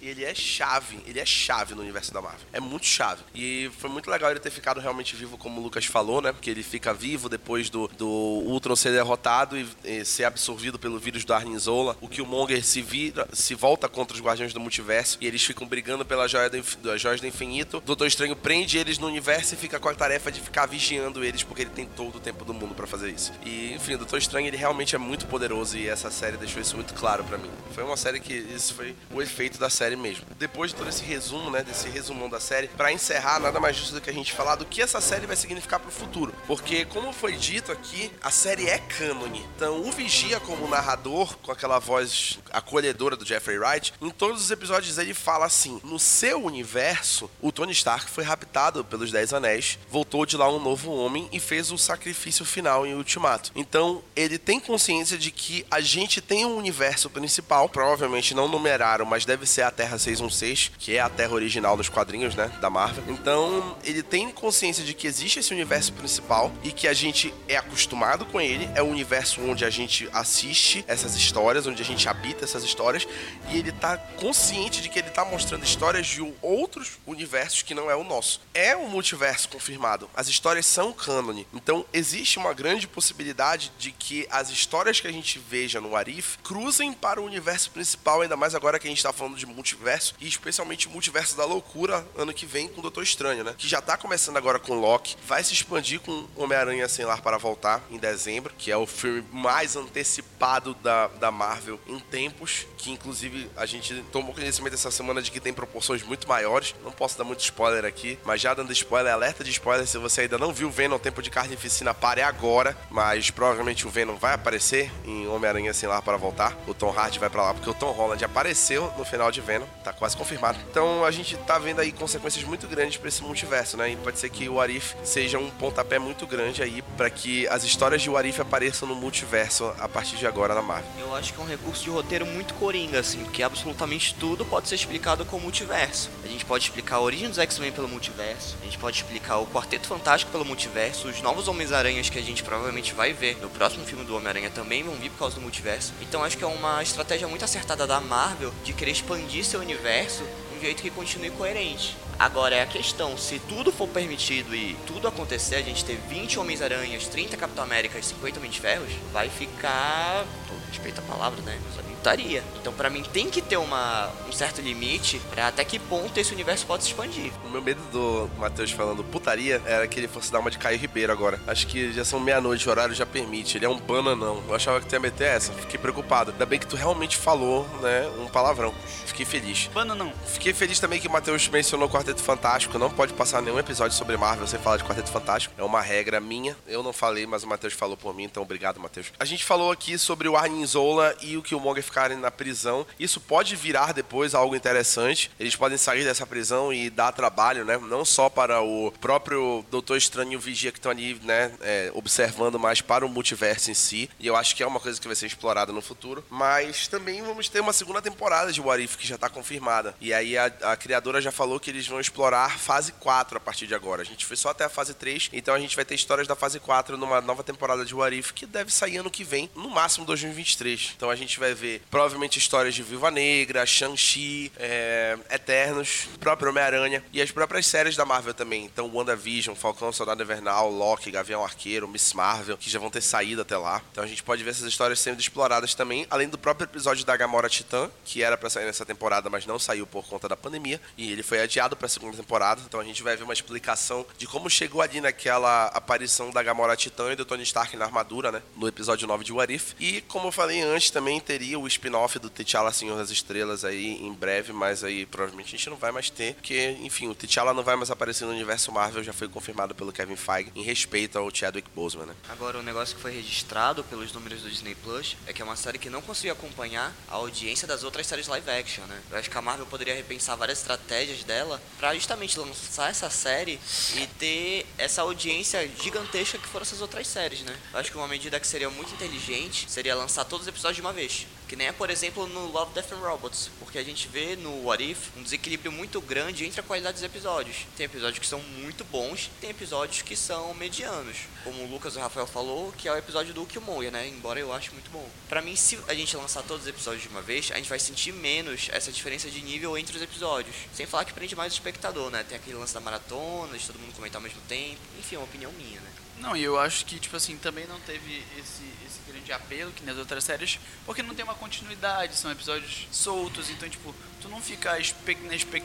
ele 0.00 0.24
é 0.24 0.34
chave, 0.34 0.98
ele 1.06 1.20
é 1.20 1.26
chave 1.26 1.74
no 1.74 1.82
universo 1.82 2.12
da 2.12 2.22
Marvel. 2.22 2.46
É 2.52 2.60
muito 2.60 2.86
chave. 2.86 3.22
E 3.34 3.70
foi 3.78 3.90
muito 3.90 4.10
legal 4.10 4.30
ele 4.30 4.40
ter 4.40 4.50
ficado 4.50 4.80
realmente 4.80 5.14
vivo, 5.14 5.36
como 5.36 5.60
o 5.60 5.62
Lucas 5.62 5.84
falou, 5.84 6.22
né? 6.22 6.32
Porque 6.32 6.50
ele 6.50 6.62
fica 6.62 6.94
vivo 6.94 7.28
depois 7.28 7.68
do, 7.68 7.88
do 7.88 8.08
Ultron 8.08 8.74
ser 8.74 8.92
derrotado 8.92 9.56
e, 9.58 9.68
e 9.84 10.04
ser 10.04 10.24
absorvido 10.24 10.78
pelo 10.78 10.98
vírus 10.98 11.24
do 11.24 11.34
Arnizola. 11.34 11.96
O 12.00 12.08
Killmonger 12.08 12.64
se 12.64 12.80
vira, 12.80 13.28
se 13.32 13.54
volta 13.54 13.88
contra 13.88 14.16
os 14.16 14.22
Guardiões 14.22 14.52
do 14.52 14.60
Multiverso 14.60 15.18
e 15.20 15.26
eles 15.26 15.44
ficam 15.44 15.66
brigando 15.66 16.04
pela 16.04 16.26
joia 16.26 16.48
do, 16.48 16.98
joias 16.98 17.20
do 17.20 17.26
infinito. 17.26 17.78
O 17.78 17.80
Doutor 17.80 18.06
Estranho 18.06 18.34
prende 18.34 18.78
eles 18.78 18.98
no 18.98 19.06
universo 19.06 19.54
e 19.54 19.56
fica 19.56 19.78
com 19.78 19.88
a 19.88 19.94
tarefa 19.94 20.32
de 20.32 20.40
ficar 20.40 20.66
vigiando 20.66 20.85
eles 20.94 21.42
porque 21.42 21.62
ele 21.62 21.70
tem 21.70 21.86
todo 21.86 22.16
o 22.16 22.20
tempo 22.20 22.44
do 22.44 22.54
mundo 22.54 22.74
para 22.74 22.86
fazer 22.86 23.10
isso. 23.10 23.32
E, 23.44 23.72
enfim, 23.74 23.94
o 23.94 23.98
Doutor 23.98 24.18
Estranho 24.18 24.46
ele 24.46 24.56
realmente 24.56 24.94
é 24.94 24.98
muito 24.98 25.26
poderoso 25.26 25.76
e 25.76 25.88
essa 25.88 26.10
série 26.10 26.36
deixou 26.36 26.60
isso 26.60 26.76
muito 26.76 26.94
claro 26.94 27.24
para 27.24 27.38
mim. 27.38 27.50
Foi 27.74 27.84
uma 27.84 27.96
série 27.96 28.20
que 28.20 28.32
isso 28.32 28.74
foi 28.74 28.94
o 29.12 29.20
efeito 29.20 29.58
da 29.58 29.68
série 29.68 29.96
mesmo. 29.96 30.24
Depois 30.38 30.70
de 30.70 30.76
todo 30.76 30.88
esse 30.88 31.02
resumo, 31.02 31.50
né, 31.50 31.62
desse 31.62 31.88
resumão 31.88 32.28
da 32.28 32.40
série, 32.40 32.68
para 32.68 32.92
encerrar, 32.92 33.40
nada 33.40 33.58
mais 33.60 33.76
justo 33.76 33.94
do 33.94 34.00
que 34.00 34.10
a 34.10 34.12
gente 34.12 34.32
falar 34.32 34.56
do 34.56 34.64
que 34.64 34.82
essa 34.82 35.00
série 35.00 35.26
vai 35.26 35.36
significar 35.36 35.80
pro 35.80 35.90
futuro. 35.90 36.34
Porque, 36.46 36.84
como 36.86 37.12
foi 37.12 37.36
dito 37.36 37.72
aqui, 37.72 38.10
a 38.22 38.30
série 38.30 38.68
é 38.68 38.78
cânone. 38.78 39.44
Então, 39.56 39.80
o 39.80 39.90
Vigia, 39.90 40.40
como 40.40 40.68
narrador, 40.68 41.36
com 41.38 41.52
aquela 41.52 41.78
voz 41.78 42.38
acolhedora 42.52 43.16
do 43.16 43.24
Jeffrey 43.24 43.58
Wright, 43.58 43.92
em 44.00 44.10
todos 44.10 44.42
os 44.42 44.50
episódios 44.50 44.98
ele 44.98 45.14
fala 45.14 45.46
assim: 45.46 45.80
no 45.84 45.98
seu 45.98 46.42
universo, 46.44 47.30
o 47.40 47.50
Tony 47.50 47.72
Stark 47.72 48.10
foi 48.10 48.24
raptado 48.24 48.84
pelos 48.84 49.10
Dez 49.10 49.32
Anéis, 49.32 49.78
voltou 49.90 50.26
de 50.26 50.36
lá 50.36 50.48
um 50.48 50.58
novo 50.58 50.75
homem 50.84 51.28
e 51.32 51.40
fez 51.40 51.72
o 51.72 51.78
sacrifício 51.78 52.44
final 52.44 52.86
em 52.86 52.94
Ultimato. 52.94 53.52
Então, 53.54 54.02
ele 54.14 54.38
tem 54.38 54.60
consciência 54.60 55.16
de 55.16 55.30
que 55.30 55.64
a 55.70 55.80
gente 55.80 56.20
tem 56.20 56.44
um 56.44 56.56
universo 56.56 57.08
principal, 57.08 57.68
provavelmente 57.68 58.34
não 58.34 58.48
numeraram, 58.48 59.04
mas 59.04 59.24
deve 59.24 59.46
ser 59.46 59.62
a 59.62 59.70
Terra 59.70 59.98
616, 59.98 60.72
que 60.78 60.96
é 60.96 61.00
a 61.00 61.08
Terra 61.08 61.32
original 61.32 61.76
dos 61.76 61.88
quadrinhos, 61.88 62.34
né, 62.34 62.50
da 62.60 62.68
Marvel. 62.68 63.04
Então, 63.08 63.76
ele 63.84 64.02
tem 64.02 64.30
consciência 64.30 64.84
de 64.84 64.94
que 64.94 65.06
existe 65.06 65.38
esse 65.38 65.52
universo 65.52 65.92
principal 65.92 66.52
e 66.62 66.72
que 66.72 66.86
a 66.86 66.92
gente 66.92 67.32
é 67.48 67.56
acostumado 67.56 68.26
com 68.26 68.40
ele, 68.40 68.68
é 68.74 68.82
o 68.82 68.86
universo 68.86 69.40
onde 69.42 69.64
a 69.64 69.70
gente 69.70 70.08
assiste 70.12 70.84
essas 70.86 71.14
histórias, 71.14 71.66
onde 71.66 71.82
a 71.82 71.84
gente 71.84 72.08
habita 72.08 72.44
essas 72.44 72.64
histórias, 72.64 73.06
e 73.50 73.58
ele 73.58 73.72
tá 73.72 73.96
consciente 73.96 74.82
de 74.82 74.88
que 74.88 74.98
ele 74.98 75.10
tá 75.10 75.24
mostrando 75.24 75.64
histórias 75.64 76.06
de 76.06 76.20
outros 76.42 76.98
universos 77.06 77.62
que 77.62 77.74
não 77.74 77.90
é 77.90 77.96
o 77.96 78.04
nosso. 78.04 78.40
É 78.52 78.76
um 78.76 78.88
multiverso 78.88 79.48
confirmado. 79.48 80.08
As 80.14 80.28
histórias 80.28 80.65
são 80.66 80.92
cânone. 80.92 81.46
Então, 81.54 81.84
existe 81.92 82.38
uma 82.38 82.52
grande 82.52 82.86
possibilidade 82.86 83.72
de 83.78 83.92
que 83.92 84.26
as 84.30 84.50
histórias 84.50 85.00
que 85.00 85.06
a 85.06 85.12
gente 85.12 85.38
veja 85.38 85.80
no 85.80 85.96
Arif 85.96 86.38
cruzem 86.42 86.92
para 86.92 87.20
o 87.20 87.24
universo 87.24 87.70
principal, 87.70 88.20
ainda 88.20 88.36
mais 88.36 88.54
agora 88.54 88.78
que 88.78 88.86
a 88.86 88.90
gente 88.90 89.02
tá 89.02 89.12
falando 89.12 89.36
de 89.36 89.46
multiverso, 89.46 90.14
e 90.20 90.26
especialmente 90.26 90.88
o 90.88 90.90
multiverso 90.90 91.36
da 91.36 91.44
loucura 91.44 92.06
ano 92.16 92.32
que 92.32 92.46
vem 92.46 92.68
com 92.68 92.80
o 92.80 92.82
Doutor 92.82 93.02
Estranho, 93.02 93.44
né? 93.44 93.54
Que 93.56 93.68
já 93.68 93.80
tá 93.80 93.96
começando 93.96 94.36
agora 94.36 94.58
com 94.58 94.74
Loki, 94.74 95.16
vai 95.26 95.42
se 95.42 95.52
expandir 95.52 96.00
com 96.00 96.26
Homem-Aranha 96.36 96.88
Sem 96.88 97.04
Lar 97.04 97.22
para 97.22 97.38
Voltar 97.38 97.82
em 97.90 97.98
dezembro, 97.98 98.52
que 98.58 98.70
é 98.70 98.76
o 98.76 98.86
filme 98.86 99.24
mais 99.32 99.76
antecipado 99.76 100.74
da, 100.74 101.06
da 101.08 101.30
Marvel 101.30 101.78
em 101.86 101.98
tempos, 101.98 102.66
que 102.76 102.90
inclusive 102.90 103.50
a 103.56 103.66
gente 103.66 104.02
tomou 104.10 104.34
conhecimento 104.34 104.74
essa 104.74 104.90
semana 104.90 105.22
de 105.22 105.30
que 105.30 105.40
tem 105.40 105.52
proporções 105.52 106.02
muito 106.02 106.28
maiores. 106.28 106.74
Não 106.82 106.92
posso 106.92 107.16
dar 107.16 107.24
muito 107.24 107.40
spoiler 107.40 107.84
aqui, 107.84 108.18
mas 108.24 108.40
já 108.40 108.54
dando 108.54 108.72
spoiler, 108.72 109.12
alerta 109.12 109.44
de 109.44 109.50
spoiler, 109.50 109.86
se 109.86 109.98
você 109.98 110.22
ainda 110.22 110.38
não 110.38 110.52
viu 110.56 110.70
Venom 110.70 110.98
Tempo 110.98 111.20
de 111.20 111.30
Carnificina, 111.30 111.92
pare 111.92 112.22
agora, 112.22 112.76
mas 112.90 113.30
provavelmente 113.30 113.86
o 113.86 113.90
Venom 113.90 114.16
vai 114.16 114.32
aparecer 114.32 114.90
em 115.04 115.28
Homem-Aranha 115.28 115.74
Sem 115.74 115.86
Lar 115.86 116.00
para 116.00 116.16
Voltar. 116.16 116.56
O 116.66 116.72
Tom 116.72 116.90
Hardy 116.90 117.18
vai 117.18 117.28
para 117.28 117.42
lá, 117.42 117.54
porque 117.54 117.68
o 117.68 117.74
Tom 117.74 117.92
Holland 117.92 118.24
apareceu 118.24 118.90
no 118.96 119.04
final 119.04 119.30
de 119.30 119.42
Venom, 119.42 119.66
tá 119.84 119.92
quase 119.92 120.16
confirmado. 120.16 120.58
Então 120.70 121.04
a 121.04 121.10
gente 121.10 121.36
tá 121.38 121.58
vendo 121.58 121.80
aí 121.80 121.92
consequências 121.92 122.42
muito 122.42 122.66
grandes 122.66 122.96
para 122.96 123.08
esse 123.08 123.22
multiverso, 123.22 123.76
né? 123.76 123.90
E 123.90 123.96
pode 123.96 124.18
ser 124.18 124.30
que 124.30 124.48
o 124.48 124.58
Arif 124.58 124.94
seja 125.04 125.38
um 125.38 125.50
pontapé 125.50 125.98
muito 125.98 126.26
grande 126.26 126.62
aí 126.62 126.82
para 126.96 127.10
que 127.10 127.46
as 127.48 127.62
histórias 127.62 128.00
de 128.00 128.16
Arif 128.16 128.40
apareçam 128.40 128.88
no 128.88 128.94
multiverso 128.94 129.74
a 129.78 129.86
partir 129.86 130.16
de 130.16 130.26
agora 130.26 130.54
na 130.54 130.62
Marvel. 130.62 130.88
Eu 130.98 131.14
acho 131.14 131.34
que 131.34 131.40
é 131.40 131.44
um 131.44 131.46
recurso 131.46 131.84
de 131.84 131.90
roteiro 131.90 132.24
muito 132.24 132.54
coringa, 132.54 133.00
assim, 133.00 133.22
porque 133.24 133.42
absolutamente 133.42 134.14
tudo 134.14 134.42
pode 134.46 134.68
ser 134.68 134.76
explicado 134.76 135.26
com 135.26 135.36
o 135.36 135.40
multiverso. 135.40 136.08
A 136.24 136.28
gente 136.28 136.46
pode 136.46 136.64
explicar 136.64 136.96
a 136.96 137.00
origem 137.00 137.28
dos 137.28 137.38
X-Men 137.38 137.72
pelo 137.72 137.88
multiverso, 137.88 138.56
a 138.62 138.64
gente 138.64 138.78
pode 138.78 138.96
explicar 138.96 139.36
o 139.36 139.46
Quarteto 139.46 139.86
Fantástico 139.86 140.32
pelo 140.32 140.45
multiverso, 140.46 141.08
os 141.08 141.20
novos 141.20 141.48
Homens-Aranhas 141.48 142.08
que 142.08 142.18
a 142.18 142.22
gente 142.22 142.42
provavelmente 142.42 142.94
vai 142.94 143.12
ver 143.12 143.36
no 143.42 143.50
próximo 143.50 143.84
filme 143.84 144.04
do 144.04 144.16
Homem-Aranha 144.16 144.50
também 144.50 144.82
vão 144.82 144.94
vir 144.94 145.10
por 145.10 145.18
causa 145.18 145.34
do 145.34 145.42
multiverso. 145.42 145.92
Então 146.00 146.24
acho 146.24 146.38
que 146.38 146.44
é 146.44 146.46
uma 146.46 146.82
estratégia 146.82 147.28
muito 147.28 147.44
acertada 147.44 147.86
da 147.86 148.00
Marvel 148.00 148.52
de 148.64 148.72
querer 148.72 148.92
expandir 148.92 149.44
seu 149.44 149.60
universo 149.60 150.22
de 150.50 150.58
um 150.58 150.60
jeito 150.60 150.82
que 150.82 150.90
continue 150.90 151.30
coerente. 151.30 151.96
Agora 152.18 152.54
é 152.54 152.62
a 152.62 152.66
questão, 152.66 153.16
se 153.16 153.38
tudo 153.40 153.70
for 153.70 153.86
permitido 153.88 154.54
e 154.54 154.74
tudo 154.86 155.06
acontecer, 155.06 155.56
a 155.56 155.62
gente 155.62 155.84
ter 155.84 155.98
20 156.08 156.38
Homens-Aranhas, 156.38 157.06
30 157.08 157.36
Capitão 157.36 157.62
América 157.62 157.98
e 157.98 158.02
50 158.02 158.38
Homens 158.38 158.54
de 158.54 158.60
Ferros, 158.60 158.92
vai 159.12 159.28
ficar. 159.28 160.24
Respeita 160.70 161.00
a 161.00 161.04
palavra, 161.04 161.40
né? 161.42 161.58
Putaria. 162.06 162.44
Então, 162.60 162.72
para 162.72 162.88
mim, 162.88 163.02
tem 163.12 163.28
que 163.28 163.42
ter 163.42 163.56
uma, 163.56 164.08
um 164.28 164.32
certo 164.32 164.60
limite 164.60 165.20
para 165.28 165.48
até 165.48 165.64
que 165.64 165.76
ponto 165.76 166.16
esse 166.18 166.32
universo 166.32 166.64
pode 166.64 166.84
se 166.84 166.90
expandir. 166.90 167.32
O 167.44 167.50
meu 167.50 167.60
medo 167.60 167.80
do 167.90 168.30
Matheus 168.38 168.70
falando 168.70 169.02
putaria 169.02 169.60
era 169.66 169.88
que 169.88 169.98
ele 169.98 170.06
fosse 170.06 170.30
dar 170.30 170.38
uma 170.38 170.48
de 170.48 170.56
Caio 170.56 170.78
Ribeiro 170.78 171.12
agora. 171.12 171.40
Acho 171.48 171.66
que 171.66 171.92
já 171.92 172.04
são 172.04 172.20
meia-noite, 172.20 172.68
o 172.68 172.70
horário 172.70 172.94
já 172.94 173.04
permite. 173.04 173.58
Ele 173.58 173.66
é 173.66 173.68
um 173.68 173.78
bananão. 173.78 174.40
Eu 174.46 174.54
achava 174.54 174.80
que 174.80 174.86
tu 174.86 174.92
ia 174.92 175.00
meter 175.00 175.24
essa. 175.24 175.52
Fiquei 175.52 175.80
preocupado. 175.80 176.30
Ainda 176.30 176.46
bem 176.46 176.60
que 176.60 176.66
tu 176.68 176.76
realmente 176.76 177.16
falou, 177.16 177.66
né? 177.82 178.08
Um 178.20 178.28
palavrão. 178.28 178.72
Fiquei 179.04 179.26
feliz. 179.26 179.68
Bananão. 179.74 180.12
Fiquei 180.26 180.52
feliz 180.52 180.78
também 180.78 181.00
que 181.00 181.08
o 181.08 181.10
Matheus 181.10 181.48
mencionou 181.48 181.88
Quarteto 182.06 182.22
Fantástico. 182.22 182.78
Não 182.78 182.88
pode 182.88 183.12
passar 183.14 183.42
nenhum 183.42 183.58
episódio 183.58 183.96
sobre 183.96 184.16
Marvel 184.16 184.46
sem 184.46 184.60
falar 184.60 184.76
de 184.76 184.84
Quarteto 184.84 185.10
Fantástico. 185.10 185.52
É 185.58 185.64
uma 185.64 185.80
regra 185.80 186.20
minha. 186.20 186.56
Eu 186.68 186.80
não 186.80 186.92
falei, 186.92 187.26
mas 187.26 187.42
o 187.42 187.48
Matheus 187.48 187.72
falou 187.72 187.96
por 187.96 188.14
mim, 188.14 188.22
então 188.22 188.44
obrigado, 188.44 188.78
Matheus. 188.78 189.08
A 189.18 189.24
gente 189.24 189.44
falou 189.44 189.72
aqui 189.72 189.98
sobre 189.98 190.28
o 190.28 190.36
Arnim 190.36 190.64
Zola 190.64 191.16
e 191.20 191.36
o 191.36 191.42
Killmonger 191.42 191.82
ficarem 191.82 192.16
na 192.16 192.30
prisão. 192.30 192.86
Isso 192.96 193.20
pode 193.20 193.56
virar 193.56 193.92
depois 193.92 194.36
algo 194.36 194.54
interessante. 194.54 195.32
Eles 195.36 195.56
podem 195.56 195.76
sair 195.76 196.04
dessa 196.04 196.24
prisão 196.24 196.72
e 196.72 196.88
dar 196.88 197.10
trabalho, 197.10 197.64
né? 197.64 197.76
Não 197.76 198.04
só 198.04 198.28
para 198.28 198.62
o 198.62 198.92
próprio 199.00 199.64
Doutor 199.68 199.96
Estranho 199.96 200.34
e 200.34 200.36
o 200.36 200.40
Vigia 200.40 200.70
que 200.70 200.78
estão 200.78 200.92
ali, 200.92 201.20
né? 201.24 201.50
É, 201.60 201.90
observando 201.92 202.56
mais 202.56 202.80
para 202.80 203.04
o 203.04 203.08
multiverso 203.08 203.68
em 203.68 203.74
si. 203.74 204.08
E 204.20 204.28
eu 204.28 204.36
acho 204.36 204.54
que 204.54 204.62
é 204.62 204.66
uma 204.66 204.78
coisa 204.78 205.00
que 205.00 205.08
vai 205.08 205.16
ser 205.16 205.26
explorada 205.26 205.72
no 205.72 205.82
futuro. 205.82 206.24
Mas 206.30 206.86
também 206.86 207.20
vamos 207.20 207.48
ter 207.48 207.58
uma 207.58 207.72
segunda 207.72 208.00
temporada 208.00 208.52
de 208.52 208.60
What 208.60 208.84
If 208.84 208.96
que 208.96 209.08
já 209.08 209.16
está 209.16 209.28
confirmada. 209.28 209.96
E 210.00 210.14
aí 210.14 210.38
a, 210.38 210.46
a 210.62 210.76
criadora 210.76 211.20
já 211.20 211.32
falou 211.32 211.58
que 211.58 211.68
eles 211.68 211.84
vão 211.88 211.95
explorar 212.00 212.58
fase 212.58 212.92
4 212.92 213.38
a 213.38 213.40
partir 213.40 213.66
de 213.66 213.74
agora. 213.74 214.02
A 214.02 214.04
gente 214.04 214.24
foi 214.24 214.36
só 214.36 214.50
até 214.50 214.64
a 214.64 214.68
fase 214.68 214.94
3, 214.94 215.30
então 215.32 215.54
a 215.54 215.58
gente 215.58 215.76
vai 215.76 215.84
ter 215.84 215.94
histórias 215.94 216.26
da 216.26 216.36
fase 216.36 216.60
4 216.60 216.96
numa 216.96 217.20
nova 217.20 217.42
temporada 217.42 217.84
de 217.84 217.94
What 217.94 218.16
If 218.16 218.32
que 218.32 218.46
deve 218.46 218.72
sair 218.72 218.98
ano 218.98 219.10
que 219.10 219.24
vem, 219.24 219.50
no 219.54 219.70
máximo 219.70 220.04
2023. 220.06 220.94
Então 220.96 221.10
a 221.10 221.16
gente 221.16 221.38
vai 221.38 221.54
ver 221.54 221.82
provavelmente 221.90 222.38
histórias 222.38 222.74
de 222.74 222.82
Viúva 222.82 223.10
Negra, 223.10 223.64
Shang-Chi, 223.66 224.52
é, 224.56 225.18
Eternos, 225.30 226.08
próprio 226.20 226.50
Homem-Aranha 226.50 227.02
e 227.12 227.20
as 227.20 227.30
próprias 227.30 227.66
séries 227.66 227.96
da 227.96 228.04
Marvel 228.04 228.34
também. 228.34 228.64
Então 228.64 228.90
WandaVision, 228.92 229.54
Falcão, 229.54 229.92
Soldado 229.92 230.22
Invernal, 230.22 230.70
Loki, 230.70 231.10
Gavião 231.10 231.44
Arqueiro, 231.44 231.88
Miss 231.88 232.12
Marvel, 232.12 232.56
que 232.56 232.70
já 232.70 232.78
vão 232.78 232.90
ter 232.90 233.00
saído 233.00 233.42
até 233.42 233.56
lá. 233.56 233.82
Então 233.92 234.04
a 234.04 234.06
gente 234.06 234.22
pode 234.22 234.42
ver 234.42 234.50
essas 234.50 234.66
histórias 234.66 235.00
sendo 235.00 235.20
exploradas 235.20 235.74
também, 235.74 236.06
além 236.10 236.28
do 236.28 236.38
próprio 236.38 236.64
episódio 236.66 237.04
da 237.04 237.16
Gamora 237.16 237.48
Titã, 237.48 237.90
que 238.04 238.22
era 238.22 238.36
para 238.36 238.50
sair 238.50 238.64
nessa 238.64 238.84
temporada, 238.84 239.28
mas 239.30 239.46
não 239.46 239.58
saiu 239.58 239.86
por 239.86 240.06
conta 240.06 240.28
da 240.28 240.36
pandemia, 240.36 240.80
e 240.96 241.10
ele 241.10 241.22
foi 241.22 241.40
adiado 241.40 241.76
para 241.76 241.85
a 241.86 241.88
segunda 241.88 242.16
temporada. 242.16 242.60
Então 242.66 242.80
a 242.80 242.84
gente 242.84 243.02
vai 243.02 243.16
ver 243.16 243.24
uma 243.24 243.32
explicação 243.32 244.06
de 244.18 244.26
como 244.26 244.50
chegou 244.50 244.82
ali 244.82 245.00
naquela 245.00 245.66
aparição 245.66 246.30
da 246.30 246.42
Gamora 246.42 246.76
Titã 246.76 247.12
e 247.12 247.16
do 247.16 247.24
Tony 247.24 247.42
Stark 247.42 247.76
na 247.76 247.84
armadura, 247.84 248.30
né, 248.30 248.42
no 248.56 248.68
episódio 248.68 249.06
9 249.06 249.24
de 249.24 249.32
What 249.32 249.52
If. 249.52 249.74
E 249.80 250.00
como 250.02 250.28
eu 250.28 250.32
falei 250.32 250.60
antes, 250.62 250.90
também 250.90 251.18
teria 251.20 251.58
o 251.58 251.66
spin-off 251.66 252.18
do 252.18 252.28
T'Challa 252.30 252.72
Senhor 252.72 252.96
das 252.96 253.10
Estrelas 253.10 253.64
aí 253.64 253.96
em 254.02 254.12
breve, 254.12 254.52
mas 254.52 254.84
aí 254.84 255.06
provavelmente 255.06 255.54
a 255.54 255.58
gente 255.58 255.70
não 255.70 255.76
vai 255.76 255.92
mais 255.92 256.10
ter, 256.10 256.34
porque, 256.34 256.76
enfim, 256.80 257.08
o 257.08 257.14
T'Challa 257.14 257.54
não 257.54 257.62
vai 257.62 257.76
mais 257.76 257.90
aparecer 257.90 258.24
no 258.24 258.32
universo 258.32 258.70
Marvel, 258.72 259.02
já 259.02 259.12
foi 259.12 259.28
confirmado 259.28 259.74
pelo 259.74 259.92
Kevin 259.92 260.16
Feige, 260.16 260.52
em 260.54 260.62
respeito 260.62 261.18
ao 261.18 261.34
Chadwick 261.34 261.68
Boseman, 261.74 262.06
né? 262.06 262.14
Agora, 262.28 262.58
o 262.58 262.62
negócio 262.62 262.96
que 262.96 263.02
foi 263.02 263.12
registrado 263.12 263.84
pelos 263.84 264.12
números 264.12 264.42
do 264.42 264.50
Disney 264.50 264.74
Plus 264.74 265.16
é 265.26 265.32
que 265.32 265.40
é 265.40 265.44
uma 265.44 265.56
série 265.56 265.78
que 265.78 265.88
não 265.90 266.02
conseguiu 266.02 266.32
acompanhar 266.32 266.94
a 267.08 267.14
audiência 267.14 267.66
das 267.66 267.84
outras 267.84 268.06
séries 268.06 268.26
live 268.26 268.50
action, 268.50 268.84
né? 268.84 269.00
Eu 269.10 269.18
acho 269.18 269.30
que 269.30 269.38
a 269.38 269.42
Marvel 269.42 269.66
poderia 269.66 269.94
repensar 269.94 270.36
várias 270.36 270.58
estratégias 270.58 271.24
dela 271.24 271.60
para 271.78 271.94
justamente 271.94 272.38
lançar 272.38 272.90
essa 272.90 273.10
série 273.10 273.60
e 273.94 274.06
ter 274.18 274.66
essa 274.78 275.02
audiência 275.02 275.68
gigantesca 275.82 276.38
que 276.38 276.48
foram 276.48 276.62
essas 276.62 276.80
outras 276.80 277.06
séries, 277.06 277.42
né? 277.42 277.56
Eu 277.72 277.78
acho 277.78 277.90
que 277.90 277.96
uma 277.96 278.08
medida 278.08 278.40
que 278.40 278.46
seria 278.46 278.70
muito 278.70 278.92
inteligente 278.94 279.70
seria 279.70 279.94
lançar 279.94 280.24
todos 280.24 280.46
os 280.46 280.48
episódios 280.48 280.76
de 280.76 280.82
uma 280.82 280.92
vez. 280.92 281.26
Que 281.48 281.54
nem 281.54 281.68
é, 281.68 281.72
por 281.72 281.90
exemplo, 281.90 282.26
no 282.26 282.50
Love, 282.50 282.74
Death 282.74 282.92
and 282.92 282.96
Robots. 282.98 283.50
Porque 283.60 283.78
a 283.78 283.84
gente 283.84 284.08
vê 284.08 284.34
no 284.36 284.64
What 284.64 284.82
If 284.82 284.98
um 285.16 285.22
desequilíbrio 285.22 285.70
muito 285.70 286.00
grande 286.00 286.44
entre 286.44 286.60
a 286.60 286.62
qualidade 286.62 286.94
dos 286.94 287.04
episódios. 287.04 287.66
Tem 287.76 287.86
episódios 287.86 288.18
que 288.18 288.26
são 288.26 288.40
muito 288.40 288.84
bons, 288.84 289.30
tem 289.40 289.50
episódios 289.50 290.02
que 290.02 290.16
são 290.16 290.52
medianos. 290.54 291.18
Como 291.46 291.62
o 291.62 291.70
Lucas 291.70 291.94
e 291.94 291.98
o 291.98 292.00
Rafael 292.00 292.26
falou, 292.26 292.72
que 292.72 292.88
é 292.88 292.92
o 292.92 292.96
episódio 292.96 293.32
do 293.32 293.46
Killmonger, 293.46 293.92
né? 293.92 294.08
Embora 294.08 294.40
eu 294.40 294.52
ache 294.52 294.72
muito 294.72 294.90
bom. 294.90 295.08
Pra 295.28 295.40
mim, 295.40 295.54
se 295.54 295.78
a 295.86 295.94
gente 295.94 296.16
lançar 296.16 296.42
todos 296.42 296.64
os 296.64 296.68
episódios 296.68 297.04
de 297.04 297.08
uma 297.08 297.22
vez, 297.22 297.52
a 297.52 297.56
gente 297.56 297.68
vai 297.68 297.78
sentir 297.78 298.12
menos 298.12 298.68
essa 298.72 298.90
diferença 298.90 299.30
de 299.30 299.40
nível 299.40 299.78
entre 299.78 299.96
os 299.96 300.02
episódios. 300.02 300.56
Sem 300.74 300.86
falar 300.86 301.04
que 301.04 301.12
prende 301.12 301.36
mais 301.36 301.52
o 301.52 301.54
espectador, 301.54 302.10
né? 302.10 302.24
Tem 302.24 302.36
aquele 302.36 302.56
lance 302.56 302.74
da 302.74 302.80
maratona, 302.80 303.56
de 303.56 303.64
todo 303.64 303.78
mundo 303.78 303.94
comentar 303.94 304.16
ao 304.16 304.24
mesmo 304.24 304.40
tempo. 304.48 304.80
Enfim, 304.98 305.14
é 305.14 305.18
uma 305.18 305.24
opinião 305.24 305.52
minha, 305.52 305.80
né? 305.80 305.92
Não, 306.20 306.36
e 306.36 306.42
eu 306.42 306.58
acho 306.58 306.84
que, 306.86 306.98
tipo 306.98 307.16
assim, 307.16 307.36
também 307.36 307.66
não 307.66 307.78
teve 307.80 308.22
esse, 308.38 308.64
esse 308.86 309.00
grande 309.06 309.32
apelo 309.32 309.70
que 309.72 309.84
nas 309.84 309.96
outras 309.96 310.24
séries, 310.24 310.58
porque 310.84 311.02
não 311.02 311.14
tem 311.14 311.24
uma 311.24 311.34
continuidade, 311.34 312.16
são 312.16 312.30
episódios 312.30 312.88
soltos, 312.90 313.50
então, 313.50 313.68
tipo, 313.68 313.94
tu 314.20 314.28
não 314.28 314.40
fica 314.40 314.78
expect, 314.78 315.22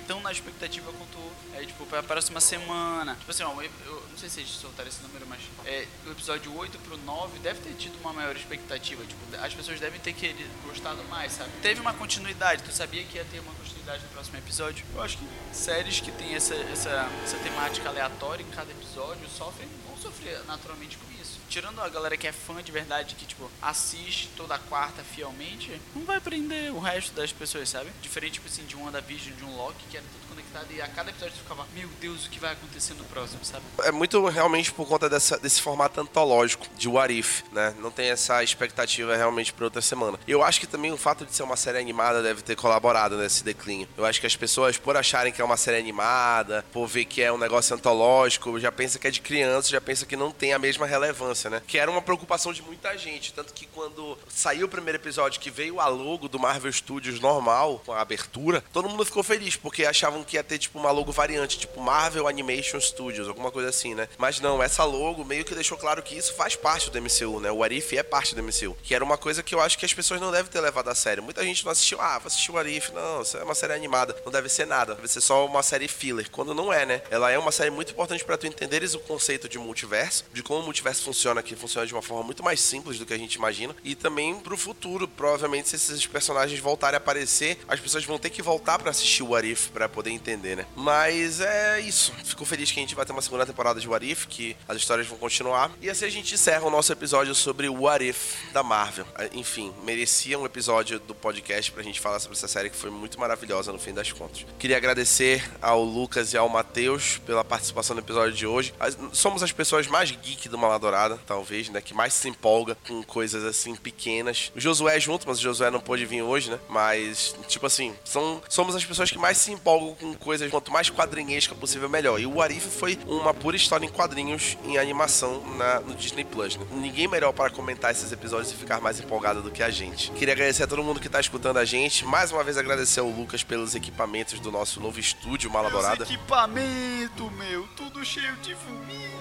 tão 0.07 0.21
na 0.21 0.31
expectativa 0.31 0.91
quanto, 0.91 1.17
é, 1.55 1.65
tipo, 1.65 1.85
pra 1.85 2.03
próxima 2.03 2.39
semana. 2.41 3.15
Tipo 3.15 3.31
assim, 3.31 3.43
ó, 3.43 3.61
eu, 3.61 3.71
eu 3.85 4.05
não 4.09 4.17
sei 4.17 4.29
se 4.29 4.41
eles 4.41 4.51
soltaram 4.51 4.89
esse 4.89 5.01
número, 5.01 5.25
mas 5.27 5.39
é, 5.65 5.87
episódio 6.09 6.55
8 6.55 6.77
pro 6.79 6.97
9 6.97 7.39
deve 7.39 7.59
ter 7.61 7.73
tido 7.75 7.97
uma 7.99 8.13
maior 8.13 8.35
expectativa, 8.35 9.03
tipo, 9.05 9.19
as 9.41 9.53
pessoas 9.53 9.79
devem 9.79 9.99
ter 9.99 10.13
querido, 10.13 10.49
gostado 10.65 11.03
mais, 11.05 11.31
sabe? 11.33 11.49
Teve 11.61 11.79
uma 11.79 11.93
continuidade, 11.93 12.63
tu 12.63 12.71
sabia 12.71 13.03
que 13.03 13.17
ia 13.17 13.25
ter 13.25 13.39
uma 13.39 13.53
continuidade 13.53 14.03
no 14.03 14.09
próximo 14.09 14.37
episódio. 14.37 14.85
Eu 14.93 15.01
acho 15.01 15.17
que 15.17 15.25
séries 15.53 15.99
que 15.99 16.11
tem 16.11 16.35
essa, 16.35 16.55
essa, 16.55 17.09
essa 17.23 17.37
temática 17.37 17.89
aleatória 17.89 18.43
em 18.43 18.49
cada 18.51 18.71
episódio 18.71 19.27
sofrem 19.29 19.67
sofrer 20.01 20.43
naturalmente 20.45 20.97
com 20.97 21.21
isso. 21.21 21.39
Tirando 21.49 21.81
a 21.81 21.89
galera 21.89 22.17
que 22.17 22.27
é 22.27 22.31
fã 22.31 22.61
de 22.63 22.71
verdade, 22.71 23.15
que, 23.15 23.25
tipo, 23.25 23.49
assiste 23.61 24.29
toda 24.35 24.57
quarta 24.57 25.03
fielmente, 25.03 25.79
não 25.95 26.03
vai 26.03 26.19
prender 26.19 26.73
o 26.73 26.79
resto 26.79 27.13
das 27.13 27.31
pessoas, 27.31 27.69
sabe? 27.69 27.91
Diferente, 28.01 28.33
tipo 28.33 28.47
assim, 28.47 28.65
de 28.65 28.75
um 28.75 28.83
WandaVision, 28.85 29.35
de 29.35 29.43
um 29.43 29.55
Loki, 29.55 29.83
que 29.89 29.97
era 29.97 30.05
tudo 30.05 30.30
conectado 30.41 30.67
e 30.71 30.81
a 30.81 30.87
cada 30.87 31.09
episódio 31.09 31.35
você 31.35 31.41
ficava, 31.41 31.67
meu 31.73 31.87
Deus, 31.99 32.25
o 32.25 32.29
que 32.29 32.39
vai 32.39 32.53
acontecer 32.53 32.93
no 32.95 33.03
próximo, 33.05 33.43
sabe? 33.43 33.63
É 33.83 33.91
muito 33.91 34.23
realmente 34.27 34.71
por 34.71 34.87
conta 34.87 35.09
dessa, 35.09 35.37
desse 35.37 35.61
formato 35.61 36.01
antológico 36.01 36.67
de 36.75 36.87
What 36.87 37.13
If, 37.13 37.43
né? 37.51 37.75
Não 37.79 37.91
tem 37.91 38.09
essa 38.09 38.43
expectativa 38.43 39.15
realmente 39.15 39.53
para 39.53 39.65
outra 39.65 39.81
semana. 39.81 40.19
Eu 40.27 40.43
acho 40.43 40.59
que 40.59 40.67
também 40.67 40.91
o 40.91 40.97
fato 40.97 41.25
de 41.25 41.33
ser 41.33 41.43
uma 41.43 41.55
série 41.55 41.77
animada 41.77 42.21
deve 42.21 42.41
ter 42.41 42.55
colaborado 42.55 43.17
nesse 43.17 43.43
declínio. 43.43 43.87
Eu 43.97 44.05
acho 44.05 44.19
que 44.19 44.27
as 44.27 44.35
pessoas, 44.35 44.77
por 44.77 44.97
acharem 44.97 45.31
que 45.31 45.41
é 45.41 45.45
uma 45.45 45.57
série 45.57 45.77
animada, 45.77 46.65
por 46.71 46.87
ver 46.87 47.05
que 47.05 47.21
é 47.21 47.31
um 47.31 47.37
negócio 47.37 47.75
antológico, 47.75 48.59
já 48.59 48.71
pensa 48.71 48.99
que 48.99 49.07
é 49.07 49.11
de 49.11 49.21
criança, 49.21 49.69
já 49.69 49.81
pensa 49.81 50.05
que 50.05 50.15
não 50.15 50.31
tem 50.31 50.53
a 50.53 50.59
mesma 50.59 50.85
relevância, 50.85 51.49
né? 51.49 51.61
Que 51.65 51.77
era 51.77 51.89
uma 51.89 52.01
preocupação 52.01 52.51
de 52.53 52.61
muita 52.61 52.97
gente. 52.97 53.33
Tanto 53.33 53.53
que 53.53 53.65
quando 53.67 54.17
saiu 54.29 54.65
o 54.65 54.69
primeiro 54.69 54.97
episódio, 54.97 55.39
que 55.39 55.51
veio 55.51 55.79
a 55.79 55.87
logo 55.87 56.27
do 56.27 56.39
Marvel 56.39 56.71
Studios 56.71 57.19
normal, 57.19 57.81
com 57.85 57.93
a 57.93 58.01
abertura, 58.01 58.63
todo 58.73 58.89
mundo 58.89 59.05
ficou 59.05 59.23
feliz, 59.23 59.55
porque 59.55 59.85
achavam 59.85 60.23
que 60.23 60.30
ia 60.35 60.43
ter, 60.43 60.57
tipo, 60.57 60.79
uma 60.79 60.91
logo 60.91 61.11
variante, 61.11 61.59
tipo 61.59 61.79
Marvel 61.81 62.27
Animation 62.27 62.79
Studios, 62.79 63.27
alguma 63.27 63.51
coisa 63.51 63.69
assim, 63.69 63.93
né? 63.95 64.07
Mas 64.17 64.39
não, 64.39 64.61
essa 64.61 64.83
logo 64.83 65.23
meio 65.23 65.45
que 65.45 65.55
deixou 65.55 65.77
claro 65.77 66.01
que 66.03 66.15
isso 66.15 66.33
faz 66.33 66.55
parte 66.55 66.89
do 66.89 67.01
MCU, 67.01 67.39
né? 67.39 67.51
O 67.51 67.63
Arif 67.63 67.97
é 67.97 68.03
parte 68.03 68.35
do 68.35 68.43
MCU. 68.43 68.75
Que 68.83 68.95
era 68.95 69.03
uma 69.03 69.17
coisa 69.17 69.43
que 69.43 69.53
eu 69.53 69.61
acho 69.61 69.77
que 69.77 69.85
as 69.85 69.93
pessoas 69.93 70.21
não 70.21 70.31
devem 70.31 70.51
ter 70.51 70.61
levado 70.61 70.89
a 70.89 70.95
sério. 70.95 71.23
Muita 71.23 71.43
gente 71.43 71.65
não 71.65 71.71
assistiu, 71.71 71.99
ah, 72.01 72.19
vou 72.19 72.27
assistir 72.27 72.51
o 72.51 72.57
Arif. 72.57 72.91
Não, 72.91 73.21
isso 73.21 73.37
é 73.37 73.43
uma 73.43 73.55
série 73.55 73.73
animada. 73.73 74.15
Não 74.25 74.31
deve 74.31 74.49
ser 74.49 74.65
nada. 74.65 74.95
Deve 74.95 75.07
ser 75.07 75.21
só 75.21 75.45
uma 75.45 75.63
série 75.63 75.87
filler. 75.87 76.29
Quando 76.29 76.53
não 76.53 76.71
é, 76.71 76.85
né? 76.85 77.01
Ela 77.09 77.31
é 77.31 77.37
uma 77.37 77.51
série 77.51 77.69
muito 77.69 77.91
importante 77.91 78.23
para 78.23 78.37
tu 78.37 78.47
entenderes 78.47 78.93
o 78.93 78.99
conceito 78.99 79.49
de 79.49 79.57
multiverso, 79.57 80.25
de 80.33 80.43
como 80.43 80.59
o 80.59 80.63
multiverso 80.63 81.03
funciona, 81.03 81.41
que 81.41 81.55
funciona 81.55 81.87
de 81.87 81.93
uma 81.93 82.01
forma 82.01 82.23
muito 82.23 82.43
mais 82.43 82.59
simples 82.59 82.99
do 82.99 83.05
que 83.05 83.13
a 83.13 83.17
gente 83.17 83.35
imagina. 83.35 83.75
E 83.83 83.95
também 83.95 84.39
pro 84.39 84.57
futuro, 84.57 85.07
provavelmente, 85.07 85.69
se 85.69 85.75
esses 85.75 86.05
personagens 86.05 86.59
voltarem 86.59 86.95
a 86.95 86.97
aparecer, 86.97 87.57
as 87.67 87.79
pessoas 87.79 88.05
vão 88.05 88.19
ter 88.19 88.29
que 88.29 88.41
voltar 88.41 88.77
para 88.79 88.91
assistir 88.91 89.23
o 89.23 89.35
Arif 89.35 89.69
para 89.69 89.89
poder 89.89 90.10
entender, 90.11 90.55
né? 90.55 90.65
Mas 90.75 91.41
é 91.41 91.79
isso. 91.79 92.13
Fico 92.23 92.45
feliz 92.45 92.71
que 92.71 92.79
a 92.79 92.81
gente 92.81 92.95
vai 92.95 93.05
ter 93.05 93.11
uma 93.11 93.21
segunda 93.21 93.45
temporada 93.45 93.79
de 93.79 93.87
What 93.87 94.09
If, 94.09 94.25
que 94.27 94.55
as 94.67 94.77
histórias 94.77 95.07
vão 95.07 95.17
continuar. 95.17 95.71
E 95.81 95.89
assim 95.89 96.05
a 96.05 96.09
gente 96.09 96.33
encerra 96.33 96.65
o 96.65 96.69
nosso 96.69 96.91
episódio 96.91 97.33
sobre 97.35 97.67
o 97.67 97.83
What 97.83 98.07
If 98.07 98.51
da 98.51 98.63
Marvel. 98.63 99.05
É, 99.17 99.29
enfim, 99.33 99.73
merecia 99.83 100.37
um 100.37 100.45
episódio 100.45 100.99
do 100.99 101.13
podcast 101.13 101.71
pra 101.71 101.83
gente 101.83 101.99
falar 101.99 102.19
sobre 102.19 102.37
essa 102.37 102.47
série 102.47 102.69
que 102.69 102.75
foi 102.75 102.89
muito 102.89 103.19
maravilhosa 103.19 103.71
no 103.71 103.79
fim 103.79 103.93
das 103.93 104.11
contas. 104.11 104.45
Queria 104.59 104.77
agradecer 104.77 105.43
ao 105.61 105.83
Lucas 105.83 106.33
e 106.33 106.37
ao 106.37 106.49
Matheus 106.49 107.17
pela 107.25 107.43
participação 107.43 107.95
no 107.95 108.01
episódio 108.01 108.33
de 108.33 108.45
hoje. 108.47 108.73
Somos 109.13 109.43
as 109.43 109.51
pessoas 109.51 109.87
mais 109.87 110.11
geek 110.11 110.49
do 110.49 110.57
Maladourada, 110.57 111.19
talvez, 111.25 111.69
né? 111.69 111.81
Que 111.81 111.93
mais 111.93 112.13
se 112.13 112.27
empolga 112.29 112.75
com 112.87 113.03
coisas 113.03 113.43
assim 113.43 113.75
pequenas. 113.75 114.51
O 114.55 114.59
Josué 114.59 114.97
é 114.97 114.99
junto, 114.99 115.27
mas 115.27 115.39
o 115.39 115.41
Josué 115.41 115.69
não 115.69 115.79
pôde 115.79 116.05
vir 116.05 116.21
hoje, 116.21 116.49
né? 116.49 116.59
Mas, 116.69 117.35
tipo 117.47 117.65
assim, 117.65 117.95
são, 118.03 118.41
somos 118.49 118.75
as 118.75 118.85
pessoas 118.85 119.11
que 119.11 119.17
mais 119.17 119.37
se 119.37 119.51
empolgam 119.51 119.95
com 120.01 120.13
coisas 120.15 120.49
quanto 120.49 120.71
mais 120.71 120.89
quadrinhesca 120.89 121.53
possível, 121.53 121.87
melhor. 121.87 122.19
E 122.19 122.25
o 122.25 122.41
Arif 122.41 122.67
foi 122.67 122.97
uma 123.05 123.33
pura 123.33 123.55
história 123.55 123.85
em 123.85 123.89
quadrinhos 123.89 124.57
em 124.65 124.77
animação 124.77 125.41
na, 125.55 125.79
no 125.79 125.93
Disney 125.93 126.25
Plus. 126.25 126.57
Né? 126.57 126.65
Ninguém 126.71 127.07
melhor 127.07 127.31
para 127.31 127.51
comentar 127.51 127.91
esses 127.91 128.11
episódios 128.11 128.51
e 128.51 128.55
ficar 128.55 128.81
mais 128.81 128.99
empolgado 128.99 129.41
do 129.41 129.51
que 129.51 129.61
a 129.61 129.69
gente. 129.69 130.11
Queria 130.11 130.33
agradecer 130.33 130.63
a 130.63 130.67
todo 130.67 130.83
mundo 130.83 130.99
que 130.99 131.07
está 131.07 131.19
escutando 131.19 131.57
a 131.57 131.65
gente. 131.65 132.03
Mais 132.03 132.31
uma 132.31 132.43
vez 132.43 132.57
agradecer 132.57 132.99
ao 132.99 133.07
Lucas 133.07 133.43
pelos 133.43 133.75
equipamentos 133.75 134.39
do 134.39 134.51
nosso 134.51 134.79
novo 134.79 134.99
estúdio 134.99 135.51
Malaborada. 135.51 136.03
Equipamento, 136.03 137.29
meu, 137.31 137.67
tudo 137.75 138.03
cheio 138.03 138.35
de 138.37 138.55
fuminho. 138.55 139.11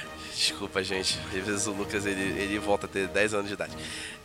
Desculpa, 0.40 0.82
gente. 0.82 1.18
Às 1.36 1.46
vezes 1.46 1.66
o 1.66 1.72
Lucas 1.72 2.06
ele, 2.06 2.40
ele 2.40 2.58
volta 2.58 2.86
a 2.86 2.88
ter 2.88 3.06
10 3.08 3.34
anos 3.34 3.48
de 3.48 3.52
idade 3.52 3.76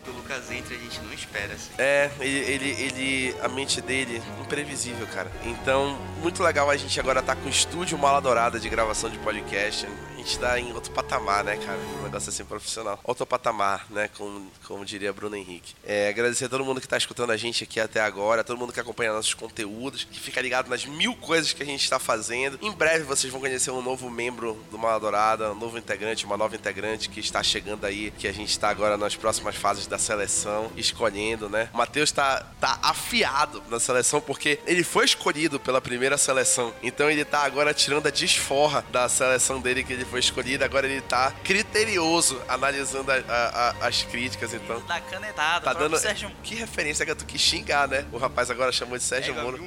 o 0.09 0.11
Lucas 0.11 0.51
entre 0.51 0.75
a 0.75 0.77
gente 0.77 0.99
não 1.01 1.13
espera, 1.13 1.53
assim. 1.53 1.71
É, 1.77 2.09
ele, 2.19 2.37
ele, 2.37 2.69
ele, 2.69 3.35
a 3.41 3.47
mente 3.47 3.81
dele, 3.81 4.21
imprevisível, 4.41 5.05
cara. 5.07 5.31
Então, 5.43 5.97
muito 6.21 6.43
legal 6.43 6.69
a 6.69 6.77
gente 6.77 6.99
agora 6.99 7.21
tá 7.21 7.35
com 7.35 7.47
o 7.47 7.49
estúdio 7.49 7.97
Mala 7.97 8.21
Dourada 8.21 8.59
de 8.59 8.69
gravação 8.69 9.09
de 9.09 9.17
podcast 9.19 9.87
gente 10.25 10.39
tá 10.39 10.59
em 10.59 10.73
outro 10.73 10.91
patamar, 10.91 11.43
né, 11.43 11.55
cara? 11.55 11.77
Um 11.99 12.03
negócio 12.03 12.29
assim 12.29 12.43
profissional. 12.43 12.99
Outro 13.03 13.25
patamar, 13.25 13.85
né? 13.91 14.09
Como, 14.17 14.51
como 14.67 14.83
diria 14.83 15.13
Bruno 15.13 15.35
Henrique. 15.35 15.75
É, 15.85 16.09
agradecer 16.09 16.45
a 16.45 16.49
todo 16.49 16.65
mundo 16.65 16.81
que 16.81 16.87
tá 16.87 16.97
escutando 16.97 17.29
a 17.29 17.37
gente 17.37 17.63
aqui 17.63 17.79
até 17.79 18.01
agora, 18.01 18.43
todo 18.43 18.57
mundo 18.57 18.73
que 18.73 18.79
acompanha 18.79 19.13
nossos 19.13 19.35
conteúdos, 19.35 20.03
que 20.03 20.19
fica 20.19 20.41
ligado 20.41 20.67
nas 20.67 20.85
mil 20.85 21.15
coisas 21.15 21.53
que 21.53 21.61
a 21.61 21.65
gente 21.65 21.83
está 21.83 21.99
fazendo. 21.99 22.57
Em 22.61 22.71
breve 22.71 23.03
vocês 23.03 23.31
vão 23.31 23.39
conhecer 23.39 23.69
um 23.69 23.83
novo 23.83 24.09
membro 24.09 24.57
do 24.71 24.79
Mala 24.79 24.99
Dourada, 24.99 25.51
um 25.51 25.55
novo 25.55 25.77
integrante, 25.77 26.25
uma 26.25 26.37
nova 26.37 26.55
integrante 26.55 27.07
que 27.07 27.19
está 27.19 27.43
chegando 27.43 27.85
aí, 27.85 28.11
que 28.17 28.27
a 28.27 28.33
gente 28.33 28.49
está 28.49 28.69
agora 28.69 28.97
nas 28.97 29.15
próximas 29.15 29.55
fases 29.55 29.85
da 29.85 29.99
seleção, 29.99 30.71
escolhendo, 30.75 31.47
né? 31.47 31.69
O 31.71 31.77
Matheus 31.77 32.11
tá, 32.11 32.51
tá 32.59 32.79
afiado 32.81 33.61
na 33.69 33.79
seleção 33.79 34.19
porque 34.19 34.59
ele 34.65 34.83
foi 34.83 35.05
escolhido 35.05 35.59
pela 35.59 35.79
primeira 35.79 36.17
seleção. 36.17 36.73
Então 36.81 37.11
ele 37.11 37.23
tá 37.23 37.43
agora 37.43 37.75
tirando 37.75 38.07
a 38.07 38.11
desforra 38.11 38.83
da 38.91 39.07
seleção 39.07 39.61
dele 39.61 39.83
que 39.83 39.93
ele 39.93 40.05
foi 40.05 40.14
foi 40.15 40.21
escolhido, 40.21 40.63
agora 40.63 40.87
ele 40.87 41.01
tá 41.01 41.29
criterioso 41.43 42.41
analisando 42.47 43.11
a, 43.11 43.15
a, 43.15 43.69
a, 43.69 43.87
as 43.87 44.03
críticas, 44.03 44.53
então. 44.53 44.79
Da 44.85 45.01
canetada, 45.01 45.65
tá 45.65 45.73
dando. 45.73 45.97
Sérgio... 45.97 46.31
Que 46.41 46.55
referência 46.55 47.05
que 47.05 47.13
tu 47.13 47.25
quis 47.25 47.41
xingar, 47.41 47.85
né? 47.85 48.05
O 48.13 48.17
rapaz 48.17 48.49
agora 48.49 48.71
chamou 48.71 48.97
de 48.97 49.03
Sérgio 49.03 49.37
é, 49.37 49.41
Moro. 49.41 49.61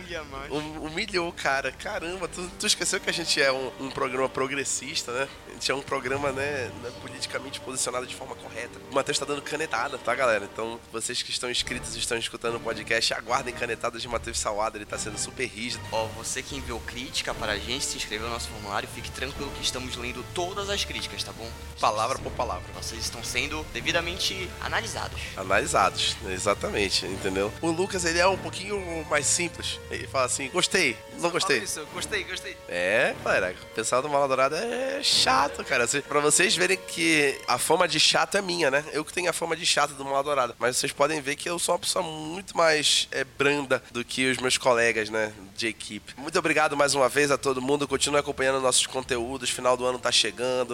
Um, 0.51 0.87
humilhou, 0.87 1.31
cara. 1.33 1.71
Caramba, 1.71 2.29
tu, 2.29 2.51
tu 2.59 2.67
esqueceu 2.67 2.99
que 2.99 3.11
a 3.11 3.13
gente 3.13 3.43
é 3.43 3.53
um, 3.53 3.71
um 3.79 3.91
programa 3.91 4.27
progressista, 4.27 5.13
né? 5.13 5.29
A 5.49 5.53
gente 5.53 5.71
é 5.71 5.75
um 5.75 5.83
programa, 5.83 6.33
né, 6.33 6.71
né 6.83 6.91
politicamente 7.03 7.61
posicionado 7.61 8.07
de 8.07 8.15
forma 8.15 8.35
correta. 8.35 8.81
O 8.91 8.95
Matheus 8.95 9.19
tá 9.19 9.27
dando 9.27 9.43
canetada, 9.43 9.99
tá, 9.99 10.15
galera? 10.15 10.49
Então, 10.51 10.81
vocês 10.91 11.21
que 11.21 11.31
estão 11.31 11.51
inscritos 11.51 11.95
e 11.95 11.99
estão 11.99 12.17
escutando 12.17 12.57
o 12.57 12.61
podcast, 12.61 13.13
aguardem 13.13 13.53
canetadas 13.53 14.01
de 14.01 14.09
Matheus 14.09 14.39
Salada, 14.39 14.79
ele 14.79 14.87
tá 14.87 14.97
sendo 14.97 15.19
super 15.19 15.47
rígido. 15.47 15.85
Ó, 15.93 16.07
você 16.07 16.43
que 16.43 16.57
enviou 16.57 16.81
crítica 16.81 17.35
para 17.35 17.53
a 17.53 17.59
gente, 17.59 17.85
se 17.85 17.99
inscreveu 17.99 18.29
no 18.29 18.33
nosso 18.33 18.49
formulário, 18.49 18.89
fique 18.95 19.11
tranquilo 19.11 19.51
que 19.51 19.63
estamos 19.63 19.95
lendo 19.97 20.25
todas 20.39 20.71
as 20.71 20.85
críticas, 20.85 21.25
tá 21.25 21.33
bom? 21.33 21.51
Palavra 21.81 22.17
por 22.21 22.31
palavra. 22.31 22.63
Vocês 22.81 23.03
estão 23.03 23.25
sendo 23.25 23.67
devidamente 23.73 24.49
analisados. 24.61 25.21
Analisados, 25.37 26.17
exatamente, 26.29 27.05
entendeu? 27.07 27.53
O 27.61 27.73
Lucas, 27.73 28.05
ele 28.05 28.21
é 28.21 28.27
um 28.29 28.39
pouquinho 28.39 29.05
mais 29.11 29.27
simples. 29.27 29.81
Ele 29.91 30.07
fala 30.07 30.27
assim, 30.27 30.49
gostei, 30.51 30.97
não 31.19 31.31
gostei. 31.31 31.59
Isso, 31.59 31.85
gostei, 31.93 32.23
gostei. 32.23 32.57
É, 32.69 33.17
galera, 33.25 33.53
o 33.61 33.75
pessoal 33.75 34.01
do 34.01 34.09
Mala 34.09 34.29
Dourada 34.29 34.57
é 34.57 35.03
chato, 35.03 35.65
cara. 35.65 35.85
Assim, 35.85 36.01
Pra 36.03 36.21
vocês 36.21 36.55
verem 36.55 36.77
que 36.77 37.37
a 37.49 37.59
fama 37.59 37.89
de 37.89 37.99
chato 37.99 38.37
é 38.37 38.41
minha, 38.41 38.71
né? 38.71 38.85
Eu 38.93 39.05
que 39.05 39.13
tenho 39.13 39.29
a 39.29 39.33
fama 39.33 39.57
de 39.57 39.67
chato 39.67 39.95
do 39.95 40.05
Mala 40.05 40.23
Dourada. 40.23 40.55
Mas 40.57 40.77
vocês 40.77 40.93
podem 40.93 41.21
ver 41.21 41.35
que 41.35 41.51
eu 41.51 41.59
sou 41.59 41.75
uma 41.75 41.81
pessoa 41.81 42.05
muito 42.05 42.57
mais 42.57 43.09
é, 43.11 43.25
branda 43.25 43.83
do 43.91 44.05
que 44.05 44.31
os 44.31 44.39
meus 44.39 44.57
colegas, 44.57 45.11
né? 45.11 45.33
De 45.57 45.67
equipe. 45.67 46.15
Muito 46.17 46.39
obrigado 46.39 46.77
mais 46.77 46.95
uma 46.95 47.09
vez 47.09 47.33
a 47.33 47.37
todo 47.37 47.61
mundo. 47.61 47.89
Continue 47.89 48.21
acompanhando 48.21 48.61
nossos 48.61 48.87
conteúdos. 48.87 49.51
Final 49.51 49.77
do 49.77 49.85
ano 49.85 49.99
tá 49.99 50.13
chegando. 50.13 50.28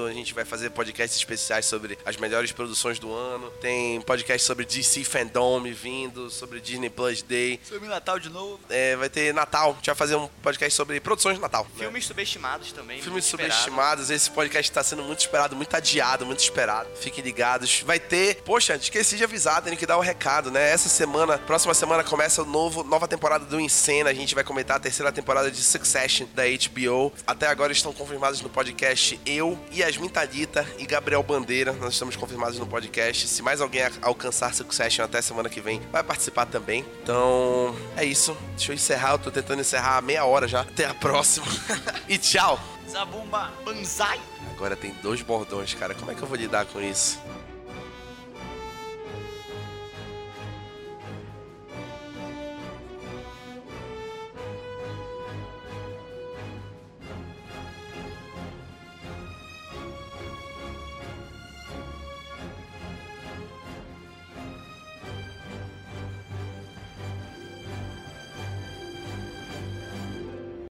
A 0.07 0.13
gente 0.13 0.35
vai 0.35 0.45
fazer 0.45 0.71
podcasts 0.71 1.19
especiais 1.19 1.67
sobre 1.67 1.99
as 2.05 2.17
melhores 2.17 2.53
produções 2.53 2.99
do 2.99 3.13
ano. 3.13 3.51
Tem 3.61 4.01
podcast 4.03 4.47
sobre 4.47 4.65
DC 4.65 5.05
Fandom 5.05 5.55
vindo, 5.73 6.31
sobre 6.31 6.61
Disney 6.61 6.91
Plus 6.91 7.23
Day. 7.23 7.61
Sobre 7.63 7.89
Natal 7.89 8.19
de 8.19 8.29
novo. 8.29 8.61
É, 8.69 8.97
vai 8.97 9.09
ter 9.09 9.33
Natal. 9.33 9.71
A 9.71 9.75
gente 9.75 9.87
vai 9.87 9.95
fazer 9.95 10.17
um 10.17 10.27
podcast 10.43 10.75
sobre 10.75 11.01
produções 11.01 11.37
de 11.37 11.41
Natal. 11.41 11.65
né? 11.65 11.85
Filmes 11.85 12.07
subestimados 12.07 12.73
também. 12.73 13.01
Filmes 13.01 13.25
subestimados, 13.25 14.11
esse 14.11 14.31
podcast 14.31 14.71
tá 14.73 14.83
sendo 14.83 15.03
muito 15.03 15.21
esperado, 15.21 15.55
muito 15.55 15.75
adiado, 15.75 16.27
muito 16.27 16.41
esperado. 16.41 16.89
Fiquem 16.97 17.23
ligados. 17.23 17.83
Vai 17.83 18.01
ter. 18.01 18.43
Poxa, 18.43 18.75
esqueci 18.77 19.17
de 19.17 19.25
avisar, 19.25 19.63
tenho 19.63 19.77
que 19.77 19.87
dar 19.87 19.97
o 19.97 20.01
recado, 20.01 20.51
né? 20.51 20.71
Essa 20.71 20.89
semana, 20.89 21.39
próxima 21.39 21.75
semana, 21.75 22.03
começa 22.03 22.43
o 22.43 22.47
novo, 22.47 22.83
nova 22.83 23.07
temporada 23.07 23.45
do 23.45 23.61
Encena. 23.61 24.11
A 24.11 24.15
gente 24.15 24.35
vai 24.35 24.45
comentar 24.45 24.77
a 24.77 24.81
terceira 24.81 25.13
temporada 25.13 25.51
de 25.51 25.63
Succession 25.63 26.27
da 26.35 26.43
HBO. 26.45 27.13
Até 27.27 27.47
agora 27.47 27.73
estão 27.73 27.93
confirmados 27.93 28.41
no 28.41 28.49
podcast 28.49 29.19
eu, 29.35 29.59
Yasmin 29.73 30.09
Thalita 30.09 30.67
e 30.79 30.87
Gabriel 30.87 31.23
Bandeira. 31.23 31.73
Nós 31.73 31.95
estamos 31.95 32.17
confirmados 32.17 32.59
no 32.59 32.67
podcast. 32.67 33.29
Se 33.29 33.43
mais 33.43 33.61
alguém 33.61 33.83
alcançar 34.01 34.55
Succession 34.55 35.05
até 35.05 35.21
semana 35.21 35.49
que 35.49 35.61
vem, 35.61 35.81
vai 35.93 36.03
participar 36.03 36.47
também. 36.47 36.85
Então, 37.03 37.75
é 37.97 38.05
isso. 38.05 38.37
Deixa 38.57 38.73
eu 38.73 38.75
encerrar. 38.75 39.13
Eu 39.13 39.19
tô 39.19 39.31
tentando 39.31 39.61
encerrar 39.61 39.99
há 39.99 40.01
meia 40.01 40.25
hora 40.25 40.47
já. 40.47 40.61
Até 40.63 40.87
a 40.87 40.95
próxima. 40.95 41.47
e 42.09 42.17
tchau. 42.19 42.59
Zabumba. 42.89 43.53
Banzai! 43.65 44.21
Agora 44.53 44.77
tem 44.77 44.95
dois 45.03 45.21
bordões, 45.23 45.75
cara. 45.75 45.95
Como 45.95 46.11
é 46.11 46.15
que 46.15 46.23
eu 46.23 46.29
vou 46.29 46.37
lidar 46.37 46.65
com 46.67 46.81
isso? 46.81 47.19